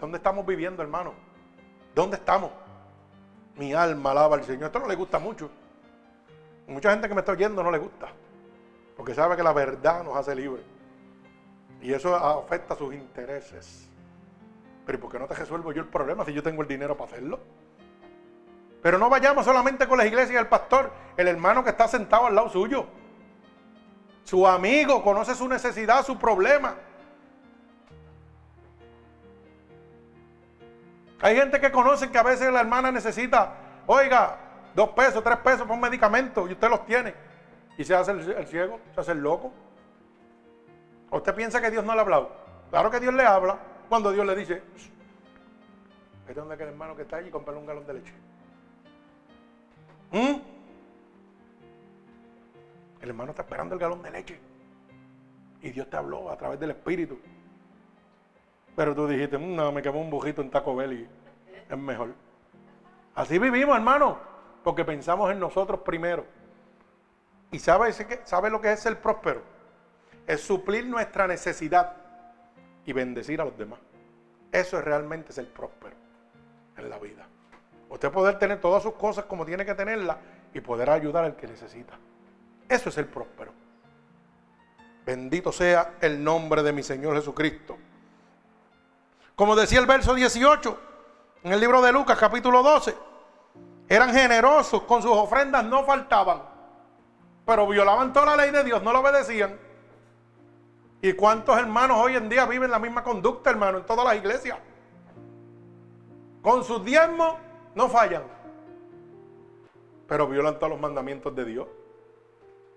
¿Dónde 0.00 0.18
estamos 0.18 0.44
viviendo, 0.44 0.82
hermano? 0.82 1.14
¿Dónde 1.94 2.16
estamos? 2.16 2.50
Mi 3.54 3.72
alma 3.72 4.10
alaba 4.10 4.34
al 4.34 4.42
Señor. 4.42 4.64
Esto 4.64 4.80
no 4.80 4.88
le 4.88 4.96
gusta 4.96 5.20
mucho. 5.20 5.48
Mucha 6.66 6.90
gente 6.90 7.06
que 7.06 7.14
me 7.14 7.20
está 7.20 7.30
oyendo 7.30 7.62
no 7.62 7.70
le 7.70 7.78
gusta. 7.78 8.08
Porque 8.96 9.14
sabe 9.14 9.36
que 9.36 9.44
la 9.44 9.52
verdad 9.52 10.02
nos 10.02 10.16
hace 10.16 10.34
libres. 10.34 10.64
Y 11.80 11.92
eso 11.92 12.16
afecta 12.16 12.74
sus 12.74 12.92
intereses. 12.92 13.88
Pero 14.86 14.98
¿y 14.98 15.00
por 15.00 15.10
qué 15.10 15.18
no 15.18 15.26
te 15.26 15.34
resuelvo 15.34 15.72
yo 15.72 15.82
el 15.82 15.88
problema 15.88 16.24
si 16.24 16.32
yo 16.32 16.42
tengo 16.44 16.62
el 16.62 16.68
dinero 16.68 16.96
para 16.96 17.10
hacerlo? 17.10 17.40
Pero 18.80 18.98
no 18.98 19.10
vayamos 19.10 19.44
solamente 19.44 19.88
con 19.88 19.98
la 19.98 20.06
iglesia 20.06 20.34
y 20.34 20.36
el 20.36 20.46
pastor, 20.46 20.92
el 21.16 21.26
hermano 21.26 21.64
que 21.64 21.70
está 21.70 21.88
sentado 21.88 22.26
al 22.26 22.36
lado 22.36 22.48
suyo. 22.48 22.86
Su 24.22 24.46
amigo 24.46 25.02
conoce 25.02 25.34
su 25.34 25.48
necesidad, 25.48 26.04
su 26.04 26.16
problema. 26.16 26.76
Hay 31.20 31.34
gente 31.34 31.60
que 31.60 31.72
conoce 31.72 32.10
que 32.10 32.18
a 32.18 32.22
veces 32.22 32.52
la 32.52 32.60
hermana 32.60 32.92
necesita, 32.92 33.54
oiga, 33.86 34.36
dos 34.76 34.90
pesos, 34.90 35.24
tres 35.24 35.38
pesos 35.38 35.62
por 35.62 35.72
un 35.72 35.80
medicamento 35.80 36.46
y 36.46 36.52
usted 36.52 36.70
los 36.70 36.86
tiene. 36.86 37.12
Y 37.76 37.84
se 37.84 37.94
hace 37.94 38.12
el, 38.12 38.46
ciego, 38.46 38.78
se 38.94 39.00
hace 39.00 39.12
el 39.12 39.18
loco. 39.18 39.52
¿Usted 41.10 41.34
piensa 41.34 41.60
que 41.60 41.72
Dios 41.72 41.84
no 41.84 41.92
le 41.92 41.98
ha 41.98 42.02
hablado? 42.02 42.30
Claro 42.70 42.88
que 42.90 43.00
Dios 43.00 43.14
le 43.14 43.24
habla 43.24 43.58
cuando 43.88 44.12
Dios 44.12 44.26
le 44.26 44.34
dice, 44.34 44.62
es 46.28 46.34
donde 46.34 46.54
el 46.54 46.60
hermano 46.62 46.96
que 46.96 47.02
está 47.02 47.16
allí 47.16 47.28
y 47.28 47.30
comprarle 47.30 47.60
un 47.60 47.66
galón 47.66 47.86
de 47.86 47.94
leche. 47.94 48.12
¿Mm? 50.12 50.40
El 53.00 53.08
hermano 53.08 53.30
está 53.30 53.42
esperando 53.42 53.74
el 53.74 53.80
galón 53.80 54.02
de 54.02 54.10
leche. 54.10 54.40
Y 55.62 55.70
Dios 55.70 55.88
te 55.88 55.96
habló 55.96 56.30
a 56.30 56.36
través 56.36 56.58
del 56.58 56.70
Espíritu. 56.70 57.18
Pero 58.74 58.94
tú 58.94 59.06
dijiste, 59.06 59.38
mm, 59.38 59.54
no, 59.54 59.72
me 59.72 59.82
quemó 59.82 60.00
un 60.00 60.10
bujito 60.10 60.42
en 60.42 60.50
Taco 60.50 60.74
Bell 60.74 60.92
y 60.92 61.08
es 61.68 61.78
mejor. 61.78 62.14
Así 63.14 63.38
vivimos, 63.38 63.76
hermano, 63.76 64.18
porque 64.62 64.84
pensamos 64.84 65.30
en 65.30 65.38
nosotros 65.38 65.80
primero. 65.80 66.26
¿Y 67.50 67.58
sabe, 67.58 67.92
sabe 68.24 68.50
lo 68.50 68.60
que 68.60 68.72
es 68.72 68.80
ser 68.80 69.00
próspero? 69.00 69.42
Es 70.26 70.40
suplir 70.40 70.86
nuestra 70.86 71.26
necesidad 71.26 72.05
y 72.86 72.92
bendecir 72.92 73.40
a 73.40 73.44
los 73.44 73.58
demás. 73.58 73.80
Eso 74.50 74.78
es 74.78 74.84
realmente 74.84 75.32
ser 75.32 75.52
próspero 75.52 75.96
en 76.76 76.88
la 76.88 76.98
vida. 76.98 77.26
Usted 77.90 78.10
poder 78.10 78.38
tener 78.38 78.60
todas 78.60 78.82
sus 78.82 78.94
cosas 78.94 79.26
como 79.26 79.44
tiene 79.44 79.66
que 79.66 79.74
tenerlas 79.74 80.16
y 80.54 80.60
poder 80.60 80.88
ayudar 80.88 81.24
al 81.24 81.36
que 81.36 81.46
necesita. 81.46 81.94
Eso 82.68 82.88
es 82.88 82.98
el 82.98 83.06
próspero. 83.06 83.52
Bendito 85.04 85.52
sea 85.52 85.94
el 86.00 86.22
nombre 86.22 86.62
de 86.62 86.72
mi 86.72 86.82
Señor 86.82 87.14
Jesucristo. 87.16 87.76
Como 89.34 89.54
decía 89.54 89.78
el 89.78 89.86
verso 89.86 90.14
18 90.14 90.80
en 91.44 91.52
el 91.52 91.60
libro 91.60 91.82
de 91.82 91.92
Lucas 91.92 92.18
capítulo 92.18 92.62
12, 92.62 92.96
eran 93.88 94.12
generosos, 94.12 94.82
con 94.82 95.02
sus 95.02 95.12
ofrendas 95.12 95.64
no 95.64 95.84
faltaban, 95.84 96.42
pero 97.44 97.68
violaban 97.68 98.12
toda 98.12 98.34
la 98.34 98.36
ley 98.36 98.50
de 98.50 98.64
Dios, 98.64 98.82
no 98.82 98.92
lo 98.92 99.00
obedecían. 99.00 99.65
¿Y 101.02 101.12
cuántos 101.12 101.58
hermanos 101.58 101.98
hoy 102.00 102.16
en 102.16 102.28
día 102.28 102.46
viven 102.46 102.70
la 102.70 102.78
misma 102.78 103.02
conducta, 103.04 103.50
hermano, 103.50 103.78
en 103.78 103.86
todas 103.86 104.04
las 104.04 104.16
iglesias? 104.16 104.58
Con 106.42 106.64
sus 106.64 106.84
diezmos 106.84 107.34
no 107.74 107.88
fallan, 107.88 108.22
pero 110.08 110.26
violan 110.28 110.58
todos 110.58 110.70
los 110.70 110.80
mandamientos 110.80 111.34
de 111.34 111.44
Dios. 111.44 111.68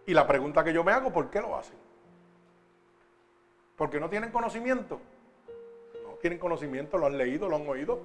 Y 0.05 0.13
la 0.13 0.25
pregunta 0.27 0.63
que 0.63 0.73
yo 0.73 0.83
me 0.83 0.91
hago, 0.91 1.11
¿por 1.11 1.29
qué 1.29 1.39
lo 1.39 1.55
hacen? 1.55 1.77
Porque 3.75 3.99
no 3.99 4.09
tienen 4.09 4.31
conocimiento. 4.31 4.99
No 6.03 6.15
tienen 6.15 6.39
conocimiento, 6.39 6.97
lo 6.97 7.05
han 7.05 7.17
leído, 7.17 7.47
lo 7.47 7.55
han 7.55 7.67
oído. 7.67 7.99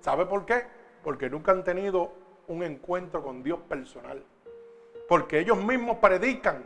¿Sabe 0.00 0.26
por 0.26 0.44
qué? 0.44 0.64
Porque 1.02 1.28
nunca 1.30 1.52
han 1.52 1.64
tenido 1.64 2.12
un 2.46 2.62
encuentro 2.62 3.22
con 3.22 3.42
Dios 3.42 3.58
personal. 3.68 4.22
Porque 5.08 5.40
ellos 5.40 5.56
mismos 5.56 5.96
predican, 5.98 6.64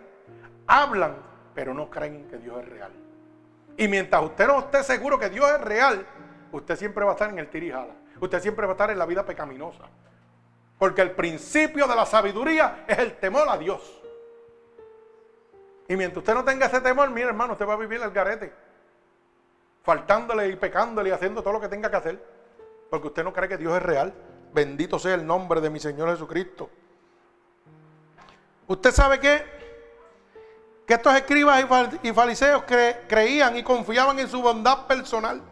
hablan, 0.66 1.16
pero 1.56 1.72
no 1.72 1.88
creen 1.88 2.28
que 2.28 2.36
Dios 2.36 2.62
es 2.62 2.68
real. 2.68 2.92
Y 3.78 3.88
mientras 3.88 4.22
usted 4.22 4.46
no 4.46 4.58
esté 4.58 4.84
seguro 4.84 5.18
que 5.18 5.30
Dios 5.30 5.50
es 5.50 5.60
real, 5.62 6.06
usted 6.52 6.76
siempre 6.76 7.02
va 7.02 7.12
a 7.12 7.14
estar 7.14 7.30
en 7.30 7.38
el 7.38 7.48
tirijala. 7.48 7.94
Usted 8.20 8.40
siempre 8.40 8.66
va 8.66 8.72
a 8.72 8.74
estar 8.74 8.90
en 8.90 8.98
la 8.98 9.06
vida 9.06 9.24
pecaminosa. 9.24 9.84
Porque 10.78 11.00
el 11.00 11.12
principio 11.12 11.86
de 11.86 11.96
la 11.96 12.04
sabiduría 12.04 12.84
es 12.86 12.98
el 12.98 13.16
temor 13.16 13.48
a 13.48 13.56
Dios. 13.56 14.02
Y 15.88 15.96
mientras 15.96 16.18
usted 16.18 16.34
no 16.34 16.44
tenga 16.44 16.66
ese 16.66 16.82
temor, 16.82 17.08
mire 17.08 17.28
hermano, 17.28 17.54
usted 17.54 17.66
va 17.66 17.72
a 17.72 17.78
vivir 17.78 18.02
el 18.02 18.10
garete. 18.10 18.52
Faltándole 19.82 20.48
y 20.48 20.56
pecándole 20.56 21.08
y 21.08 21.12
haciendo 21.12 21.42
todo 21.42 21.54
lo 21.54 21.60
que 21.60 21.68
tenga 21.68 21.90
que 21.90 21.96
hacer. 21.96 22.22
Porque 22.90 23.06
usted 23.06 23.24
no 23.24 23.32
cree 23.32 23.48
que 23.48 23.56
Dios 23.56 23.74
es 23.74 23.82
real. 23.82 24.12
Bendito 24.52 24.98
sea 24.98 25.14
el 25.14 25.26
nombre 25.26 25.62
de 25.62 25.70
mi 25.70 25.80
Señor 25.80 26.10
Jesucristo. 26.10 26.68
¿Usted 28.66 28.90
sabe 28.90 29.18
qué? 29.20 29.55
Que 30.86 30.94
estos 30.94 31.14
escribas 31.16 31.64
y 32.02 32.12
fariseos 32.12 32.62
creían 33.08 33.56
y 33.56 33.62
confiaban 33.62 34.18
en 34.18 34.28
su 34.28 34.40
bondad 34.40 34.86
personal. 34.86 35.42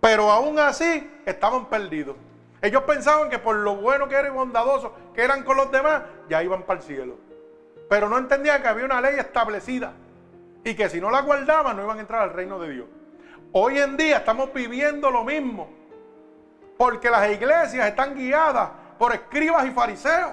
Pero 0.00 0.30
aún 0.30 0.58
así 0.58 1.08
estaban 1.24 1.66
perdidos. 1.66 2.16
Ellos 2.60 2.82
pensaban 2.82 3.30
que 3.30 3.38
por 3.38 3.56
lo 3.56 3.76
bueno 3.76 4.08
que 4.08 4.14
eran 4.16 4.32
y 4.32 4.34
bondadosos 4.34 4.90
que 5.14 5.22
eran 5.22 5.44
con 5.44 5.56
los 5.56 5.70
demás, 5.70 6.02
ya 6.28 6.42
iban 6.42 6.64
para 6.64 6.80
el 6.80 6.86
cielo. 6.86 7.16
Pero 7.88 8.08
no 8.08 8.18
entendían 8.18 8.60
que 8.60 8.68
había 8.68 8.84
una 8.84 9.00
ley 9.00 9.18
establecida 9.18 9.92
y 10.64 10.74
que 10.74 10.88
si 10.88 11.00
no 11.00 11.10
la 11.10 11.20
guardaban 11.20 11.76
no 11.76 11.84
iban 11.84 11.98
a 11.98 12.00
entrar 12.00 12.22
al 12.22 12.32
reino 12.32 12.58
de 12.58 12.70
Dios. 12.70 12.86
Hoy 13.52 13.78
en 13.78 13.96
día 13.96 14.18
estamos 14.18 14.52
viviendo 14.52 15.10
lo 15.10 15.22
mismo, 15.22 15.70
porque 16.76 17.08
las 17.08 17.30
iglesias 17.30 17.86
están 17.86 18.16
guiadas 18.16 18.70
por 18.98 19.14
escribas 19.14 19.64
y 19.66 19.70
fariseos 19.70 20.32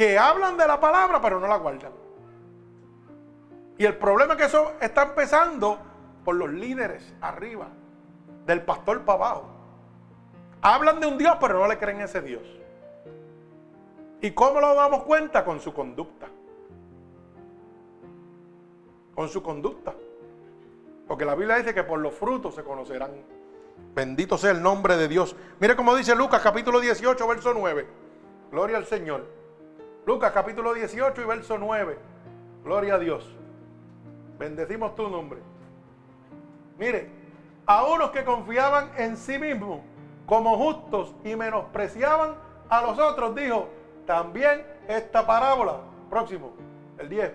que 0.00 0.18
hablan 0.18 0.56
de 0.56 0.66
la 0.66 0.80
palabra 0.80 1.20
pero 1.20 1.38
no 1.38 1.46
la 1.46 1.56
guardan. 1.56 1.92
Y 3.76 3.84
el 3.84 3.98
problema 3.98 4.32
es 4.32 4.38
que 4.38 4.46
eso 4.46 4.72
está 4.80 5.02
empezando 5.02 5.78
por 6.24 6.36
los 6.36 6.48
líderes 6.48 7.12
arriba, 7.20 7.68
del 8.46 8.62
pastor 8.62 9.02
para 9.02 9.18
abajo. 9.18 9.44
Hablan 10.62 11.00
de 11.00 11.06
un 11.06 11.18
Dios 11.18 11.36
pero 11.38 11.58
no 11.58 11.68
le 11.68 11.76
creen 11.76 12.00
ese 12.00 12.22
Dios. 12.22 12.40
¿Y 14.22 14.30
cómo 14.30 14.58
lo 14.58 14.74
damos 14.74 15.02
cuenta? 15.02 15.44
Con 15.44 15.60
su 15.60 15.74
conducta. 15.74 16.28
Con 19.14 19.28
su 19.28 19.42
conducta. 19.42 19.92
Porque 21.08 21.26
la 21.26 21.34
Biblia 21.34 21.56
dice 21.56 21.74
que 21.74 21.84
por 21.84 21.98
los 21.98 22.14
frutos 22.14 22.54
se 22.54 22.64
conocerán. 22.64 23.10
Bendito 23.94 24.38
sea 24.38 24.52
el 24.52 24.62
nombre 24.62 24.96
de 24.96 25.08
Dios. 25.08 25.36
Mire 25.58 25.76
cómo 25.76 25.94
dice 25.94 26.14
Lucas 26.14 26.40
capítulo 26.40 26.80
18, 26.80 27.28
verso 27.28 27.52
9. 27.52 27.86
Gloria 28.50 28.78
al 28.78 28.86
Señor. 28.86 29.39
Lucas 30.06 30.32
capítulo 30.32 30.72
18 30.72 31.20
y 31.20 31.24
verso 31.24 31.58
9. 31.58 31.98
Gloria 32.64 32.94
a 32.94 32.98
Dios. 32.98 33.28
Bendecimos 34.38 34.94
tu 34.94 35.08
nombre. 35.08 35.40
Mire, 36.78 37.10
a 37.66 37.84
unos 37.84 38.10
que 38.10 38.24
confiaban 38.24 38.90
en 38.96 39.16
sí 39.16 39.38
mismos 39.38 39.80
como 40.26 40.56
justos 40.56 41.14
y 41.24 41.36
menospreciaban 41.36 42.34
a 42.68 42.82
los 42.82 42.98
otros, 42.98 43.34
dijo, 43.34 43.68
también 44.06 44.64
esta 44.88 45.26
parábola, 45.26 45.80
próximo, 46.08 46.52
el 46.98 47.08
10. 47.08 47.32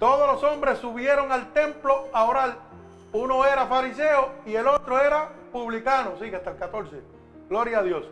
Todos 0.00 0.32
los 0.32 0.42
hombres 0.42 0.78
subieron 0.78 1.30
al 1.30 1.52
templo 1.52 2.08
a 2.12 2.24
orar. 2.24 2.56
Uno 3.12 3.44
era 3.44 3.66
fariseo 3.66 4.30
y 4.44 4.56
el 4.56 4.66
otro 4.66 5.00
era 5.00 5.28
publicano. 5.52 6.18
Sigue 6.18 6.36
hasta 6.36 6.50
el 6.50 6.56
14. 6.56 7.00
Gloria 7.48 7.78
a 7.78 7.82
Dios. 7.82 8.10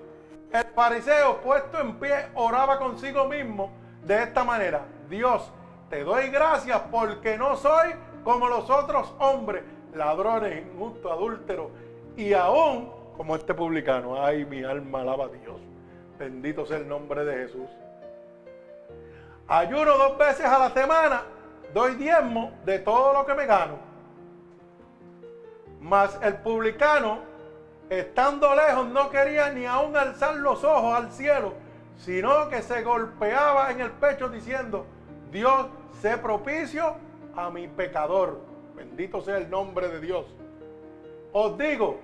El 0.53 0.65
fariseo 0.75 1.41
puesto 1.41 1.79
en 1.81 1.99
pie 2.01 2.27
oraba 2.35 2.79
consigo 2.79 3.27
mismo 3.27 3.71
de 4.05 4.25
esta 4.25 4.43
manera. 4.43 4.83
Dios, 5.09 5.53
te 5.89 6.03
doy 6.03 6.29
gracias 6.29 6.81
porque 6.91 7.39
no 7.39 7.57
soy 7.57 7.91
como 8.25 8.49
los 8.49 8.69
otros 8.69 9.15
hombres, 9.19 9.63
ladrones, 9.95 10.67
injustos, 10.67 11.11
adúlteros 11.11 11.69
y 12.17 12.33
aún 12.33 12.93
como 13.17 13.37
este 13.37 13.55
publicano. 13.55 14.23
Ay, 14.23 14.45
mi 14.45 14.65
alma 14.65 15.03
alaba 15.03 15.27
a 15.27 15.29
Dios. 15.29 15.61
Bendito 16.19 16.67
sea 16.67 16.79
el 16.79 16.89
nombre 16.89 17.25
de 17.25 17.47
Jesús. 17.47 17.69
Ayuno 19.47 19.97
dos 19.99 20.19
veces 20.19 20.47
a 20.47 20.59
la 20.59 20.71
semana, 20.71 21.23
doy 21.73 21.95
diezmo 21.95 22.53
de 22.65 22.79
todo 22.79 23.13
lo 23.13 23.27
que 23.27 23.35
me 23.35 23.47
gano. 23.47 23.79
Mas 25.81 26.19
el 26.23 26.35
publicano, 26.37 27.19
estando 27.91 28.55
lejos, 28.55 28.87
no 28.87 29.11
quería 29.11 29.51
ni 29.51 29.67
aún 29.67 29.97
alzar 29.97 30.37
los 30.37 30.63
ojos 30.65 30.97
al 30.97 31.11
cielo, 31.11 31.55
sino 31.99 32.49
que 32.49 32.63
se 32.63 32.83
golpeaba 32.83 33.71
en 33.73 33.81
el 33.81 33.91
pecho 33.91 34.29
diciendo, 34.29 34.87
Dios, 35.31 35.67
sé 36.01 36.17
propicio 36.17 36.95
a 37.37 37.51
mi 37.51 37.69
pecador. 37.69 38.41
Bendito 38.75 39.21
sea 39.21 39.37
el 39.37 39.51
nombre 39.51 39.89
de 39.89 40.01
Dios. 40.01 40.25
Os 41.33 41.59
digo 41.59 41.99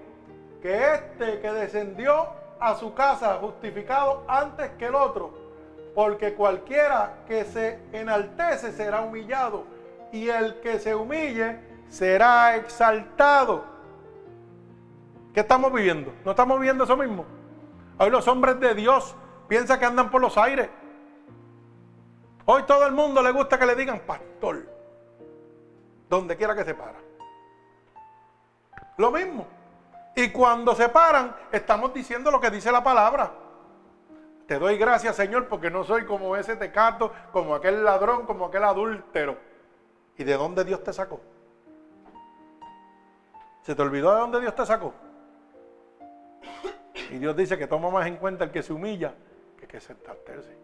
que 0.61 0.95
este 0.95 1.41
que 1.41 1.53
descendió 1.53 2.29
a 2.59 2.75
su 2.75 2.93
casa 2.95 3.39
justificado 3.41 4.25
antes 4.27 4.71
que 4.73 4.87
el 4.87 4.95
otro, 4.95 5.33
porque 5.95 6.35
cualquiera 6.35 7.21
que 7.27 7.45
se 7.45 7.79
enaltece 7.93 8.73
será 8.73 9.03
humillado 9.03 9.65
y 10.13 10.29
el 10.29 10.61
que 10.61 10.79
se 10.79 10.95
humille 10.95 11.59
será 11.89 12.57
exaltado. 12.57 13.76
¿Qué 15.37 15.41
estamos 15.41 15.71
viviendo? 15.71 16.15
¿No 16.25 16.31
estamos 16.31 16.59
viviendo 16.59 16.85
eso 16.85 16.97
mismo? 16.97 17.27
Hoy 17.99 18.09
los 18.09 18.27
hombres 18.27 18.59
de 18.59 18.75
Dios 18.75 19.15
piensan 19.49 19.79
que 19.79 19.85
andan 19.85 20.11
por 20.11 20.23
los 20.23 20.39
aires. 20.39 20.71
Hoy 22.47 22.63
todo 22.63 22.87
el 22.87 22.93
mundo 22.95 23.23
le 23.23 23.33
gusta 23.33 23.59
que 23.59 23.67
le 23.67 23.75
digan 23.75 24.01
pastor. 24.07 24.67
Donde 26.09 26.39
quiera 26.39 26.55
que 26.55 26.65
se 26.65 26.73
para. 26.73 26.99
Lo 28.97 29.11
mismo. 29.11 29.47
Y 30.15 30.31
cuando 30.31 30.75
se 30.75 30.89
paran, 30.89 31.37
estamos 31.53 31.93
diciendo 31.93 32.31
lo 32.31 32.41
que 32.41 32.51
dice 32.51 32.73
la 32.73 32.83
palabra. 32.83 33.31
Te 34.47 34.59
doy 34.59 34.79
gracias, 34.79 35.17
Señor, 35.17 35.49
porque 35.49 35.71
no 35.71 35.85
soy 35.85 36.07
como 36.07 36.35
ese 36.35 36.57
tecato, 36.57 37.13
como 37.31 37.55
aquel 37.55 37.85
ladrón, 37.85 38.25
como 38.25 38.47
aquel 38.47 38.65
adúltero. 38.65 39.37
¿Y 40.17 40.25
de 40.25 40.35
dónde 40.35 40.65
Dios 40.65 40.83
te 40.83 40.95
sacó? 40.95 41.21
¿Se 43.61 43.75
te 43.75 43.83
olvidó 43.83 44.15
de 44.15 44.21
dónde 44.21 44.41
Dios 44.41 44.55
te 44.55 44.65
sacó? 44.65 44.95
Y 47.11 47.19
Dios 47.19 47.37
dice 47.37 47.57
que 47.57 47.67
toma 47.67 47.91
más 47.91 48.07
en 48.07 48.17
cuenta 48.17 48.45
el 48.45 48.51
que 48.51 48.63
se 48.63 48.73
humilla 48.73 49.15
que 49.59 49.67
que 49.67 49.81
se 49.81 49.93
entalterce. 49.93 50.57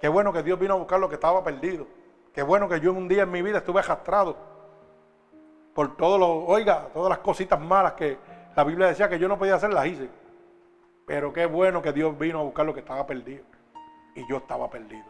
Qué 0.00 0.08
bueno 0.08 0.32
que 0.32 0.42
Dios 0.42 0.58
vino 0.58 0.74
a 0.74 0.76
buscar 0.76 1.00
lo 1.00 1.08
que 1.08 1.16
estaba 1.16 1.42
perdido. 1.42 1.86
Qué 2.32 2.42
bueno 2.42 2.68
que 2.68 2.80
yo 2.80 2.92
un 2.92 3.08
día 3.08 3.24
en 3.24 3.30
mi 3.30 3.42
vida 3.42 3.58
estuve 3.58 3.80
arrastrado 3.80 4.36
por 5.74 5.96
todo 5.96 6.18
lo, 6.18 6.44
oiga, 6.44 6.88
todas 6.92 7.08
las 7.10 7.18
cositas 7.18 7.60
malas 7.60 7.92
que 7.92 8.18
la 8.56 8.64
Biblia 8.64 8.88
decía 8.88 9.08
que 9.08 9.18
yo 9.18 9.28
no 9.28 9.38
podía 9.38 9.56
hacer, 9.56 9.72
las 9.72 9.86
hice. 9.86 10.08
Pero 11.06 11.32
qué 11.32 11.46
bueno 11.46 11.80
que 11.80 11.92
Dios 11.92 12.18
vino 12.18 12.40
a 12.40 12.42
buscar 12.42 12.66
lo 12.66 12.74
que 12.74 12.80
estaba 12.80 13.06
perdido. 13.06 13.44
Y 14.14 14.28
yo 14.28 14.38
estaba 14.38 14.68
perdido. 14.68 15.06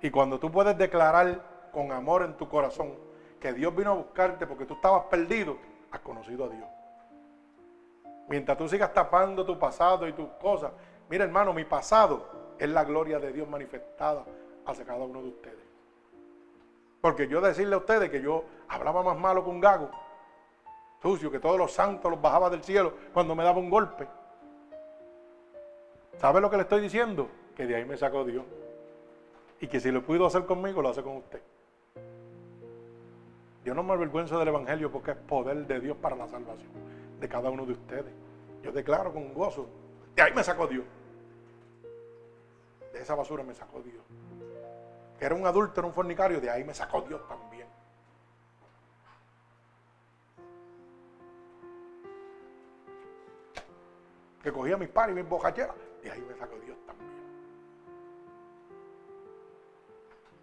Y 0.00 0.10
cuando 0.10 0.38
tú 0.38 0.50
puedes 0.50 0.76
declarar 0.76 1.42
con 1.72 1.90
amor 1.90 2.22
en 2.22 2.36
tu 2.36 2.48
corazón 2.48 2.94
que 3.40 3.52
Dios 3.52 3.74
vino 3.74 3.90
a 3.90 3.94
buscarte 3.94 4.46
porque 4.46 4.66
tú 4.66 4.74
estabas 4.74 5.04
perdido, 5.04 5.56
has 5.90 6.00
conocido 6.00 6.44
a 6.44 6.48
Dios. 6.48 6.68
Mientras 8.28 8.56
tú 8.56 8.68
sigas 8.68 8.92
tapando 8.92 9.44
tu 9.44 9.58
pasado 9.58 10.08
y 10.08 10.12
tus 10.12 10.28
cosas, 10.40 10.72
mira 11.10 11.24
hermano, 11.24 11.52
mi 11.52 11.64
pasado 11.64 12.26
es 12.58 12.68
la 12.68 12.84
gloria 12.84 13.18
de 13.18 13.32
Dios 13.32 13.48
manifestada 13.48 14.24
hacia 14.64 14.84
cada 14.84 15.04
uno 15.04 15.20
de 15.20 15.28
ustedes. 15.28 15.64
Porque 17.00 17.28
yo 17.28 17.40
decirle 17.40 17.74
a 17.74 17.78
ustedes 17.78 18.10
que 18.10 18.22
yo 18.22 18.44
hablaba 18.68 19.02
más 19.02 19.18
malo 19.18 19.44
que 19.44 19.50
un 19.50 19.60
gago, 19.60 19.90
sucio, 21.02 21.30
que 21.30 21.38
todos 21.38 21.58
los 21.58 21.72
santos 21.72 22.10
los 22.10 22.20
bajaba 22.20 22.48
del 22.48 22.64
cielo 22.64 22.94
cuando 23.12 23.34
me 23.34 23.44
daba 23.44 23.58
un 23.58 23.68
golpe. 23.68 24.08
¿Sabe 26.16 26.40
lo 26.40 26.48
que 26.48 26.56
le 26.56 26.62
estoy 26.62 26.80
diciendo? 26.80 27.28
Que 27.54 27.66
de 27.66 27.76
ahí 27.76 27.84
me 27.84 27.98
sacó 27.98 28.24
Dios. 28.24 28.44
Y 29.60 29.66
que 29.66 29.80
si 29.80 29.90
lo 29.90 30.02
pudo 30.02 30.26
hacer 30.26 30.46
conmigo, 30.46 30.80
lo 30.80 30.88
hace 30.88 31.02
con 31.02 31.18
usted. 31.18 31.42
Yo 33.64 33.74
no 33.74 33.82
me 33.82 33.92
avergüenzo 33.92 34.38
del 34.38 34.48
Evangelio 34.48 34.90
porque 34.90 35.10
es 35.10 35.16
poder 35.16 35.66
de 35.66 35.80
Dios 35.80 35.96
para 35.98 36.16
la 36.16 36.26
salvación 36.26 36.70
de 37.20 37.28
cada 37.28 37.50
uno 37.50 37.64
de 37.66 37.72
ustedes. 37.72 38.12
Yo 38.62 38.72
declaro 38.72 39.12
con 39.12 39.34
gozo, 39.34 39.68
de 40.14 40.22
ahí 40.22 40.32
me 40.34 40.42
sacó 40.42 40.66
Dios 40.66 40.84
de 42.94 43.02
esa 43.02 43.14
basura 43.16 43.42
me 43.42 43.54
sacó 43.54 43.82
Dios. 43.82 44.02
Que 45.18 45.24
era 45.26 45.34
un 45.34 45.46
adulto, 45.46 45.80
era 45.80 45.88
un 45.88 45.92
fornicario, 45.92 46.40
de 46.40 46.48
ahí 46.48 46.64
me 46.64 46.72
sacó 46.72 47.02
Dios 47.02 47.26
también. 47.28 47.66
Que 54.42 54.52
cogía 54.52 54.76
mis 54.76 54.88
pares 54.88 55.16
y 55.16 55.20
mis 55.20 55.28
bocacheras, 55.28 55.74
de 56.02 56.10
ahí 56.10 56.20
me 56.20 56.34
sacó 56.36 56.56
Dios 56.60 56.78
también. 56.86 57.10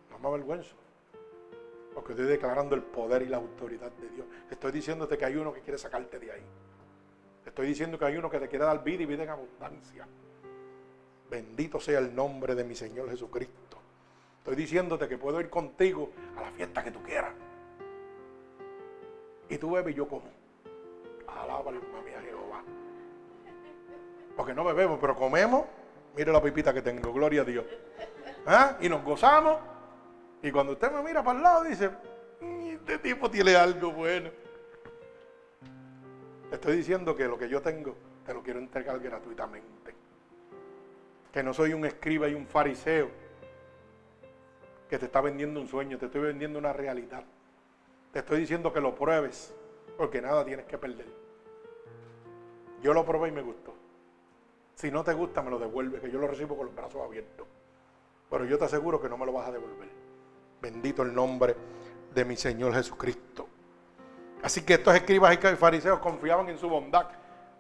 No 0.10 0.19
me 0.19 0.27
avergüenzo. 0.27 0.81
Porque 1.94 2.14
estoy 2.14 2.28
declarando 2.28 2.76
el 2.76 2.84
poder 2.84 3.22
y 3.24 3.26
la 3.26 3.38
autoridad 3.38 3.92
de 3.92 4.10
Dios. 4.10 4.26
Estoy 4.50 4.72
diciéndote 4.72 5.18
que 5.18 5.26
hay 5.26 5.36
uno 5.36 5.54
que 5.54 5.62
quiere 5.62 5.78
sacarte 5.78 6.20
de 6.20 6.32
ahí. 6.32 6.44
Estoy 7.46 7.68
diciendo 7.68 7.98
que 7.98 8.06
hay 8.06 8.18
uno 8.18 8.30
que 8.30 8.40
te 8.40 8.48
quiere 8.48 8.66
dar 8.66 8.84
vida 8.84 9.04
y 9.04 9.06
vida 9.06 9.24
en 9.24 9.30
abundancia. 9.30 10.08
Bendito 11.30 11.80
sea 11.80 12.00
el 12.00 12.16
nombre 12.16 12.56
de 12.56 12.64
mi 12.64 12.76
Señor 12.76 13.10
Jesucristo. 13.10 13.78
Estoy 14.38 14.56
diciéndote 14.56 15.08
que 15.08 15.18
puedo 15.18 15.40
ir 15.40 15.50
contigo 15.50 16.12
a 16.38 16.42
la 16.42 16.52
fiesta 16.52 16.84
que 16.84 16.92
tú 16.92 17.02
quieras. 17.04 17.34
Y 19.50 19.58
tú 19.58 19.72
bebes 19.72 19.94
y 19.94 19.98
yo 19.98 20.08
como. 20.08 20.30
Alaba 21.28 21.70
alma 21.70 22.02
mía 22.06 22.22
Jehová. 22.22 22.64
Porque 24.36 24.54
no 24.54 24.64
bebemos, 24.64 24.98
pero 25.00 25.16
comemos. 25.16 25.66
Mire 26.16 26.32
la 26.32 26.42
pipita 26.42 26.74
que 26.74 26.82
tengo, 26.82 27.14
gloria 27.14 27.42
a 27.42 27.46
Dios. 27.46 27.66
¿Ah? 28.46 28.78
Y 28.82 28.90
nos 28.90 29.04
gozamos. 29.04 29.58
Y 30.44 30.52
cuando 30.52 30.74
usted 30.74 30.92
me 30.92 31.04
mira 31.04 31.24
para 31.24 31.38
el 31.38 31.44
lado, 31.44 31.64
dice, 31.64 31.90
mm, 32.42 32.68
este 32.70 32.98
tipo 33.00 33.30
tiene 33.30 33.56
algo 33.56 33.92
bueno. 33.92 34.30
Estoy 36.52 36.78
diciendo 36.78 37.16
que 37.16 37.28
lo 37.28 37.38
que 37.38 37.48
yo 37.48 37.62
tengo, 37.62 37.96
te 38.26 38.34
lo 38.34 38.42
quiero 38.42 38.60
entregar 38.60 39.00
gratuitamente 39.00 39.72
que 41.32 41.44
no 41.44 41.54
soy 41.54 41.74
un 41.74 41.86
escriba 41.86 42.28
y 42.28 42.34
un 42.34 42.46
fariseo 42.46 43.10
que 44.90 45.00
te 45.00 45.06
está 45.06 45.22
vendiendo 45.22 45.62
un 45.62 45.68
sueño, 45.68 45.98
te 45.98 46.08
estoy 46.08 46.22
vendiendo 46.22 46.60
una 46.60 46.74
realidad. 46.74 47.24
Te 48.12 48.20
estoy 48.20 48.42
diciendo 48.42 48.74
que 48.74 48.82
lo 48.82 48.94
pruebes, 48.94 49.56
porque 49.98 50.22
nada 50.22 50.44
tienes 50.44 50.66
que 50.66 50.78
perder. 50.78 51.08
Yo 52.82 52.94
lo 52.94 53.06
probé 53.06 53.30
y 53.30 53.32
me 53.32 53.42
gustó. 53.42 53.74
Si 54.76 54.92
no 54.92 55.04
te 55.04 55.14
gusta, 55.14 55.42
me 55.42 55.50
lo 55.50 55.60
devuelve, 55.60 56.02
que 56.02 56.12
yo 56.12 56.20
lo 56.20 56.28
recibo 56.28 56.58
con 56.58 56.66
los 56.66 56.76
brazos 56.76 57.02
abiertos. 57.02 57.48
Pero 58.30 58.46
yo 58.46 58.58
te 58.58 58.66
aseguro 58.66 59.02
que 59.02 59.08
no 59.08 59.18
me 59.18 59.26
lo 59.26 59.32
vas 59.32 59.48
a 59.48 59.52
devolver. 59.52 60.01
Bendito 60.62 61.02
el 61.02 61.14
nombre 61.14 61.56
de 62.14 62.26
mi 62.26 62.36
Señor 62.36 62.74
Jesucristo. 62.74 63.48
Así 64.44 64.64
que 64.64 64.76
estos 64.76 64.96
escribas 64.96 65.34
y 65.34 65.56
fariseos 65.56 66.00
confiaban 66.00 66.50
en 66.50 66.58
su 66.58 66.70
bondad. 66.70 67.08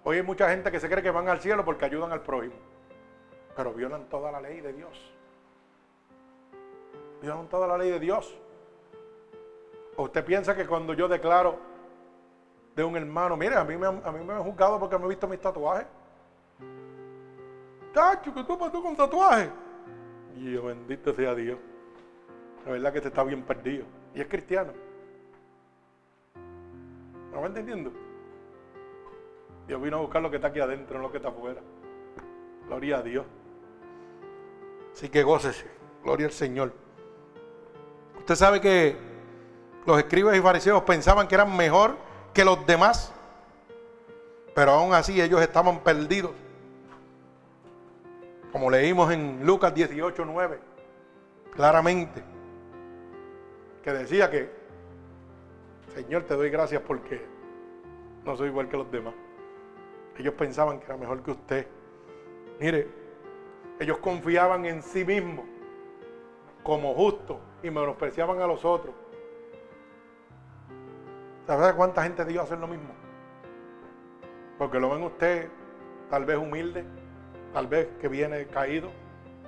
Hoy 0.03 0.17
hay 0.17 0.23
mucha 0.23 0.49
gente 0.49 0.71
que 0.71 0.79
se 0.79 0.89
cree 0.89 1.03
que 1.03 1.11
van 1.11 1.27
al 1.27 1.39
cielo 1.39 1.63
porque 1.63 1.85
ayudan 1.85 2.11
al 2.11 2.21
prójimo 2.21 2.55
pero 3.55 3.73
violan 3.73 4.05
toda 4.09 4.31
la 4.31 4.41
ley 4.41 4.61
de 4.61 4.73
Dios. 4.73 5.13
Violan 7.21 7.47
toda 7.47 7.67
la 7.67 7.77
ley 7.77 7.91
de 7.91 7.99
Dios. 7.99 8.35
¿O 9.97 10.03
usted 10.03 10.23
piensa 10.25 10.55
que 10.55 10.65
cuando 10.65 10.93
yo 10.93 11.07
declaro 11.07 11.59
de 12.75 12.83
un 12.83 12.95
hermano, 12.95 13.35
mire, 13.35 13.55
a 13.55 13.63
mí 13.63 13.75
me, 13.75 13.91
me 13.91 14.33
han 14.33 14.43
juzgado 14.43 14.79
porque 14.79 14.97
me 14.97 15.05
he 15.05 15.09
visto 15.09 15.27
mis 15.27 15.39
tatuajes? 15.39 15.85
Tacho, 17.93 18.33
que 18.33 18.43
tú 18.43 18.57
pasó 18.57 18.81
con 18.81 18.95
tatuajes. 18.95 19.49
Y 20.37 20.53
yo, 20.53 20.63
bendito 20.63 21.13
sea 21.13 21.35
Dios. 21.35 21.59
La 22.65 22.71
verdad 22.73 22.93
que 22.93 23.01
te 23.01 23.07
está 23.07 23.23
bien 23.23 23.43
perdido. 23.43 23.85
Y 24.13 24.21
es 24.21 24.27
cristiano. 24.27 24.71
¿No 27.31 27.41
va 27.41 27.47
entendiendo? 27.47 27.91
Dios 29.67 29.81
vino 29.81 29.97
a 29.97 30.01
buscar 30.01 30.21
lo 30.21 30.29
que 30.29 30.35
está 30.35 30.49
aquí 30.49 30.59
adentro, 30.59 30.97
no 30.97 31.03
lo 31.03 31.11
que 31.11 31.17
está 31.17 31.29
afuera. 31.29 31.61
Gloria 32.67 32.97
a 32.97 33.01
Dios. 33.01 33.25
Así 34.93 35.09
que 35.09 35.23
gócese. 35.23 35.65
Gloria 36.03 36.27
al 36.27 36.33
Señor. 36.33 36.73
Usted 38.17 38.35
sabe 38.35 38.59
que 38.59 38.95
los 39.85 39.97
escribas 39.97 40.35
y 40.35 40.41
fariseos 40.41 40.83
pensaban 40.83 41.27
que 41.27 41.35
eran 41.35 41.55
mejor 41.55 41.95
que 42.33 42.43
los 42.43 42.65
demás. 42.65 43.13
Pero 44.53 44.71
aún 44.71 44.93
así 44.93 45.21
ellos 45.21 45.41
estaban 45.41 45.79
perdidos. 45.79 46.31
Como 48.51 48.69
leímos 48.69 49.11
en 49.11 49.45
Lucas 49.45 49.73
18, 49.73 50.25
9. 50.25 50.59
Claramente. 51.55 52.30
Que 53.83 53.91
decía 53.91 54.29
que, 54.29 54.49
Señor, 55.93 56.23
te 56.23 56.35
doy 56.35 56.49
gracias 56.49 56.81
porque 56.81 57.25
no 58.23 58.35
soy 58.35 58.49
igual 58.49 58.69
que 58.69 58.77
los 58.77 58.91
demás. 58.91 59.13
Ellos 60.17 60.33
pensaban 60.35 60.79
que 60.79 60.85
era 60.85 60.97
mejor 60.97 61.23
que 61.23 61.31
usted. 61.31 61.67
Mire, 62.59 62.87
ellos 63.79 63.97
confiaban 63.97 64.65
en 64.65 64.81
sí 64.83 65.03
mismos. 65.03 65.45
como 66.63 66.93
justos 66.93 67.37
y 67.63 67.71
menospreciaban 67.71 68.39
a 68.39 68.47
los 68.47 68.63
otros. 68.63 68.93
¿Sabe 71.47 71.75
cuánta 71.75 72.03
gente 72.03 72.23
dio 72.25 72.39
a 72.41 72.43
hacer 72.43 72.59
lo 72.59 72.67
mismo? 72.67 72.93
Porque 74.57 74.79
lo 74.79 74.91
ven 74.91 75.03
usted 75.03 75.49
tal 76.09 76.25
vez 76.25 76.37
humilde, 76.37 76.85
tal 77.53 77.67
vez 77.67 77.87
que 77.99 78.07
viene 78.07 78.45
caído 78.47 78.91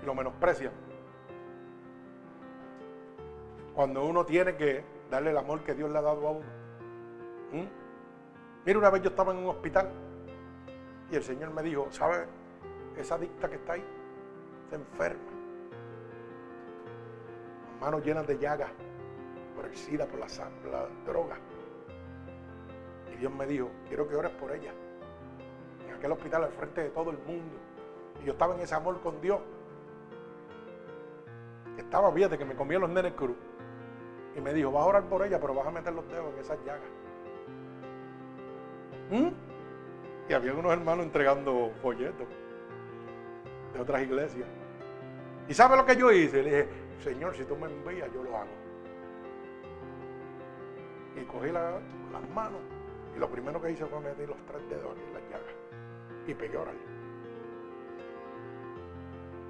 y 0.02 0.06
lo 0.06 0.16
menosprecia. 0.16 0.72
Cuando 3.76 4.06
uno 4.06 4.26
tiene 4.26 4.56
que 4.56 4.84
darle 5.10 5.32
el 5.32 5.38
amor 5.38 5.64
que 5.64 5.74
Dios 5.74 5.92
le 5.92 5.98
ha 5.98 6.02
dado 6.02 6.28
a 6.28 6.32
uno. 6.32 6.46
¿Mm? 7.52 7.68
Mira, 8.66 8.80
una 8.80 8.90
vez 8.90 9.02
yo 9.02 9.10
estaba 9.10 9.32
en 9.32 9.40
un 9.40 9.50
hospital 9.50 9.90
y 11.12 11.16
el 11.16 11.24
Señor 11.24 11.52
me 11.52 11.62
dijo, 11.64 11.88
¿sabe? 11.92 12.26
Esa 12.98 13.16
adicta 13.16 13.50
que 13.50 13.56
está 13.56 13.74
ahí 13.74 13.84
se 14.70 14.76
enferma. 14.76 15.32
Manos 17.82 18.06
llenas 18.06 18.26
de 18.28 18.38
llagas 18.38 18.72
por 19.56 19.66
el 19.66 19.76
SIDA, 19.76 20.06
por 20.06 20.20
la, 20.20 20.28
la 20.72 20.88
droga. 21.06 21.38
Y 23.14 23.18
Dios 23.18 23.34
me 23.34 23.46
dijo, 23.46 23.70
quiero 23.88 24.08
que 24.08 24.16
ores 24.16 24.32
por 24.32 24.52
ella. 24.52 24.72
En 25.88 25.96
aquel 25.96 26.12
hospital 26.12 26.46
al 26.46 26.52
frente 26.52 26.82
de 26.82 26.90
todo 26.90 27.12
el 27.12 27.18
mundo. 27.20 27.58
Y 28.22 28.26
yo 28.26 28.34
estaba 28.34 28.56
en 28.56 28.62
ese 28.62 28.76
amor 28.76 29.02
con 29.02 29.20
Dios. 29.20 29.40
Estaba 31.78 32.12
bien 32.12 32.30
de 32.30 32.38
que 32.38 32.46
me 32.46 32.56
comía 32.56 32.80
los 32.80 32.90
nenes 32.90 33.14
cruz. 33.14 33.36
Y 34.36 34.42
me 34.42 34.54
dijo, 34.54 34.72
vas 34.72 34.84
a 34.84 34.88
orar 34.88 35.04
por 35.04 35.26
ella, 35.26 35.40
pero 35.40 35.54
vas 35.54 35.68
a 35.68 35.72
meter 35.72 35.94
los 35.94 36.08
dedos 36.10 36.34
en 36.34 36.40
esas 36.40 36.58
llagas. 36.66 36.90
¿Mm? 39.12 39.30
Y 40.30 40.34
había 40.34 40.54
unos 40.54 40.72
hermanos 40.72 41.06
entregando 41.06 41.72
folletos 41.82 42.28
de 43.74 43.80
otras 43.80 44.02
iglesias. 44.02 44.48
¿Y 45.48 45.54
sabe 45.54 45.78
lo 45.78 45.86
que 45.86 45.96
yo 45.96 46.12
hice? 46.12 46.42
Le 46.42 46.50
dije, 46.50 46.70
Señor, 47.04 47.36
si 47.36 47.44
tú 47.44 47.56
me 47.56 47.68
envías, 47.68 48.12
yo 48.14 48.24
lo 48.24 48.38
hago. 48.38 48.64
Y 51.16 51.24
cogí 51.26 51.52
las 51.52 51.82
manos 52.34 52.62
y 53.16 53.20
lo 53.20 53.30
primero 53.30 53.62
que 53.62 53.72
hice 53.72 53.86
fue 53.86 54.00
meter 54.00 54.28
los 54.28 54.38
tres 54.46 54.68
dedos 54.70 54.96
en 54.98 55.14
las 55.14 55.24
llagas. 55.24 55.56
Y 56.28 56.34
pegué 56.34 56.58
a 56.58 56.62
orar. 56.62 56.76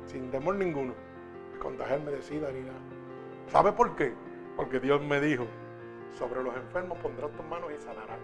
Sin 0.07 0.29
temor 0.31 0.55
ninguno. 0.55 0.93
Contagiarme 1.61 2.11
de 2.11 2.21
sida 2.21 2.51
ni 2.51 2.61
nada. 2.61 2.79
¿Sabe 3.47 3.71
por 3.71 3.95
qué? 3.95 4.13
Porque 4.55 4.79
Dios 4.79 5.01
me 5.01 5.19
dijo, 5.19 5.45
sobre 6.17 6.43
los 6.43 6.55
enfermos 6.55 6.97
pondrás 6.99 7.31
tus 7.31 7.45
manos 7.45 7.71
y 7.71 7.81
sanarán. 7.81 8.19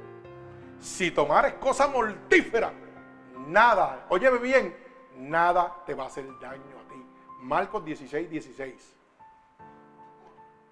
Si 0.79 1.11
tomares 1.11 1.53
cosa 1.55 1.87
mortífera, 1.87 2.71
nada, 3.47 4.05
óyeme 4.09 4.37
bien, 4.37 4.75
nada 5.17 5.83
te 5.85 5.93
va 5.93 6.05
a 6.05 6.07
hacer 6.07 6.25
daño 6.39 6.79
a 6.79 6.89
ti. 6.89 7.05
Marcos 7.41 7.83
16, 7.83 8.29
16. 8.29 8.95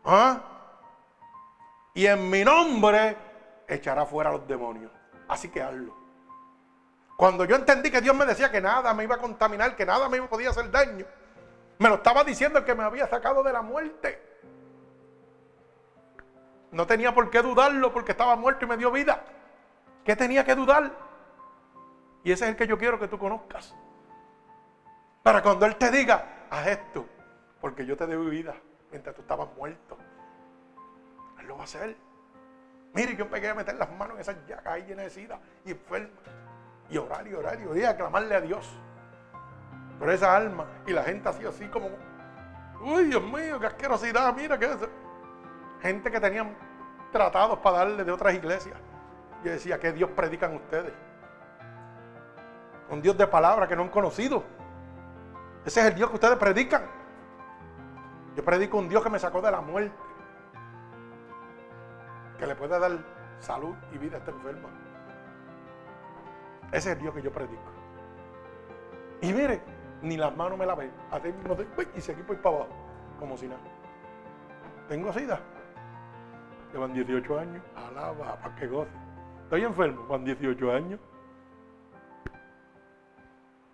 ¿Ah? 0.06 0.42
Y 1.94 2.06
en 2.06 2.30
mi 2.30 2.44
nombre 2.44 3.18
echará 3.68 4.06
fuera 4.06 4.30
a 4.30 4.34
los 4.34 4.48
demonios. 4.48 4.92
Así 5.28 5.50
que 5.50 5.62
hazlo. 5.62 5.94
Cuando 7.18 7.46
yo 7.46 7.56
entendí 7.56 7.90
que 7.90 8.00
Dios 8.00 8.16
me 8.16 8.26
decía 8.26 8.52
que 8.52 8.62
nada 8.62 8.94
me 8.94 9.04
iba 9.04 9.16
a 9.16 9.18
contaminar, 9.20 9.76
que 9.76 9.86
nada 9.86 10.08
me 10.08 10.22
podía 10.22 10.52
hacer 10.52 10.70
daño, 10.70 11.06
me 11.80 11.90
lo 11.90 11.96
estaba 11.96 12.24
diciendo 12.24 12.60
el 12.60 12.66
que 12.66 12.76
me 12.76 12.84
había 12.84 13.08
sacado 13.08 13.42
de 13.44 13.52
la 13.52 13.64
muerte. 13.64 14.27
No 16.78 16.86
tenía 16.86 17.12
por 17.12 17.32
qué 17.32 17.42
dudarlo 17.42 17.92
porque 17.92 18.12
estaba 18.12 18.36
muerto 18.36 18.64
y 18.64 18.68
me 18.68 18.78
dio 18.78 18.92
vida. 18.92 19.24
¿Qué 20.06 20.16
tenía 20.16 20.46
que 20.46 20.54
dudar? 20.54 20.92
Y 22.24 22.32
ese 22.32 22.46
es 22.46 22.52
el 22.52 22.56
que 22.56 22.68
yo 22.68 22.78
quiero 22.78 23.00
que 23.00 23.08
tú 23.08 23.18
conozcas. 23.18 23.76
Para 25.24 25.42
cuando 25.42 25.66
Él 25.66 25.76
te 25.76 25.90
diga, 25.90 26.46
haz 26.52 26.68
esto, 26.68 27.08
porque 27.60 27.84
yo 27.84 27.98
te 27.98 28.06
doy 28.06 28.30
vida 28.30 28.54
mientras 28.92 29.16
tú 29.16 29.22
estabas 29.22 29.50
muerto. 29.58 29.98
Él 31.40 31.48
lo 31.48 31.56
va 31.56 31.62
a 31.62 31.64
hacer. 31.64 31.98
Mire, 32.94 33.16
yo 33.16 33.28
pegué 33.28 33.50
a 33.50 33.56
meter 33.56 33.74
las 33.74 33.92
manos 33.94 34.14
en 34.14 34.22
esas 34.22 34.36
llagas 34.46 34.68
ahí 34.68 34.84
llenas 34.84 35.06
de 35.06 35.10
sida 35.10 35.40
y 35.66 35.72
enferma. 35.72 36.10
Y 36.92 36.98
orar 37.00 37.28
y 37.28 37.34
orar 37.34 37.60
y 37.60 37.66
orar 37.66 37.78
y 37.80 37.86
aclamarle 37.86 38.36
a 38.36 38.42
Dios. 38.42 38.72
Por 39.98 40.12
esa 40.12 40.36
alma. 40.36 40.68
Y 40.86 40.94
la 40.94 41.02
gente 41.02 41.28
así, 41.28 41.44
así 41.44 41.68
como, 41.70 41.90
uy, 42.82 43.06
Dios 43.06 43.24
mío, 43.24 43.60
qué 43.60 43.66
asquerosidad, 43.66 44.32
mira 44.36 44.60
qué 44.60 44.66
es. 44.66 44.78
Gente 45.82 46.12
que 46.12 46.20
tenían 46.20 46.67
tratados 47.18 47.58
para 47.60 47.80
darle 47.80 48.04
de 48.04 48.12
otras 48.12 48.34
iglesias. 48.36 48.78
Yo 49.44 49.52
decía, 49.52 49.80
¿qué 49.80 49.92
Dios 49.92 50.10
predican 50.12 50.56
ustedes? 50.56 50.94
Un 52.90 53.02
Dios 53.02 53.18
de 53.18 53.26
palabra 53.26 53.68
que 53.68 53.76
no 53.76 53.82
han 53.82 53.90
conocido. 53.90 54.44
Ese 55.66 55.82
es 55.82 55.88
el 55.88 55.96
Dios 55.96 56.10
que 56.10 56.16
ustedes 56.16 56.38
predican. 56.38 56.84
Yo 58.36 58.46
predico 58.46 58.78
un 58.78 58.88
Dios 58.88 59.04
que 59.04 59.10
me 59.10 59.18
sacó 59.18 59.42
de 59.42 59.52
la 59.52 59.62
muerte 59.62 59.96
que 62.38 62.46
le 62.46 62.56
puede 62.56 62.78
dar 62.78 62.92
salud 63.40 63.76
y 63.92 63.98
vida 63.98 64.18
a 64.18 64.20
esta 64.20 64.30
enferma. 64.30 64.70
Ese 66.68 66.92
es 66.92 66.98
el 66.98 67.00
Dios 67.00 67.16
que 67.16 67.24
yo 67.24 67.32
predico. 67.32 67.72
Y 69.22 69.34
mire, 69.34 69.60
ni 70.04 70.18
las 70.18 70.36
manos 70.38 70.60
me. 70.60 70.66
Así 71.12 71.34
mismo 71.34 71.58
y 71.96 72.02
seguí 72.02 72.22
por 72.22 72.40
para 72.42 72.58
abajo, 72.58 72.72
como 73.20 73.36
si 73.38 73.48
nada. 73.48 73.62
Tengo 74.88 75.12
sida. 75.12 75.40
Llevan 76.78 76.94
18 76.94 77.40
años. 77.40 77.64
Alaba, 77.76 78.36
para 78.40 78.56
que 78.56 78.68
goce. 78.68 78.92
Estoy 79.46 79.64
enfermo, 79.64 80.06
van 80.06 80.24
18 80.24 80.72
años. 80.72 81.00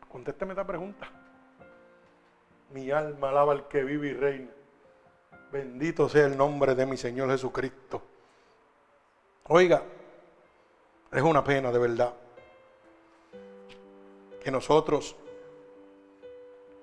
Contésteme 0.09 0.53
esta 0.53 0.65
pregunta. 0.65 1.09
Mi 2.71 2.89
alma 2.91 3.27
alaba 3.27 3.51
al 3.51 3.67
que 3.67 3.83
vive 3.83 4.07
y 4.07 4.13
reina. 4.13 4.51
Bendito 5.51 6.07
sea 6.07 6.27
el 6.27 6.37
nombre 6.37 6.75
de 6.75 6.85
mi 6.85 6.95
Señor 6.95 7.29
Jesucristo. 7.29 8.01
Oiga, 9.49 9.83
es 11.11 11.21
una 11.21 11.43
pena 11.43 11.73
de 11.73 11.79
verdad 11.79 12.13
que 14.41 14.49
nosotros 14.49 15.13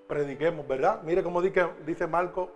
prediquemos, 0.06 0.68
¿verdad? 0.68 1.00
Mire 1.02 1.22
cómo 1.22 1.40
dice 1.40 2.06
Marco, 2.06 2.50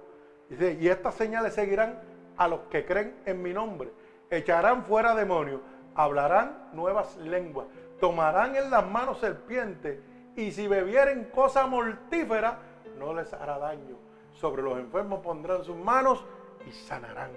dice, 0.51 0.77
y 0.78 0.86
estas 0.86 1.15
señales 1.15 1.55
seguirán 1.55 2.12
a 2.36 2.48
los 2.48 2.61
que 2.70 2.85
creen 2.85 3.23
en 3.27 3.43
mi 3.43 3.52
nombre. 3.52 3.93
Echarán 4.31 4.85
fuera 4.85 5.15
demonios, 5.15 5.61
hablarán 5.94 6.70
nuevas 6.73 7.16
lenguas, 7.19 7.66
tomarán 8.01 8.56
en 8.56 8.70
las 8.70 8.89
manos 8.89 9.19
serpientes 9.20 10.01
y 10.36 10.51
si 10.51 10.66
bebieren 10.66 11.31
cosa 11.31 11.66
mortífera, 11.66 12.59
no 12.98 13.15
les 13.15 13.32
hará 13.32 13.59
daño. 13.59 13.97
Sobre 14.32 14.62
los 14.62 14.78
enfermos 14.78 15.20
pondrán 15.20 15.65
sus 15.65 15.77
manos 15.77 16.24
y 16.66 16.73
sanarán. 16.73 17.31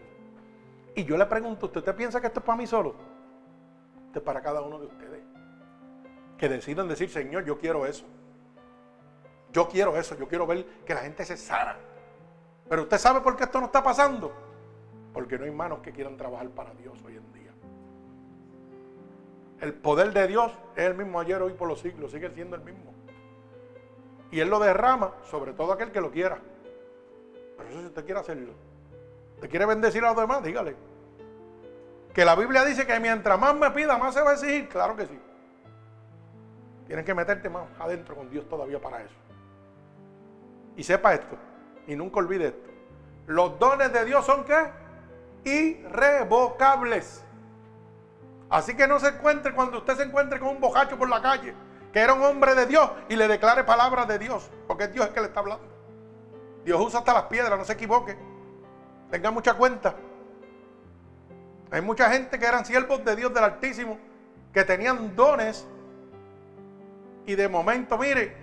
Y 0.95 1.03
yo 1.03 1.15
le 1.15 1.25
pregunto, 1.27 1.67
¿usted, 1.67 1.95
piensa 1.95 2.19
que 2.19 2.27
esto 2.27 2.39
es 2.39 2.45
para 2.45 2.57
mí 2.57 2.65
solo? 2.65 2.95
Esto 4.07 4.19
es 4.19 4.25
para 4.25 4.41
cada 4.41 4.61
uno 4.61 4.79
de 4.79 4.87
ustedes. 4.87 5.21
Que 6.37 6.49
decidan 6.49 6.87
decir, 6.87 7.09
Señor, 7.09 7.45
yo 7.45 7.59
quiero 7.59 7.85
eso. 7.85 8.05
Yo 9.51 9.67
quiero 9.69 9.95
eso, 9.95 10.17
yo 10.17 10.27
quiero 10.27 10.47
ver 10.47 10.65
que 10.85 10.93
la 10.95 11.01
gente 11.01 11.23
se 11.23 11.37
sana. 11.37 11.75
Pero 12.67 12.83
usted 12.83 12.97
sabe 12.97 13.21
por 13.21 13.35
qué 13.37 13.43
esto 13.43 13.59
no 13.59 13.67
está 13.67 13.83
pasando. 13.83 14.46
Porque 15.17 15.39
no 15.39 15.45
hay 15.45 15.51
manos 15.51 15.79
que 15.79 15.91
quieran 15.91 16.15
trabajar 16.15 16.47
para 16.49 16.75
Dios 16.75 16.95
hoy 17.03 17.17
en 17.17 17.33
día. 17.33 17.51
El 19.59 19.73
poder 19.73 20.13
de 20.13 20.27
Dios 20.27 20.51
es 20.75 20.83
el 20.83 20.93
mismo 20.93 21.19
ayer, 21.19 21.41
hoy, 21.41 21.53
por 21.53 21.67
los 21.67 21.79
siglos. 21.79 22.11
Sigue 22.11 22.29
siendo 22.35 22.55
el 22.55 22.61
mismo. 22.61 22.93
Y 24.29 24.41
Él 24.41 24.47
lo 24.47 24.59
derrama 24.59 25.15
sobre 25.23 25.53
todo 25.53 25.73
aquel 25.73 25.91
que 25.91 26.01
lo 26.01 26.11
quiera. 26.11 26.37
Pero 27.57 27.67
eso 27.67 27.79
si 27.79 27.87
usted 27.87 28.05
quiere 28.05 28.19
hacerlo. 28.19 28.53
¿Te 29.41 29.47
quiere 29.49 29.65
bendecir 29.65 30.05
a 30.05 30.09
los 30.09 30.17
demás? 30.17 30.43
Dígale. 30.43 30.75
Que 32.13 32.23
la 32.23 32.35
Biblia 32.35 32.63
dice 32.63 32.85
que 32.85 32.99
mientras 32.99 33.39
más 33.39 33.55
me 33.55 33.71
pida, 33.71 33.97
más 33.97 34.13
se 34.13 34.21
va 34.21 34.29
a 34.29 34.33
exigir. 34.33 34.69
Claro 34.69 34.95
que 34.95 35.07
sí. 35.07 35.19
Tienes 36.85 37.03
que 37.05 37.15
meterte 37.15 37.49
más 37.49 37.67
adentro 37.79 38.15
con 38.15 38.29
Dios 38.29 38.47
todavía 38.47 38.79
para 38.79 39.01
eso. 39.01 39.15
Y 40.75 40.83
sepa 40.83 41.15
esto. 41.15 41.35
Y 41.87 41.95
nunca 41.95 42.19
olvide 42.19 42.49
esto. 42.49 42.69
Los 43.25 43.57
dones 43.57 43.91
de 43.91 44.05
Dios 44.05 44.23
son 44.23 44.45
qué? 44.45 44.85
Irrevocables. 45.47 47.23
Así 48.49 48.75
que 48.75 48.87
no 48.87 48.99
se 48.99 49.07
encuentre 49.07 49.53
cuando 49.53 49.77
usted 49.79 49.95
se 49.95 50.03
encuentre 50.03 50.39
con 50.39 50.49
un 50.49 50.59
bojacho 50.59 50.97
por 50.97 51.09
la 51.09 51.21
calle, 51.21 51.53
que 51.91 51.99
era 51.99 52.13
un 52.13 52.23
hombre 52.23 52.53
de 52.53 52.65
Dios 52.65 52.89
y 53.09 53.15
le 53.15 53.27
declare 53.27 53.63
palabras 53.63 54.07
de 54.07 54.19
Dios, 54.19 54.49
porque 54.67 54.85
es 54.85 54.93
Dios 54.93 55.07
el 55.07 55.13
que 55.13 55.21
le 55.21 55.27
está 55.27 55.39
hablando. 55.39 55.65
Dios 56.63 56.79
usa 56.81 56.99
hasta 56.99 57.13
las 57.13 57.23
piedras, 57.23 57.57
no 57.57 57.63
se 57.63 57.73
equivoque. 57.73 58.17
Tenga 59.09 59.31
mucha 59.31 59.53
cuenta. 59.53 59.95
Hay 61.71 61.81
mucha 61.81 62.09
gente 62.09 62.37
que 62.37 62.45
eran 62.45 62.65
siervos 62.65 63.03
de 63.03 63.15
Dios 63.15 63.33
del 63.33 63.43
Altísimo, 63.43 63.97
que 64.53 64.63
tenían 64.63 65.15
dones 65.15 65.65
y 67.25 67.35
de 67.35 67.47
momento, 67.49 67.97
mire, 67.97 68.35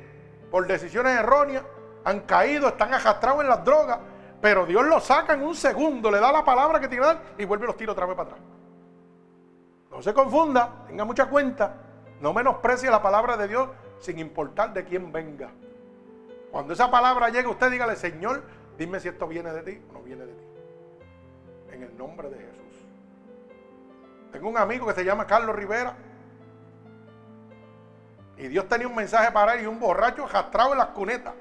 por 0.51 0.66
decisiones 0.66 1.18
erróneas, 1.18 1.64
han 2.05 2.20
caído, 2.20 2.68
están 2.68 2.93
arrastrados 2.93 3.43
en 3.43 3.48
las 3.48 3.64
drogas, 3.64 3.98
pero 4.45 4.66
Dios 4.66 4.85
los 4.85 5.03
saca 5.03 5.33
en 5.33 5.43
un 5.43 5.55
segundo, 5.55 6.11
le 6.11 6.21
da 6.21 6.31
la 6.31 6.45
palabra 6.45 6.79
que 6.79 6.87
tiene 6.87 7.01
que 7.01 7.15
dar 7.15 7.23
y 7.39 7.47
vuelve 7.47 7.66
los 7.66 7.79
tira 7.79 7.93
otra 7.93 8.05
vez 8.05 8.15
para 8.15 8.29
atrás. 8.29 8.45
No 9.91 10.03
se 10.03 10.12
confunda, 10.12 10.85
tenga 10.87 11.07
mucha 11.07 11.31
cuenta, 11.31 11.77
no 12.21 12.35
menosprecie 12.35 12.91
la 12.91 13.01
palabra 13.01 13.39
de 13.39 13.49
Dios 13.49 13.71
sin 14.01 14.19
importar 14.19 14.75
de 14.75 14.85
quién 14.85 15.11
venga. 15.11 15.49
Cuando 16.51 16.75
esa 16.75 16.91
palabra 16.91 17.31
llegue, 17.31 17.49
usted 17.49 17.71
dígale, 17.71 17.97
Señor, 17.97 18.43
Dime 18.77 19.01
si 19.01 19.09
esto 19.09 19.27
viene 19.27 19.51
de 19.51 19.62
ti 19.62 19.83
o 19.89 19.95
no 19.95 20.03
viene 20.03 20.27
de 20.27 20.35
ti. 20.35 20.45
En 21.73 21.83
el 21.83 21.97
nombre 21.97 22.29
de 22.29 22.37
Jesús. 22.37 22.85
Tengo 24.31 24.51
un 24.51 24.59
amigo 24.59 24.87
que 24.87 24.93
se 24.93 25.07
llama 25.07 25.27
Carlos 25.27 25.57
Rivera. 25.57 25.97
Y 28.37 28.49
Dios 28.49 28.69
tenía 28.69 28.89
un 28.89 28.95
mensaje 28.95 29.33
para 29.33 29.55
él 29.55 29.62
y 29.62 29.66
un 29.66 29.81
borracho 29.81 30.25
arrastrado 30.27 30.73
en 30.73 30.79
las 30.79 30.89
cunetas. 30.89 31.33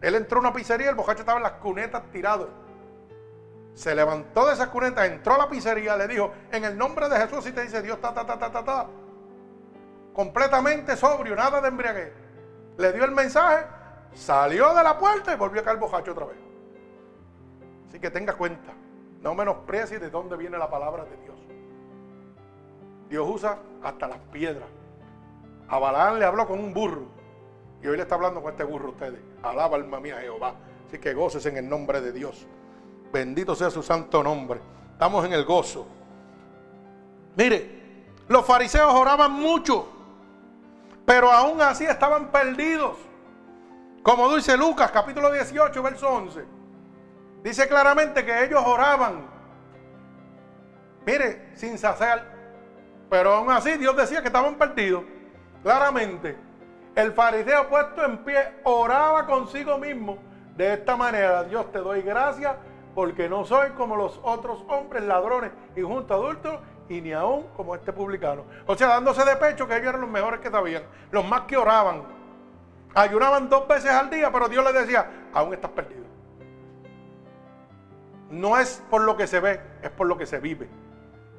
Él 0.00 0.14
entró 0.14 0.38
a 0.38 0.40
una 0.40 0.52
pizzería, 0.52 0.90
el 0.90 0.94
borracho 0.94 1.20
estaba 1.20 1.38
en 1.38 1.44
las 1.44 1.52
cunetas 1.52 2.02
tirado. 2.12 2.48
Se 3.74 3.94
levantó 3.94 4.46
de 4.46 4.54
esas 4.54 4.68
cunetas, 4.68 5.06
entró 5.06 5.34
a 5.34 5.38
la 5.38 5.48
pizzería, 5.48 5.96
le 5.96 6.08
dijo, 6.08 6.32
en 6.50 6.64
el 6.64 6.76
nombre 6.76 7.08
de 7.08 7.16
Jesús, 7.16 7.46
y 7.46 7.52
te 7.52 7.62
dice 7.62 7.82
Dios, 7.82 8.00
ta, 8.00 8.14
ta, 8.14 8.24
ta, 8.24 8.38
ta, 8.38 8.50
ta, 8.50 8.64
ta. 8.64 8.86
Completamente 10.14 10.96
sobrio, 10.96 11.36
nada 11.36 11.60
de 11.60 11.68
embriaguez. 11.68 12.12
Le 12.78 12.92
dio 12.92 13.04
el 13.04 13.12
mensaje, 13.12 13.66
salió 14.14 14.74
de 14.74 14.82
la 14.82 14.98
puerta 14.98 15.32
y 15.32 15.36
volvió 15.36 15.60
a 15.60 15.64
caer 15.64 15.76
el 15.76 15.80
bojacho 15.80 16.12
otra 16.12 16.26
vez. 16.26 16.38
Así 17.88 18.00
que 18.00 18.10
tenga 18.10 18.34
cuenta, 18.34 18.72
no 19.20 19.34
menosprecies 19.34 20.00
de 20.00 20.10
dónde 20.10 20.36
viene 20.36 20.58
la 20.58 20.70
palabra 20.70 21.04
de 21.04 21.16
Dios. 21.18 21.36
Dios 23.08 23.26
usa 23.28 23.58
hasta 23.82 24.08
las 24.08 24.18
piedras. 24.32 24.68
A 25.68 25.78
Balaán 25.78 26.18
le 26.18 26.24
habló 26.24 26.46
con 26.46 26.58
un 26.58 26.72
burro. 26.72 27.15
Y 27.86 27.88
hoy 27.88 27.96
le 27.96 28.02
está 28.02 28.16
hablando 28.16 28.42
con 28.42 28.50
este 28.50 28.64
burro 28.64 28.88
a 28.88 28.90
ustedes. 28.90 29.20
Alaba 29.44 29.76
alma 29.76 30.00
mía 30.00 30.16
Jehová. 30.20 30.56
Así 30.88 30.98
que 30.98 31.14
goces 31.14 31.46
en 31.46 31.56
el 31.56 31.68
nombre 31.68 32.00
de 32.00 32.10
Dios. 32.10 32.44
Bendito 33.12 33.54
sea 33.54 33.70
su 33.70 33.80
santo 33.80 34.24
nombre. 34.24 34.60
Estamos 34.90 35.24
en 35.24 35.32
el 35.32 35.44
gozo. 35.44 35.86
Mire, 37.36 38.08
los 38.26 38.44
fariseos 38.44 38.92
oraban 38.92 39.30
mucho, 39.30 39.88
pero 41.04 41.30
aún 41.30 41.60
así 41.60 41.84
estaban 41.84 42.32
perdidos. 42.32 42.96
Como 44.02 44.34
dice 44.34 44.56
Lucas 44.56 44.90
capítulo 44.90 45.30
18, 45.30 45.80
verso 45.80 46.08
11. 46.08 46.44
Dice 47.44 47.68
claramente 47.68 48.24
que 48.24 48.46
ellos 48.46 48.64
oraban. 48.66 49.28
Mire, 51.06 51.52
sin 51.54 51.78
saciar. 51.78 52.34
Pero 53.08 53.32
aún 53.32 53.52
así 53.52 53.76
Dios 53.76 53.96
decía 53.96 54.22
que 54.22 54.26
estaban 54.26 54.56
perdidos. 54.56 55.04
Claramente. 55.62 56.45
El 56.96 57.12
fariseo 57.12 57.68
puesto 57.68 58.02
en 58.04 58.24
pie 58.24 58.54
oraba 58.64 59.26
consigo 59.26 59.76
mismo 59.76 60.16
de 60.56 60.72
esta 60.72 60.96
manera. 60.96 61.44
Dios 61.44 61.70
te 61.70 61.78
doy 61.78 62.00
gracias 62.00 62.56
porque 62.94 63.28
no 63.28 63.44
soy 63.44 63.70
como 63.72 63.96
los 63.96 64.18
otros 64.22 64.64
hombres 64.68 65.04
ladrones 65.04 65.52
y 65.76 65.82
junto 65.82 66.14
adultos 66.14 66.58
y 66.88 67.02
ni 67.02 67.12
aún 67.12 67.48
como 67.54 67.74
este 67.74 67.92
publicano. 67.92 68.44
O 68.64 68.74
sea, 68.74 68.88
dándose 68.88 69.26
de 69.26 69.36
pecho 69.36 69.68
que 69.68 69.74
ellos 69.74 69.88
eran 69.88 70.00
los 70.00 70.08
mejores 70.08 70.40
que 70.40 70.50
sabían, 70.50 70.84
los 71.10 71.22
más 71.26 71.42
que 71.42 71.58
oraban. 71.58 72.02
Ayunaban 72.94 73.50
dos 73.50 73.68
veces 73.68 73.90
al 73.90 74.08
día, 74.08 74.32
pero 74.32 74.48
Dios 74.48 74.64
les 74.64 74.86
decía, 74.86 75.28
aún 75.34 75.52
estás 75.52 75.72
perdido. 75.72 76.06
No 78.30 78.56
es 78.56 78.82
por 78.88 79.02
lo 79.02 79.18
que 79.18 79.26
se 79.26 79.38
ve, 79.38 79.60
es 79.82 79.90
por 79.90 80.06
lo 80.06 80.16
que 80.16 80.24
se 80.24 80.40
vive. 80.40 80.66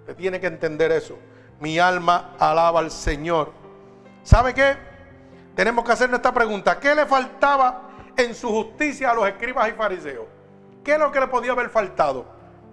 Usted 0.02 0.16
tiene 0.16 0.40
que 0.40 0.46
entender 0.46 0.92
eso. 0.92 1.18
Mi 1.60 1.80
alma 1.80 2.36
alaba 2.38 2.80
al 2.80 2.92
Señor. 2.92 3.52
¿Sabe 4.22 4.54
qué? 4.54 4.87
Tenemos 5.58 5.84
que 5.84 5.92
hacernos 5.92 6.20
esta 6.20 6.32
pregunta. 6.32 6.80
¿Qué 6.80 6.94
le 6.94 7.08
faltaba 7.08 7.82
en 8.16 8.36
su 8.36 8.48
justicia 8.48 9.10
a 9.10 9.16
los 9.16 9.28
escribas 9.28 9.68
y 9.68 9.72
fariseos? 9.72 10.28
¿Qué 10.84 10.94
es 10.94 11.00
lo 11.00 11.12
que 11.12 11.20
le 11.20 11.26
podía 11.26 11.54
haber 11.54 11.72
faltado? 11.72 12.26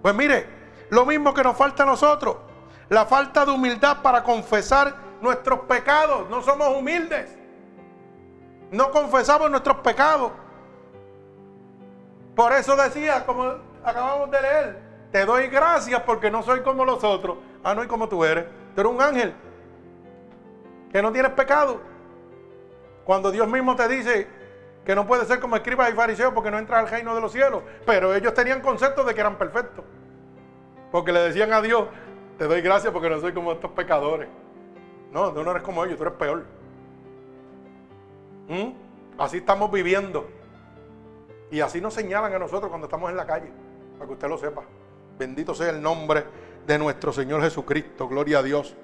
Pues 0.03 0.13
mire, 0.13 0.45
lo 0.91 1.03
mismo 1.03 1.33
que 1.33 1.43
nos 1.43 1.57
falta 1.57 1.81
a 1.81 1.87
nosotros. 1.87 2.37
La 2.89 3.07
falta 3.07 3.43
de 3.43 3.51
humildad 3.51 4.03
para 4.03 4.21
confesar 4.21 4.93
nuestros 5.19 5.61
pecados. 5.61 6.29
No 6.29 6.43
somos 6.43 6.77
humildes. 6.77 7.35
No 8.69 8.91
confesamos 8.91 9.49
nuestros 9.49 9.77
pecados. 9.77 10.31
Por 12.35 12.53
eso 12.53 12.75
decía, 12.75 13.25
como 13.25 13.51
acabamos 13.83 14.29
de 14.29 14.41
leer, 14.43 14.79
te 15.11 15.25
doy 15.25 15.47
gracias 15.47 16.03
porque 16.03 16.29
no 16.29 16.43
soy 16.43 16.61
como 16.61 16.85
los 16.85 17.03
otros. 17.03 17.37
Ah, 17.63 17.73
no, 17.73 17.83
y 17.83 17.87
como 17.87 18.07
tú 18.07 18.23
eres. 18.23 18.45
Tú 18.75 18.81
eres 18.81 18.93
un 18.93 19.01
ángel 19.01 19.33
que 20.91 21.01
no 21.01 21.11
tienes 21.11 21.31
pecado. 21.31 21.94
Cuando 23.05 23.31
Dios 23.31 23.47
mismo 23.47 23.75
te 23.75 23.87
dice, 23.87 24.27
que 24.85 24.95
no 24.95 25.07
puede 25.07 25.25
ser 25.25 25.39
como 25.39 25.55
escribas 25.55 25.89
y 25.89 25.93
fariseos 25.93 26.31
porque 26.33 26.51
no 26.51 26.59
entras 26.59 26.81
al 26.81 26.89
reino 26.89 27.15
de 27.15 27.21
los 27.21 27.31
cielos. 27.31 27.63
Pero 27.85 28.13
ellos 28.13 28.33
tenían 28.33 28.61
concepto 28.61 29.03
de 29.03 29.13
que 29.15 29.19
eran 29.19 29.37
perfectos. 29.37 29.83
Porque 30.91 31.11
le 31.11 31.21
decían 31.21 31.51
a 31.51 31.61
Dios, 31.61 31.87
te 32.37 32.45
doy 32.45 32.61
gracias 32.61 32.93
porque 32.93 33.09
no 33.09 33.19
soy 33.19 33.33
como 33.33 33.51
estos 33.51 33.71
pecadores. 33.71 34.29
No, 35.11 35.33
tú 35.33 35.43
no 35.43 35.51
eres 35.51 35.63
como 35.63 35.83
ellos, 35.83 35.97
tú 35.97 36.03
eres 36.03 36.15
peor. 36.15 36.45
¿Mm? 38.47 38.71
Así 39.17 39.37
estamos 39.37 39.71
viviendo. 39.71 40.29
Y 41.49 41.61
así 41.61 41.81
nos 41.81 41.93
señalan 41.93 42.33
a 42.33 42.39
nosotros 42.39 42.69
cuando 42.69 42.85
estamos 42.85 43.09
en 43.09 43.17
la 43.17 43.25
calle, 43.25 43.51
para 43.97 44.07
que 44.07 44.13
usted 44.13 44.27
lo 44.27 44.37
sepa. 44.37 44.63
Bendito 45.17 45.55
sea 45.55 45.69
el 45.69 45.81
nombre 45.81 46.25
de 46.67 46.77
nuestro 46.77 47.11
Señor 47.11 47.41
Jesucristo, 47.41 48.07
gloria 48.07 48.39
a 48.39 48.43
Dios. 48.43 48.75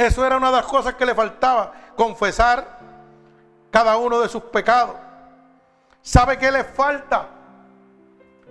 Eso 0.00 0.24
era 0.24 0.38
una 0.38 0.46
de 0.46 0.56
las 0.56 0.64
cosas 0.64 0.94
que 0.94 1.04
le 1.04 1.14
faltaba, 1.14 1.74
confesar 1.94 2.78
cada 3.70 3.98
uno 3.98 4.18
de 4.20 4.30
sus 4.30 4.44
pecados. 4.44 4.96
¿Sabe 6.00 6.38
qué 6.38 6.50
le 6.50 6.64
falta 6.64 7.28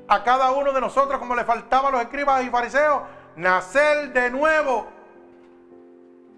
a 0.08 0.24
cada 0.24 0.52
uno 0.52 0.72
de 0.72 0.80
nosotros 0.80 1.18
como 1.18 1.36
le 1.36 1.44
faltaba 1.44 1.88
a 1.88 1.92
los 1.92 2.02
escribas 2.02 2.44
y 2.44 2.52
fariseos? 2.52 3.02
Nacer 3.36 4.14
de 4.14 4.30
nuevo 4.30 4.90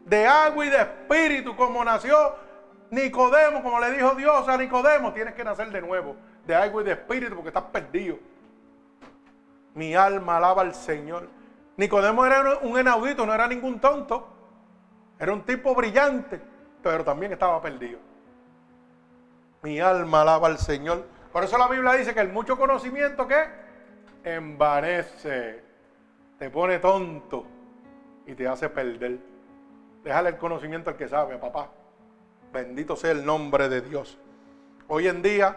de 0.06 0.26
agua 0.26 0.66
y 0.66 0.70
de 0.70 0.78
espíritu 0.78 1.58
como 1.58 1.84
nació 1.84 2.16
Nicodemo, 2.90 3.62
como 3.64 3.82
le 3.82 3.92
dijo 3.92 4.16
Dios 4.16 4.48
a 4.48 4.56
Nicodemo, 4.56 5.12
tienes 5.12 5.34
que 5.34 5.44
nacer 5.44 5.72
de 5.72 5.82
nuevo 5.82 6.16
de 6.46 6.56
agua 6.56 6.84
y 6.84 6.86
de 6.86 6.94
espíritu 6.94 7.36
porque 7.36 7.50
estás 7.50 7.66
perdido. 7.66 8.18
Mi 9.74 9.94
alma 9.94 10.38
alaba 10.38 10.62
al 10.62 10.74
Señor. 10.74 11.28
Nicodemo 11.76 12.26
era 12.26 12.60
un 12.62 12.80
inaudito, 12.80 13.26
no 13.26 13.34
era 13.34 13.46
ningún 13.46 13.78
tonto. 13.82 14.38
Era 15.22 15.34
un 15.34 15.44
tipo 15.44 15.76
brillante, 15.76 16.42
pero 16.82 17.04
también 17.06 17.32
estaba 17.32 17.62
perdido. 17.62 18.00
Mi 19.62 19.80
alma 19.80 20.24
alaba 20.24 20.48
al 20.48 20.58
Señor. 20.58 21.06
Por 21.32 21.44
eso 21.44 21.60
la 21.60 21.68
Biblia 21.68 21.94
dice 21.94 22.16
que 22.16 22.22
el 22.22 22.30
mucho 22.30 22.58
conocimiento 22.58 23.28
que 23.28 23.46
envanece, 24.24 25.64
te 26.40 26.50
pone 26.50 26.80
tonto 26.80 27.46
y 28.26 28.34
te 28.34 28.48
hace 28.48 28.68
perder. 28.70 29.20
Déjale 30.04 30.30
el 30.30 30.38
conocimiento 30.38 30.90
al 30.90 30.96
que 30.98 31.08
sabe, 31.08 31.38
papá. 31.38 31.70
Bendito 32.52 32.96
sea 32.96 33.12
el 33.12 33.24
nombre 33.24 33.70
de 33.70 33.82
Dios. 33.82 34.18
Hoy 34.88 35.08
en 35.08 35.22
día, 35.22 35.56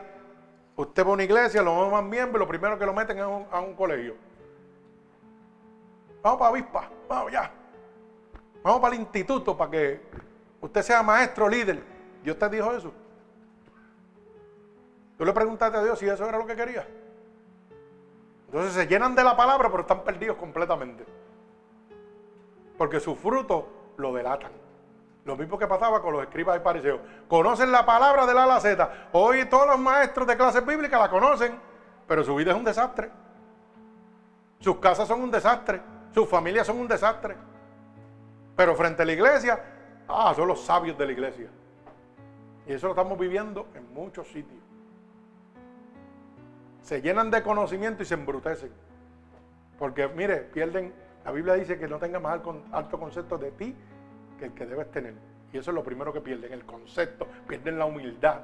usted 0.77 1.07
va 1.07 1.09
a 1.09 1.13
una 1.15 1.25
iglesia, 1.25 1.63
lo 1.63 1.89
más 1.89 2.05
miembro 2.05 2.37
y 2.37 2.45
lo 2.45 2.49
primero 2.49 2.79
que 2.79 2.85
lo 2.85 2.93
meten 2.93 3.17
es 3.17 3.25
a 3.25 3.61
un 3.61 3.75
colegio. 3.75 4.15
Vamos 6.23 6.39
para 6.39 6.51
avispa, 6.51 6.91
vamos 7.09 7.33
ya. 7.33 7.64
Vamos 8.65 8.81
para 8.81 8.95
el 8.95 9.03
instituto 9.03 9.55
para 9.55 9.71
que 9.71 10.01
usted 10.63 10.81
sea 10.81 11.03
maestro, 11.03 11.51
líder. 11.51 11.85
Dios 12.23 12.39
te 12.39 12.49
dijo 12.49 12.73
eso. 12.73 12.93
Tú 15.19 15.25
le 15.27 15.35
preguntaste 15.35 15.77
a 15.77 15.85
Dios 15.85 15.99
si 15.99 16.09
eso 16.09 16.27
era 16.27 16.39
lo 16.39 16.47
que 16.47 16.57
quería. 16.57 16.89
Entonces 18.47 18.73
se 18.73 18.87
llenan 18.87 19.15
de 19.15 19.23
la 19.23 19.37
palabra, 19.37 19.69
pero 19.69 19.83
están 19.83 20.03
perdidos 20.03 20.39
completamente. 20.39 21.05
Porque 22.79 23.01
su 23.01 23.15
fruto 23.15 23.69
lo 23.99 24.15
delatan. 24.15 24.53
Lo 25.27 25.37
mismo 25.37 25.59
que 25.59 25.67
pasaba 25.67 26.01
con 26.01 26.15
los 26.15 26.23
escribas 26.23 26.59
y 26.59 26.61
fariseos. 26.61 27.01
Conocen 27.29 27.71
la 27.71 27.85
palabra 27.85 28.25
de 28.25 28.33
la 28.33 28.57
a. 28.57 29.09
Hoy 29.13 29.45
todos 29.45 29.67
los 29.67 29.79
maestros 29.79 30.27
de 30.27 30.39
clase 30.39 30.63
bíblica 30.63 30.99
la 30.99 31.11
conocen, 31.11 31.59
pero 32.09 32.25
su 32.25 32.35
vida 32.35 32.53
es 32.53 32.57
un 32.57 32.65
desastre. 32.65 33.11
Sus 34.59 34.79
casas 34.79 35.07
son 35.07 35.23
un 35.23 35.31
desastre. 35.31 35.83
Sus 36.15 36.27
familias 36.27 36.67
son 36.67 36.79
un 36.79 36.89
desastre. 36.89 37.37
Pero 38.57 38.75
frente 38.75 39.03
a 39.03 39.07
la 39.07 39.13
iglesia, 39.13 39.61
ah, 40.09 40.33
son 40.35 40.49
los 40.49 40.65
sabios 40.65 40.97
de 40.97 41.07
la 41.07 41.13
iglesia. 41.13 41.49
Y 42.67 42.73
eso 42.73 42.87
lo 42.87 42.93
estamos 42.93 43.19
viviendo 43.19 43.69
en 43.75 43.93
muchos 43.93 44.29
sitios 44.29 44.65
se 46.85 47.01
llenan 47.01 47.31
de 47.31 47.43
conocimiento 47.43 48.03
y 48.03 48.07
se 48.07 48.15
embrutecen. 48.15 48.71
Porque, 49.79 50.07
mire, 50.07 50.37
pierden, 50.37 50.93
la 51.25 51.33
Biblia 51.33 51.55
dice 51.55 51.79
que 51.79 51.89
no 51.89 51.99
tenga 51.99 52.21
más 52.21 52.41
alto 52.73 53.01
concepto 53.01 53.39
de 53.39 53.51
ti 53.53 53.75
que 54.39 54.45
el 54.47 54.53
que 54.53 54.67
debes 54.67 54.91
tener. 54.91 55.15
Y 55.53 55.59
eso 55.59 55.71
es 55.71 55.75
lo 55.75 55.83
primero 55.83 56.13
que 56.13 56.21
pierden, 56.21 56.53
el 56.53 56.65
concepto, 56.65 57.27
pierden 57.49 57.79
la 57.79 57.87
humildad. 57.87 58.41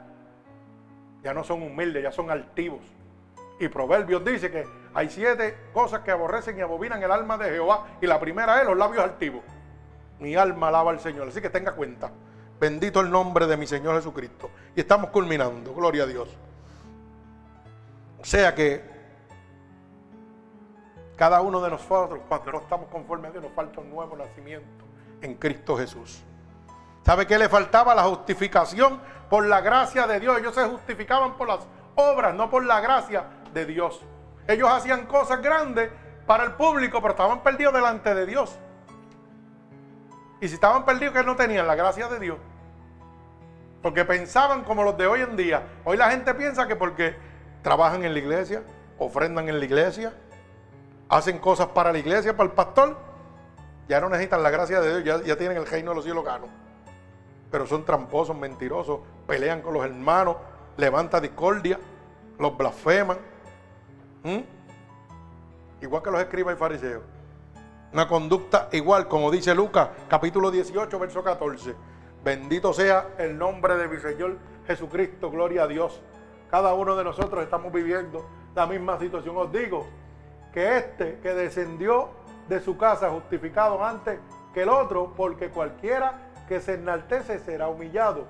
Ya 1.23 1.35
no 1.35 1.45
son 1.45 1.63
humildes, 1.63 2.03
ya 2.03 2.13
son 2.13 2.31
altivos. 2.31 2.81
Y 3.59 3.69
Proverbios 3.69 4.25
dice 4.25 4.51
que 4.51 4.65
hay 4.95 5.11
siete 5.11 5.55
cosas 5.75 6.01
que 6.01 6.11
aborrecen 6.11 6.57
y 6.57 6.63
abominan 6.63 7.03
el 7.03 7.11
alma 7.11 7.37
de 7.37 7.51
Jehová. 7.51 7.89
Y 8.01 8.07
la 8.07 8.19
primera 8.19 8.59
es 8.61 8.67
los 8.67 8.77
labios 8.77 9.05
altivos. 9.05 9.43
Mi 10.21 10.37
alma 10.37 10.69
alaba 10.69 10.91
al 10.91 11.01
Señor. 11.01 11.29
Así 11.29 11.41
que 11.41 11.51
tenga 11.51 11.73
cuenta. 11.73 12.11
Bendito 12.61 13.01
el 13.01 13.11
nombre 13.11 13.47
de 13.47 13.57
mi 13.57 13.67
Señor 13.67 13.97
Jesucristo. 13.97 14.51
Y 14.77 14.81
estamos 14.81 15.11
culminando. 15.11 15.75
Gloria 15.75 16.05
a 16.05 16.07
Dios. 16.07 16.29
O 18.21 18.25
sea 18.25 18.55
que 18.55 18.85
cada 21.17 21.41
uno 21.41 21.61
de 21.61 21.71
nosotros, 21.71 22.21
cuando 22.29 22.53
no 22.53 22.59
estamos 22.61 22.89
conformes 22.89 23.31
a 23.31 23.33
Dios, 23.33 23.45
nos 23.45 23.53
falta 23.53 23.81
un 23.81 23.91
nuevo 23.91 24.17
nacimiento 24.17 24.85
en 25.23 25.35
Cristo 25.35 25.77
Jesús. 25.77 26.23
¿Sabe 27.05 27.27
qué 27.27 27.39
le 27.39 27.49
faltaba? 27.49 27.95
La 27.95 28.05
justificación 28.05 29.01
por 29.29 29.47
la 29.47 29.61
gracia 29.61 30.07
de 30.07 30.21
Dios. 30.21 30.39
Ellos 30.39 30.55
se 30.55 30.65
justificaban 30.65 31.37
por 31.37 31.49
las 31.49 31.61
obras, 31.95 32.35
no 32.35 32.51
por 32.51 32.65
la 32.65 32.81
gracia 32.81 33.25
de 33.55 33.65
Dios. 33.67 34.01
Ellos 34.47 34.69
hacían 34.71 35.07
cosas 35.07 35.41
grandes 35.41 35.91
para 36.27 36.45
el 36.45 36.53
público, 36.53 37.01
pero 37.01 37.13
estaban 37.13 37.43
perdidos 37.43 37.73
delante 37.75 38.15
de 38.15 38.27
Dios. 38.27 38.59
Y 40.41 40.49
si 40.49 40.55
estaban 40.55 40.85
perdidos, 40.85 41.15
que 41.15 41.23
no 41.23 41.37
tenían 41.37 41.67
la 41.67 41.75
gracia 41.75 42.09
de 42.09 42.19
Dios. 42.19 42.39
Porque 43.83 44.05
pensaban 44.05 44.65
como 44.65 44.83
los 44.83 44.97
de 44.97 45.07
hoy 45.07 45.21
en 45.21 45.37
día. 45.37 45.63
Hoy 45.85 45.97
la 45.97 46.11
gente 46.11 46.35
piensa 46.35 46.67
que 46.67 46.77
porque 46.77 47.15
trabajan 47.63 48.05
en 48.05 48.13
la 48.13 48.19
iglesia, 48.19 48.63
ofrendan 48.99 49.49
en 49.49 49.59
la 49.59 49.65
iglesia, 49.65 50.15
hacen 51.09 51.39
cosas 51.39 51.69
para 51.69 51.93
la 51.93 51.99
iglesia, 51.99 52.37
para 52.37 52.49
el 52.49 52.55
pastor, 52.55 52.97
ya 53.89 54.01
no 54.01 54.09
necesitan 54.09 54.43
la 54.43 54.51
gracia 54.51 54.81
de 54.81 55.03
Dios, 55.03 55.25
ya, 55.25 55.37
tienen 55.37 55.57
el 55.57 55.67
reino 55.67 55.91
de 55.91 55.97
los 55.97 56.05
cielos 56.05 56.25
gano. 56.25 56.47
Pero 57.51 57.67
son 57.67 57.85
tramposos, 57.85 58.37
mentirosos, 58.37 59.01
pelean 59.27 59.61
con 59.61 59.75
los 59.75 59.85
hermanos, 59.85 60.37
levantan 60.77 61.23
discordia, 61.23 61.79
los 62.39 62.57
blasfeman. 62.57 63.19
Igual 65.81 66.03
que 66.03 66.11
los 66.11 66.21
escribas 66.21 66.55
y 66.55 66.59
fariseos. 66.59 67.03
Una 67.93 68.07
conducta 68.07 68.69
igual, 68.71 69.09
como 69.09 69.33
dice 69.33 69.53
Lucas, 69.53 69.89
capítulo 70.07 70.53
18, 70.53 70.97
verso 70.97 71.25
14. 71.25 71.75
Bendito 72.23 72.73
sea 72.73 73.15
el 73.19 73.37
nombre 73.37 73.77
de 73.77 73.89
mi 73.89 73.99
Señor 73.99 74.39
Jesucristo, 74.65 75.29
gloria 75.29 75.65
a 75.65 75.67
Dios. 75.67 76.01
Cada 76.53 76.73
uno 76.75 76.95
de 76.95 77.03
nosotros 77.03 77.43
estamos 77.43 77.73
viviendo 77.73 78.25
la 78.55 78.69
misma 78.69 78.97
situación. 79.01 79.37
Os 79.37 79.51
digo 79.51 79.89
que 80.53 80.77
este 80.77 81.19
que 81.19 81.35
descendió 81.35 82.11
de 82.49 82.61
su 82.61 82.77
casa 82.77 83.11
justificado 83.11 83.85
antes 83.85 84.21
que 84.55 84.63
el 84.63 84.69
otro, 84.69 85.13
porque 85.17 85.49
cualquiera 85.51 86.31
que 86.47 86.61
se 86.61 86.75
enaltece 86.75 87.41
será 87.41 87.67
humillado 87.67 88.27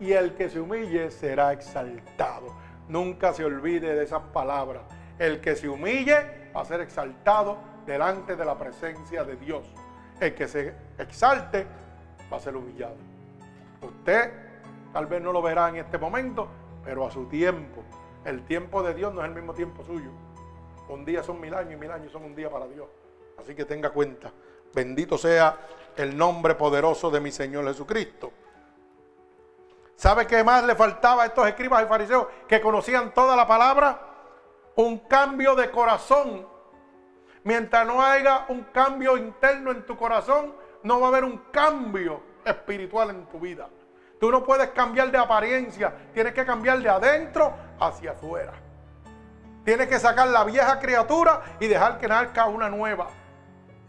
y 0.00 0.12
el 0.12 0.34
que 0.36 0.48
se 0.48 0.58
humille 0.58 1.10
será 1.10 1.52
exaltado. 1.52 2.46
Nunca 2.88 3.34
se 3.34 3.44
olvide 3.44 3.94
de 3.94 4.04
esas 4.04 4.22
palabras. 4.32 4.84
El 5.18 5.42
que 5.42 5.54
se 5.54 5.68
humille 5.68 6.50
va 6.56 6.62
a 6.62 6.64
ser 6.64 6.80
exaltado 6.80 7.71
delante 7.86 8.36
de 8.36 8.44
la 8.44 8.56
presencia 8.56 9.24
de 9.24 9.36
Dios. 9.36 9.64
El 10.20 10.34
que 10.34 10.46
se 10.46 10.74
exalte 10.98 11.66
va 12.32 12.36
a 12.36 12.40
ser 12.40 12.56
humillado. 12.56 12.96
Usted 13.80 14.32
tal 14.92 15.06
vez 15.06 15.20
no 15.20 15.32
lo 15.32 15.42
verá 15.42 15.68
en 15.68 15.76
este 15.76 15.98
momento, 15.98 16.48
pero 16.84 17.06
a 17.06 17.10
su 17.10 17.26
tiempo. 17.26 17.82
El 18.24 18.44
tiempo 18.44 18.82
de 18.82 18.94
Dios 18.94 19.12
no 19.12 19.22
es 19.22 19.28
el 19.28 19.34
mismo 19.34 19.52
tiempo 19.52 19.82
suyo. 19.84 20.10
Un 20.88 21.04
día 21.04 21.22
son 21.22 21.40
mil 21.40 21.54
años 21.54 21.72
y 21.72 21.76
mil 21.76 21.90
años 21.90 22.12
son 22.12 22.24
un 22.24 22.34
día 22.34 22.50
para 22.50 22.66
Dios. 22.66 22.88
Así 23.38 23.54
que 23.54 23.64
tenga 23.64 23.90
cuenta. 23.90 24.32
Bendito 24.74 25.18
sea 25.18 25.58
el 25.96 26.16
nombre 26.16 26.54
poderoso 26.54 27.10
de 27.10 27.20
mi 27.20 27.30
Señor 27.30 27.66
Jesucristo. 27.66 28.32
¿Sabe 29.96 30.26
qué 30.26 30.42
más 30.42 30.64
le 30.64 30.74
faltaba 30.74 31.22
a 31.22 31.26
estos 31.26 31.46
escribas 31.46 31.82
y 31.84 31.86
fariseos 31.86 32.26
que 32.48 32.60
conocían 32.60 33.12
toda 33.12 33.36
la 33.36 33.46
palabra? 33.46 34.00
Un 34.76 35.00
cambio 35.00 35.54
de 35.54 35.70
corazón. 35.70 36.51
Mientras 37.44 37.86
no 37.86 38.02
haya 38.02 38.46
un 38.48 38.62
cambio 38.64 39.16
interno 39.16 39.72
en 39.72 39.84
tu 39.84 39.96
corazón, 39.96 40.54
no 40.82 41.00
va 41.00 41.06
a 41.06 41.08
haber 41.10 41.24
un 41.24 41.38
cambio 41.50 42.22
espiritual 42.44 43.10
en 43.10 43.26
tu 43.26 43.40
vida. 43.40 43.68
Tú 44.20 44.30
no 44.30 44.44
puedes 44.44 44.68
cambiar 44.70 45.10
de 45.10 45.18
apariencia, 45.18 45.92
tienes 46.14 46.32
que 46.32 46.46
cambiar 46.46 46.78
de 46.78 46.88
adentro 46.88 47.52
hacia 47.80 48.12
afuera. 48.12 48.52
Tienes 49.64 49.88
que 49.88 49.98
sacar 49.98 50.28
la 50.28 50.44
vieja 50.44 50.78
criatura 50.78 51.42
y 51.58 51.66
dejar 51.66 51.98
que 51.98 52.08
nazca 52.08 52.46
una 52.46 52.68
nueva 52.68 53.08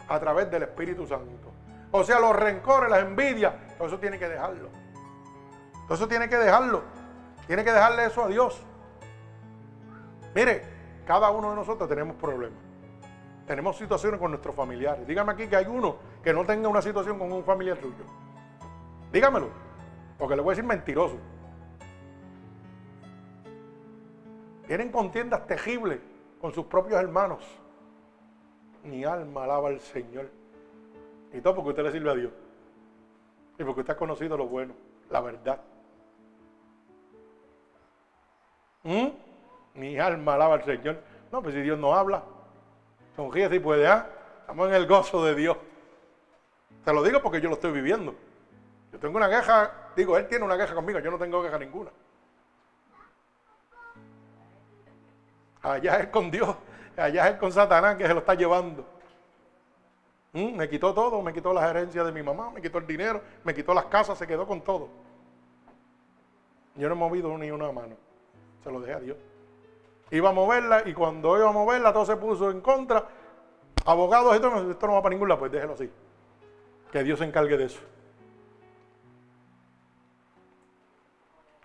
a 0.07 0.19
través 0.19 0.49
del 0.49 0.63
Espíritu 0.63 1.05
Santo. 1.05 1.51
O 1.91 2.03
sea, 2.03 2.19
los 2.19 2.35
rencores, 2.35 2.89
las 2.89 3.03
envidias, 3.03 3.53
todo 3.77 3.87
eso 3.87 3.99
tiene 3.99 4.17
que 4.17 4.27
dejarlo. 4.27 4.69
Todo 5.85 5.93
eso 5.93 6.07
tiene 6.07 6.27
que 6.27 6.37
dejarlo. 6.37 6.81
Tiene 7.45 7.63
que 7.63 7.71
dejarle 7.71 8.05
eso 8.05 8.23
a 8.23 8.27
Dios. 8.27 8.63
Mire, 10.33 10.63
cada 11.05 11.29
uno 11.29 11.51
de 11.51 11.55
nosotros 11.55 11.87
tenemos 11.87 12.15
problemas. 12.15 12.72
Tenemos 13.47 13.77
situaciones 13.77 14.19
con 14.19 14.31
nuestros 14.31 14.55
familiares. 14.55 15.05
Dígame 15.05 15.33
aquí 15.33 15.47
que 15.47 15.55
hay 15.57 15.65
uno 15.65 15.97
que 16.23 16.33
no 16.33 16.45
tenga 16.45 16.69
una 16.69 16.81
situación 16.81 17.19
con 17.19 17.31
un 17.31 17.43
familiar 17.43 17.77
suyo. 17.77 18.05
Dígamelo. 19.11 19.49
Porque 20.17 20.35
le 20.35 20.41
voy 20.41 20.51
a 20.51 20.55
decir 20.55 20.63
mentiroso. 20.63 21.17
Tienen 24.65 24.91
contiendas 24.91 25.45
tejibles 25.45 25.99
con 26.39 26.53
sus 26.53 26.65
propios 26.65 26.99
hermanos. 26.99 27.43
Mi 28.83 29.03
alma 29.03 29.43
alaba 29.43 29.69
al 29.69 29.79
Señor. 29.79 30.29
Y 31.33 31.41
todo 31.41 31.55
porque 31.55 31.71
usted 31.71 31.83
le 31.83 31.91
sirve 31.91 32.11
a 32.11 32.15
Dios. 32.15 32.31
Y 33.59 33.63
porque 33.63 33.81
usted 33.81 33.93
ha 33.93 33.97
conocido 33.97 34.37
lo 34.37 34.47
bueno, 34.47 34.73
la 35.09 35.19
verdad. 35.19 35.59
¿Mm? 38.83 39.07
Mi 39.75 39.99
alma 39.99 40.35
alaba 40.35 40.55
al 40.55 40.63
Señor. 40.63 41.01
No, 41.31 41.41
pues 41.41 41.55
si 41.55 41.61
Dios 41.61 41.77
no 41.77 41.93
habla, 41.93 42.23
sonríe 43.15 43.49
si 43.49 43.59
puede, 43.59 43.87
¿ah? 43.87 44.07
Estamos 44.41 44.69
en 44.69 44.75
el 44.75 44.87
gozo 44.87 45.23
de 45.25 45.35
Dios. 45.35 45.57
Te 46.83 46.93
lo 46.93 47.01
digo 47.03 47.21
porque 47.21 47.39
yo 47.39 47.49
lo 47.49 47.55
estoy 47.55 47.71
viviendo. 47.71 48.13
Yo 48.91 48.99
tengo 48.99 49.17
una 49.17 49.29
queja, 49.29 49.71
digo, 49.95 50.17
él 50.17 50.27
tiene 50.27 50.45
una 50.45 50.57
queja 50.57 50.75
conmigo, 50.75 50.99
yo 50.99 51.09
no 51.09 51.17
tengo 51.17 51.41
queja 51.41 51.57
ninguna. 51.57 51.91
Allá 55.61 55.99
es 55.99 56.07
con 56.07 56.29
Dios, 56.29 56.55
allá 56.97 57.29
es 57.29 57.37
con 57.37 57.51
Satanás 57.51 57.95
que 57.95 58.05
se 58.05 58.13
lo 58.13 58.19
está 58.19 58.35
llevando. 58.35 58.85
Mm, 60.33 60.55
me 60.55 60.67
quitó 60.67 60.93
todo, 60.93 61.21
me 61.21 61.31
quitó 61.31 61.53
las 61.53 61.69
herencias 61.69 62.05
de 62.05 62.11
mi 62.11 62.21
mamá, 62.21 62.51
me 62.51 62.61
quitó 62.61 62.79
el 62.79 62.87
dinero, 62.87 63.21
me 63.43 63.53
quitó 63.53 63.73
las 63.73 63.85
casas, 63.85 64.17
se 64.17 64.27
quedó 64.27 64.45
con 64.45 64.61
todo. 64.61 64.89
Yo 66.75 66.89
no 66.89 66.95
he 66.95 66.97
movido 66.97 67.37
ni 67.37 67.49
una 67.51 67.71
mano, 67.71 67.95
se 68.63 68.71
lo 68.71 68.81
dejé 68.81 68.93
a 68.93 68.99
Dios. 68.99 69.17
Iba 70.11 70.29
a 70.29 70.33
moverla 70.33 70.87
y 70.87 70.93
cuando 70.93 71.37
iba 71.37 71.49
a 71.49 71.51
moverla 71.51 71.91
todo 71.91 72.05
se 72.05 72.15
puso 72.17 72.51
en 72.51 72.61
contra. 72.61 73.07
Abogados, 73.85 74.35
esto, 74.35 74.71
esto 74.71 74.87
no 74.87 74.93
va 74.93 75.01
para 75.01 75.13
ningún 75.13 75.27
lado, 75.27 75.39
pues 75.39 75.51
déjelo 75.51 75.73
así. 75.73 75.91
Que 76.91 77.03
Dios 77.03 77.19
se 77.19 77.25
encargue 77.25 77.57
de 77.57 77.65
eso. 77.65 77.81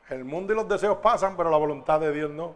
El 0.08 0.24
mundo 0.24 0.52
y 0.52 0.56
los 0.56 0.66
deseos 0.66 0.98
pasan, 0.98 1.36
pero 1.36 1.50
la 1.50 1.58
voluntad 1.58 2.00
de 2.00 2.12
Dios 2.12 2.30
no. 2.30 2.54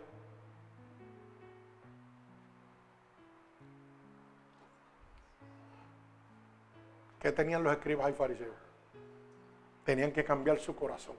¿Qué 7.21 7.31
tenían 7.31 7.63
los 7.63 7.73
escribas 7.73 8.11
y 8.11 8.15
fariseos? 8.15 8.57
Tenían 9.85 10.11
que 10.11 10.25
cambiar 10.25 10.59
su 10.59 10.75
corazón. 10.75 11.17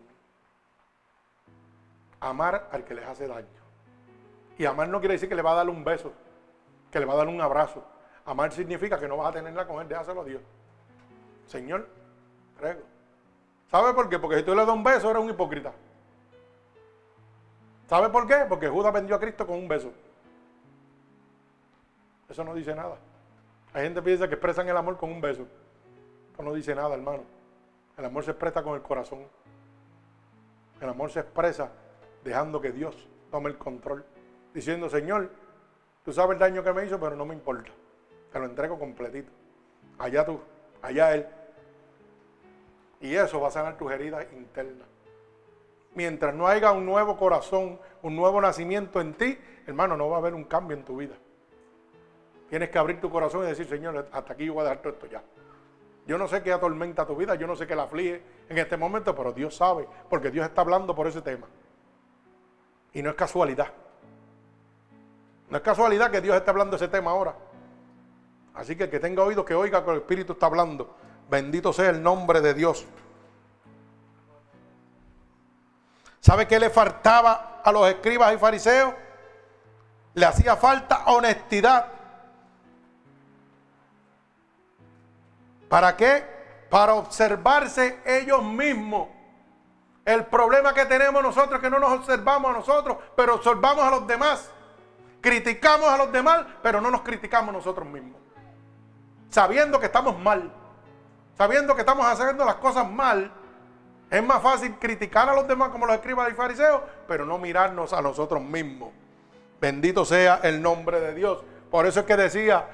Amar 2.19 2.67
al 2.71 2.83
que 2.83 2.93
les 2.93 3.05
hace 3.05 3.27
daño. 3.27 3.62
Y 4.57 4.65
amar 4.65 4.87
no 4.87 4.99
quiere 4.99 5.15
decir 5.15 5.29
que 5.29 5.35
le 5.35 5.41
va 5.41 5.51
a 5.51 5.55
dar 5.55 5.69
un 5.69 5.83
beso, 5.83 6.13
que 6.91 6.99
le 6.99 7.05
va 7.05 7.13
a 7.13 7.17
dar 7.17 7.27
un 7.27 7.41
abrazo. 7.41 7.83
Amar 8.25 8.51
significa 8.51 8.99
que 8.99 9.07
no 9.07 9.17
vas 9.17 9.29
a 9.29 9.33
tenerla 9.33 9.67
con 9.67 9.81
él, 9.81 9.87
déjaselo 9.87 10.21
a 10.21 10.25
Dios. 10.25 10.41
Señor, 11.47 11.87
ruego. 12.59 12.81
¿Sabe 13.69 13.93
por 13.93 14.09
qué? 14.09 14.19
Porque 14.19 14.37
si 14.37 14.43
tú 14.43 14.55
le 14.55 14.65
das 14.65 14.75
un 14.75 14.83
beso, 14.83 15.09
eres 15.09 15.21
un 15.21 15.29
hipócrita. 15.29 15.73
¿Sabe 17.87 18.09
por 18.09 18.27
qué? 18.27 18.45
Porque 18.47 18.69
Judas 18.69 18.93
vendió 18.93 19.15
a 19.15 19.19
Cristo 19.19 19.45
con 19.45 19.57
un 19.57 19.67
beso. 19.67 19.91
Eso 22.29 22.43
no 22.43 22.53
dice 22.53 22.73
nada. 22.73 22.97
Hay 23.73 23.83
gente 23.83 23.99
que 23.99 24.05
piensa 24.05 24.27
que 24.27 24.35
expresan 24.35 24.67
el 24.69 24.77
amor 24.77 24.97
con 24.97 25.11
un 25.11 25.19
beso. 25.19 25.47
Eso 26.31 26.43
no 26.43 26.53
dice 26.53 26.73
nada, 26.73 26.93
hermano. 26.95 27.23
El 27.97 28.05
amor 28.05 28.23
se 28.23 28.31
expresa 28.31 28.63
con 28.63 28.75
el 28.75 28.81
corazón. 28.81 29.27
El 30.79 30.89
amor 30.89 31.11
se 31.11 31.19
expresa 31.19 31.71
dejando 32.23 32.61
que 32.61 32.71
Dios 32.71 33.07
tome 33.29 33.49
el 33.49 33.57
control. 33.57 34.05
Diciendo, 34.53 34.89
Señor, 34.89 35.29
tú 36.03 36.13
sabes 36.13 36.33
el 36.33 36.39
daño 36.39 36.63
que 36.63 36.73
me 36.73 36.85
hizo, 36.85 36.99
pero 36.99 37.15
no 37.15 37.25
me 37.25 37.33
importa. 37.33 37.71
Te 38.31 38.39
lo 38.39 38.45
entrego 38.45 38.77
completito. 38.77 39.31
Allá 39.97 40.25
tú, 40.25 40.39
allá 40.81 41.15
Él. 41.15 41.27
Y 43.01 43.15
eso 43.15 43.41
va 43.41 43.49
a 43.49 43.51
sanar 43.51 43.77
tus 43.77 43.91
heridas 43.91 44.25
internas 44.33 44.87
mientras 45.95 46.33
no 46.33 46.47
haya 46.47 46.71
un 46.71 46.85
nuevo 46.85 47.17
corazón, 47.17 47.79
un 48.01 48.15
nuevo 48.15 48.41
nacimiento 48.41 49.01
en 49.01 49.13
ti, 49.13 49.37
hermano, 49.67 49.97
no 49.97 50.09
va 50.09 50.17
a 50.17 50.19
haber 50.19 50.33
un 50.33 50.45
cambio 50.45 50.75
en 50.75 50.83
tu 50.83 50.97
vida. 50.97 51.15
Tienes 52.49 52.69
que 52.69 52.77
abrir 52.77 52.99
tu 52.99 53.09
corazón 53.09 53.43
y 53.43 53.47
decir, 53.47 53.67
Señor, 53.67 54.07
hasta 54.11 54.33
aquí 54.33 54.45
yo 54.45 54.53
voy 54.53 54.61
a 54.61 54.65
dejar 54.65 54.81
todo 54.81 54.93
esto 54.93 55.07
ya. 55.07 55.23
Yo 56.05 56.17
no 56.17 56.27
sé 56.27 56.43
qué 56.43 56.51
atormenta 56.51 57.05
tu 57.05 57.15
vida, 57.15 57.35
yo 57.35 57.47
no 57.47 57.55
sé 57.55 57.65
qué 57.65 57.75
la 57.75 57.83
aflige 57.83 58.21
en 58.49 58.57
este 58.57 58.75
momento, 58.77 59.15
pero 59.15 59.31
Dios 59.31 59.55
sabe, 59.55 59.87
porque 60.09 60.29
Dios 60.29 60.45
está 60.45 60.61
hablando 60.61 60.93
por 60.93 61.07
ese 61.07 61.21
tema. 61.21 61.47
Y 62.91 63.01
no 63.01 63.09
es 63.09 63.15
casualidad. 63.15 63.67
No 65.53 65.57
es 65.57 65.63
casualidad 65.63 66.09
que 66.09 66.19
Dios 66.19 66.35
esté 66.35 66.49
hablando 66.49 66.77
ese 66.77 66.87
tema 66.87 67.11
ahora. 67.11 67.35
Así 68.55 68.75
que 68.75 68.85
el 68.85 68.89
que 68.89 68.99
tenga 68.99 69.21
oído, 69.21 69.45
que 69.45 69.53
oiga 69.53 69.85
que 69.85 69.91
el 69.91 69.97
Espíritu 69.97 70.33
está 70.33 70.47
hablando. 70.47 70.95
Bendito 71.29 71.71
sea 71.71 71.91
el 71.91 72.01
nombre 72.01 72.41
de 72.41 72.55
Dios. 72.55 72.87
¿Sabe 76.21 76.47
qué 76.47 76.59
le 76.59 76.71
faltaba 76.71 77.61
a 77.63 77.71
los 77.71 77.87
escribas 77.87 78.33
y 78.33 78.37
fariseos? 78.39 78.95
Le 80.15 80.25
hacía 80.25 80.55
falta 80.55 81.03
honestidad. 81.05 81.85
¿Para 85.69 85.95
qué? 85.95 86.25
Para 86.71 86.95
observarse 86.95 87.99
ellos 88.07 88.43
mismos 88.43 89.09
El 90.03 90.25
problema 90.25 90.73
que 90.73 90.87
tenemos 90.87 91.21
nosotros 91.21 91.57
es 91.57 91.61
que 91.61 91.69
no 91.69 91.77
nos 91.77 91.91
observamos 91.91 92.49
a 92.49 92.57
nosotros, 92.57 92.97
pero 93.15 93.35
observamos 93.35 93.85
a 93.85 93.91
los 93.91 94.07
demás. 94.07 94.49
Criticamos 95.23 95.89
a 95.89 95.95
los 95.95 96.11
demás, 96.11 96.45
pero 96.61 96.81
no 96.81 96.91
nos 96.91 96.99
criticamos 96.99 97.53
nosotros 97.53 97.87
mismos. 97.87 98.19
Sabiendo 99.29 99.79
que 99.79 99.85
estamos 99.85 100.19
mal, 100.19 100.51
sabiendo 101.37 101.73
que 101.75 101.79
estamos 101.79 102.05
haciendo 102.05 102.43
las 102.43 102.55
cosas 102.55 102.91
mal, 102.91 103.31
es 104.11 104.21
más 104.21 104.43
fácil 104.43 104.75
criticar 104.77 105.29
a 105.29 105.33
los 105.33 105.47
demás 105.47 105.69
como 105.69 105.85
los 105.85 105.95
escribas 105.95 106.29
y 106.29 106.33
fariseos, 106.33 106.81
pero 107.07 107.25
no 107.25 107.37
mirarnos 107.37 107.93
a 107.93 108.01
nosotros 108.01 108.41
mismos. 108.41 108.91
Bendito 109.61 110.03
sea 110.03 110.41
el 110.43 110.61
nombre 110.61 110.99
de 110.99 111.15
Dios. 111.15 111.41
Por 111.71 111.85
eso 111.85 112.01
es 112.01 112.05
que 112.05 112.17
decía 112.17 112.67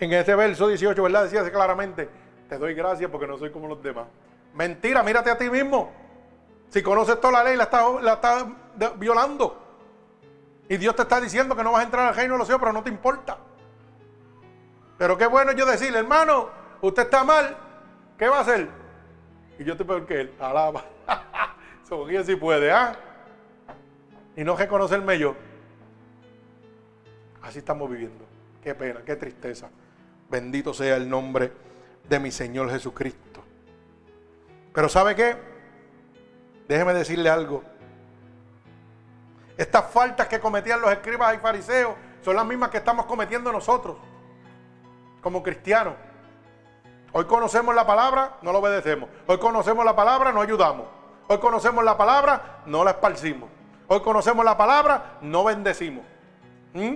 en 0.00 0.12
ese 0.14 0.34
verso 0.34 0.66
18, 0.66 1.00
¿verdad? 1.00 1.22
Decía 1.22 1.48
claramente, 1.52 2.10
te 2.48 2.58
doy 2.58 2.74
gracias 2.74 3.08
porque 3.08 3.28
no 3.28 3.38
soy 3.38 3.52
como 3.52 3.68
los 3.68 3.80
demás. 3.80 4.06
Mentira, 4.52 5.04
mírate 5.04 5.30
a 5.30 5.38
ti 5.38 5.48
mismo. 5.48 5.92
Si 6.70 6.82
conoces 6.82 7.20
toda 7.20 7.34
la 7.34 7.44
ley, 7.44 7.56
la 7.56 7.64
estás, 7.64 8.46
la 8.80 8.90
violando. 8.96 9.63
Y 10.68 10.76
Dios 10.76 10.96
te 10.96 11.02
está 11.02 11.20
diciendo 11.20 11.54
que 11.54 11.62
no 11.62 11.72
vas 11.72 11.82
a 11.82 11.84
entrar 11.84 12.08
al 12.08 12.14
reino 12.14 12.34
de 12.34 12.38
los 12.38 12.46
cielos, 12.46 12.60
pero 12.60 12.72
no 12.72 12.82
te 12.82 12.90
importa. 12.90 13.38
Pero 14.96 15.18
qué 15.18 15.26
bueno 15.26 15.52
yo 15.52 15.66
decirle, 15.66 15.98
hermano, 15.98 16.48
usted 16.80 17.02
está 17.02 17.24
mal, 17.24 17.56
¿qué 18.18 18.28
va 18.28 18.38
a 18.38 18.40
hacer? 18.40 18.68
Y 19.58 19.64
yo 19.64 19.76
te 19.76 19.84
peor 19.84 20.06
que 20.06 20.22
él, 20.22 20.34
alaba. 20.40 20.84
Sonríe 21.88 22.24
si 22.24 22.36
puede, 22.36 22.72
¿ah? 22.72 22.96
Y 24.36 24.44
no 24.44 24.56
reconocerme 24.56 25.18
yo. 25.18 25.36
Así 27.42 27.58
estamos 27.58 27.90
viviendo. 27.90 28.24
Qué 28.62 28.74
pena, 28.74 29.02
qué 29.04 29.16
tristeza. 29.16 29.68
Bendito 30.30 30.72
sea 30.72 30.96
el 30.96 31.08
nombre 31.08 31.52
de 32.08 32.18
mi 32.18 32.30
Señor 32.30 32.70
Jesucristo. 32.70 33.44
Pero 34.72 34.88
¿sabe 34.88 35.14
qué? 35.14 35.36
Déjeme 36.66 36.94
decirle 36.94 37.28
algo. 37.28 37.62
Estas 39.56 39.90
faltas 39.90 40.26
que 40.26 40.40
cometían 40.40 40.80
los 40.80 40.90
escribas 40.90 41.34
y 41.34 41.38
fariseos 41.38 41.94
son 42.22 42.36
las 42.36 42.44
mismas 42.44 42.70
que 42.70 42.78
estamos 42.78 43.06
cometiendo 43.06 43.52
nosotros 43.52 43.96
como 45.20 45.42
cristianos. 45.42 45.94
Hoy 47.12 47.26
conocemos 47.26 47.74
la 47.74 47.86
palabra, 47.86 48.38
no 48.42 48.52
la 48.52 48.58
obedecemos. 48.58 49.08
Hoy 49.26 49.38
conocemos 49.38 49.84
la 49.84 49.94
palabra, 49.94 50.32
no 50.32 50.40
ayudamos. 50.40 50.86
Hoy 51.28 51.38
conocemos 51.38 51.84
la 51.84 51.96
palabra, 51.96 52.62
no 52.66 52.82
la 52.82 52.90
esparcimos. 52.90 53.48
Hoy 53.86 54.00
conocemos 54.00 54.44
la 54.44 54.56
palabra, 54.56 55.18
no 55.20 55.44
bendecimos. 55.44 56.04
¿Mm? 56.72 56.94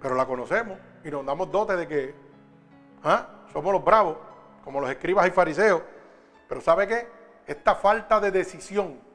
Pero 0.00 0.14
la 0.14 0.26
conocemos 0.26 0.78
y 1.02 1.10
nos 1.10 1.24
damos 1.24 1.50
dote 1.50 1.76
de 1.76 1.88
que 1.88 2.14
¿ah? 3.02 3.26
somos 3.52 3.72
los 3.72 3.82
bravos, 3.82 4.18
como 4.62 4.80
los 4.80 4.90
escribas 4.90 5.26
y 5.26 5.30
fariseos. 5.30 5.82
Pero 6.46 6.60
¿sabe 6.60 6.86
qué? 6.86 7.08
Esta 7.46 7.74
falta 7.74 8.20
de 8.20 8.30
decisión 8.30 9.07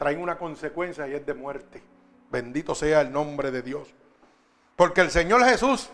trae 0.00 0.16
una 0.16 0.38
consecuencia 0.38 1.06
y 1.06 1.12
es 1.12 1.26
de 1.26 1.34
muerte. 1.34 1.82
Bendito 2.30 2.74
sea 2.74 3.02
el 3.02 3.12
nombre 3.12 3.50
de 3.50 3.60
Dios. 3.60 3.94
Porque 4.74 5.02
el 5.02 5.10
Señor 5.10 5.44
Jesús 5.44 5.90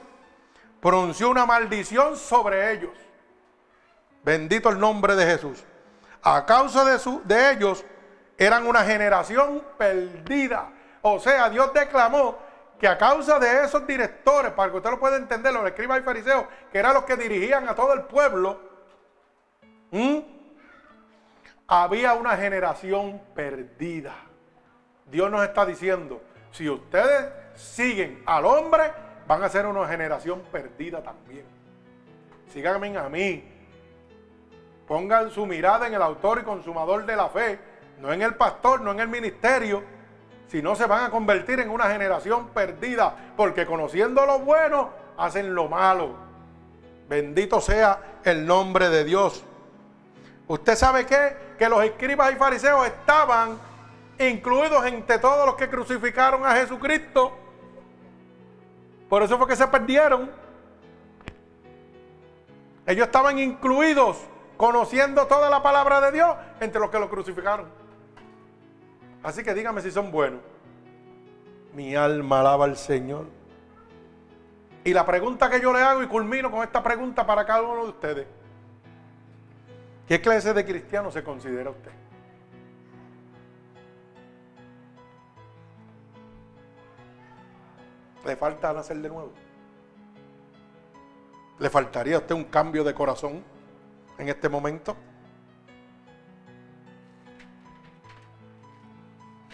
pronunció 0.80 1.28
una 1.28 1.44
maldición 1.44 2.16
sobre 2.16 2.72
ellos. 2.72 2.92
Bendito 4.22 4.68
el 4.68 4.78
nombre 4.78 5.16
de 5.16 5.26
Jesús. 5.26 5.64
A 6.22 6.46
causa 6.46 6.84
de, 6.84 7.00
su, 7.00 7.20
de 7.24 7.50
ellos 7.50 7.84
eran 8.38 8.68
una 8.68 8.84
generación 8.84 9.64
perdida. 9.76 10.70
O 11.02 11.18
sea, 11.18 11.50
Dios 11.50 11.74
declamó 11.74 12.38
que 12.78 12.86
a 12.86 12.96
causa 12.96 13.40
de 13.40 13.64
esos 13.64 13.84
directores, 13.88 14.52
para 14.52 14.70
que 14.70 14.76
usted 14.76 14.90
lo 14.90 15.00
pueda 15.00 15.16
entender, 15.16 15.52
los 15.52 15.66
escribas 15.66 15.98
y 15.98 16.02
fariseos, 16.04 16.44
que 16.70 16.78
eran 16.78 16.94
los 16.94 17.02
que 17.02 17.16
dirigían 17.16 17.68
a 17.68 17.74
todo 17.74 17.92
el 17.92 18.02
pueblo, 18.02 18.60
había 21.68 22.14
una 22.14 22.36
generación 22.36 23.20
perdida. 23.34 24.14
Dios 25.06 25.30
nos 25.30 25.44
está 25.44 25.66
diciendo, 25.66 26.22
si 26.50 26.68
ustedes 26.68 27.32
siguen 27.54 28.22
al 28.26 28.44
hombre, 28.44 28.92
van 29.26 29.42
a 29.42 29.48
ser 29.48 29.66
una 29.66 29.86
generación 29.86 30.42
perdida 30.52 31.02
también. 31.02 31.44
Síganme 32.52 32.96
a 32.96 33.08
mí. 33.08 33.52
Pongan 34.86 35.30
su 35.30 35.46
mirada 35.46 35.86
en 35.86 35.94
el 35.94 36.02
autor 36.02 36.40
y 36.40 36.44
consumador 36.44 37.04
de 37.06 37.16
la 37.16 37.28
fe, 37.28 37.58
no 38.00 38.12
en 38.12 38.22
el 38.22 38.34
pastor, 38.34 38.80
no 38.80 38.92
en 38.92 39.00
el 39.00 39.08
ministerio, 39.08 39.82
si 40.46 40.62
no 40.62 40.76
se 40.76 40.86
van 40.86 41.04
a 41.04 41.10
convertir 41.10 41.58
en 41.58 41.70
una 41.70 41.90
generación 41.90 42.48
perdida, 42.48 43.32
porque 43.36 43.66
conociendo 43.66 44.24
lo 44.24 44.38
bueno, 44.38 44.90
hacen 45.16 45.54
lo 45.54 45.68
malo. 45.68 46.14
Bendito 47.08 47.60
sea 47.60 48.20
el 48.24 48.46
nombre 48.46 48.88
de 48.88 49.04
Dios. 49.04 49.44
¿Usted 50.48 50.76
sabe 50.76 51.06
qué? 51.06 51.36
Que 51.58 51.68
los 51.68 51.82
escribas 51.82 52.32
y 52.32 52.36
fariseos 52.36 52.86
estaban 52.86 53.58
incluidos 54.18 54.86
entre 54.86 55.18
todos 55.18 55.44
los 55.46 55.56
que 55.56 55.68
crucificaron 55.68 56.46
a 56.46 56.52
Jesucristo. 56.54 57.32
Por 59.08 59.22
eso 59.22 59.36
fue 59.38 59.48
que 59.48 59.56
se 59.56 59.66
perdieron. 59.66 60.30
Ellos 62.86 63.06
estaban 63.06 63.38
incluidos, 63.38 64.18
conociendo 64.56 65.26
toda 65.26 65.50
la 65.50 65.62
palabra 65.62 66.00
de 66.00 66.12
Dios, 66.12 66.36
entre 66.60 66.80
los 66.80 66.90
que 66.90 66.98
lo 66.98 67.10
crucificaron. 67.10 67.66
Así 69.22 69.42
que 69.42 69.54
dígame 69.54 69.80
si 69.80 69.90
son 69.90 70.12
buenos. 70.12 70.40
Mi 71.74 71.96
alma 71.96 72.40
alaba 72.40 72.64
al 72.64 72.76
Señor. 72.76 73.26
Y 74.84 74.94
la 74.94 75.04
pregunta 75.04 75.50
que 75.50 75.60
yo 75.60 75.72
le 75.72 75.80
hago 75.80 76.02
y 76.04 76.06
culmino 76.06 76.48
con 76.48 76.62
esta 76.62 76.80
pregunta 76.80 77.26
para 77.26 77.44
cada 77.44 77.62
uno 77.62 77.82
de 77.82 77.88
ustedes. 77.88 78.26
¿Qué 80.06 80.20
clase 80.20 80.54
de 80.54 80.64
cristiano 80.64 81.10
se 81.10 81.24
considera 81.24 81.70
usted? 81.70 81.90
¿Le 88.24 88.36
falta 88.36 88.72
nacer 88.72 88.98
de 88.98 89.08
nuevo? 89.08 89.32
¿Le 91.58 91.70
faltaría 91.70 92.16
a 92.16 92.18
usted 92.18 92.34
un 92.34 92.44
cambio 92.44 92.84
de 92.84 92.94
corazón 92.94 93.42
en 94.18 94.28
este 94.28 94.48
momento? 94.48 94.96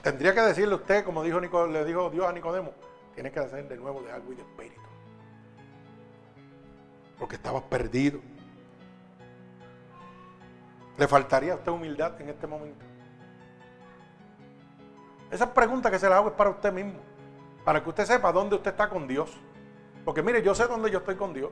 Tendría 0.02 0.34
que 0.34 0.40
decirle 0.40 0.74
usted, 0.74 1.04
como 1.04 1.22
le 1.22 1.84
dijo 1.84 2.10
Dios 2.10 2.26
a 2.26 2.32
Nicodemo, 2.32 2.72
tiene 3.14 3.30
que 3.30 3.40
nacer 3.40 3.68
de 3.68 3.76
nuevo 3.76 4.02
de 4.02 4.10
algo 4.10 4.32
y 4.32 4.36
de 4.36 4.42
espíritu. 4.42 4.80
Porque 7.18 7.36
estabas 7.36 7.62
perdido. 7.62 8.20
¿Le 10.98 11.08
faltaría 11.08 11.52
a 11.52 11.56
usted 11.56 11.72
humildad 11.72 12.20
en 12.20 12.28
este 12.28 12.46
momento? 12.46 12.84
Esa 15.30 15.52
pregunta 15.52 15.90
que 15.90 15.98
se 15.98 16.08
la 16.08 16.18
hago 16.18 16.28
es 16.28 16.34
para 16.34 16.50
usted 16.50 16.72
mismo. 16.72 17.00
Para 17.64 17.82
que 17.82 17.88
usted 17.88 18.04
sepa 18.04 18.32
dónde 18.32 18.56
usted 18.56 18.72
está 18.72 18.88
con 18.88 19.08
Dios. 19.08 19.32
Porque 20.04 20.22
mire, 20.22 20.42
yo 20.42 20.54
sé 20.54 20.66
dónde 20.66 20.90
yo 20.90 20.98
estoy 20.98 21.16
con 21.16 21.32
Dios. 21.32 21.50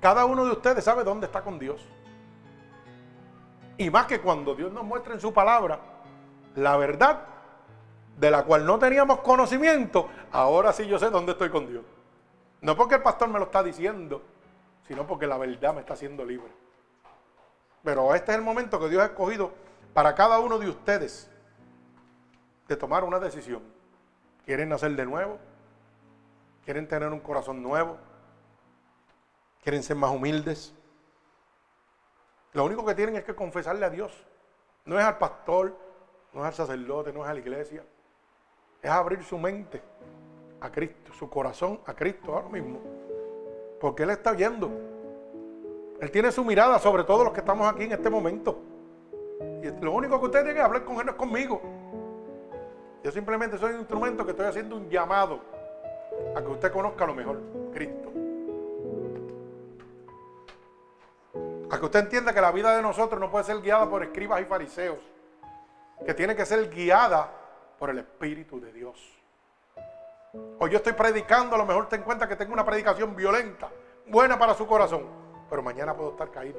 Cada 0.00 0.24
uno 0.24 0.44
de 0.44 0.52
ustedes 0.52 0.84
sabe 0.84 1.02
dónde 1.02 1.26
está 1.26 1.42
con 1.42 1.58
Dios. 1.58 1.84
Y 3.78 3.90
más 3.90 4.06
que 4.06 4.20
cuando 4.20 4.54
Dios 4.54 4.72
nos 4.72 4.84
muestra 4.84 5.14
en 5.14 5.20
su 5.20 5.32
palabra 5.32 5.80
la 6.56 6.76
verdad 6.76 7.20
de 8.18 8.30
la 8.30 8.44
cual 8.44 8.66
no 8.66 8.78
teníamos 8.78 9.20
conocimiento, 9.20 10.08
ahora 10.30 10.72
sí 10.72 10.86
yo 10.86 10.98
sé 10.98 11.10
dónde 11.10 11.32
estoy 11.32 11.50
con 11.50 11.66
Dios. 11.66 11.84
No 12.60 12.76
porque 12.76 12.96
el 12.96 13.02
pastor 13.02 13.28
me 13.28 13.38
lo 13.38 13.46
está 13.46 13.62
diciendo, 13.62 14.22
sino 14.86 15.06
porque 15.06 15.26
la 15.26 15.38
verdad 15.38 15.74
me 15.74 15.80
está 15.80 15.94
haciendo 15.94 16.24
libre. 16.24 16.61
Pero 17.82 18.14
este 18.14 18.32
es 18.32 18.38
el 18.38 18.44
momento 18.44 18.78
que 18.78 18.88
Dios 18.88 19.02
ha 19.02 19.06
escogido 19.06 19.52
para 19.92 20.14
cada 20.14 20.38
uno 20.38 20.58
de 20.58 20.68
ustedes 20.68 21.30
de 22.68 22.76
tomar 22.76 23.04
una 23.04 23.18
decisión. 23.18 23.62
¿Quieren 24.44 24.68
nacer 24.68 24.94
de 24.94 25.04
nuevo? 25.04 25.38
¿Quieren 26.64 26.86
tener 26.86 27.08
un 27.08 27.20
corazón 27.20 27.62
nuevo? 27.62 27.98
¿Quieren 29.62 29.82
ser 29.82 29.96
más 29.96 30.10
humildes? 30.10 30.74
Lo 32.52 32.64
único 32.64 32.84
que 32.84 32.94
tienen 32.94 33.16
es 33.16 33.24
que 33.24 33.34
confesarle 33.34 33.84
a 33.84 33.90
Dios. 33.90 34.12
No 34.84 34.98
es 34.98 35.04
al 35.04 35.18
pastor, 35.18 35.76
no 36.32 36.40
es 36.40 36.46
al 36.46 36.54
sacerdote, 36.54 37.12
no 37.12 37.24
es 37.24 37.30
a 37.30 37.34
la 37.34 37.40
iglesia. 37.40 37.84
Es 38.80 38.90
abrir 38.90 39.22
su 39.24 39.38
mente 39.38 39.82
a 40.60 40.70
Cristo, 40.70 41.12
su 41.12 41.28
corazón 41.30 41.80
a 41.86 41.94
Cristo 41.94 42.34
ahora 42.34 42.48
mismo. 42.48 42.80
Porque 43.80 44.02
Él 44.02 44.10
está 44.10 44.32
oyendo. 44.32 44.91
Él 46.02 46.10
tiene 46.10 46.32
su 46.32 46.44
mirada 46.44 46.80
sobre 46.80 47.04
todos 47.04 47.22
los 47.22 47.32
que 47.32 47.38
estamos 47.38 47.72
aquí 47.72 47.84
en 47.84 47.92
este 47.92 48.10
momento. 48.10 48.58
Y 49.62 49.84
lo 49.84 49.92
único 49.92 50.18
que 50.18 50.26
usted 50.26 50.40
tiene 50.40 50.54
que 50.54 50.60
hablar 50.60 50.82
con 50.82 50.96
Él 51.00 51.08
es 51.08 51.14
conmigo. 51.14 51.62
Yo 53.04 53.12
simplemente 53.12 53.56
soy 53.56 53.74
un 53.74 53.78
instrumento 53.78 54.24
que 54.24 54.32
estoy 54.32 54.46
haciendo 54.46 54.74
un 54.74 54.90
llamado 54.90 55.38
a 56.34 56.42
que 56.42 56.48
usted 56.48 56.72
conozca 56.72 57.06
lo 57.06 57.14
mejor, 57.14 57.38
Cristo. 57.72 58.10
A 61.70 61.78
que 61.78 61.84
usted 61.84 62.00
entienda 62.00 62.34
que 62.34 62.40
la 62.40 62.50
vida 62.50 62.74
de 62.74 62.82
nosotros 62.82 63.20
no 63.20 63.30
puede 63.30 63.44
ser 63.44 63.60
guiada 63.60 63.88
por 63.88 64.02
escribas 64.02 64.40
y 64.40 64.44
fariseos 64.44 64.98
que 66.04 66.14
tiene 66.14 66.34
que 66.34 66.44
ser 66.44 66.68
guiada 66.68 67.30
por 67.78 67.90
el 67.90 67.98
Espíritu 68.00 68.60
de 68.60 68.72
Dios. 68.72 69.00
Hoy 70.58 70.68
yo 70.68 70.78
estoy 70.78 70.94
predicando, 70.94 71.54
a 71.54 71.58
lo 71.58 71.64
mejor 71.64 71.88
te 71.88 71.94
encuentra 71.94 72.28
que 72.28 72.34
tengo 72.34 72.54
una 72.54 72.64
predicación 72.64 73.14
violenta, 73.14 73.68
buena 74.08 74.36
para 74.36 74.54
su 74.54 74.66
corazón, 74.66 75.21
pero 75.52 75.62
mañana 75.62 75.94
puedo 75.94 76.12
estar 76.12 76.30
caído. 76.30 76.58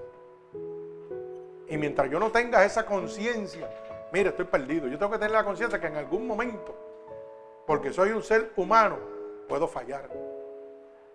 Y 1.68 1.78
mientras 1.78 2.11
yo 2.11 2.20
no 2.20 2.32
tenga 2.32 2.64
esa 2.64 2.86
conciencia, 2.86 3.68
mire, 4.11 4.30
estoy 4.30 4.45
perdido. 4.45 4.88
Yo 4.88 4.99
tengo 4.99 5.14
que 5.14 5.18
tener 5.18 5.32
la 5.32 5.44
conciencia 5.44 5.82
que 5.82 5.88
en 5.88 5.95
algún 5.95 6.28
momento, 6.28 6.76
porque 7.65 7.91
soy 7.91 8.11
un 8.11 8.22
ser 8.22 8.52
humano, 8.56 8.99
puedo 9.49 9.68
fallar. 9.68 10.07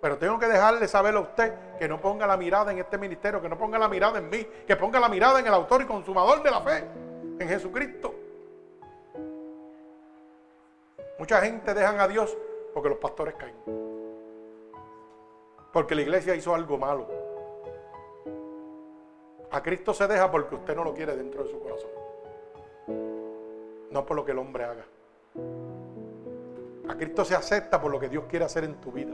Pero 0.00 0.18
tengo 0.18 0.40
que 0.40 0.46
dejarle 0.46 0.88
saber 0.88 1.14
a 1.14 1.20
usted 1.20 1.54
que 1.78 1.86
no 1.86 2.00
ponga 2.00 2.26
la 2.26 2.36
mirada 2.36 2.72
en 2.72 2.78
este 2.78 2.98
ministerio, 2.98 3.40
que 3.40 3.48
no 3.48 3.56
ponga 3.56 3.78
la 3.78 3.86
mirada 3.86 4.18
en 4.18 4.28
mí, 4.28 4.44
que 4.66 4.74
ponga 4.74 4.98
la 4.98 5.08
mirada 5.08 5.38
en 5.38 5.46
el 5.46 5.54
autor 5.54 5.82
y 5.82 5.84
consumador 5.84 6.42
de 6.42 6.50
la 6.50 6.60
fe, 6.60 6.84
en 7.38 7.48
Jesucristo. 7.48 8.12
Mucha 11.16 11.40
gente 11.42 11.74
dejan 11.74 12.00
a 12.00 12.08
Dios 12.08 12.36
porque 12.74 12.88
los 12.88 12.98
pastores 12.98 13.36
caen. 13.36 13.54
Porque 15.72 15.94
la 15.94 16.02
iglesia 16.02 16.34
hizo 16.34 16.52
algo 16.56 16.76
malo. 16.76 17.17
A 19.50 19.62
Cristo 19.62 19.94
se 19.94 20.06
deja 20.06 20.30
porque 20.30 20.54
usted 20.54 20.76
no 20.76 20.84
lo 20.84 20.94
quiere 20.94 21.16
dentro 21.16 21.44
de 21.44 21.50
su 21.50 21.60
corazón. 21.60 21.90
No 23.90 24.04
por 24.04 24.16
lo 24.16 24.24
que 24.24 24.32
el 24.32 24.38
hombre 24.38 24.64
haga. 24.64 24.84
A 26.88 26.96
Cristo 26.96 27.24
se 27.24 27.34
acepta 27.34 27.80
por 27.80 27.90
lo 27.90 27.98
que 27.98 28.08
Dios 28.08 28.24
quiere 28.28 28.44
hacer 28.44 28.64
en 28.64 28.74
tu 28.74 28.92
vida 28.92 29.12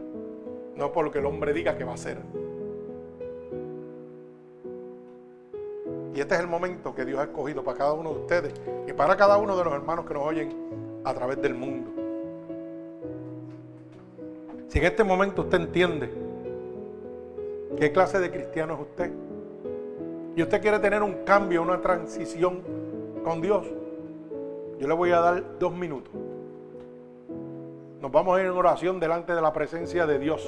no 0.77 0.93
por 0.93 1.05
lo 1.05 1.11
que 1.11 1.19
el 1.19 1.27
hombre 1.27 1.52
diga 1.52 1.77
que 1.77 1.85
va 1.85 1.93
a 1.93 1.94
hacer. 1.94 2.19
Y 6.15 6.20
este 6.20 6.35
es 6.35 6.40
el 6.40 6.47
momento 6.47 6.94
que 6.94 7.05
Dios 7.05 7.19
ha 7.19 7.24
escogido 7.24 7.65
para 7.65 7.78
cada 7.78 7.93
uno 7.93 8.12
de 8.12 8.20
ustedes 8.20 8.55
y 8.86 8.93
para 8.93 9.16
cada 9.16 9.36
uno 9.36 9.56
de 9.56 9.65
los 9.65 9.74
hermanos 9.74 10.06
que 10.06 10.15
nos 10.15 10.23
oyen 10.24 11.02
a 11.05 11.12
través 11.12 11.40
del 11.43 11.55
mundo. 11.55 11.90
Si 14.69 14.78
en 14.78 14.85
este 14.85 15.05
momento 15.05 15.43
usted 15.43 15.61
entiende 15.61 16.12
qué 17.78 17.93
clase 17.93 18.20
de 18.20 18.31
cristiano 18.31 18.74
es 18.74 18.81
usted 18.81 19.11
y 20.36 20.43
usted 20.43 20.61
quiere 20.61 20.78
tener 20.81 21.02
un 21.02 21.24
cambio, 21.24 21.62
una 21.62 21.81
transición 21.81 22.61
con 23.23 23.40
Dios, 23.40 23.66
yo 24.78 24.89
le 24.89 24.94
voy 24.94 25.12
a 25.12 25.20
dar 25.20 25.59
dos 25.59 25.73
minutos. 25.73 26.12
Nos 28.01 28.11
vamos 28.11 28.36
a 28.36 28.40
ir 28.40 28.47
en 28.47 28.52
oración 28.52 28.98
delante 28.98 29.35
de 29.35 29.40
la 29.40 29.52
presencia 29.52 30.06
de 30.06 30.19
Dios. 30.19 30.47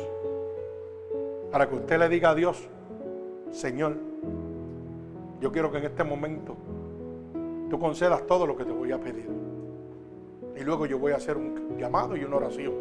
Para 1.53 1.69
que 1.69 1.77
usted 1.77 1.99
le 1.99 2.09
diga 2.09 2.31
a 2.31 2.35
Dios, 2.35 2.69
Señor, 3.51 3.95
yo 5.41 5.53
quiero 5.53 5.71
que 5.71 5.79
en 5.79 5.85
este 5.85 6.03
momento 6.03 6.57
tú 7.71 7.79
concedas 7.79 8.27
todo 8.27 8.47
lo 8.47 8.57
que 8.57 8.65
te 8.65 8.73
voy 8.73 8.91
a 8.91 8.99
pedir. 8.99 9.29
Y 10.57 10.65
luego 10.65 10.87
yo 10.87 10.99
voy 10.99 11.13
a 11.13 11.17
hacer 11.17 11.37
un 11.37 11.79
llamado 11.79 12.17
y 12.17 12.25
una 12.25 12.37
oración. 12.37 12.75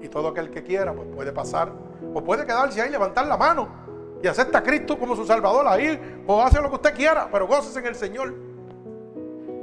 Y 0.00 0.08
todo 0.08 0.28
aquel 0.28 0.50
que 0.50 0.62
quiera, 0.62 0.94
pues 0.94 1.08
puede 1.14 1.32
pasar. 1.32 1.72
O 2.14 2.22
puede 2.22 2.46
quedarse 2.46 2.80
ahí, 2.80 2.90
levantar 2.90 3.26
la 3.26 3.36
mano 3.36 3.87
y 4.22 4.26
acepta 4.26 4.58
a 4.58 4.62
Cristo 4.62 4.98
como 4.98 5.14
su 5.14 5.24
Salvador 5.24 5.66
ahí. 5.66 6.22
O 6.26 6.42
hace 6.42 6.60
lo 6.60 6.68
que 6.68 6.76
usted 6.76 6.94
quiera, 6.94 7.28
pero 7.30 7.46
gócese 7.46 7.78
en 7.78 7.86
el 7.86 7.94
Señor. 7.94 8.34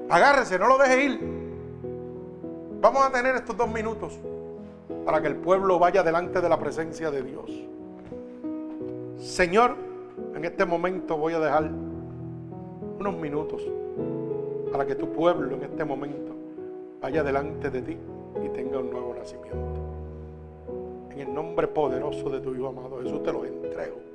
Agárrese, 0.10 0.58
no 0.60 0.68
lo 0.68 0.78
deje 0.78 1.04
ir. 1.04 1.20
Vamos 2.82 3.04
a 3.04 3.12
tener 3.12 3.36
estos 3.36 3.58
dos 3.58 3.68
minutos 3.68 4.20
para 5.06 5.22
que 5.22 5.28
el 5.28 5.36
pueblo 5.36 5.80
vaya 5.80 6.04
delante 6.04 6.42
de 6.42 6.50
la 6.50 6.60
presencia 6.60 7.12
de 7.12 7.24
Dios. 7.24 7.52
Señor, 9.18 9.76
en 10.36 10.46
este 10.46 10.66
momento 10.66 11.18
voy 11.18 11.34
a 11.34 11.40
dejar 11.40 11.72
unos 13.00 13.16
minutos 13.18 13.64
para 14.72 14.86
que 14.86 14.96
tu 14.96 15.12
pueblo 15.12 15.56
en 15.56 15.64
este 15.64 15.84
momento 15.84 16.34
vaya 17.02 17.24
delante 17.24 17.70
de 17.70 17.82
ti 17.82 17.98
y 18.44 18.50
tenga 18.50 18.80
un 18.80 18.92
nuevo 18.92 19.16
nacimiento. 19.18 19.82
En 21.12 21.20
el 21.20 21.34
nombre 21.34 21.68
poderoso 21.68 22.30
de 22.30 22.40
tu 22.42 22.54
Hijo 22.54 22.68
amado 22.68 23.00
Jesús 23.02 23.24
te 23.24 23.32
lo 23.32 23.46
entrego. 23.46 24.15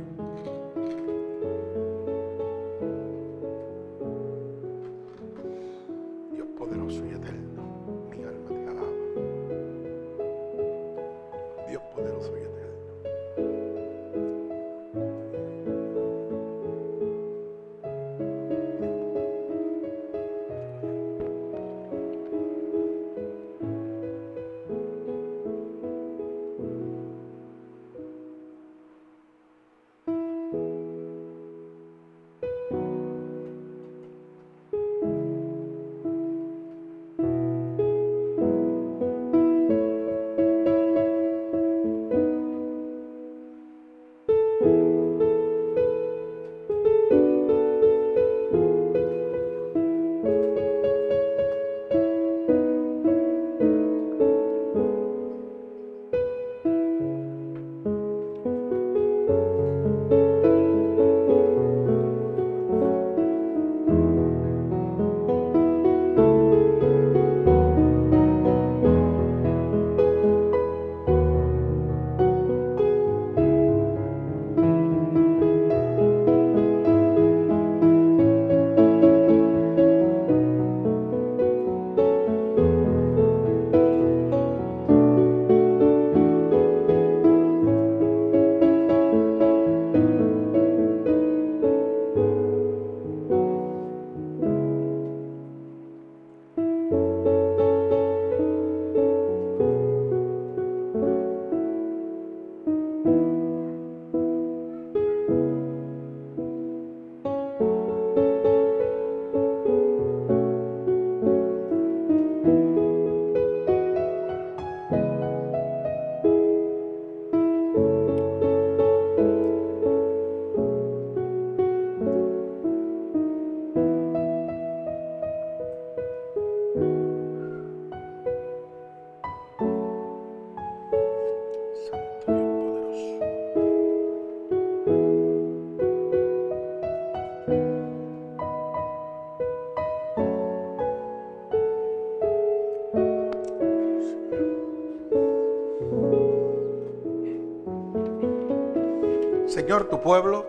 pueblo 150.01 150.45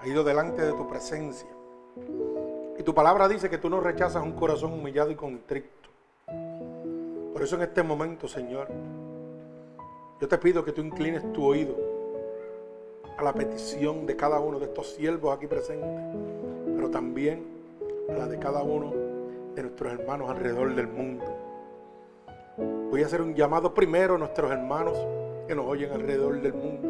ha 0.00 0.06
ido 0.06 0.24
delante 0.24 0.62
de 0.62 0.72
tu 0.72 0.88
presencia. 0.88 1.48
Y 2.78 2.82
tu 2.82 2.94
palabra 2.94 3.28
dice 3.28 3.50
que 3.50 3.58
tú 3.58 3.68
no 3.68 3.80
rechazas 3.80 4.22
un 4.22 4.32
corazón 4.32 4.72
humillado 4.72 5.10
y 5.10 5.14
contrito. 5.14 5.68
Por 7.32 7.42
eso 7.42 7.56
en 7.56 7.62
este 7.62 7.82
momento, 7.82 8.28
Señor, 8.28 8.68
Yo 10.20 10.26
te 10.26 10.36
pido 10.36 10.64
que 10.64 10.72
tú 10.72 10.80
inclines 10.80 11.32
tu 11.32 11.44
oído 11.44 11.76
a 13.16 13.22
la 13.22 13.32
petición 13.32 14.04
de 14.04 14.16
cada 14.16 14.40
uno 14.40 14.58
de 14.58 14.66
estos 14.66 14.94
siervos 14.94 15.36
aquí 15.36 15.46
presentes, 15.46 15.88
pero 16.74 16.90
también 16.90 17.46
a 18.08 18.14
la 18.14 18.26
de 18.26 18.36
cada 18.40 18.64
uno 18.64 18.92
de 19.54 19.62
nuestros 19.62 19.92
hermanos 19.92 20.28
alrededor 20.28 20.74
del 20.74 20.88
mundo. 20.88 21.24
Voy 22.90 23.02
a 23.04 23.06
hacer 23.06 23.22
un 23.22 23.36
llamado 23.36 23.72
primero 23.74 24.16
a 24.16 24.18
nuestros 24.18 24.50
hermanos 24.50 24.98
que 25.46 25.54
nos 25.54 25.66
oyen 25.66 25.92
alrededor 25.92 26.40
del 26.40 26.54
mundo. 26.54 26.87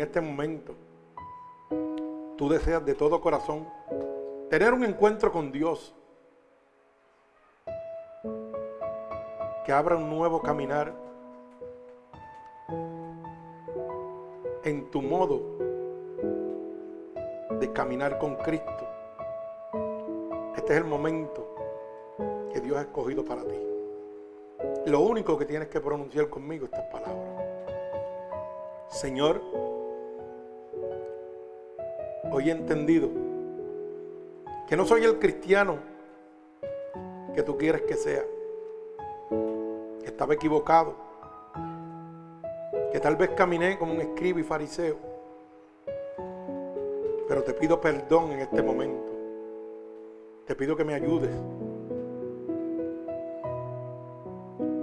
En 0.00 0.06
este 0.06 0.20
momento 0.22 0.74
tú 2.38 2.48
deseas 2.48 2.82
de 2.86 2.94
todo 2.94 3.20
corazón 3.20 3.68
tener 4.48 4.72
un 4.72 4.82
encuentro 4.82 5.30
con 5.30 5.52
Dios, 5.52 5.94
que 9.62 9.70
abra 9.70 9.96
un 9.96 10.08
nuevo 10.08 10.40
caminar 10.40 10.94
en 14.64 14.90
tu 14.90 15.02
modo 15.02 15.42
de 17.60 17.70
caminar 17.74 18.18
con 18.18 18.36
Cristo. 18.36 18.88
Este 20.56 20.72
es 20.72 20.78
el 20.78 20.86
momento 20.86 21.46
que 22.50 22.60
Dios 22.62 22.78
ha 22.78 22.80
escogido 22.80 23.22
para 23.22 23.44
ti. 23.44 23.60
Lo 24.86 25.00
único 25.00 25.36
que 25.36 25.44
tienes 25.44 25.68
que 25.68 25.78
pronunciar 25.78 26.30
conmigo 26.30 26.64
es 26.64 26.72
estas 26.72 26.86
palabras. 26.86 27.28
Señor, 28.88 29.69
hoy 32.30 32.48
he 32.48 32.52
entendido 32.52 33.08
que 34.68 34.76
no 34.76 34.84
soy 34.84 35.04
el 35.04 35.18
cristiano 35.18 35.78
que 37.34 37.42
tú 37.42 37.56
quieres 37.56 37.82
que 37.82 37.94
sea. 37.94 38.24
Que 40.00 40.06
estaba 40.06 40.34
equivocado. 40.34 40.94
Que 42.92 43.00
tal 43.00 43.16
vez 43.16 43.30
caminé 43.30 43.78
como 43.78 43.92
un 43.92 44.00
escriba 44.00 44.40
y 44.40 44.42
fariseo. 44.42 44.96
Pero 47.28 47.42
te 47.42 47.54
pido 47.54 47.80
perdón 47.80 48.32
en 48.32 48.40
este 48.40 48.62
momento. 48.62 49.12
Te 50.46 50.54
pido 50.54 50.76
que 50.76 50.84
me 50.84 50.94
ayudes 50.94 51.30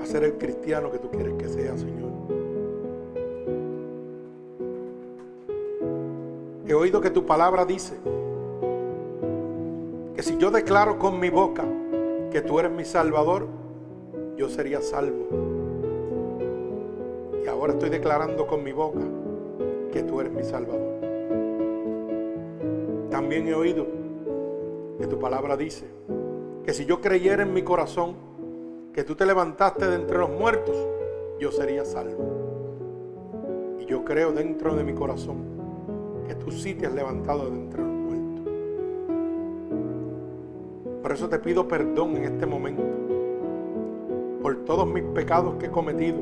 a 0.01 0.05
ser 0.05 0.23
el 0.23 0.37
cristiano 0.37 0.91
que 0.91 0.99
tú 0.99 1.09
quieres 1.09 1.33
que 1.33 1.49
sea, 1.49 1.77
Señor. 1.77 2.06
Oído 6.77 7.01
que 7.01 7.09
tu 7.09 7.25
palabra 7.25 7.65
dice 7.65 7.95
que 10.15 10.23
si 10.23 10.37
yo 10.37 10.51
declaro 10.51 10.97
con 10.97 11.19
mi 11.19 11.29
boca 11.29 11.63
que 12.31 12.41
tú 12.41 12.59
eres 12.59 12.71
mi 12.71 12.85
salvador, 12.85 13.47
yo 14.35 14.49
sería 14.49 14.81
salvo. 14.81 15.25
Y 17.43 17.47
ahora 17.47 17.73
estoy 17.73 17.89
declarando 17.89 18.47
con 18.47 18.63
mi 18.63 18.71
boca 18.71 19.03
que 19.91 20.03
tú 20.03 20.21
eres 20.21 20.33
mi 20.33 20.43
salvador. 20.43 20.99
También 23.09 23.47
he 23.47 23.53
oído 23.53 23.87
que 24.99 25.07
tu 25.07 25.19
palabra 25.19 25.55
dice 25.55 25.85
que 26.63 26.73
si 26.73 26.85
yo 26.85 26.99
creyera 26.99 27.43
en 27.43 27.53
mi 27.53 27.63
corazón 27.63 28.15
que 28.93 29.03
tú 29.03 29.15
te 29.15 29.25
levantaste 29.25 29.87
de 29.87 29.95
entre 29.95 30.17
los 30.17 30.29
muertos, 30.29 30.75
yo 31.39 31.51
sería 31.51 31.85
salvo. 31.85 33.77
Y 33.79 33.85
yo 33.85 34.03
creo 34.03 34.31
dentro 34.31 34.75
de 34.75 34.83
mi 34.83 34.93
corazón 34.93 35.46
tú 36.47 36.53
sí 36.53 36.73
te 36.75 36.85
has 36.85 36.93
levantado 36.93 37.49
de 37.49 37.57
entre 37.57 37.81
los 37.81 37.97
Por 41.01 41.11
eso 41.11 41.27
te 41.29 41.39
pido 41.39 41.67
perdón 41.67 42.15
en 42.17 42.23
este 42.23 42.45
momento 42.45 42.83
por 44.41 44.63
todos 44.63 44.87
mis 44.87 45.03
pecados 45.03 45.55
que 45.55 45.65
he 45.65 45.71
cometido 45.71 46.19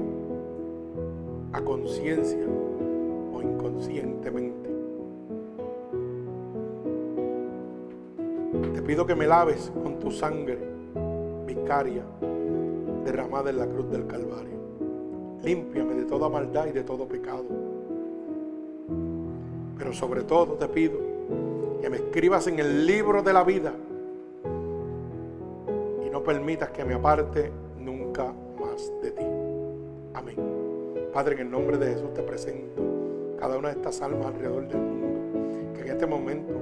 a 1.53 1.61
conciencia 1.61 2.45
o 3.33 3.41
inconscientemente. 3.41 4.69
Te 8.73 8.81
pido 8.81 9.05
que 9.05 9.15
me 9.15 9.27
laves 9.27 9.71
con 9.83 9.99
tu 9.99 10.11
sangre 10.11 10.57
vicaria 11.45 12.03
derramada 13.03 13.51
en 13.51 13.57
la 13.57 13.67
cruz 13.67 13.89
del 13.91 14.07
Calvario. 14.07 14.59
Límpiame 15.43 15.93
de 15.95 16.05
toda 16.05 16.29
maldad 16.29 16.67
y 16.67 16.71
de 16.71 16.83
todo 16.83 17.07
pecado. 17.07 17.64
Pero 19.85 19.93
sobre 19.93 20.23
todo 20.23 20.53
te 20.53 20.67
pido 20.67 20.97
que 21.79 21.91
me 21.91 21.97
escribas 21.97 22.47
en 22.47 22.57
el 22.57 22.87
libro 22.87 23.21
de 23.21 23.33
la 23.33 23.43
vida 23.43 23.71
permitas 26.25 26.71
que 26.71 26.83
me 26.83 26.95
aparte 26.95 27.51
nunca 27.79 28.33
más 28.59 28.91
de 29.03 29.11
ti. 29.11 29.23
Amén. 30.15 30.35
Padre, 31.13 31.35
en 31.35 31.41
el 31.41 31.51
nombre 31.51 31.77
de 31.77 31.93
Jesús 31.93 32.13
te 32.15 32.23
presento 32.23 32.81
cada 33.39 33.59
una 33.59 33.69
de 33.69 33.75
estas 33.75 34.01
almas 34.01 34.25
alrededor 34.25 34.67
del 34.67 34.81
mundo 34.81 35.73
que 35.75 35.81
en 35.81 35.87
este 35.89 36.07
momento 36.07 36.55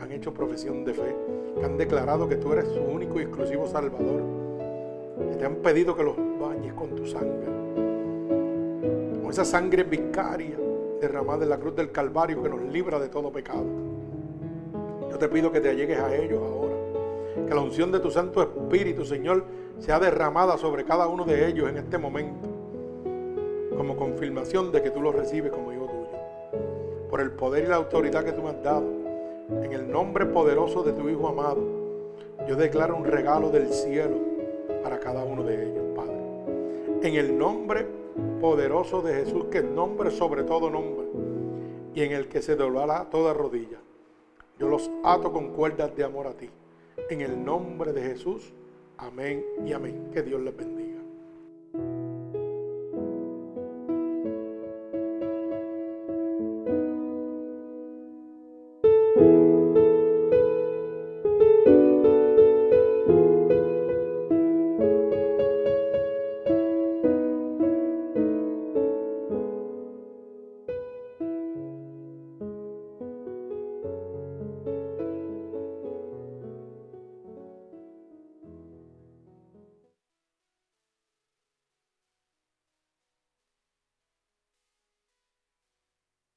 han 0.00 0.10
hecho 0.10 0.32
profesión 0.32 0.86
de 0.86 0.94
fe, 0.94 1.14
que 1.58 1.64
han 1.66 1.76
declarado 1.76 2.26
que 2.26 2.36
tú 2.36 2.54
eres 2.54 2.66
su 2.68 2.80
único 2.80 3.20
y 3.20 3.24
exclusivo 3.24 3.66
Salvador, 3.66 4.22
que 5.30 5.36
te 5.36 5.44
han 5.44 5.56
pedido 5.56 5.94
que 5.94 6.02
los 6.02 6.16
bañes 6.40 6.72
con 6.72 6.96
tu 6.96 7.06
sangre, 7.06 7.46
con 9.20 9.30
esa 9.30 9.44
sangre 9.44 9.82
vicaria 9.82 10.63
derramada 11.06 11.44
en 11.44 11.50
la 11.50 11.58
cruz 11.58 11.76
del 11.76 11.92
Calvario 11.92 12.42
que 12.42 12.48
nos 12.48 12.62
libra 12.62 12.98
de 12.98 13.08
todo 13.08 13.30
pecado. 13.30 13.64
Yo 15.10 15.18
te 15.18 15.28
pido 15.28 15.52
que 15.52 15.60
te 15.60 15.70
allegues 15.70 15.98
a 15.98 16.14
ellos 16.14 16.40
ahora 16.42 16.74
que 17.46 17.54
la 17.54 17.60
unción 17.60 17.90
de 17.92 18.00
tu 18.00 18.10
Santo 18.10 18.42
Espíritu, 18.42 19.04
Señor, 19.04 19.44
sea 19.78 19.98
derramada 19.98 20.56
sobre 20.56 20.84
cada 20.84 21.08
uno 21.08 21.24
de 21.24 21.48
ellos 21.48 21.68
en 21.68 21.76
este 21.76 21.98
momento, 21.98 22.48
como 23.76 23.96
confirmación 23.96 24.70
de 24.72 24.82
que 24.82 24.90
tú 24.90 25.02
los 25.02 25.14
recibes 25.14 25.50
como 25.50 25.72
hijo 25.72 25.86
tuyo. 25.86 26.60
Por 27.10 27.20
el 27.20 27.32
poder 27.32 27.64
y 27.64 27.68
la 27.68 27.76
autoridad 27.76 28.24
que 28.24 28.32
tú 28.32 28.42
me 28.42 28.50
has 28.50 28.62
dado, 28.62 28.86
en 29.62 29.72
el 29.72 29.90
nombre 29.90 30.26
poderoso 30.26 30.82
de 30.82 30.92
tu 30.92 31.08
Hijo 31.08 31.28
amado, 31.28 31.60
yo 32.48 32.56
declaro 32.56 32.96
un 32.96 33.04
regalo 33.04 33.50
del 33.50 33.72
cielo 33.72 34.16
para 34.82 34.98
cada 34.98 35.24
uno 35.24 35.42
de 35.42 35.70
ellos, 35.70 35.84
Padre. 35.94 36.16
En 37.02 37.14
el 37.14 37.36
nombre 37.36 37.86
poderoso 38.40 39.02
de 39.02 39.14
Jesús, 39.14 39.46
que 39.50 39.62
nombre 39.62 40.10
sobre 40.10 40.44
todo 40.44 40.70
nombre, 40.70 41.06
y 41.94 42.02
en 42.02 42.12
el 42.12 42.28
que 42.28 42.42
se 42.42 42.56
doblará 42.56 43.08
toda 43.10 43.34
rodilla. 43.34 43.78
Yo 44.58 44.68
los 44.68 44.90
ato 45.02 45.32
con 45.32 45.52
cuerdas 45.52 45.94
de 45.96 46.04
amor 46.04 46.26
a 46.26 46.34
ti. 46.34 46.48
En 47.10 47.20
el 47.20 47.44
nombre 47.44 47.92
de 47.92 48.02
Jesús. 48.02 48.52
Amén 48.96 49.44
y 49.66 49.72
amén. 49.72 50.10
Que 50.12 50.22
Dios 50.22 50.40
les 50.40 50.56
bendiga. 50.56 50.83